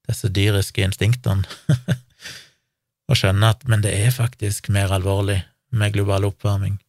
disse 0.10 0.30
dyriske 0.34 0.84
instinktene, 0.86 1.46
og 3.10 3.18
skjønne 3.18 3.52
at 3.54 3.66
men 3.70 3.84
det 3.86 3.94
er 3.94 4.14
faktisk 4.14 4.72
mer 4.74 4.94
alvorlig 4.96 5.42
med 5.70 5.94
global 5.94 6.26
oppvarming. 6.30 6.80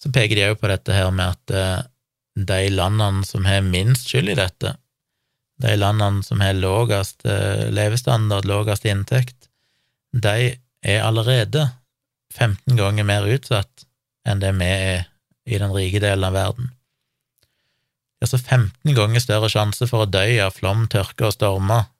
Så 0.00 0.10
peker 0.12 0.38
de 0.38 0.48
òg 0.50 0.58
på 0.60 0.70
dette 0.70 0.94
her 0.94 1.10
med 1.14 1.36
at 1.36 1.54
eh, 1.54 1.84
de 2.34 2.60
landene 2.72 3.24
som 3.26 3.46
har 3.46 3.64
minst 3.66 4.10
skyld 4.10 4.32
i 4.32 4.38
dette, 4.38 4.74
de 5.62 5.76
landene 5.78 6.24
som 6.26 6.42
har 6.42 6.56
lavest 6.58 7.24
eh, 7.28 7.66
levestandard, 7.70 8.46
lavest 8.48 8.86
inntekt, 8.90 9.48
de 10.12 10.54
er 10.84 11.02
allerede 11.02 11.68
15 12.34 12.76
ganger 12.78 13.06
mer 13.06 13.26
utsatt 13.30 13.86
enn 14.26 14.42
det 14.42 14.52
vi 14.58 14.70
er 14.70 15.04
i 15.44 15.60
den 15.60 15.74
rike 15.74 16.00
delen 16.02 16.26
av 16.26 16.34
verden. 16.34 16.70
Det 18.18 18.26
er 18.26 18.30
altså 18.30 18.40
15 18.40 18.96
ganger 18.96 19.22
større 19.22 19.50
sjanse 19.52 19.86
for 19.90 20.04
å 20.04 20.10
dø 20.10 20.24
av 20.42 20.54
flom, 20.56 20.86
tørke 20.90 21.28
og 21.28 21.34
stormer 21.36 21.90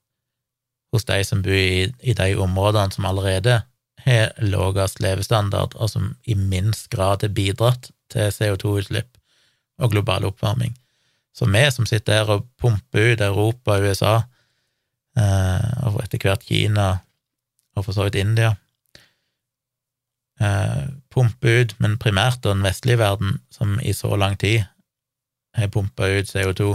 hos 0.95 1.07
de 1.07 1.21
som 1.27 1.43
bor 1.45 1.59
i, 1.59 1.91
i 2.03 2.15
de 2.17 2.29
områdene 2.41 2.95
som 2.95 3.07
allerede 3.09 3.61
har 4.05 4.33
lavest 4.45 5.01
levestandard, 5.01 5.75
og 5.75 5.91
som 5.91 6.15
i 6.25 6.37
minst 6.37 6.91
grad 6.93 7.25
har 7.25 7.33
bidratt 7.35 7.91
til 8.13 8.33
CO2-utslipp 8.35 9.17
og 9.83 9.95
global 9.95 10.29
oppvarming. 10.29 10.75
Så 11.35 11.49
vi 11.51 11.65
som 11.75 11.87
sitter 11.89 12.21
her 12.21 12.31
og 12.37 12.45
pumper 12.61 13.15
ut 13.15 13.25
Europa 13.25 13.79
og 13.79 13.89
USA, 13.89 14.15
eh, 15.19 15.73
og 15.89 15.99
etter 16.05 16.23
hvert 16.23 16.47
Kina, 16.47 16.91
og 17.75 17.87
for 17.87 17.97
så 17.97 18.07
vidt 18.07 18.21
India, 18.21 18.55
eh, 20.41 20.85
pumper 21.11 21.63
ut, 21.63 21.75
men 21.81 21.99
primært 21.99 22.45
den 22.47 22.63
vestlige 22.63 23.01
verden, 23.03 23.41
som 23.51 23.81
i 23.83 23.93
så 23.93 24.15
lang 24.17 24.39
tid 24.39 24.63
har 25.55 25.71
pumpa 25.75 26.07
ut 26.19 26.31
CO2, 26.31 26.75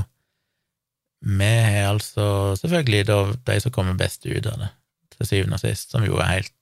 vi 1.21 1.43
har 1.45 1.93
altså 1.93 2.55
selvfølgelig 2.55 3.07
de 3.47 3.59
som 3.59 3.71
kommer 3.71 3.97
best 3.99 4.25
ut 4.25 4.45
av 4.47 4.59
det, 4.59 4.69
til 5.15 5.27
syvende 5.27 5.59
og 5.59 5.63
sist, 5.63 5.91
som 5.91 6.03
jo 6.03 6.19
er 6.19 6.31
helt 6.37 6.53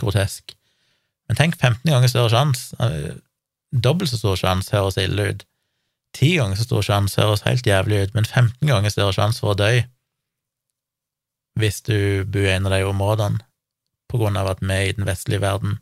grotesk. 0.00 0.54
Men 1.28 1.38
tenk 1.38 1.56
15 1.56 1.88
ganger 1.88 2.10
større 2.10 2.32
sjanse. 2.32 2.76
eh, 2.80 3.14
Dobbelt 3.72 4.10
så 4.10 4.18
stor 4.20 4.36
sjanse 4.36 4.74
høres 4.76 4.98
ille 5.00 5.30
ut. 5.30 5.46
Ti 6.12 6.34
ganger 6.36 6.58
så 6.60 6.66
stor 6.66 6.84
sjanse 6.84 7.20
høres 7.22 7.46
helt 7.46 7.66
jævlig 7.66 8.02
ut, 8.02 8.14
men 8.14 8.28
15 8.28 8.68
ganger 8.68 8.92
større 8.92 9.14
sjanse 9.16 9.40
for 9.40 9.54
å 9.54 9.58
dø 9.58 9.72
hvis 11.58 11.82
du 11.84 12.24
bor 12.32 12.46
i 12.46 12.52
en 12.54 12.64
av 12.68 12.72
de 12.72 12.84
områdene, 12.88 13.42
på 14.08 14.20
grunn 14.20 14.38
av 14.40 14.48
at 14.54 14.62
vi 14.64 14.78
i 14.88 14.94
den 14.96 15.04
vestlige 15.08 15.42
verden 15.42 15.78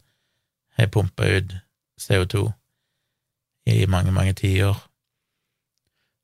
har 0.79 0.91
pumpa 0.91 1.27
ut 1.27 1.55
CO2 2.01 2.49
i 3.71 3.87
mange, 3.91 4.11
mange 4.15 4.35
tiår. 4.39 4.79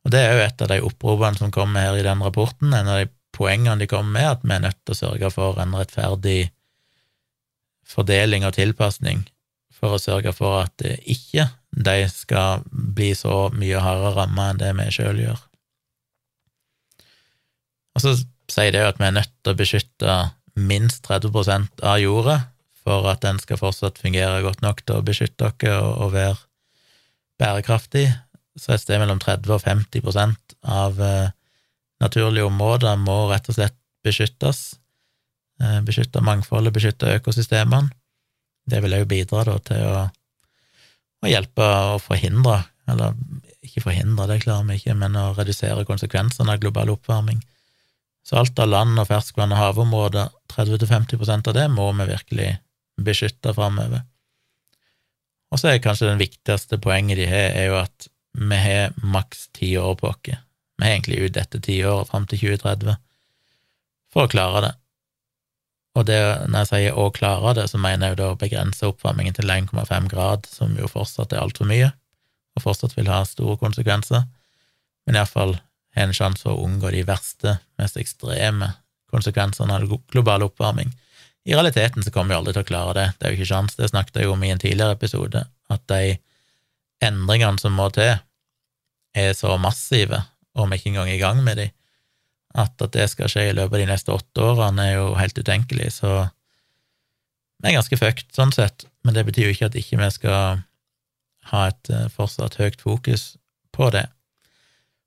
Og 0.07 0.11
det 0.15 0.23
er 0.23 0.35
jo 0.35 0.45
et 0.45 0.63
av 0.63 0.71
de 0.71 0.81
oppropene 0.87 1.39
som 1.39 1.55
kommer 1.55 1.87
her 1.87 1.99
i 1.99 2.07
den 2.07 2.23
rapporten, 2.23 2.75
en 2.75 2.91
av 2.91 3.01
de 3.03 3.11
poengene 3.35 3.79
de 3.83 3.91
kommer 3.91 4.19
med, 4.19 4.29
at 4.31 4.45
vi 4.47 4.55
er 4.55 4.65
nødt 4.67 4.79
til 4.85 4.95
å 4.95 5.01
sørge 5.01 5.31
for 5.35 5.59
en 5.63 5.75
rettferdig 5.77 6.51
fordeling 7.87 8.47
og 8.47 8.57
tilpasning 8.57 9.25
for 9.77 9.97
å 9.97 10.01
sørge 10.03 10.33
for 10.35 10.65
at 10.65 10.87
ikke 11.05 11.49
de 11.77 12.07
skal 12.09 12.65
bli 12.71 13.13
så 13.17 13.47
mye 13.53 13.83
hardere 13.85 14.15
ramma 14.17 14.51
enn 14.51 14.61
det 14.63 14.73
vi 14.79 14.89
sjøl 14.95 15.21
gjør. 15.21 15.39
Og 17.97 18.05
så 18.05 18.17
sier 18.53 18.73
det 18.73 18.83
jo 18.83 18.91
at 18.91 19.01
vi 19.01 19.09
er 19.09 19.17
nødt 19.17 19.33
til 19.43 19.53
å 19.53 19.59
beskytte 19.59 20.17
minst 20.57 21.05
30% 21.09 21.85
av 21.85 22.01
jorda 22.01 22.37
for 22.87 23.09
at 23.11 23.25
den 23.25 23.41
skal 23.43 23.61
fortsatt 23.61 23.99
fungere 24.01 24.45
godt 24.45 24.63
nok 24.65 24.83
til 24.85 25.01
å 25.01 25.05
beskytte 25.05 25.51
dere 25.61 25.81
og, 25.83 26.13
være 26.15 26.37
bærekraftig. 27.41 28.07
Så 28.57 28.73
et 28.73 28.85
sted 28.85 29.01
mellom 29.03 29.21
30 29.21 29.53
og 29.53 29.65
50% 29.65 30.57
av 30.65 31.01
eh, 31.03 31.33
naturlige 32.01 32.49
områder 32.49 32.97
må 33.01 33.27
rett 33.33 33.51
og 33.51 33.59
slett 33.59 33.77
beskyttes. 34.07 34.79
Eh, 35.63 35.81
beskytte 35.87 36.21
mangfoldet, 36.21 36.75
beskytte 36.77 37.15
økosystemene. 37.17 37.89
Det 38.67 38.83
vil 38.83 38.97
òg 38.99 39.07
bidra 39.09 39.45
da, 39.47 39.59
til 39.65 39.85
å, 39.89 40.01
å 41.23 41.31
hjelpe 41.31 41.67
å 41.95 42.01
forhindre, 42.03 42.59
eller 42.91 43.15
ikke 43.65 43.85
forhindre, 43.87 44.27
det 44.29 44.43
klarer 44.43 44.67
vi 44.69 44.81
ikke, 44.81 44.97
men 44.99 45.17
å 45.19 45.31
redusere 45.37 45.87
konsekvensene 45.89 46.53
av 46.53 46.61
global 46.63 46.91
oppvarming. 46.93 47.41
Så 48.27 48.41
alt 48.41 48.59
av 48.59 48.69
land 48.69 48.99
og 48.99 49.09
ferskvann 49.09 49.55
og 49.55 49.61
havområder, 49.63 50.33
30-50% 50.53 51.49
av 51.53 51.57
det, 51.57 51.67
må 51.73 51.89
vi 51.95 52.09
virkelig 52.11 52.51
beskytte 53.07 53.55
framover. 53.55 54.03
Og 55.55 55.63
så 55.63 55.71
er 55.71 55.83
kanskje 55.83 56.11
den 56.11 56.21
viktigste 56.21 56.81
poenget 56.83 57.21
de 57.21 57.29
har, 57.31 57.53
er 57.55 57.71
jo 57.71 57.79
at 57.79 58.09
vi 58.37 58.59
har 58.61 58.97
maks 59.01 59.47
ti 59.57 59.71
år 59.79 59.95
på 60.01 60.11
oss. 60.11 60.35
Vi 60.77 60.85
har 60.85 60.99
egentlig 60.99 61.23
ut 61.23 61.37
dette 61.39 61.63
tiåret 61.63 62.11
fram 62.11 62.27
til 62.29 62.43
2030 62.51 62.99
for 64.13 64.27
å 64.27 64.33
klare 64.33 64.65
det. 64.67 64.73
Og 65.97 66.05
det, 66.05 66.19
når 66.53 66.65
jeg 66.65 66.71
sier 66.71 66.99
å 67.01 67.09
klare 67.15 67.55
det, 67.57 67.69
så 67.73 67.81
mener 67.81 68.11
jeg 68.11 68.17
jo 68.17 68.21
da 68.21 68.33
å 68.35 68.41
begrense 68.41 68.89
oppvarmingen 68.89 69.37
til 69.37 69.49
1,5 69.53 70.11
grad, 70.13 70.49
som 70.51 70.75
jo 70.77 70.91
fortsatt 70.93 71.33
er 71.33 71.41
altfor 71.41 71.69
mye, 71.71 71.89
og 72.57 72.65
fortsatt 72.65 72.97
vil 72.99 73.09
ha 73.09 73.23
store 73.29 73.57
konsekvenser, 73.61 74.27
men 75.07 75.17
iallfall 75.17 75.57
har 75.97 76.09
en 76.09 76.17
sjanse 76.17 76.45
for 76.45 76.53
å 76.53 76.67
unngå 76.67 76.93
de 76.93 77.07
verste, 77.09 77.57
mest 77.81 77.97
ekstreme 78.01 78.75
konsekvensene 79.13 79.73
av 79.73 79.89
global 80.13 80.45
oppvarming. 80.49 80.93
I 81.47 81.55
realiteten 81.55 82.05
så 82.05 82.13
kommer 82.13 82.35
vi 82.35 82.41
aldri 82.41 82.57
til 82.57 82.67
å 82.67 82.69
klare 82.69 82.95
det, 82.99 83.07
det 83.17 83.27
er 83.27 83.33
jo 83.33 83.41
ikke 83.41 83.53
sjans, 83.53 83.79
det 83.79 83.89
snakket 83.93 84.21
jeg 84.21 84.33
om 84.33 84.43
i 84.45 84.53
en 84.53 84.61
tidligere 84.61 84.99
episode, 84.99 85.45
at 85.73 85.85
de 85.93 86.17
endringene 87.07 87.63
som 87.63 87.77
må 87.79 87.89
til, 87.95 88.19
er 89.17 89.33
så 89.33 89.55
massive, 89.57 90.21
og 90.59 90.69
vi 90.69 90.77
er 90.77 90.81
ikke 90.83 90.93
engang 90.93 91.13
i 91.13 91.21
gang 91.23 91.41
med 91.47 91.63
de, 91.63 91.71
at, 92.57 92.75
at 92.81 92.95
det 92.97 93.09
skal 93.13 93.31
skje 93.31 93.51
i 93.51 93.55
løpet 93.57 93.77
av 93.77 93.83
de 93.83 93.91
neste 93.91 94.15
åtte 94.15 94.45
årene, 94.53 94.87
er 94.87 94.99
jo 94.99 95.11
helt 95.19 95.39
utenkelig, 95.39 95.91
så 95.99 96.13
vi 97.63 97.71
er 97.71 97.79
ganske 97.79 97.99
fucked 98.01 98.35
sånn 98.37 98.53
sett, 98.53 98.87
men 99.05 99.17
det 99.17 99.25
betyr 99.29 99.49
jo 99.49 99.55
ikke 99.55 99.71
at 99.71 99.79
ikke 99.79 100.01
vi 100.01 100.11
skal 100.13 100.63
ha 101.53 101.63
et 101.71 101.91
eh, 101.93 102.09
fortsatt 102.13 102.59
høyt 102.61 102.83
fokus 102.83 103.35
på 103.77 103.89
det. 103.95 104.07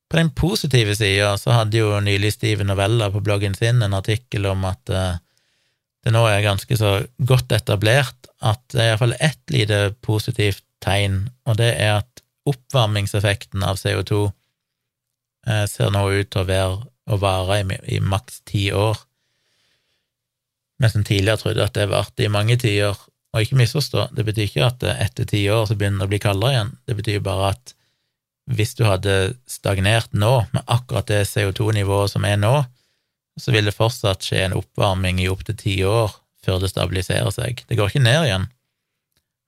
På 0.10 0.18
den 0.18 0.32
positive 0.34 0.96
sida 0.98 1.36
så 1.38 1.54
hadde 1.54 1.78
jo 1.78 2.00
nylig 2.02 2.34
Steven 2.34 2.72
Novella 2.72 3.12
på 3.14 3.22
bloggen 3.22 3.54
sin 3.58 3.84
en 3.86 3.94
artikkel 3.94 4.48
om 4.50 4.64
at 4.66 4.90
uh, 4.90 5.20
det 6.02 6.14
nå 6.16 6.24
er 6.26 6.42
ganske 6.42 6.78
så 6.80 6.96
godt 7.30 7.54
etablert 7.54 8.30
at 8.42 8.64
det 8.74 8.82
er 8.82 8.90
iallfall 8.94 9.14
ett 9.20 9.54
lite 9.54 9.92
positivt 10.02 10.64
tegn, 10.82 11.28
og 11.46 11.60
det 11.62 11.76
er 11.76 12.00
at 12.00 12.24
oppvarmingseffekten 12.50 13.62
av 13.68 13.78
CO2 13.78 14.24
uh, 14.26 14.32
eh, 15.46 15.66
ser 15.70 15.94
nå 15.94 16.08
ut 16.10 16.32
til 16.32 16.42
å 16.42 16.50
være 16.50 16.80
å 17.10 17.18
vare 17.22 17.60
i, 17.62 17.80
i 17.96 18.00
maks 18.00 18.42
ti 18.48 18.70
år. 18.76 18.98
Mens 20.80 20.96
en 20.96 21.08
tidligere 21.08 21.42
trodde 21.42 21.66
at 21.66 21.76
det 21.76 21.90
varte 21.92 22.24
i 22.26 22.32
mange 22.32 22.56
tiår. 22.62 22.98
Og 23.30 23.44
ikke 23.44 23.60
misforstå, 23.60 24.08
det 24.16 24.26
betyr 24.26 24.48
ikke 24.48 24.66
at 24.66 24.86
etter 24.96 25.28
ti 25.30 25.44
år 25.52 25.68
så 25.70 25.76
begynner 25.78 26.02
det 26.02 26.08
å 26.08 26.14
bli 26.14 26.22
kaldere 26.24 26.56
igjen. 26.56 26.72
Det 26.88 26.96
betyr 26.98 27.26
bare 27.26 27.52
at 27.54 27.74
hvis 28.50 28.74
du 28.80 28.86
hadde 28.88 29.36
stagnert 29.46 30.16
nå, 30.18 30.32
med 30.56 30.64
akkurat 30.66 31.10
det 31.12 31.28
CO2-nivået 31.30 32.16
som 32.16 32.26
er 32.26 32.40
nå, 32.42 32.56
så 33.40 33.54
vil 33.54 33.70
det 33.70 33.76
fortsatt 33.78 34.26
skje 34.26 34.48
en 34.48 34.56
oppvarming 34.58 35.22
i 35.22 35.30
opptil 35.32 35.58
ti 35.60 35.76
år 35.86 36.16
før 36.44 36.64
det 36.64 36.72
stabiliserer 36.72 37.30
seg. 37.36 37.62
Det 37.70 37.78
går 37.78 37.92
ikke 37.92 38.02
ned 38.02 38.26
igjen, 38.26 38.48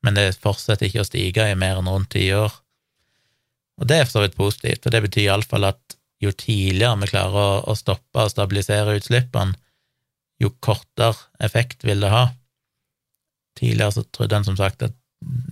men 0.05 0.17
det 0.17 0.27
fortsetter 0.43 0.87
ikke 0.87 1.01
å 1.01 1.07
stige 1.07 1.47
i 1.49 1.57
mer 1.57 1.81
enn 1.81 1.89
rundt 1.89 2.11
ti 2.13 2.27
år. 2.35 2.53
Og 3.81 3.89
det 3.89 3.97
er 3.97 4.05
for 4.05 4.19
så 4.19 4.25
vidt 4.27 4.37
positivt, 4.37 4.83
for 4.83 4.93
det 4.93 5.01
betyr 5.07 5.31
iallfall 5.31 5.65
at 5.71 5.97
jo 6.21 6.31
tidligere 6.31 6.99
vi 7.01 7.09
klarer 7.11 7.65
å 7.69 7.75
stoppe 7.77 8.25
og 8.25 8.31
stabilisere 8.31 8.95
utslippene, 8.99 9.57
jo 10.41 10.53
kortere 10.63 11.17
effekt 11.43 11.85
vil 11.85 12.01
det 12.01 12.11
ha. 12.13 12.27
Tidligere 13.59 13.97
så 13.97 14.05
trodde 14.09 14.39
en 14.39 14.47
som 14.47 14.57
sagt 14.57 14.85
at 14.85 14.95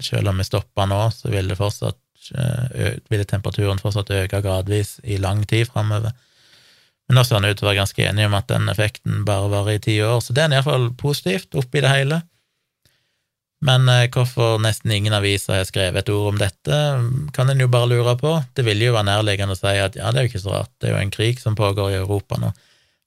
selv 0.01 0.31
om 0.31 0.39
vi 0.39 0.47
stopper 0.47 0.89
nå, 0.89 1.01
så 1.13 1.29
vil, 1.29 1.51
fortsatt, 1.57 1.99
vil 3.11 3.25
temperaturen 3.29 3.81
fortsatt 3.81 4.09
øke 4.15 4.41
gradvis 4.45 4.97
i 5.03 5.19
lang 5.21 5.43
tid 5.49 5.69
framover. 5.69 6.15
Men 7.09 7.19
nå 7.19 7.25
ser 7.25 7.39
han 7.39 7.49
ut 7.49 7.57
til 7.57 7.65
å 7.65 7.69
være 7.71 7.81
ganske 7.81 8.05
enig 8.05 8.25
om 8.29 8.37
at 8.37 8.49
den 8.49 8.69
effekten 8.69 9.23
bare 9.25 9.49
varer 9.49 9.77
i 9.77 9.83
ti 9.83 9.95
år, 10.05 10.19
så 10.21 10.33
det 10.33 10.45
er 10.45 10.57
iallfall 10.57 10.91
positivt 10.97 11.57
oppi 11.57 11.81
det 11.85 11.93
hele. 11.93 12.21
Men 13.65 13.89
eh, 13.91 14.07
hvorfor 14.13 14.59
nesten 14.63 14.93
ingen 14.95 15.15
aviser 15.15 15.57
har 15.57 15.67
skrevet 15.67 16.05
et 16.05 16.13
ord 16.13 16.33
om 16.33 16.39
dette, 16.39 16.79
kan 17.35 17.51
en 17.51 17.59
jo 17.59 17.67
bare 17.71 17.89
lure 17.91 18.15
på. 18.19 18.37
Det 18.55 18.63
ville 18.67 18.87
jo 18.87 18.95
være 18.95 19.09
nærliggende 19.09 19.57
å 19.57 19.59
si 19.59 19.75
at 19.75 19.99
ja, 19.99 20.13
det 20.13 20.21
er 20.21 20.27
jo 20.27 20.31
ikke 20.31 20.45
så 20.45 20.55
rart, 20.55 20.73
det 20.79 20.89
er 20.89 20.95
jo 20.95 21.03
en 21.03 21.13
krig 21.13 21.41
som 21.43 21.57
pågår 21.59 21.91
i 21.91 21.99
Europa 21.99 22.39
nå. 22.39 22.53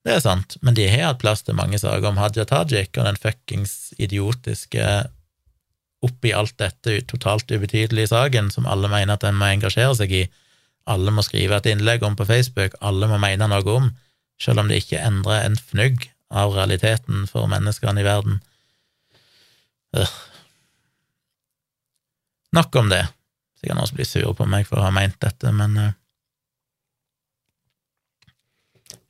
Det 0.03 0.16
er 0.16 0.22
sant, 0.24 0.57
men 0.66 0.74
de 0.74 0.88
har 0.90 1.12
hatt 1.12 1.22
plass 1.22 1.44
til 1.46 1.57
mange 1.57 1.78
saker 1.78 2.11
om 2.11 2.18
Hadia 2.18 2.44
Tajik 2.48 2.98
og 2.98 3.07
den 3.07 3.20
fuckings 3.22 3.92
idiotiske 4.03 4.86
oppi 6.03 6.32
alt 6.34 6.57
dette 6.59 6.96
totalt 7.07 7.53
ubetydelige 7.55 8.11
saken 8.11 8.48
som 8.50 8.66
alle 8.66 8.90
mener 8.90 9.14
at 9.14 9.26
en 9.28 9.38
må 9.38 9.53
engasjere 9.53 9.94
seg 10.00 10.14
i. 10.18 10.24
Alle 10.90 11.14
må 11.14 11.22
skrive 11.22 11.61
et 11.61 11.68
innlegg 11.70 12.03
om 12.03 12.16
på 12.18 12.26
Facebook, 12.26 12.74
alle 12.82 13.07
må 13.07 13.20
mene 13.22 13.46
noe 13.46 13.76
om, 13.76 13.92
selv 14.42 14.64
om 14.64 14.68
det 14.68 14.83
ikke 14.83 15.04
endrer 15.07 15.46
en 15.46 15.54
fnugg 15.54 16.08
av 16.34 16.57
realiteten 16.57 17.29
for 17.30 17.46
menneskene 17.46 18.03
i 18.03 18.08
verden. 18.08 18.42
Øh. 19.95 20.18
Nok 22.53 22.76
om 22.76 22.92
det. 22.92 23.03
Sikkert 23.61 23.79
noen 23.79 23.88
som 23.88 23.99
blir 23.99 24.08
sure 24.08 24.33
på 24.37 24.46
meg 24.50 24.66
for 24.68 24.80
å 24.80 24.87
ha 24.87 24.95
meint 24.95 25.18
dette, 25.22 25.53
men 25.54 25.76
uh, 25.79 25.92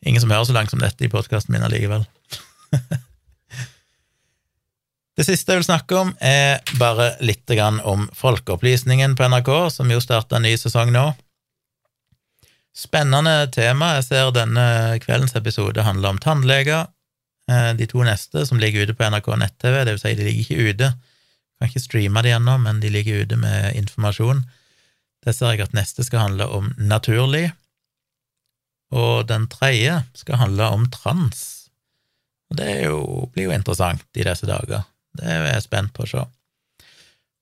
Ingen 0.02 0.20
som 0.20 0.32
hører 0.34 0.44
så 0.44 0.54
langt 0.56 0.70
som 0.70 0.80
dette 0.82 1.04
i 1.06 1.10
podkasten 1.10 1.54
min 1.54 1.62
allikevel. 1.62 2.02
det 5.16 5.26
siste 5.28 5.54
jeg 5.54 5.60
vil 5.60 5.68
snakke 5.68 5.94
om, 5.94 6.10
er 6.18 6.58
bare 6.80 7.12
litt 7.22 7.50
om 7.86 8.08
Folkeopplysningen 8.18 9.14
på 9.14 9.28
NRK, 9.30 9.50
som 9.70 9.92
jo 9.94 10.00
starta 10.02 10.40
en 10.40 10.46
ny 10.48 10.56
sesong 10.58 10.90
nå. 10.90 11.04
Spennende 12.74 13.46
tema. 13.54 13.92
Jeg 14.00 14.08
ser 14.08 14.34
denne 14.34 14.98
kveldens 15.04 15.36
episode 15.38 15.86
handler 15.86 16.16
om 16.16 16.18
tannleger. 16.18 16.90
De 17.78 17.86
to 17.86 18.02
neste, 18.02 18.46
som 18.48 18.58
ligger 18.58 18.82
ute 18.82 18.98
på 18.98 19.06
NRK 19.06 19.28
nett-TV, 19.38 19.84
det 19.84 19.94
vil 19.94 20.02
si 20.02 20.14
de 20.18 20.26
ligger 20.26 20.42
ikke 20.42 20.70
ute. 20.72 20.92
Kan 21.62 21.70
ikke 21.70 21.84
streama 21.84 22.24
de 22.26 22.32
ennå, 22.34 22.56
men 22.58 22.80
de 22.82 22.88
ligger 22.90 23.22
ute 23.22 23.36
med 23.38 23.76
informasjon. 23.78 24.40
Der 25.22 25.34
ser 25.36 25.52
jeg 25.54 25.62
at 25.62 25.76
neste 25.78 26.02
skal 26.02 26.24
handle 26.24 26.48
om 26.50 26.72
naturlig, 26.74 27.52
og 28.90 29.28
den 29.30 29.46
tredje 29.46 30.00
skal 30.18 30.40
handle 30.40 30.66
om 30.74 30.88
trans. 30.90 31.44
Og 32.50 32.58
det 32.58 32.72
jo, 32.82 32.98
blir 33.30 33.46
jo 33.46 33.54
interessant 33.54 34.02
i 34.18 34.26
disse 34.26 34.48
dager. 34.50 34.82
Det 35.14 35.30
er 35.30 35.46
jeg 35.52 35.68
spent 35.68 35.94
på 35.94 36.02
å 36.02 36.10
se. 36.10 36.26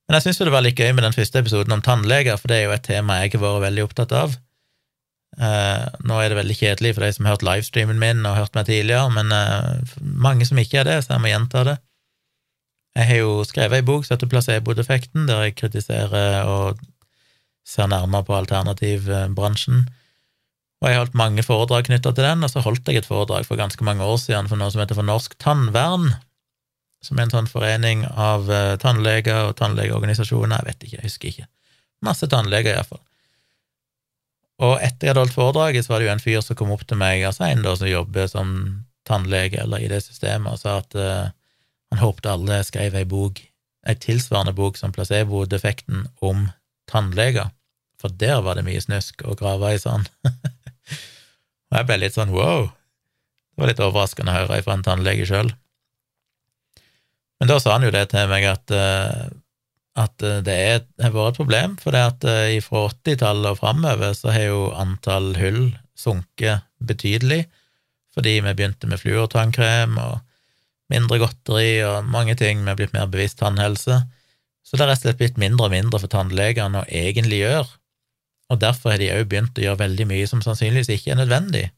Men 0.05 0.19
jeg 0.19 0.27
syns 0.27 0.43
det 0.45 0.53
var 0.53 0.69
litt 0.69 0.77
gøy 0.77 0.93
med 0.93 1.07
den 1.09 1.17
første 1.17 1.41
episoden 1.41 1.73
om 1.73 1.81
tannleger, 1.81 2.37
for 2.37 2.53
det 2.53 2.61
er 2.61 2.69
jo 2.69 2.77
et 2.77 2.85
tema 2.85 3.23
jeg 3.23 3.39
har 3.39 3.47
vært 3.47 3.65
veldig 3.71 3.89
opptatt 3.89 4.13
av. 4.21 4.37
Eh, 5.41 5.85
nå 6.05 6.21
er 6.21 6.29
det 6.29 6.43
veldig 6.43 6.61
kjedelig 6.61 6.93
for 6.99 7.07
de 7.09 7.13
som 7.17 7.25
har 7.25 7.39
hørt 7.39 7.49
livestreamen 7.49 8.05
min 8.05 8.27
og 8.29 8.37
hørt 8.37 8.59
meg 8.59 8.69
tidligere, 8.69 9.09
men 9.17 9.33
eh, 9.33 9.97
mange 10.05 10.45
som 10.45 10.61
ikke 10.61 10.83
er 10.83 10.93
det, 10.93 10.99
så 11.07 11.17
jeg 11.17 11.25
må 11.25 11.33
gjenta 11.33 11.65
det. 11.73 11.81
Jeg 12.99 13.07
har 13.07 13.21
jo 13.23 13.35
skrevet 13.47 13.79
ei 13.79 13.87
bok 13.87 14.07
som 14.07 14.17
heter 14.17 14.31
Placeboeffekten, 14.31 15.29
der 15.29 15.45
jeg 15.47 15.57
kritiserer 15.61 16.49
og 16.51 16.81
ser 17.67 17.91
nærmere 17.91 18.27
på 18.27 18.35
alternativbransjen. 18.35 19.85
Og 20.81 20.89
jeg 20.89 20.97
har 20.97 21.05
holdt 21.05 21.19
mange 21.19 21.45
foredrag 21.45 21.87
knytta 21.87 22.13
til 22.17 22.25
den, 22.25 22.43
og 22.43 22.51
så 22.51 22.63
holdt 22.65 22.89
jeg 22.89 23.03
et 23.03 23.09
foredrag 23.09 23.45
for 23.47 23.61
ganske 23.61 23.85
mange 23.85 24.05
år 24.05 24.17
siden 24.23 24.49
for 24.49 24.59
noe 24.59 24.73
som 24.73 24.83
heter 24.83 24.99
For 24.99 25.07
norsk 25.07 25.37
tannvern, 25.39 26.15
som 27.05 27.19
er 27.19 27.29
en 27.29 27.35
sånn 27.35 27.51
forening 27.51 28.07
av 28.11 28.49
uh, 28.49 28.77
tannleger 28.81 29.51
og 29.51 29.55
tannlegeorganisasjoner, 29.61 30.57
jeg 30.57 30.69
vet 30.69 30.87
ikke, 30.87 30.97
jeg 30.99 31.07
husker 31.07 31.31
ikke. 31.31 31.49
Masse 32.05 32.29
tannleger, 32.33 32.75
iallfall. 32.75 33.03
Og 34.61 34.75
etter 34.81 35.07
jeg 35.07 35.13
hadde 35.13 35.25
holdt 35.25 35.37
foredraget, 35.37 35.85
så 35.85 35.95
var 35.95 36.01
det 36.01 36.09
jo 36.09 36.15
en 36.15 36.25
fyr 36.25 36.43
som 36.45 36.57
kom 36.57 36.73
opp 36.75 36.87
til 36.89 37.01
meg, 37.01 37.23
altså 37.29 37.47
en 37.47 37.63
da 37.65 37.77
som 37.77 37.89
jobber 37.89 38.29
som 38.29 38.57
tannlege 39.09 39.63
eller 39.63 39.85
i 39.85 39.89
det 39.89 40.03
systemet, 40.05 40.53
og 40.53 40.61
sa 40.61 40.81
at 40.81 40.97
uh, 40.97 41.29
han 41.91 42.03
håpte 42.03 42.31
alle 42.31 42.61
skrev 42.67 42.95
ei 42.99 43.07
bok, 43.09 43.41
ei 43.87 43.97
tilsvarende 43.99 44.55
bok 44.57 44.79
som 44.79 44.93
placebo-defekten 44.95 46.07
om 46.23 46.49
tannleger, 46.91 47.51
for 48.01 48.13
der 48.21 48.41
var 48.45 48.57
det 48.57 48.67
mye 48.67 48.81
snusk 48.83 49.25
å 49.27 49.37
grave 49.39 49.75
i 49.75 49.81
sånn. 49.81 50.07
og 51.71 51.79
jeg 51.79 51.89
ble 51.89 51.99
litt 52.01 52.17
sånn 52.17 52.33
wow, 52.35 52.71
det 52.71 53.63
var 53.63 53.73
litt 53.73 53.83
overraskende 53.85 54.33
å 54.33 54.39
høre 54.39 54.63
fra 54.65 54.79
en 54.79 54.87
tannlege 54.87 55.27
sjøl. 55.29 55.53
Men 57.41 57.51
da 57.51 57.59
sa 57.61 57.77
han 57.77 57.87
jo 57.87 57.93
det 57.95 58.07
til 58.13 58.29
meg 58.31 58.47
at, 58.47 58.73
uh, 58.73 59.29
at 59.99 60.27
det 60.47 60.57
er, 60.57 60.83
har 61.03 61.15
vært 61.15 61.35
et 61.35 61.41
problem, 61.41 61.77
for 61.81 61.97
det 61.97 62.07
at 62.07 62.27
uh, 62.29 62.57
fra 62.65 62.87
80-tallet 62.93 63.55
og 63.55 63.61
framover 63.63 64.17
så 64.17 64.33
har 64.35 64.47
jo 64.47 64.65
antall 64.77 65.33
hull 65.41 65.63
sunket 65.99 66.69
betydelig, 66.79 67.45
fordi 68.15 68.39
vi 68.45 68.53
begynte 68.55 68.89
med 68.91 69.01
fluortannkrem 69.03 69.99
og 70.01 70.21
mindre 70.91 71.21
godteri 71.23 71.81
og 71.87 72.09
mange 72.11 72.37
ting, 72.39 72.65
vi 72.65 72.73
er 72.73 72.79
blitt 72.79 72.95
mer 72.97 73.11
bevisst 73.11 73.41
tannhelse. 73.41 74.03
Så 74.67 74.77
det 74.77 74.85
er 74.85 74.93
rett 74.93 75.03
og 75.03 75.09
slett 75.09 75.21
blitt 75.21 75.41
mindre 75.41 75.69
og 75.69 75.75
mindre 75.75 76.01
for 76.03 76.13
tannlegene 76.13 76.83
å 76.83 76.89
egentlig 76.89 77.43
gjøre, 77.43 77.69
og 78.51 78.59
derfor 78.63 78.95
har 78.95 79.03
de 79.03 79.13
òg 79.15 79.29
begynt 79.31 79.59
å 79.59 79.65
gjøre 79.65 79.85
veldig 79.85 80.07
mye 80.11 80.27
som 80.31 80.43
sannsynligvis 80.45 80.91
ikke 80.95 81.15
er 81.15 81.23
nødvendig. 81.23 81.69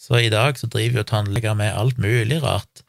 Så 0.00 0.18
i 0.18 0.32
dag 0.32 0.58
så 0.58 0.66
driver 0.66 1.02
jo 1.02 1.10
tannleger 1.12 1.54
med 1.56 1.76
alt 1.76 2.00
mulig 2.00 2.40
rart, 2.42 2.82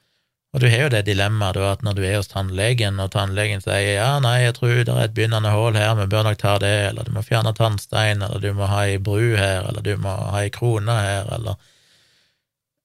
og 0.54 0.62
du 0.62 0.68
har 0.70 0.84
jo 0.84 0.90
det 0.94 1.08
dilemmaet 1.08 1.58
at 1.66 1.82
når 1.86 1.96
du 1.98 2.04
er 2.06 2.20
hos 2.20 2.30
tannlegen, 2.30 3.00
og 3.02 3.10
tannlegen 3.16 3.62
sier 3.64 3.96
ja, 3.96 4.10
nei, 4.22 4.44
jeg 4.44 4.56
tror 4.60 4.76
det 4.86 4.94
er 4.94 5.08
et 5.08 5.16
begynnende 5.18 5.50
hull 5.54 5.78
her, 5.78 5.96
vi 5.98 6.06
bør 6.12 6.28
nok 6.28 6.38
ta 6.42 6.60
det, 6.62 6.74
eller 6.92 7.08
du 7.08 7.14
må 7.16 7.24
fjerne 7.26 7.56
tannstein, 7.58 8.22
eller 8.22 8.42
du 8.44 8.52
må 8.54 8.70
ha 8.70 8.84
ei 8.86 9.00
bru 9.02 9.34
her, 9.34 9.66
eller 9.70 9.82
du 9.86 9.96
må 10.02 10.14
ha 10.14 10.44
ei 10.44 10.54
krone 10.54 10.98
her, 11.08 11.30
eller 11.38 11.58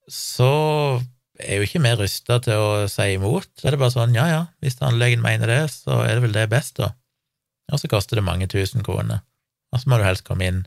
Så 0.09 0.49
er 1.39 1.59
jo 1.59 1.67
ikke 1.67 1.81
vi 1.83 1.91
rusta 1.99 2.39
til 2.43 2.59
å 2.61 2.87
si 2.91 3.13
imot. 3.15 3.49
Så 3.57 3.67
er 3.67 3.75
det 3.75 3.81
bare 3.81 3.95
sånn, 3.95 4.15
ja 4.17 4.27
ja, 4.29 4.41
hvis 4.63 4.79
tannlegen 4.79 5.23
mener 5.23 5.51
det, 5.51 5.61
så 5.73 6.01
er 6.03 6.17
det 6.17 6.25
vel 6.27 6.35
det 6.35 6.49
best, 6.51 6.77
da. 6.79 6.93
Og 7.73 7.81
så 7.81 7.89
koster 7.91 8.19
det 8.19 8.25
mange 8.25 8.49
tusen 8.49 8.83
kroner. 8.85 9.21
Og 9.73 9.81
så 9.81 9.89
må 9.89 9.99
du 9.99 10.07
helst 10.07 10.25
komme 10.27 10.47
inn 10.49 10.63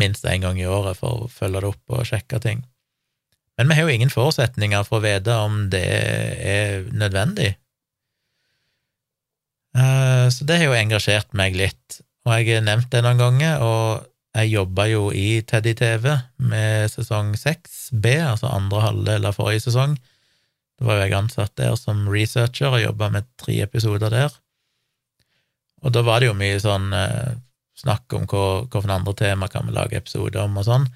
minst 0.00 0.24
én 0.28 0.44
gang 0.44 0.58
i 0.60 0.68
året 0.68 0.98
for 0.98 1.26
å 1.26 1.30
følge 1.32 1.62
det 1.62 1.70
opp 1.70 1.94
og 1.96 2.08
sjekke 2.08 2.40
ting. 2.42 2.64
Men 3.56 3.70
vi 3.70 3.78
har 3.78 3.86
jo 3.86 3.94
ingen 3.94 4.12
forutsetninger 4.12 4.84
for 4.84 5.00
å 5.00 5.04
vite 5.04 5.36
om 5.40 5.62
det 5.72 5.84
er 5.86 6.90
nødvendig. 6.92 7.54
Eh, 9.76 10.26
så 10.32 10.48
det 10.48 10.60
har 10.60 10.70
jo 10.70 10.76
engasjert 10.76 11.32
meg 11.36 11.56
litt, 11.56 12.00
og 12.26 12.36
jeg 12.36 12.58
har 12.58 12.66
nevnt 12.66 12.90
det 12.92 13.02
noen 13.04 13.20
ganger, 13.20 13.64
og 13.64 14.06
jeg 14.36 14.52
jobba 14.52 14.84
jo 14.90 15.08
i 15.16 15.40
Teddy 15.48 15.72
TV 15.78 16.10
med 16.36 16.90
sesong 16.92 17.32
6B, 17.40 18.10
altså 18.20 18.50
andre 18.52 18.82
halvdel 18.84 19.28
av 19.28 19.38
forrige 19.38 19.64
sesong. 19.64 19.96
Da 20.76 20.88
var 20.90 21.00
jeg 21.00 21.16
ansatt 21.16 21.54
der 21.56 21.76
som 21.80 22.04
researcher 22.12 22.74
og 22.74 22.82
jobba 22.82 23.08
med 23.14 23.28
tre 23.40 23.62
episoder 23.64 24.12
der. 24.12 24.34
Og 25.84 25.94
da 25.94 26.02
var 26.04 26.20
det 26.20 26.28
jo 26.28 26.36
mye 26.36 26.60
sånn 26.60 26.92
eh, 26.96 27.36
snakk 27.80 28.12
om 28.16 28.26
hvilke 28.28 28.84
andre 28.92 29.14
tema 29.16 29.48
kan 29.52 29.68
vi 29.68 29.76
lage 29.76 29.96
episoder 29.98 30.44
om, 30.44 30.56
og 30.60 30.68
sånn. 30.68 30.86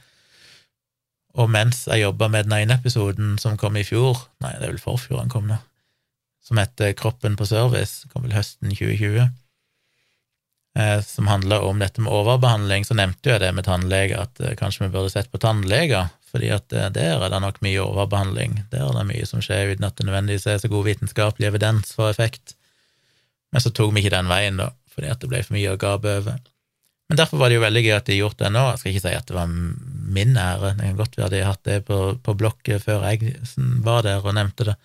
Og 1.41 1.51
mens 1.53 1.85
jeg 1.87 2.03
jobba 2.03 2.29
med 2.29 2.49
den 2.49 2.57
ene 2.59 2.77
episoden 2.81 3.37
som 3.41 3.59
kom 3.61 3.77
i 3.79 3.87
fjor, 3.87 4.19
nei, 4.43 4.57
det 4.59 4.67
er 4.67 4.75
vel 4.75 4.83
forfjor 4.83 5.23
han 5.23 5.31
kom 5.33 5.47
nå, 5.49 5.61
som 6.45 6.59
heter 6.61 6.97
Kroppen 6.99 7.37
på 7.39 7.47
service, 7.49 8.09
kom 8.11 8.27
vel 8.27 8.35
høsten 8.35 8.73
2020, 8.73 9.21
eh, 9.23 9.31
som 11.05 11.29
handla 11.31 11.61
om 11.67 11.81
dette 11.83 12.03
med 12.03 12.13
overbehandling, 12.13 12.85
så 12.87 12.97
nevnte 12.99 13.33
jeg 13.33 13.43
det 13.43 13.51
med 13.57 13.67
tannleger, 13.67 14.25
at 14.27 14.41
eh, 14.43 14.57
kanskje 14.59 14.87
vi 14.87 14.93
burde 14.95 15.13
sett 15.13 15.31
på 15.33 15.41
tannleger, 15.43 16.11
fordi 16.31 16.53
at 16.55 16.73
eh, 16.73 16.91
der 16.95 17.19
er 17.19 17.33
det 17.33 17.41
nok 17.43 17.61
mye 17.65 17.83
overbehandling, 17.83 18.61
der 18.73 18.87
er 18.87 19.01
det 19.01 19.09
mye 19.09 19.27
som 19.29 19.43
skjer 19.45 19.75
uten 19.75 19.89
at 19.89 19.99
det 19.99 20.07
nødvendigvis 20.09 20.47
er 20.51 20.63
så 20.63 20.71
god 20.73 20.87
vitenskapelig 20.89 21.51
evidens 21.51 21.95
for 21.97 22.13
effekt. 22.13 22.55
Men 23.51 23.65
så 23.65 23.73
tok 23.75 23.95
vi 23.95 24.05
ikke 24.05 24.15
den 24.15 24.31
veien, 24.31 24.61
da, 24.63 24.71
fordi 24.95 25.11
at 25.11 25.23
det 25.23 25.31
ble 25.33 25.43
for 25.47 25.59
mye 25.59 25.75
å 25.75 25.81
gape 25.81 26.17
over. 26.21 26.41
Men 27.11 27.19
derfor 27.19 27.41
var 27.41 27.51
det 27.51 27.59
jo 27.59 27.65
veldig 27.65 27.83
gøy 27.83 27.97
at 27.97 28.07
de 28.07 28.21
gjort 28.21 28.39
det 28.39 28.53
nå. 28.55 28.61
Jeg 28.69 28.79
skal 28.79 28.93
ikke 28.93 29.03
si 29.03 29.15
at 29.19 29.27
det 29.27 29.35
var 29.35 29.51
min 29.51 30.37
ære, 30.39 30.77
det 30.79 30.85
kan 30.93 31.01
godt 31.01 31.17
være 31.19 31.33
de 31.33 31.41
har 31.43 31.57
hatt 31.57 31.67
det 31.67 31.81
på, 31.89 31.99
på 32.23 32.35
blokket 32.39 32.85
før 32.85 33.09
jeg 33.11 33.35
var 33.83 34.07
der 34.07 34.23
og 34.23 34.37
nevnte 34.39 34.69
det, 34.71 34.77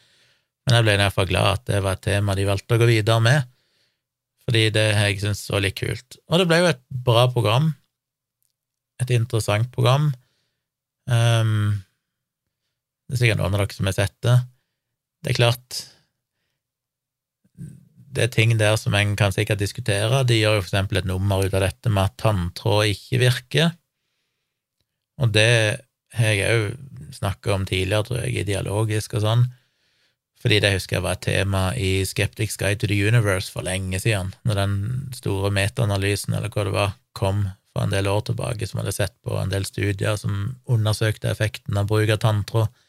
men 0.65 0.79
jeg 0.79 0.85
ble 0.87 0.95
i 0.95 0.99
hvert 1.03 1.13
fall 1.13 1.29
glad 1.29 1.51
at 1.51 1.67
det 1.69 1.81
var 1.85 1.97
et 1.97 2.07
tema 2.07 2.33
de 2.37 2.47
valgte 2.47 2.77
å 2.77 2.81
gå 2.81 2.87
videre 2.89 3.21
med, 3.21 3.45
fordi 4.45 4.67
det 4.75 4.85
har 4.97 5.09
jeg 5.09 5.23
syntes 5.23 5.49
var 5.49 5.63
litt 5.65 5.79
kult. 5.79 6.19
Og 6.29 6.41
det 6.41 6.47
ble 6.49 6.61
jo 6.61 6.69
et 6.69 6.83
bra 7.07 7.25
program, 7.33 7.71
et 9.01 9.11
interessant 9.15 9.71
program. 9.73 10.11
Um, 11.09 11.81
det 13.05 13.17
er 13.17 13.21
sikkert 13.23 13.41
noen 13.41 13.57
av 13.57 13.63
dere 13.65 13.77
som 13.77 13.89
har 13.89 13.97
sett 13.97 14.15
det. 14.25 14.37
Det 15.25 15.33
er 15.33 15.39
klart 15.41 15.81
det 18.15 18.23
er 18.23 18.31
ting 18.31 18.53
der 18.55 18.77
som 18.79 18.95
en 18.95 19.15
kan 19.19 19.33
sikkert 19.35 19.59
diskutere. 19.59 20.23
De 20.27 20.37
gjør 20.37 20.59
jo 20.59 20.63
for 20.63 20.69
eksempel 20.69 21.01
et 21.01 21.09
nummer 21.09 21.43
ut 21.43 21.57
av 21.57 21.65
dette 21.65 21.91
med 21.91 22.07
at 22.07 22.15
tanntråd 22.21 22.93
ikke 22.93 23.21
virker, 23.25 23.73
og 25.19 25.31
det 25.35 25.51
har 26.15 26.33
jeg 26.35 26.55
òg 26.55 27.13
snakka 27.15 27.53
om 27.55 27.65
tidligere, 27.67 28.07
tror 28.07 28.21
jeg, 28.23 28.33
i 28.35 28.47
dialogisk 28.47 29.15
og 29.17 29.23
sånn, 29.23 29.45
fordi 30.41 30.59
det 30.61 30.73
husker 30.75 30.97
jeg 30.97 31.05
var 31.05 31.17
et 31.17 31.25
tema 31.25 31.61
i 31.79 31.91
Skeptics 32.05 32.57
Guide 32.61 32.81
to 32.81 32.89
the 32.91 32.97
Universe 33.07 33.51
for 33.51 33.65
lenge 33.65 33.99
siden, 34.03 34.33
når 34.45 34.59
den 34.59 34.75
store 35.15 35.51
metaanalysen, 35.55 36.35
eller 36.37 36.51
hva 36.53 36.65
det 36.67 36.75
var, 36.75 36.97
kom 37.17 37.47
for 37.75 37.85
en 37.85 37.93
del 37.93 38.07
år 38.07 38.27
tilbake, 38.29 38.67
som 38.67 38.81
hadde 38.81 38.95
sett 38.95 39.15
på 39.25 39.37
en 39.39 39.51
del 39.51 39.65
studier 39.67 40.19
som 40.19 40.55
undersøkte 40.71 41.31
effekten 41.31 41.79
av 41.79 41.89
bruk 41.89 42.11
av 42.13 42.21
tanntråd, 42.23 42.83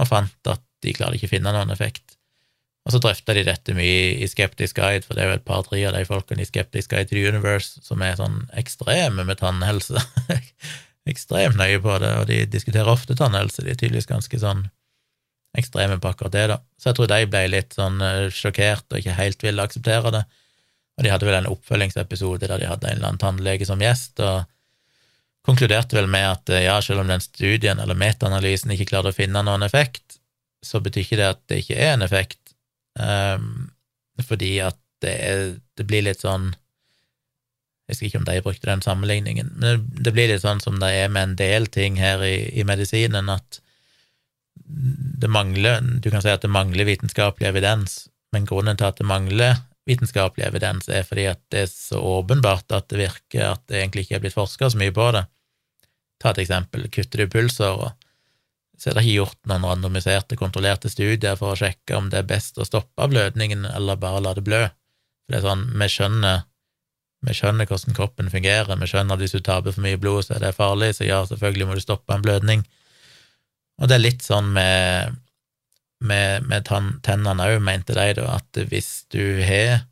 og 0.00 0.08
fant 0.08 0.50
at 0.52 0.62
de 0.82 0.94
klarte 0.96 1.18
ikke 1.18 1.30
å 1.30 1.34
finne 1.36 1.54
noen 1.54 1.72
effekt. 1.74 2.16
Og 2.82 2.94
så 2.94 2.98
drøfta 3.02 3.34
de 3.36 3.44
dette 3.46 3.74
mye 3.78 4.14
i 4.18 4.28
Skeptisk 4.30 4.80
Guide, 4.80 5.06
for 5.06 5.14
det 5.14 5.22
er 5.22 5.30
jo 5.30 5.38
et 5.38 5.46
par-tre 5.46 5.82
av 5.86 5.94
de 5.94 6.02
folkene 6.06 6.42
i 6.42 6.48
Skeptisk 6.48 6.90
Guide 6.90 7.10
to 7.10 7.14
the 7.14 7.26
Universe 7.30 7.82
som 7.86 8.02
er 8.02 8.18
sånn 8.18 8.40
ekstreme 8.58 9.26
med 9.26 9.38
tannhelse. 9.38 10.02
ekstremt 11.12 11.58
nøye 11.58 11.78
på 11.82 11.98
det, 12.02 12.12
og 12.18 12.26
de 12.30 12.42
diskuterer 12.50 12.90
ofte 12.90 13.14
tannhelse. 13.18 13.62
De 13.62 13.70
er 13.70 13.78
tydeligvis 13.78 14.10
ganske 14.10 14.42
sånn 14.42 14.66
ekstreme 15.58 15.98
på 16.00 16.12
akkurat 16.12 16.32
det, 16.34 16.46
da. 16.52 16.60
Så 16.80 16.90
jeg 16.90 16.98
tror 16.98 17.10
de 17.12 17.26
ble 17.28 17.42
litt 17.52 17.76
sånn 17.76 18.00
uh, 18.00 18.30
sjokkert 18.32 18.86
og 18.90 19.02
ikke 19.02 19.18
helt 19.18 19.44
ville 19.44 19.66
akseptere 19.66 20.14
det. 20.14 20.22
Og 20.96 21.04
de 21.04 21.12
hadde 21.12 21.28
vel 21.28 21.38
en 21.40 21.50
oppfølgingsepisode 21.52 22.48
der 22.48 22.60
de 22.60 22.70
hadde 22.70 22.88
en 22.88 22.98
eller 22.98 23.12
annen 23.12 23.22
tannlege 23.22 23.68
som 23.68 23.80
gjest, 23.82 24.20
og 24.20 24.44
konkluderte 25.46 25.96
vel 25.96 26.08
med 26.10 26.28
at 26.28 26.52
ja, 26.62 26.76
selv 26.84 27.02
om 27.02 27.10
den 27.10 27.22
studien 27.22 27.80
eller 27.82 27.98
metaanalysen 27.98 28.74
ikke 28.74 28.92
klarte 28.92 29.10
å 29.10 29.16
finne 29.16 29.42
noen 29.42 29.64
effekt, 29.66 30.18
så 30.62 30.78
betyr 30.82 31.02
ikke 31.02 31.18
det 31.18 31.30
at 31.32 31.40
det 31.50 31.62
ikke 31.64 31.78
er 31.80 31.96
en 31.96 32.06
effekt, 32.06 32.54
um, 32.94 33.70
fordi 34.22 34.54
at 34.62 34.78
det, 35.02 35.14
er, 35.18 35.40
det, 35.78 35.86
blir 35.88 36.04
litt 36.06 36.22
sånn 36.22 36.52
Jeg 37.88 37.96
husker 37.96 38.06
ikke 38.06 38.18
om 38.20 38.26
de 38.28 38.42
brukte 38.44 38.68
den 38.68 38.84
sammenligningen, 38.84 39.50
men 39.58 39.88
det 39.98 40.12
blir 40.14 40.30
litt 40.30 40.44
sånn 40.44 40.62
som 40.62 40.78
det 40.78 40.92
er 41.00 41.10
med 41.10 41.32
en 41.32 41.34
del 41.40 41.66
ting 41.74 41.98
her 41.98 42.22
i, 42.22 42.36
i 42.54 42.62
medisinen, 42.68 43.32
at 43.32 43.58
det 45.22 45.28
mangler 45.30 45.80
Du 46.02 46.10
kan 46.10 46.22
si 46.22 46.30
at 46.32 46.42
det 46.42 46.50
mangler 46.50 46.88
vitenskapelig 46.88 47.48
evidens, 47.48 48.06
men 48.32 48.46
grunnen 48.48 48.78
til 48.78 48.88
at 48.88 48.98
det 48.98 49.06
mangler 49.06 49.60
vitenskapelig 49.88 50.46
evidens, 50.46 50.88
er 50.88 51.04
fordi 51.06 51.26
at 51.30 51.40
det 51.50 51.64
er 51.64 51.70
så 51.70 51.98
åpenbart 51.98 52.72
at 52.72 52.88
det 52.90 53.00
virker, 53.00 53.54
at 53.54 53.64
det 53.68 53.80
egentlig 53.80 54.06
ikke 54.06 54.16
er 54.20 54.24
blitt 54.24 54.36
forska 54.36 54.70
så 54.70 54.78
mye 54.78 54.94
på 54.94 55.08
det. 55.16 55.24
Ta 56.22 56.30
et 56.30 56.42
eksempel. 56.44 56.86
Kutter 56.94 57.24
du 57.24 57.32
pulsårer, 57.32 57.96
så 58.78 58.90
er 58.90 58.96
det 58.96 59.04
ikke 59.04 59.18
gjort 59.18 59.50
noen 59.50 59.66
randomiserte, 59.66 60.38
kontrollerte 60.38 60.90
studier 60.90 61.36
for 61.38 61.52
å 61.52 61.58
sjekke 61.58 61.98
om 61.98 62.08
det 62.10 62.22
er 62.22 62.30
best 62.30 62.58
å 62.58 62.66
stoppe 62.66 63.08
blødningen 63.10 63.66
eller 63.70 63.98
bare 64.00 64.22
la 64.22 64.34
det 64.38 64.46
blø. 64.46 64.64
For 65.26 65.34
det 65.34 65.40
er 65.40 65.46
sånn, 65.48 65.66
vi 65.78 65.88
skjønner, 65.90 66.44
vi 67.26 67.36
skjønner 67.38 67.70
hvordan 67.70 67.98
kroppen 67.98 68.30
fungerer, 68.30 68.78
vi 68.78 68.90
skjønner 68.90 69.18
at 69.18 69.22
hvis 69.22 69.36
du 69.36 69.42
taper 69.42 69.74
for 69.74 69.84
mye 69.84 70.00
blod, 70.02 70.24
så 70.26 70.36
er 70.36 70.46
det 70.46 70.54
farlig, 70.56 70.94
så 70.98 71.06
ja, 71.06 71.20
selvfølgelig 71.26 71.68
må 71.68 71.78
du 71.78 71.84
stoppe 71.84 72.14
en 72.14 72.24
blødning. 72.24 72.64
Og 73.82 73.90
det 73.90 73.98
er 73.98 74.04
litt 74.04 74.22
sånn 74.22 74.52
med, 74.54 75.18
med, 76.06 76.46
med 76.46 76.68
tennene 77.02 77.48
òg, 77.50 77.58
mente 77.64 77.96
de 77.98 78.12
da, 78.20 78.38
at 78.38 78.62
hvis 78.70 79.08
du 79.10 79.42
har 79.42 79.82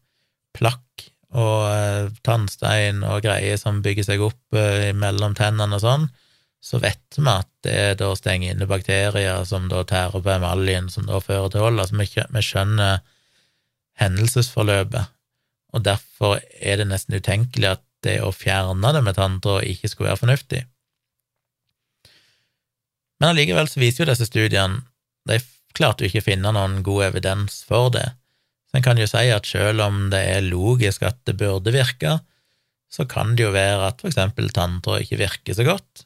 plakk 0.55 1.09
og 1.31 1.67
uh, 1.71 2.11
tannstein 2.27 3.05
og 3.07 3.23
greier 3.27 3.59
som 3.59 3.83
bygger 3.85 4.07
seg 4.07 4.23
opp 4.27 4.57
uh, 4.57 4.91
mellom 4.95 5.35
tennene 5.39 5.79
og 5.79 5.83
sånn, 5.83 6.09
så 6.61 6.79
vet 6.83 7.17
vi 7.17 7.27
at 7.31 7.49
det 7.65 8.01
da 8.03 8.11
stenger 8.17 8.53
inne 8.53 8.69
bakterier 8.69 9.45
som 9.49 9.69
da 9.71 9.83
tærer 9.89 10.21
på 10.21 10.33
emaljen, 10.35 10.91
som 10.93 11.07
da 11.09 11.21
fører 11.23 11.49
til 11.53 11.65
hold. 11.65 11.81
Altså, 11.81 11.97
vi 11.97 12.43
skjønner 12.45 13.01
hendelsesforløpet, 14.01 15.15
og 15.73 15.87
derfor 15.87 16.39
er 16.61 16.81
det 16.81 16.91
nesten 16.91 17.17
utenkelig 17.17 17.75
at 17.77 17.85
det 18.05 18.21
å 18.25 18.33
fjerne 18.33 18.93
det 18.95 19.03
med 19.05 19.17
tanntråd 19.17 19.67
ikke 19.69 19.91
skulle 19.91 20.13
være 20.13 20.23
fornuftig. 20.23 20.63
Men 23.21 23.33
allikevel 23.33 23.69
så 23.69 23.83
viser 23.83 24.05
jo 24.05 24.11
disse 24.11 24.29
studiene 24.29 24.81
De 25.29 25.37
klarte 25.77 26.03
jo 26.03 26.11
ikke 26.11 26.25
å 26.25 26.29
finne 26.31 26.53
noen 26.57 26.81
god 26.83 27.11
evidens 27.11 27.61
for 27.69 27.93
det. 27.95 28.09
Så 28.71 28.79
en 28.79 28.85
kan 28.87 28.99
jo 28.99 29.07
si 29.11 29.29
at 29.31 29.47
selv 29.47 29.85
om 29.85 30.09
det 30.11 30.21
er 30.33 30.47
logisk 30.47 31.05
at 31.07 31.21
det 31.29 31.37
burde 31.39 31.75
virke, 31.75 32.19
så 32.91 33.07
kan 33.07 33.37
det 33.37 33.45
jo 33.45 33.53
være 33.55 33.91
at 33.91 34.01
for 34.03 34.11
eksempel 34.11 34.51
tanntråd 34.55 35.05
ikke 35.05 35.21
virker 35.21 35.55
så 35.55 35.67
godt, 35.67 36.05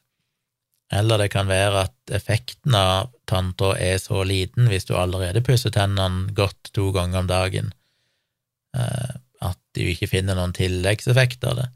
eller 0.93 1.23
det 1.23 1.31
kan 1.33 1.49
være 1.49 1.87
at 1.87 2.15
effekten 2.15 2.77
av 2.77 3.09
tanntråd 3.31 3.81
er 3.81 3.97
så 4.03 4.21
liten 4.29 4.69
hvis 4.69 4.87
du 4.89 4.95
allerede 4.99 5.43
pusser 5.45 5.73
tennene 5.75 6.35
godt 6.37 6.73
to 6.77 6.91
ganger 6.95 7.23
om 7.23 7.31
dagen, 7.31 7.73
eh, 8.77 9.17
at 9.45 9.61
du 9.77 9.83
ikke 9.87 10.11
finner 10.13 10.37
noen 10.39 10.55
tilleggseffekt 10.57 11.45
av 11.49 11.59
det. 11.63 11.71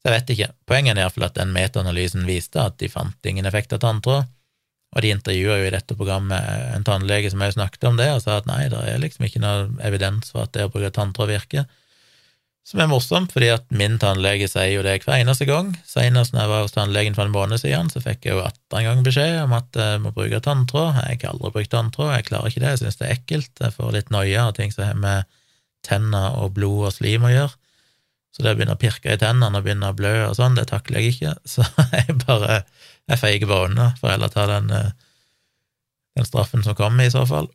Så 0.00 0.08
jeg 0.08 0.16
vet 0.16 0.34
ikke. 0.34 0.50
Poenget 0.68 0.96
er 0.96 1.04
iallfall 1.04 1.28
at 1.28 1.38
den 1.38 1.54
metaanalysen 1.54 2.26
viste 2.28 2.62
at 2.62 2.78
de 2.82 2.88
fant 2.90 3.26
ingen 3.28 3.46
effekt 3.48 3.74
av 3.76 3.82
tanntråd, 3.84 4.28
og 4.90 5.04
de 5.04 5.12
intervjua 5.14 5.60
jo 5.60 5.68
i 5.68 5.74
dette 5.74 5.94
programmet 5.94 6.74
en 6.74 6.86
tannlege 6.86 7.30
som 7.30 7.42
òg 7.44 7.54
snakket 7.54 7.86
om 7.86 7.98
det, 8.00 8.08
og 8.14 8.24
sa 8.24 8.40
at 8.40 8.48
nei, 8.50 8.64
det 8.72 8.80
er 8.90 8.98
liksom 9.02 9.26
ikke 9.28 9.42
noe 9.42 9.68
evidens 9.86 10.32
for 10.32 10.48
at 10.48 10.54
det 10.56 10.66
å 10.66 10.72
bruke 10.72 10.90
tanntråd 10.94 11.30
virker. 11.30 11.68
Som 12.66 12.82
er 12.82 12.90
morsomt, 12.90 13.32
fordi 13.34 13.48
at 13.54 13.64
min 13.74 13.96
tannlege 13.98 14.46
sier 14.50 14.74
jo 14.74 14.82
det 14.84 14.98
hver 15.02 15.22
eneste 15.22 15.46
gang. 15.48 15.72
Senest 15.88 16.34
når 16.34 16.42
jeg 16.42 16.50
var 16.52 16.64
hos 16.66 16.74
tannlegen 16.74 17.16
for 17.16 17.26
en 17.26 17.34
måned 17.34 17.62
siden, 17.62 17.88
så 17.90 18.02
fikk 18.04 18.26
jeg 18.28 18.36
jo 18.36 18.42
atter 18.44 18.78
en 18.78 18.86
gang 18.86 19.00
beskjed 19.06 19.38
om 19.46 19.54
at 19.56 19.78
jeg 19.80 20.02
må 20.04 20.12
bruke 20.14 20.42
tanntråd. 20.44 21.00
Jeg 21.06 21.22
har 21.22 21.32
aldri 21.32 21.54
brukt 21.56 21.72
tanntråd, 21.72 22.12
jeg 22.14 22.28
klarer 22.28 22.52
ikke 22.52 22.62
det, 22.62 22.74
jeg 22.74 22.82
synes 22.82 23.00
det 23.00 23.06
er 23.08 23.16
ekkelt. 23.16 23.50
Jeg 23.64 23.76
får 23.78 23.96
litt 23.96 24.12
noia 24.14 24.44
av 24.50 24.54
ting 24.58 24.74
som 24.74 24.84
har 24.86 25.00
med 25.00 25.30
tenner 25.86 26.36
og 26.42 26.52
blod 26.58 26.90
og 26.90 26.94
slim 26.98 27.24
å 27.26 27.32
gjøre. 27.32 27.56
Så 28.30 28.44
det 28.44 28.52
å 28.52 28.58
begynne 28.58 28.76
å 28.76 28.80
pirke 28.80 29.16
i 29.16 29.18
tennene 29.18 29.58
og 29.58 29.66
begynne 29.66 29.90
å 29.90 29.96
blø 29.96 30.12
og 30.28 30.36
sånn, 30.38 30.54
det 30.58 30.68
takler 30.70 31.02
jeg 31.02 31.16
ikke. 31.16 31.34
Så 31.56 31.66
jeg 31.94 32.20
bare 32.26 32.62
jeg 33.08 33.20
feiger 33.20 33.50
bare 33.50 33.70
unna, 33.70 33.86
får 34.00 34.14
heller 34.14 34.32
ta 34.32 34.46
den, 34.50 34.70
eh, 34.74 34.92
den, 36.18 36.28
straffen 36.28 36.64
som 36.66 36.76
kommer, 36.78 37.04
i 37.04 37.12
så 37.12 37.24
fall. 37.26 37.48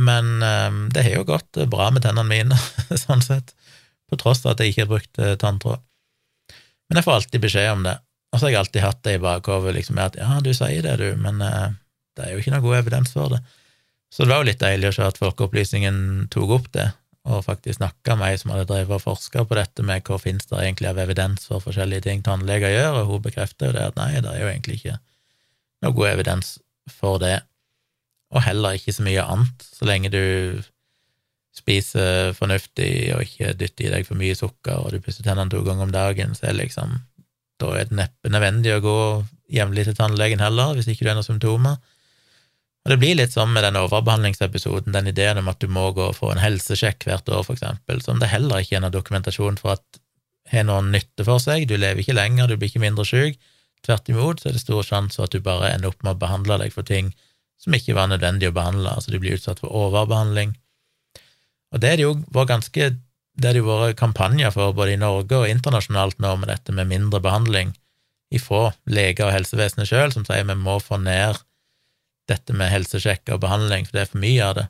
Men 0.00 0.38
um, 0.42 0.84
det 0.94 1.02
har 1.04 1.18
jo 1.18 1.28
gått 1.28 1.58
bra 1.70 1.90
med 1.90 2.04
tennene 2.06 2.28
mine, 2.28 2.58
sånn 3.04 3.22
sett, 3.24 3.54
på 4.10 4.18
tross 4.18 4.44
av 4.46 4.54
at 4.54 4.62
jeg 4.62 4.72
ikke 4.72 4.86
har 4.86 4.92
brukt 4.94 5.20
tanntråd. 5.42 5.82
Men 6.88 6.98
jeg 6.98 7.06
får 7.06 7.16
alltid 7.18 7.42
beskjed 7.44 7.72
om 7.72 7.84
det, 7.86 7.96
og 8.30 8.38
så 8.38 8.46
har 8.46 8.54
jeg 8.54 8.60
alltid 8.64 8.84
hatt 8.86 9.02
det 9.06 9.16
i 9.18 9.22
bakhodet, 9.22 9.74
liksom, 9.76 9.98
at 10.02 10.18
ja, 10.18 10.38
du 10.42 10.50
sier 10.54 10.82
det, 10.86 10.96
du, 10.98 11.08
men 11.18 11.38
det 11.42 12.24
er 12.24 12.32
jo 12.32 12.42
ikke 12.42 12.54
noe 12.54 12.64
god 12.64 12.78
evidens 12.80 13.14
for 13.14 13.34
det. 13.34 13.42
Så 14.10 14.24
det 14.24 14.32
var 14.32 14.42
jo 14.42 14.48
litt 14.48 14.62
deilig 14.62 14.90
å 14.90 14.96
se 14.96 15.06
at 15.06 15.20
Folkeopplysningen 15.20 16.00
tok 16.34 16.56
opp 16.56 16.70
det, 16.74 16.88
og 17.28 17.44
faktisk 17.44 17.76
snakka 17.78 18.16
med 18.16 18.32
ei 18.32 18.40
som 18.40 18.52
hadde 18.54 18.68
drevet 18.70 18.96
og 18.96 19.04
forska 19.04 19.44
på 19.44 19.58
dette 19.58 19.84
med 19.84 20.02
hva 20.06 20.16
finnes 20.20 20.48
det 20.48 20.56
egentlig 20.56 20.88
av 20.88 21.00
evidens 21.02 21.44
for 21.50 21.60
forskjellige 21.60 22.06
ting 22.08 22.24
tannleger 22.24 22.72
gjør, 22.72 23.02
og 23.02 23.12
hun 23.12 23.24
bekrefter 23.26 23.68
jo 23.68 23.76
det 23.76 23.86
at 23.90 24.00
nei, 24.00 24.12
det 24.24 24.32
er 24.32 24.40
jo 24.40 24.50
egentlig 24.50 24.80
ikke 24.80 24.96
noe 25.84 25.96
god 25.96 26.12
evidens 26.14 26.56
for 26.90 27.20
det, 27.22 27.36
og 28.32 28.44
heller 28.46 28.78
ikke 28.78 28.94
så 28.94 29.04
mye 29.04 29.26
annet, 29.34 29.68
så 29.76 29.88
lenge 29.88 30.12
du 30.12 30.22
spiser 31.60 32.32
fornuftig 32.38 33.10
og 33.16 33.24
ikke 33.26 33.52
dytter 33.58 33.88
i 33.88 33.92
deg 33.96 34.08
for 34.08 34.18
mye 34.18 34.36
sukker, 34.38 34.80
og 34.80 34.94
du 34.94 35.02
pusser 35.04 35.26
tennene 35.26 35.52
to 35.52 35.60
ganger 35.66 35.88
om 35.88 35.94
dagen, 35.94 36.34
så 36.38 36.48
er 36.48 36.58
liksom 36.60 36.96
da 37.60 37.74
er 37.76 37.90
det 37.90 37.98
neppe 37.98 38.30
nødvendig 38.32 38.72
å 38.72 38.82
gå 38.84 38.98
jevnlig 39.52 39.84
til 39.88 39.96
tannlegen 39.98 40.40
heller, 40.40 40.72
hvis 40.76 40.88
ikke 40.88 41.04
du 41.04 41.10
har 41.10 41.18
noen 41.18 41.26
symptomer. 41.26 41.76
Og 42.84 42.92
Det 42.94 42.98
blir 43.00 43.16
litt 43.18 43.34
sånn 43.34 43.52
med 43.52 43.64
den 43.66 43.76
overbehandlingsepisoden, 43.76 44.94
den 44.94 45.10
ideen 45.10 45.38
om 45.38 45.50
at 45.52 45.60
du 45.60 45.68
må 45.68 45.90
gå 45.92 46.06
og 46.10 46.16
få 46.16 46.30
en 46.32 46.40
helsesjekk 46.40 47.04
hvert 47.06 47.28
år, 47.28 47.44
for 47.44 47.58
eksempel, 47.58 48.00
som 48.00 48.22
det 48.22 48.30
heller 48.32 48.62
ikke 48.62 48.78
er 48.78 48.84
noen 48.86 48.94
dokumentasjon 48.94 49.60
for 49.60 49.76
at 49.76 50.00
har 50.50 50.66
noen 50.66 50.90
nytte 50.94 51.26
for 51.26 51.42
seg. 51.42 51.68
Du 51.68 51.76
lever 51.76 52.02
ikke 52.02 52.16
lenger, 52.16 52.48
du 52.48 52.56
blir 52.56 52.70
ikke 52.72 52.82
mindre 52.82 53.04
syk. 53.06 53.38
Tvert 53.86 54.08
imot 54.12 54.40
så 54.40 54.50
er 54.50 54.56
det 54.56 54.62
stor 54.64 54.84
sjanse 54.84 55.16
for 55.16 55.28
at 55.28 55.34
du 55.36 55.44
bare 55.44 55.70
ender 55.74 55.92
opp 55.92 56.02
med 56.04 56.16
å 56.16 56.20
behandle 56.20 56.58
deg 56.60 56.74
for 56.74 56.86
ting 56.86 57.12
som 57.60 57.76
ikke 57.76 57.94
var 57.96 58.08
nødvendig 58.08 58.48
å 58.48 58.56
behandle, 58.56 58.88
altså 58.96 59.12
du 59.12 59.18
blir 59.20 59.36
utsatt 59.36 59.60
for 59.60 59.72
overbehandling. 59.76 60.54
Og 61.70 61.82
det 61.82 61.90
er 61.90 62.00
det 62.00 62.06
jo 62.06 62.14
vært 62.32 62.54
ganske 62.54 62.90
det 63.40 63.46
har 63.46 63.56
det 63.56 63.62
vært 63.64 63.96
kampanjer 64.00 64.50
for 64.52 64.74
både 64.76 64.96
i 64.96 65.00
Norge 65.00 65.38
og 65.38 65.48
internasjonalt 65.48 66.18
nå 66.20 66.34
med 66.40 66.50
dette 66.50 66.74
med 66.76 66.88
mindre 66.90 67.22
behandling 67.24 67.70
ifra 68.34 68.72
leger 68.90 69.28
og 69.28 69.34
helsevesenet 69.34 69.88
sjøl, 69.88 70.12
som 70.12 70.26
sier 70.26 70.44
vi 70.48 70.56
må 70.58 70.76
få 70.82 70.98
ned 71.00 71.38
dette 72.30 72.54
med 72.56 72.70
helsesjekk 72.72 73.34
og 73.34 73.42
behandling, 73.44 73.86
for 73.86 73.98
det 73.98 74.04
er 74.04 74.12
for 74.12 74.22
mye 74.22 74.46
av 74.46 74.56
det. 74.58 74.66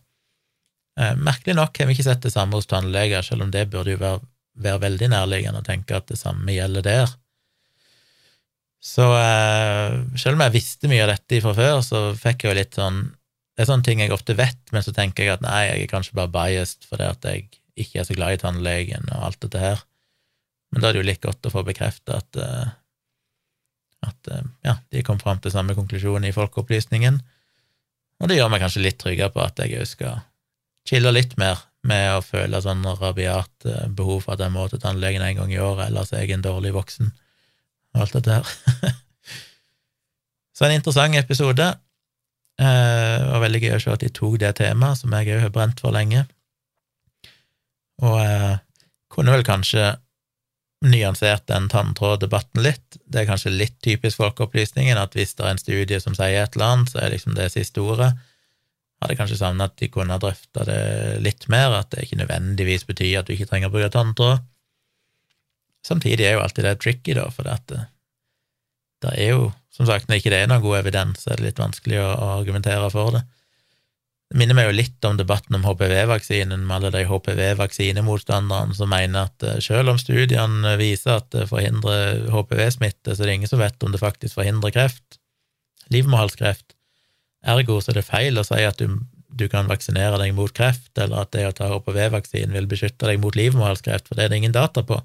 Eh, 1.01 1.17
merkelig 1.17 1.57
nok 1.57 1.79
har 1.81 1.89
vi 1.89 1.97
ikke 1.97 2.09
sett 2.09 2.25
det 2.25 2.35
samme 2.35 2.59
hos 2.59 2.69
tannleger, 2.71 3.25
selv 3.25 3.47
om 3.47 3.53
det 3.55 3.69
burde 3.73 3.95
jo 3.95 4.01
være, 4.01 4.21
være 4.61 4.85
veldig 4.85 5.11
nærliggende 5.15 5.63
å 5.63 5.67
tenke 5.67 5.97
at 5.97 6.09
det 6.11 6.19
samme 6.21 6.55
gjelder 6.55 6.87
der. 6.87 7.15
Så 8.81 9.05
eh, 9.13 9.95
selv 10.17 10.39
om 10.39 10.45
jeg 10.47 10.57
visste 10.57 10.89
mye 10.91 11.05
av 11.05 11.13
dette 11.13 11.43
fra 11.45 11.55
før, 11.57 11.81
så 11.85 12.03
fikk 12.17 12.45
jeg 12.45 12.51
jo 12.51 12.59
litt 12.63 12.79
sånn 12.79 13.01
Det 13.55 13.67
er 13.67 13.69
sånne 13.69 13.85
ting 13.85 14.01
jeg 14.01 14.13
ofte 14.15 14.33
vet, 14.39 14.61
men 14.73 14.81
så 14.81 14.93
tenker 14.97 15.27
jeg 15.27 15.35
at 15.35 15.43
nei, 15.45 15.67
jeg 15.67 15.83
er 15.85 15.91
kanskje 15.91 16.15
bare 16.17 16.33
biased 16.33 16.87
fordi 16.89 17.09
at 17.13 17.27
jeg 17.29 17.43
ikke 17.81 18.01
er 18.01 18.07
så 18.09 18.15
glad 18.17 18.33
i 18.33 18.39
tannlegen 18.41 19.11
og 19.11 19.25
alt 19.27 19.41
dette 19.45 19.61
her. 19.61 19.83
Men 20.73 20.81
da 20.81 20.89
er 20.89 20.97
det 20.97 21.03
jo 21.03 21.09
like 21.11 21.27
godt 21.27 21.49
å 21.49 21.53
få 21.53 21.65
bekrefta 21.67 22.23
at, 22.23 22.39
eh, 22.41 22.71
at 24.09 24.31
ja, 24.65 24.79
de 24.89 25.03
kom 25.05 25.21
fram 25.21 25.43
til 25.45 25.53
samme 25.53 25.77
konklusjon 25.77 26.25
i 26.25 26.33
Folkeopplysningen. 26.33 27.21
Og 28.21 28.29
det 28.29 28.37
gjør 28.37 28.51
meg 28.53 28.63
kanskje 28.63 28.85
litt 28.85 29.01
tryggere 29.01 29.33
på 29.33 29.43
at 29.45 29.61
jeg 29.63 29.81
òg 29.81 29.89
skal 29.89 30.23
chille 30.89 31.13
litt 31.13 31.37
mer 31.41 31.61
med 31.89 32.19
å 32.19 32.25
føle 32.25 32.61
sånn 32.61 32.85
rabiat 32.85 33.69
eh, 33.69 33.87
behov 33.97 34.27
for 34.27 34.35
at 34.35 34.43
jeg 34.45 34.53
må 34.53 34.67
til 34.69 34.83
tannlegen 34.83 35.25
en 35.25 35.39
gang 35.39 35.53
i 35.55 35.61
året, 35.63 35.89
ellers 35.89 36.13
er 36.13 36.27
jeg 36.27 36.37
en 36.37 36.45
dårlig 36.45 36.75
voksen, 36.77 37.09
og 37.95 38.03
alt 38.05 38.19
dette 38.19 38.37
her. 38.37 38.91
Så 40.57 40.67
en 40.67 40.77
interessant 40.77 41.17
episode. 41.17 41.71
Eh, 42.61 43.17
det 43.17 43.31
var 43.33 43.45
veldig 43.47 43.63
gøy 43.65 43.77
å 43.79 43.81
se 43.81 43.95
at 43.95 44.05
de 44.05 44.13
tok 44.13 44.37
det 44.43 44.53
temaet, 44.61 45.01
som 45.01 45.17
jeg 45.17 45.33
òg 45.39 45.47
har 45.47 45.55
brent 45.55 45.81
for 45.81 45.97
lenge. 45.97 46.27
Og 48.05 48.17
jeg 48.21 48.59
kunne 49.13 49.33
vel 49.33 49.47
kanskje 49.47 49.95
nyansert 50.81 51.47
den 51.51 51.69
tanntråddebatten 51.69 52.63
litt. 52.65 52.99
Det 53.05 53.23
er 53.23 53.29
kanskje 53.29 53.53
litt 53.53 53.77
typisk 53.85 54.21
Folkeopplysningen 54.21 54.99
at 55.01 55.17
hvis 55.17 55.35
det 55.37 55.45
er 55.45 55.55
en 55.55 55.61
studie 55.61 56.01
som 56.01 56.17
sier 56.17 56.41
et 56.41 56.57
eller 56.57 56.75
annet, 56.75 56.93
så 56.93 57.03
er 57.03 57.15
liksom 57.15 57.37
det 57.37 57.51
siste 57.53 57.83
ordet. 57.85 58.15
Hadde 59.01 59.17
kanskje 59.17 59.41
savna 59.41 59.69
at 59.69 59.77
de 59.81 59.89
kunne 59.93 60.17
ha 60.17 60.21
drøfta 60.21 60.65
det 60.69 60.81
litt 61.25 61.47
mer, 61.53 61.77
at 61.77 61.93
det 61.93 62.07
ikke 62.07 62.21
nødvendigvis 62.21 62.87
betyr 62.89 63.21
at 63.21 63.29
du 63.29 63.35
ikke 63.35 63.49
trenger 63.49 63.69
å 63.69 63.75
bruke 63.77 63.93
tanntråd. 63.93 64.45
Samtidig 65.85 66.27
er 66.29 66.37
jo 66.37 66.45
alltid 66.45 66.67
det 66.69 66.77
tricky, 66.81 67.15
da, 67.17 67.27
for 67.33 67.49
det, 67.49 67.85
det 69.01 69.13
er 69.17 69.31
jo, 69.33 69.47
som 69.73 69.89
sagt, 69.89 70.09
når 70.09 70.21
ikke 70.21 70.33
det 70.33 70.43
er 70.43 70.51
noen 70.51 70.65
god 70.65 70.83
evidens, 70.83 71.25
er 71.27 71.41
det 71.41 71.47
litt 71.47 71.61
vanskelig 71.61 72.01
å, 72.03 72.09
å 72.13 72.33
argumentere 72.37 72.91
for 72.93 73.17
det. 73.17 73.23
Det 74.31 74.39
minner 74.39 74.55
meg 74.55 74.69
jo 74.69 74.75
litt 74.77 75.07
om 75.09 75.17
debatten 75.19 75.57
om 75.59 75.65
HPV-vaksinen, 75.67 76.63
med 76.63 76.77
alle 76.77 76.91
de 76.95 77.01
HPV-vaksinemotstanderne 77.09 78.77
som 78.79 78.93
mener 78.93 79.27
at 79.27 79.43
eh, 79.43 79.57
selv 79.65 79.91
om 79.91 79.99
studiene 79.99 80.77
viser 80.79 81.17
at 81.17 81.33
det 81.35 81.49
forhindrer 81.51 82.29
HPV-smitte, 82.31 83.11
så 83.11 83.25
er 83.25 83.27
det 83.27 83.39
ingen 83.41 83.51
som 83.51 83.63
vet 83.63 83.83
om 83.83 83.91
det 83.91 84.03
faktisk 84.03 84.39
forhindrer 84.39 84.75
kreft, 84.77 85.19
livmorhalskreft. 85.91 86.77
Ergo 87.51 87.81
så 87.83 87.91
er 87.91 87.99
det 87.99 88.07
feil 88.07 88.39
å 88.39 88.45
si 88.47 88.61
at 88.63 88.79
du, 88.79 89.01
du 89.35 89.49
kan 89.51 89.67
vaksinere 89.71 90.21
deg 90.23 90.37
mot 90.37 90.55
kreft, 90.55 90.93
eller 90.95 91.25
at 91.25 91.33
det 91.35 91.49
å 91.49 91.57
ta 91.57 91.73
HPV-vaksinen 91.73 92.55
vil 92.55 92.69
beskytte 92.71 93.11
deg 93.11 93.19
mot 93.25 93.35
livmorhalskreft, 93.35 94.07
for 94.07 94.15
det 94.15 94.29
er 94.29 94.31
det 94.31 94.39
ingen 94.45 94.55
data 94.55 94.85
på. 94.87 95.01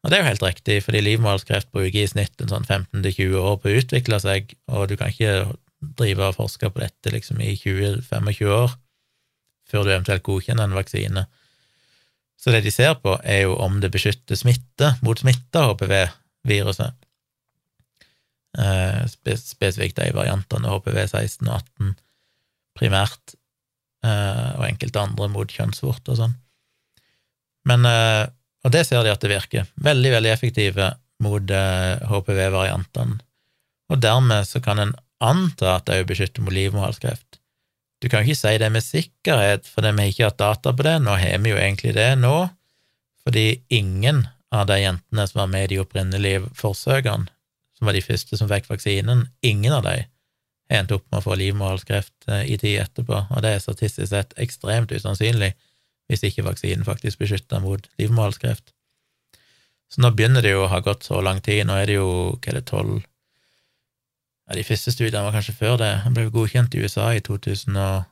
Og 0.00 0.06
det 0.06 0.16
er 0.16 0.22
jo 0.22 0.30
helt 0.30 0.46
riktig, 0.46 0.78
fordi 0.86 1.02
livmorhalskreft 1.02 1.72
bruker 1.74 2.04
i 2.04 2.06
snitt 2.08 2.38
en 2.38 2.54
sånn 2.54 2.68
15–20 2.68 3.34
år 3.42 3.58
på 3.58 3.72
å 3.72 3.82
utvikle 3.82 4.20
seg, 4.22 4.54
og 4.70 4.86
du 4.86 4.94
kan 5.00 5.10
ikke 5.10 5.50
drive 5.80 6.30
og 6.30 6.36
forske 6.36 6.70
på 6.70 6.82
dette 6.82 7.12
liksom 7.12 7.40
i 7.42 7.54
20-25 7.56 8.54
år, 8.54 8.74
før 9.70 9.84
du 9.84 9.92
eventuelt 9.92 10.26
godkjenner 10.26 10.68
en 10.68 10.76
vaksine. 10.76 11.26
Så 12.40 12.52
det 12.54 12.62
de 12.64 12.72
ser 12.72 12.94
på, 13.02 13.18
er 13.24 13.44
jo 13.44 13.56
om 13.60 13.80
det 13.82 13.92
beskytter 13.92 14.38
smitte 14.38 14.94
mot 15.04 15.18
smitte 15.20 15.60
av 15.60 15.74
HPV-viruset. 15.74 16.96
Eh, 18.58 19.02
spesifikt 19.38 20.00
de 20.00 20.08
variantene 20.16 20.72
HPV 20.72 21.02
16 21.04 21.46
og 21.46 21.60
18 21.60 21.92
primært, 22.80 23.36
eh, 24.02 24.48
og 24.56 24.64
enkelte 24.66 25.04
andre 25.04 25.28
mot 25.30 25.52
kjønnsvort 25.52 26.08
og 26.08 26.18
sånn. 26.18 26.34
Men, 27.68 27.84
eh, 27.86 28.26
og 28.64 28.72
det 28.72 28.86
ser 28.88 29.04
de 29.04 29.12
at 29.12 29.20
det 29.20 29.30
virker. 29.30 29.68
Veldig, 29.76 30.10
veldig 30.16 30.32
effektive 30.32 30.94
mot 31.20 31.42
HPV-variantene. 31.44 33.20
Og 33.90 34.00
dermed 34.00 34.48
så 34.48 34.62
kan 34.64 34.78
en 34.78 34.94
anta 35.20 35.76
at 35.76 35.86
det 35.88 36.00
òg 36.00 36.10
beskytter 36.10 36.44
mot 36.44 36.54
livmorhalskreft. 36.54 37.38
Du 38.00 38.08
kan 38.08 38.24
ikke 38.24 38.38
si 38.38 38.54
det 38.60 38.70
med 38.72 38.84
sikkerhet, 38.84 39.66
for 39.68 39.84
vi 39.84 39.92
har 39.92 40.12
ikke 40.12 40.30
hatt 40.30 40.40
data 40.40 40.72
på 40.72 40.86
det. 40.86 40.96
Nå 41.04 41.18
har 41.20 41.42
vi 41.44 41.52
jo 41.52 41.58
egentlig 41.60 41.92
det 41.98 42.14
nå, 42.20 42.48
fordi 43.24 43.60
ingen 43.68 44.24
av 44.50 44.70
de 44.70 44.80
jentene 44.80 45.26
som 45.28 45.42
var 45.42 45.50
med 45.52 45.66
i 45.66 45.74
de 45.74 45.82
opprinnelige 45.82 46.46
forsøkene, 46.56 47.28
som 47.76 47.88
var 47.88 47.96
de 47.96 48.04
første 48.04 48.36
som 48.36 48.48
fikk 48.48 48.70
vaksinen, 48.70 49.28
ingen 49.44 49.76
av 49.76 49.84
de 49.84 49.98
har 50.00 50.08
endt 50.80 50.92
opp 50.94 51.06
med 51.10 51.20
å 51.20 51.24
få 51.24 51.36
livmorhalskreft 51.38 52.28
eh, 52.30 52.44
i 52.54 52.56
tid 52.60 52.80
etterpå, 52.84 53.24
og 53.28 53.44
det 53.44 53.54
er 53.56 53.62
statistisk 53.62 54.12
sett 54.12 54.36
ekstremt 54.40 54.92
usannsynlig 54.94 55.52
hvis 56.10 56.24
ikke 56.26 56.46
vaksinen 56.46 56.86
faktisk 56.86 57.20
beskytter 57.22 57.62
mot 57.62 57.86
livmorhalskreft. 58.00 58.72
Så 59.90 60.02
nå 60.02 60.12
begynner 60.14 60.42
det 60.46 60.54
jo 60.54 60.64
å 60.64 60.70
ha 60.70 60.80
gått 60.82 61.06
så 61.06 61.20
lang 61.22 61.40
tid, 61.42 61.64
nå 61.66 61.76
er 61.78 61.90
det 61.90 61.98
jo 61.98 62.10
hva 62.36 62.52
er 62.52 62.60
det, 62.60 62.66
tolv 62.70 63.00
ja, 64.50 64.56
De 64.58 64.66
første 64.66 64.90
studiene 64.90 65.22
var 65.22 65.36
kanskje 65.36 65.54
før 65.54 65.76
det. 65.78 65.92
Han 66.04 66.16
ble 66.16 66.26
godkjent 66.34 66.74
i 66.74 66.82
USA 66.82 67.12
i 67.14 67.22
2008, 67.22 68.04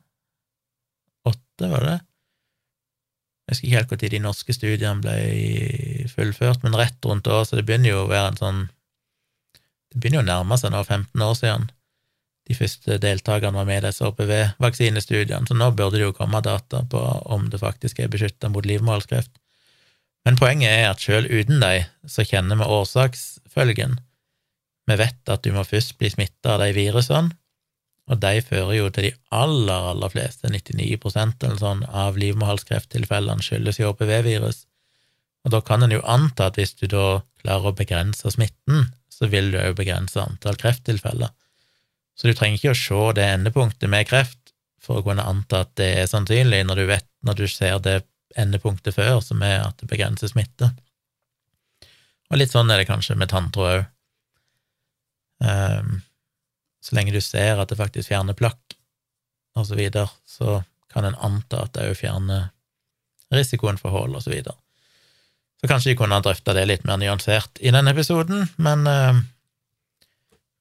var 1.67 1.83
det 1.83 1.91
det? 1.91 2.01
Jeg 3.49 3.55
husker 3.55 3.67
ikke 3.67 3.79
helt 3.79 3.91
når 3.91 4.13
de 4.13 4.21
norske 4.23 4.55
studiene 4.55 5.03
ble 5.03 5.17
fullført, 6.13 6.63
men 6.63 6.77
rett 6.79 7.01
rundt 7.09 7.27
da, 7.27 7.41
så 7.43 7.57
det 7.57 7.65
begynner 7.67 7.91
jo 7.95 8.05
å 8.05 8.11
være 8.11 8.35
en 8.35 8.43
sånn 8.43 8.61
Det 9.89 9.97
begynner 9.97 10.21
jo 10.21 10.25
å 10.27 10.29
nærme 10.29 10.59
seg 10.61 10.71
nå 10.75 10.83
15 10.85 11.25
år 11.25 11.35
siden 11.39 11.71
de 12.49 12.57
første 12.57 12.97
deltakerne 13.03 13.61
var 13.61 13.67
med 13.69 13.83
i 13.83 13.87
disse 13.89 14.05
HPV-vaksinestudiene, 14.07 15.45
så 15.49 15.57
nå 15.57 15.69
burde 15.77 15.99
det 15.99 16.07
jo 16.07 16.17
komme 16.17 16.41
data 16.45 16.81
på 16.89 17.01
om 17.29 17.51
det 17.53 17.61
faktisk 17.61 18.01
er 18.01 18.09
beskytta 18.13 18.49
mot 18.53 18.65
livmorhalskreft. 18.65 19.35
Men 20.25 20.39
poenget 20.41 20.73
er 20.73 20.87
at 20.89 21.05
selv 21.05 21.29
uten 21.29 21.61
dem, 21.61 21.85
så 22.09 22.25
kjenner 22.25 22.57
vi 22.57 22.71
årsaksfølgen. 22.79 23.99
Vi 24.89 24.97
vet 24.97 25.33
at 25.33 25.45
du 25.45 25.53
må 25.53 25.67
først 25.69 25.99
bli 26.01 26.11
smitta 26.13 26.55
av 26.55 26.65
de 26.65 26.73
virusene, 26.77 27.35
og 28.09 28.21
de 28.23 28.41
fører 28.41 28.73
jo 28.79 28.87
til 28.89 29.09
de 29.09 29.11
aller, 29.37 29.89
aller 29.91 30.13
fleste, 30.13 30.49
99 30.49 30.97
eller 30.97 31.59
sånn, 31.61 31.83
av 31.85 32.17
livmorhalskrefttilfellene 32.17 33.45
skyldes 33.45 33.83
jo 33.83 33.93
HPV-virus. 33.93 34.63
Og 35.45 35.53
da 35.53 35.61
kan 35.65 35.85
en 35.85 35.93
jo 35.93 36.01
anta 36.09 36.49
at 36.49 36.57
hvis 36.57 36.73
du 36.81 36.87
da 36.89 37.21
klarer 37.43 37.69
å 37.69 37.77
begrense 37.77 38.33
smitten, 38.33 38.89
så 39.13 39.29
vil 39.29 39.53
du 39.53 39.59
òg 39.61 39.77
begrense 39.77 40.21
antall 40.23 40.57
krefttilfeller. 40.57 41.35
Så 42.17 42.31
du 42.31 42.35
trenger 42.35 42.59
ikke 42.59 42.73
å 42.73 42.81
se 42.81 43.03
det 43.19 43.29
endepunktet 43.29 43.93
med 43.93 44.09
kreft 44.09 44.55
for 44.83 45.01
å 45.01 45.05
kunne 45.07 45.27
anta 45.29 45.63
at 45.67 45.75
det 45.79 45.91
er 46.01 46.11
sannsynlig, 46.11 46.65
når 46.65 46.81
du, 46.81 46.85
vet, 46.89 47.07
når 47.27 47.43
du 47.43 47.47
ser 47.51 47.79
det 47.85 48.01
endepunktet 48.41 48.97
før, 48.97 49.21
som 49.25 49.43
er 49.45 49.61
at 49.67 49.77
det 49.83 49.91
begrenser 49.91 50.33
smitte. 50.33 50.73
Og 52.33 52.41
litt 52.41 52.53
sånn 52.53 52.71
er 52.73 52.81
det 52.81 52.89
kanskje 52.89 53.19
med 53.21 53.31
tanntråd 53.33 53.71
òg. 53.75 53.87
Um, 55.39 56.01
så 56.83 56.97
lenge 56.97 57.15
du 57.15 57.21
ser 57.23 57.61
at 57.61 57.71
det 57.71 57.79
faktisk 57.79 58.11
fjerner 58.13 58.37
plakk, 58.39 58.77
og 59.59 59.67
så 59.67 59.79
videre, 59.79 60.07
så 60.29 60.61
kan 60.93 61.07
en 61.09 61.19
anta 61.25 61.65
at 61.65 61.75
det 61.75 61.89
òg 61.91 61.99
fjerner 61.99 62.49
risikoen 63.35 63.81
for 63.81 63.93
hull, 63.93 64.15
og 64.17 64.25
så 64.25 64.33
videre. 64.33 64.57
Så 65.59 65.69
kanskje 65.71 65.93
de 65.93 65.99
kunne 65.99 66.15
ha 66.15 66.23
drøfta 66.23 66.55
det 66.55 66.69
litt 66.71 66.87
mer 66.87 67.01
nyansert 67.01 67.59
i 67.61 67.73
denne 67.75 67.93
episoden, 67.93 68.47
men, 68.63 68.87
uh, 68.87 69.19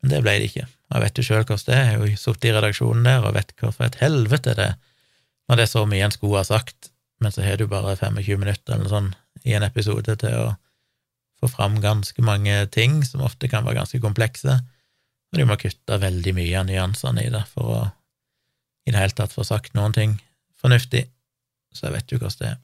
det 0.07 0.23
ble 0.25 0.39
det 0.39 0.49
ikke. 0.51 0.67
Jeg 0.67 1.03
vet 1.03 1.19
jo 1.19 1.25
sjøl 1.25 1.43
hvordan 1.43 1.65
det 1.67 1.75
er, 1.75 1.85
jeg 1.85 1.93
har 1.93 2.03
jo 2.07 2.19
sittet 2.19 2.49
i 2.49 2.53
redaksjonen 2.55 3.07
der 3.07 3.25
og 3.27 3.35
vet 3.35 3.53
hva 3.59 3.71
for 3.73 3.87
et 3.87 3.97
helvete 4.01 4.53
det 4.55 4.71
er 4.71 4.77
når 5.47 5.59
det 5.59 5.63
er 5.63 5.71
så 5.71 5.83
mye 5.87 6.05
en 6.05 6.11
skulle 6.13 6.41
ha 6.41 6.47
sagt, 6.47 6.91
men 7.23 7.33
så 7.33 7.43
har 7.45 7.57
du 7.59 7.67
bare 7.71 7.95
25 7.95 8.39
minutter 8.41 8.75
eller 8.75 8.91
sånn 8.91 9.13
i 9.47 9.55
en 9.55 9.65
episode 9.65 10.17
til 10.19 10.35
å 10.35 10.47
få 11.41 11.49
fram 11.51 11.77
ganske 11.83 12.23
mange 12.25 12.55
ting 12.73 13.01
som 13.05 13.23
ofte 13.25 13.49
kan 13.51 13.65
være 13.65 13.81
ganske 13.81 14.01
komplekse, 14.03 14.57
og 15.27 15.39
du 15.39 15.45
må 15.45 15.57
kutte 15.59 15.99
veldig 16.01 16.33
mye 16.37 16.55
av 16.59 16.67
nyansene 16.69 17.27
i 17.27 17.33
det 17.33 17.43
for 17.51 17.75
å 17.75 17.81
i 18.87 18.93
det 18.93 19.01
hele 19.01 19.15
tatt 19.17 19.33
få 19.35 19.43
sagt 19.43 19.75
noen 19.75 19.91
ting 19.91 20.15
fornuftig, 20.61 21.03
så 21.75 21.87
jeg 21.87 21.97
vet 21.97 22.11
jo 22.13 22.19
hvordan 22.21 22.39
det 22.39 22.51
er. 22.53 22.59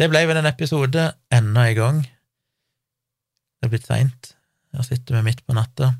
Det 0.00 0.06
ble 0.08 0.22
vel 0.30 0.40
en 0.40 0.48
episode 0.48 1.02
enda 1.34 1.66
en 1.68 1.76
gang. 1.76 1.98
Det 3.60 3.68
er 3.68 3.72
blitt 3.74 3.88
seint. 3.88 4.30
Her 4.72 4.86
sitter 4.86 5.18
vi 5.18 5.26
midt 5.26 5.42
på 5.44 5.56
natta. 5.56 5.92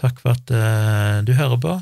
Takk 0.00 0.20
for 0.20 0.36
at 0.36 0.52
uh, 0.52 1.22
du 1.24 1.32
hører 1.38 1.60
på. 1.62 1.78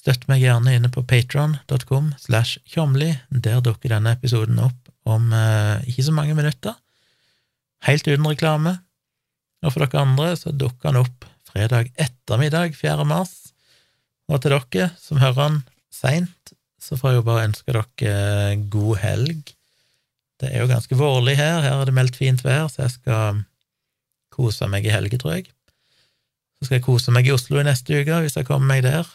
Støtt 0.00 0.26
meg 0.30 0.42
gjerne 0.42 0.74
inne 0.74 0.90
på 0.90 1.04
patron.com 1.06 2.12
slash 2.18 2.58
tjomli. 2.66 3.12
Der 3.30 3.62
dukker 3.62 3.94
denne 3.94 4.16
episoden 4.16 4.58
opp 4.62 4.90
om 5.06 5.30
uh, 5.30 5.78
ikke 5.86 6.08
så 6.08 6.16
mange 6.16 6.34
minutter, 6.34 6.74
helt 7.84 8.08
uten 8.08 8.28
reklame. 8.28 8.78
Og 9.64 9.72
for 9.72 9.84
dere 9.84 10.04
andre 10.04 10.32
så 10.38 10.52
dukker 10.54 10.92
han 10.92 11.00
opp 11.02 11.26
fredag 11.50 11.90
ettermiddag 12.00 12.76
4. 12.76 13.04
mars. 13.08 13.34
Og 14.30 14.42
til 14.42 14.56
dere 14.56 14.90
som 15.00 15.20
hører 15.22 15.42
han 15.42 15.60
seint, 15.92 16.54
så 16.80 16.98
får 16.98 17.12
jeg 17.12 17.20
jo 17.20 17.26
bare 17.26 17.46
ønske 17.48 17.74
dere 17.74 18.56
god 18.72 18.96
helg. 19.02 19.52
Det 20.40 20.50
er 20.52 20.62
jo 20.62 20.70
ganske 20.70 20.98
vårlig 20.98 21.36
her, 21.38 21.62
her 21.64 21.80
er 21.80 21.88
det 21.88 21.96
meldt 21.96 22.18
fint 22.18 22.42
vær, 22.44 22.68
så 22.68 22.84
jeg 22.84 22.96
skal 22.98 23.44
kose 24.34 24.68
meg 24.68 24.84
i 24.84 24.92
helge, 24.92 25.18
tror 25.18 25.38
jeg. 25.38 25.46
Så 26.56 26.68
skal 26.68 26.78
jeg 26.78 26.84
kose 26.84 27.12
meg 27.14 27.28
i 27.28 27.32
Oslo 27.32 27.60
i 27.60 27.64
neste 27.64 28.02
uke, 28.02 28.20
hvis 28.24 28.36
jeg 28.36 28.48
kommer 28.48 28.68
meg 28.74 28.84
der. 28.84 29.08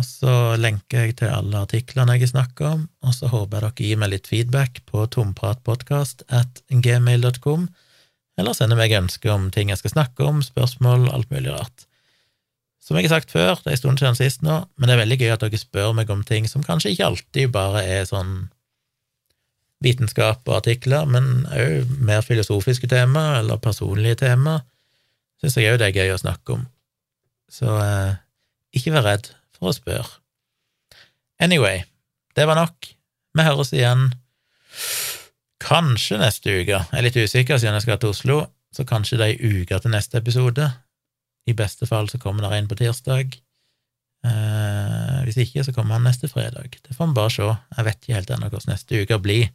Og 0.00 0.06
så 0.06 0.34
lenker 0.56 1.04
jeg 1.04 1.18
til 1.20 1.28
alle 1.28 1.60
artiklene 1.60 2.14
jeg 2.16 2.30
snakker 2.30 2.70
om, 2.70 2.86
og 3.04 3.12
så 3.12 3.28
håper 3.28 3.58
jeg 3.58 3.64
dere 3.66 3.84
gir 3.84 3.98
meg 4.00 4.12
litt 4.14 4.30
feedback 4.30 4.80
på 4.88 5.04
tompratpodkast 5.12 6.24
at 6.32 6.62
gmail.com, 6.72 7.66
eller 8.40 8.56
sender 8.56 8.80
meg 8.80 8.94
ønsker 8.96 9.34
om 9.34 9.50
ting 9.52 9.68
jeg 9.68 9.82
skal 9.82 9.92
snakke 9.92 10.24
om, 10.24 10.40
spørsmål, 10.40 11.10
alt 11.12 11.28
mulig 11.34 11.52
rart. 11.52 11.84
Som 12.80 12.96
jeg 12.96 13.10
har 13.10 13.20
sagt 13.20 13.34
før, 13.34 13.58
det 13.60 13.68
er 13.68 13.76
en 13.76 13.82
stund 13.82 14.00
siden 14.00 14.16
sist 14.16 14.40
nå, 14.46 14.62
men 14.80 14.88
det 14.88 14.94
er 14.94 15.02
veldig 15.02 15.18
gøy 15.20 15.34
at 15.34 15.44
dere 15.44 15.60
spør 15.60 15.92
meg 15.98 16.12
om 16.14 16.24
ting 16.24 16.48
som 16.48 16.64
kanskje 16.64 16.94
ikke 16.94 17.10
alltid 17.10 17.52
bare 17.52 17.84
er 17.84 18.08
sånn 18.08 18.48
vitenskap 19.84 20.48
og 20.48 20.62
artikler, 20.62 21.04
men 21.08 21.44
òg 21.52 21.92
mer 22.00 22.24
filosofiske 22.24 22.88
tema 22.88 23.42
eller 23.42 23.60
personlige 23.60 24.22
tema 24.24 24.62
syns 25.40 25.60
jeg 25.60 25.74
òg 25.74 25.78
det 25.80 25.90
er 25.90 26.00
gøy 26.00 26.14
å 26.14 26.20
snakke 26.20 26.56
om. 26.56 26.64
Så 27.52 27.68
eh, 27.84 28.16
ikke 28.76 28.96
vær 28.96 29.06
redd 29.08 29.30
for 29.60 29.70
å 29.70 29.76
spørre. 29.76 30.18
Anyway, 31.40 31.84
det 32.36 32.46
var 32.48 32.58
nok. 32.58 32.90
Vi 33.36 33.46
høres 33.46 33.72
igjen 33.76 34.10
kanskje 35.60 36.18
neste 36.20 36.56
uke. 36.62 36.80
Jeg 36.80 36.98
er 36.98 37.06
litt 37.06 37.18
usikker 37.20 37.60
siden 37.60 37.76
jeg 37.78 37.86
skal 37.86 38.00
til 38.00 38.14
Oslo, 38.14 38.38
så 38.74 38.86
kanskje 38.88 39.20
det 39.20 39.28
er 39.28 39.36
ei 39.36 39.62
uke 39.62 39.78
til 39.82 39.94
neste 39.94 40.20
episode. 40.20 40.66
I 41.48 41.56
beste 41.56 41.88
fall 41.88 42.10
så 42.10 42.20
kommer 42.22 42.46
det 42.46 42.58
en 42.58 42.68
på 42.70 42.78
tirsdag. 42.78 43.36
Eh, 44.26 45.18
hvis 45.24 45.40
ikke, 45.40 45.64
så 45.64 45.72
kommer 45.76 45.96
han 45.96 46.06
neste 46.08 46.28
fredag. 46.28 46.76
Det 46.84 46.96
får 46.96 47.10
vi 47.10 47.16
bare 47.16 47.32
se. 47.34 47.48
Jeg 47.76 47.86
vet 47.88 48.00
ikke 48.00 48.18
helt 48.18 48.32
ennå 48.36 48.50
hvordan 48.52 48.74
neste 48.74 49.02
uke 49.02 49.20
blir, 49.22 49.50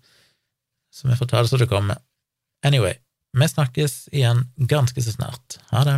så 0.94 1.10
vi 1.10 1.18
får 1.20 1.32
ta 1.32 1.44
det 1.44 1.52
så 1.52 1.62
det 1.62 1.70
kommer. 1.72 2.02
Anyway, 2.66 2.98
vi 3.36 3.50
snakkes 3.52 4.08
igjen 4.16 4.48
ganske 4.58 5.02
så 5.06 5.14
snart. 5.14 5.60
Ha 5.74 5.84
det. 5.88 5.98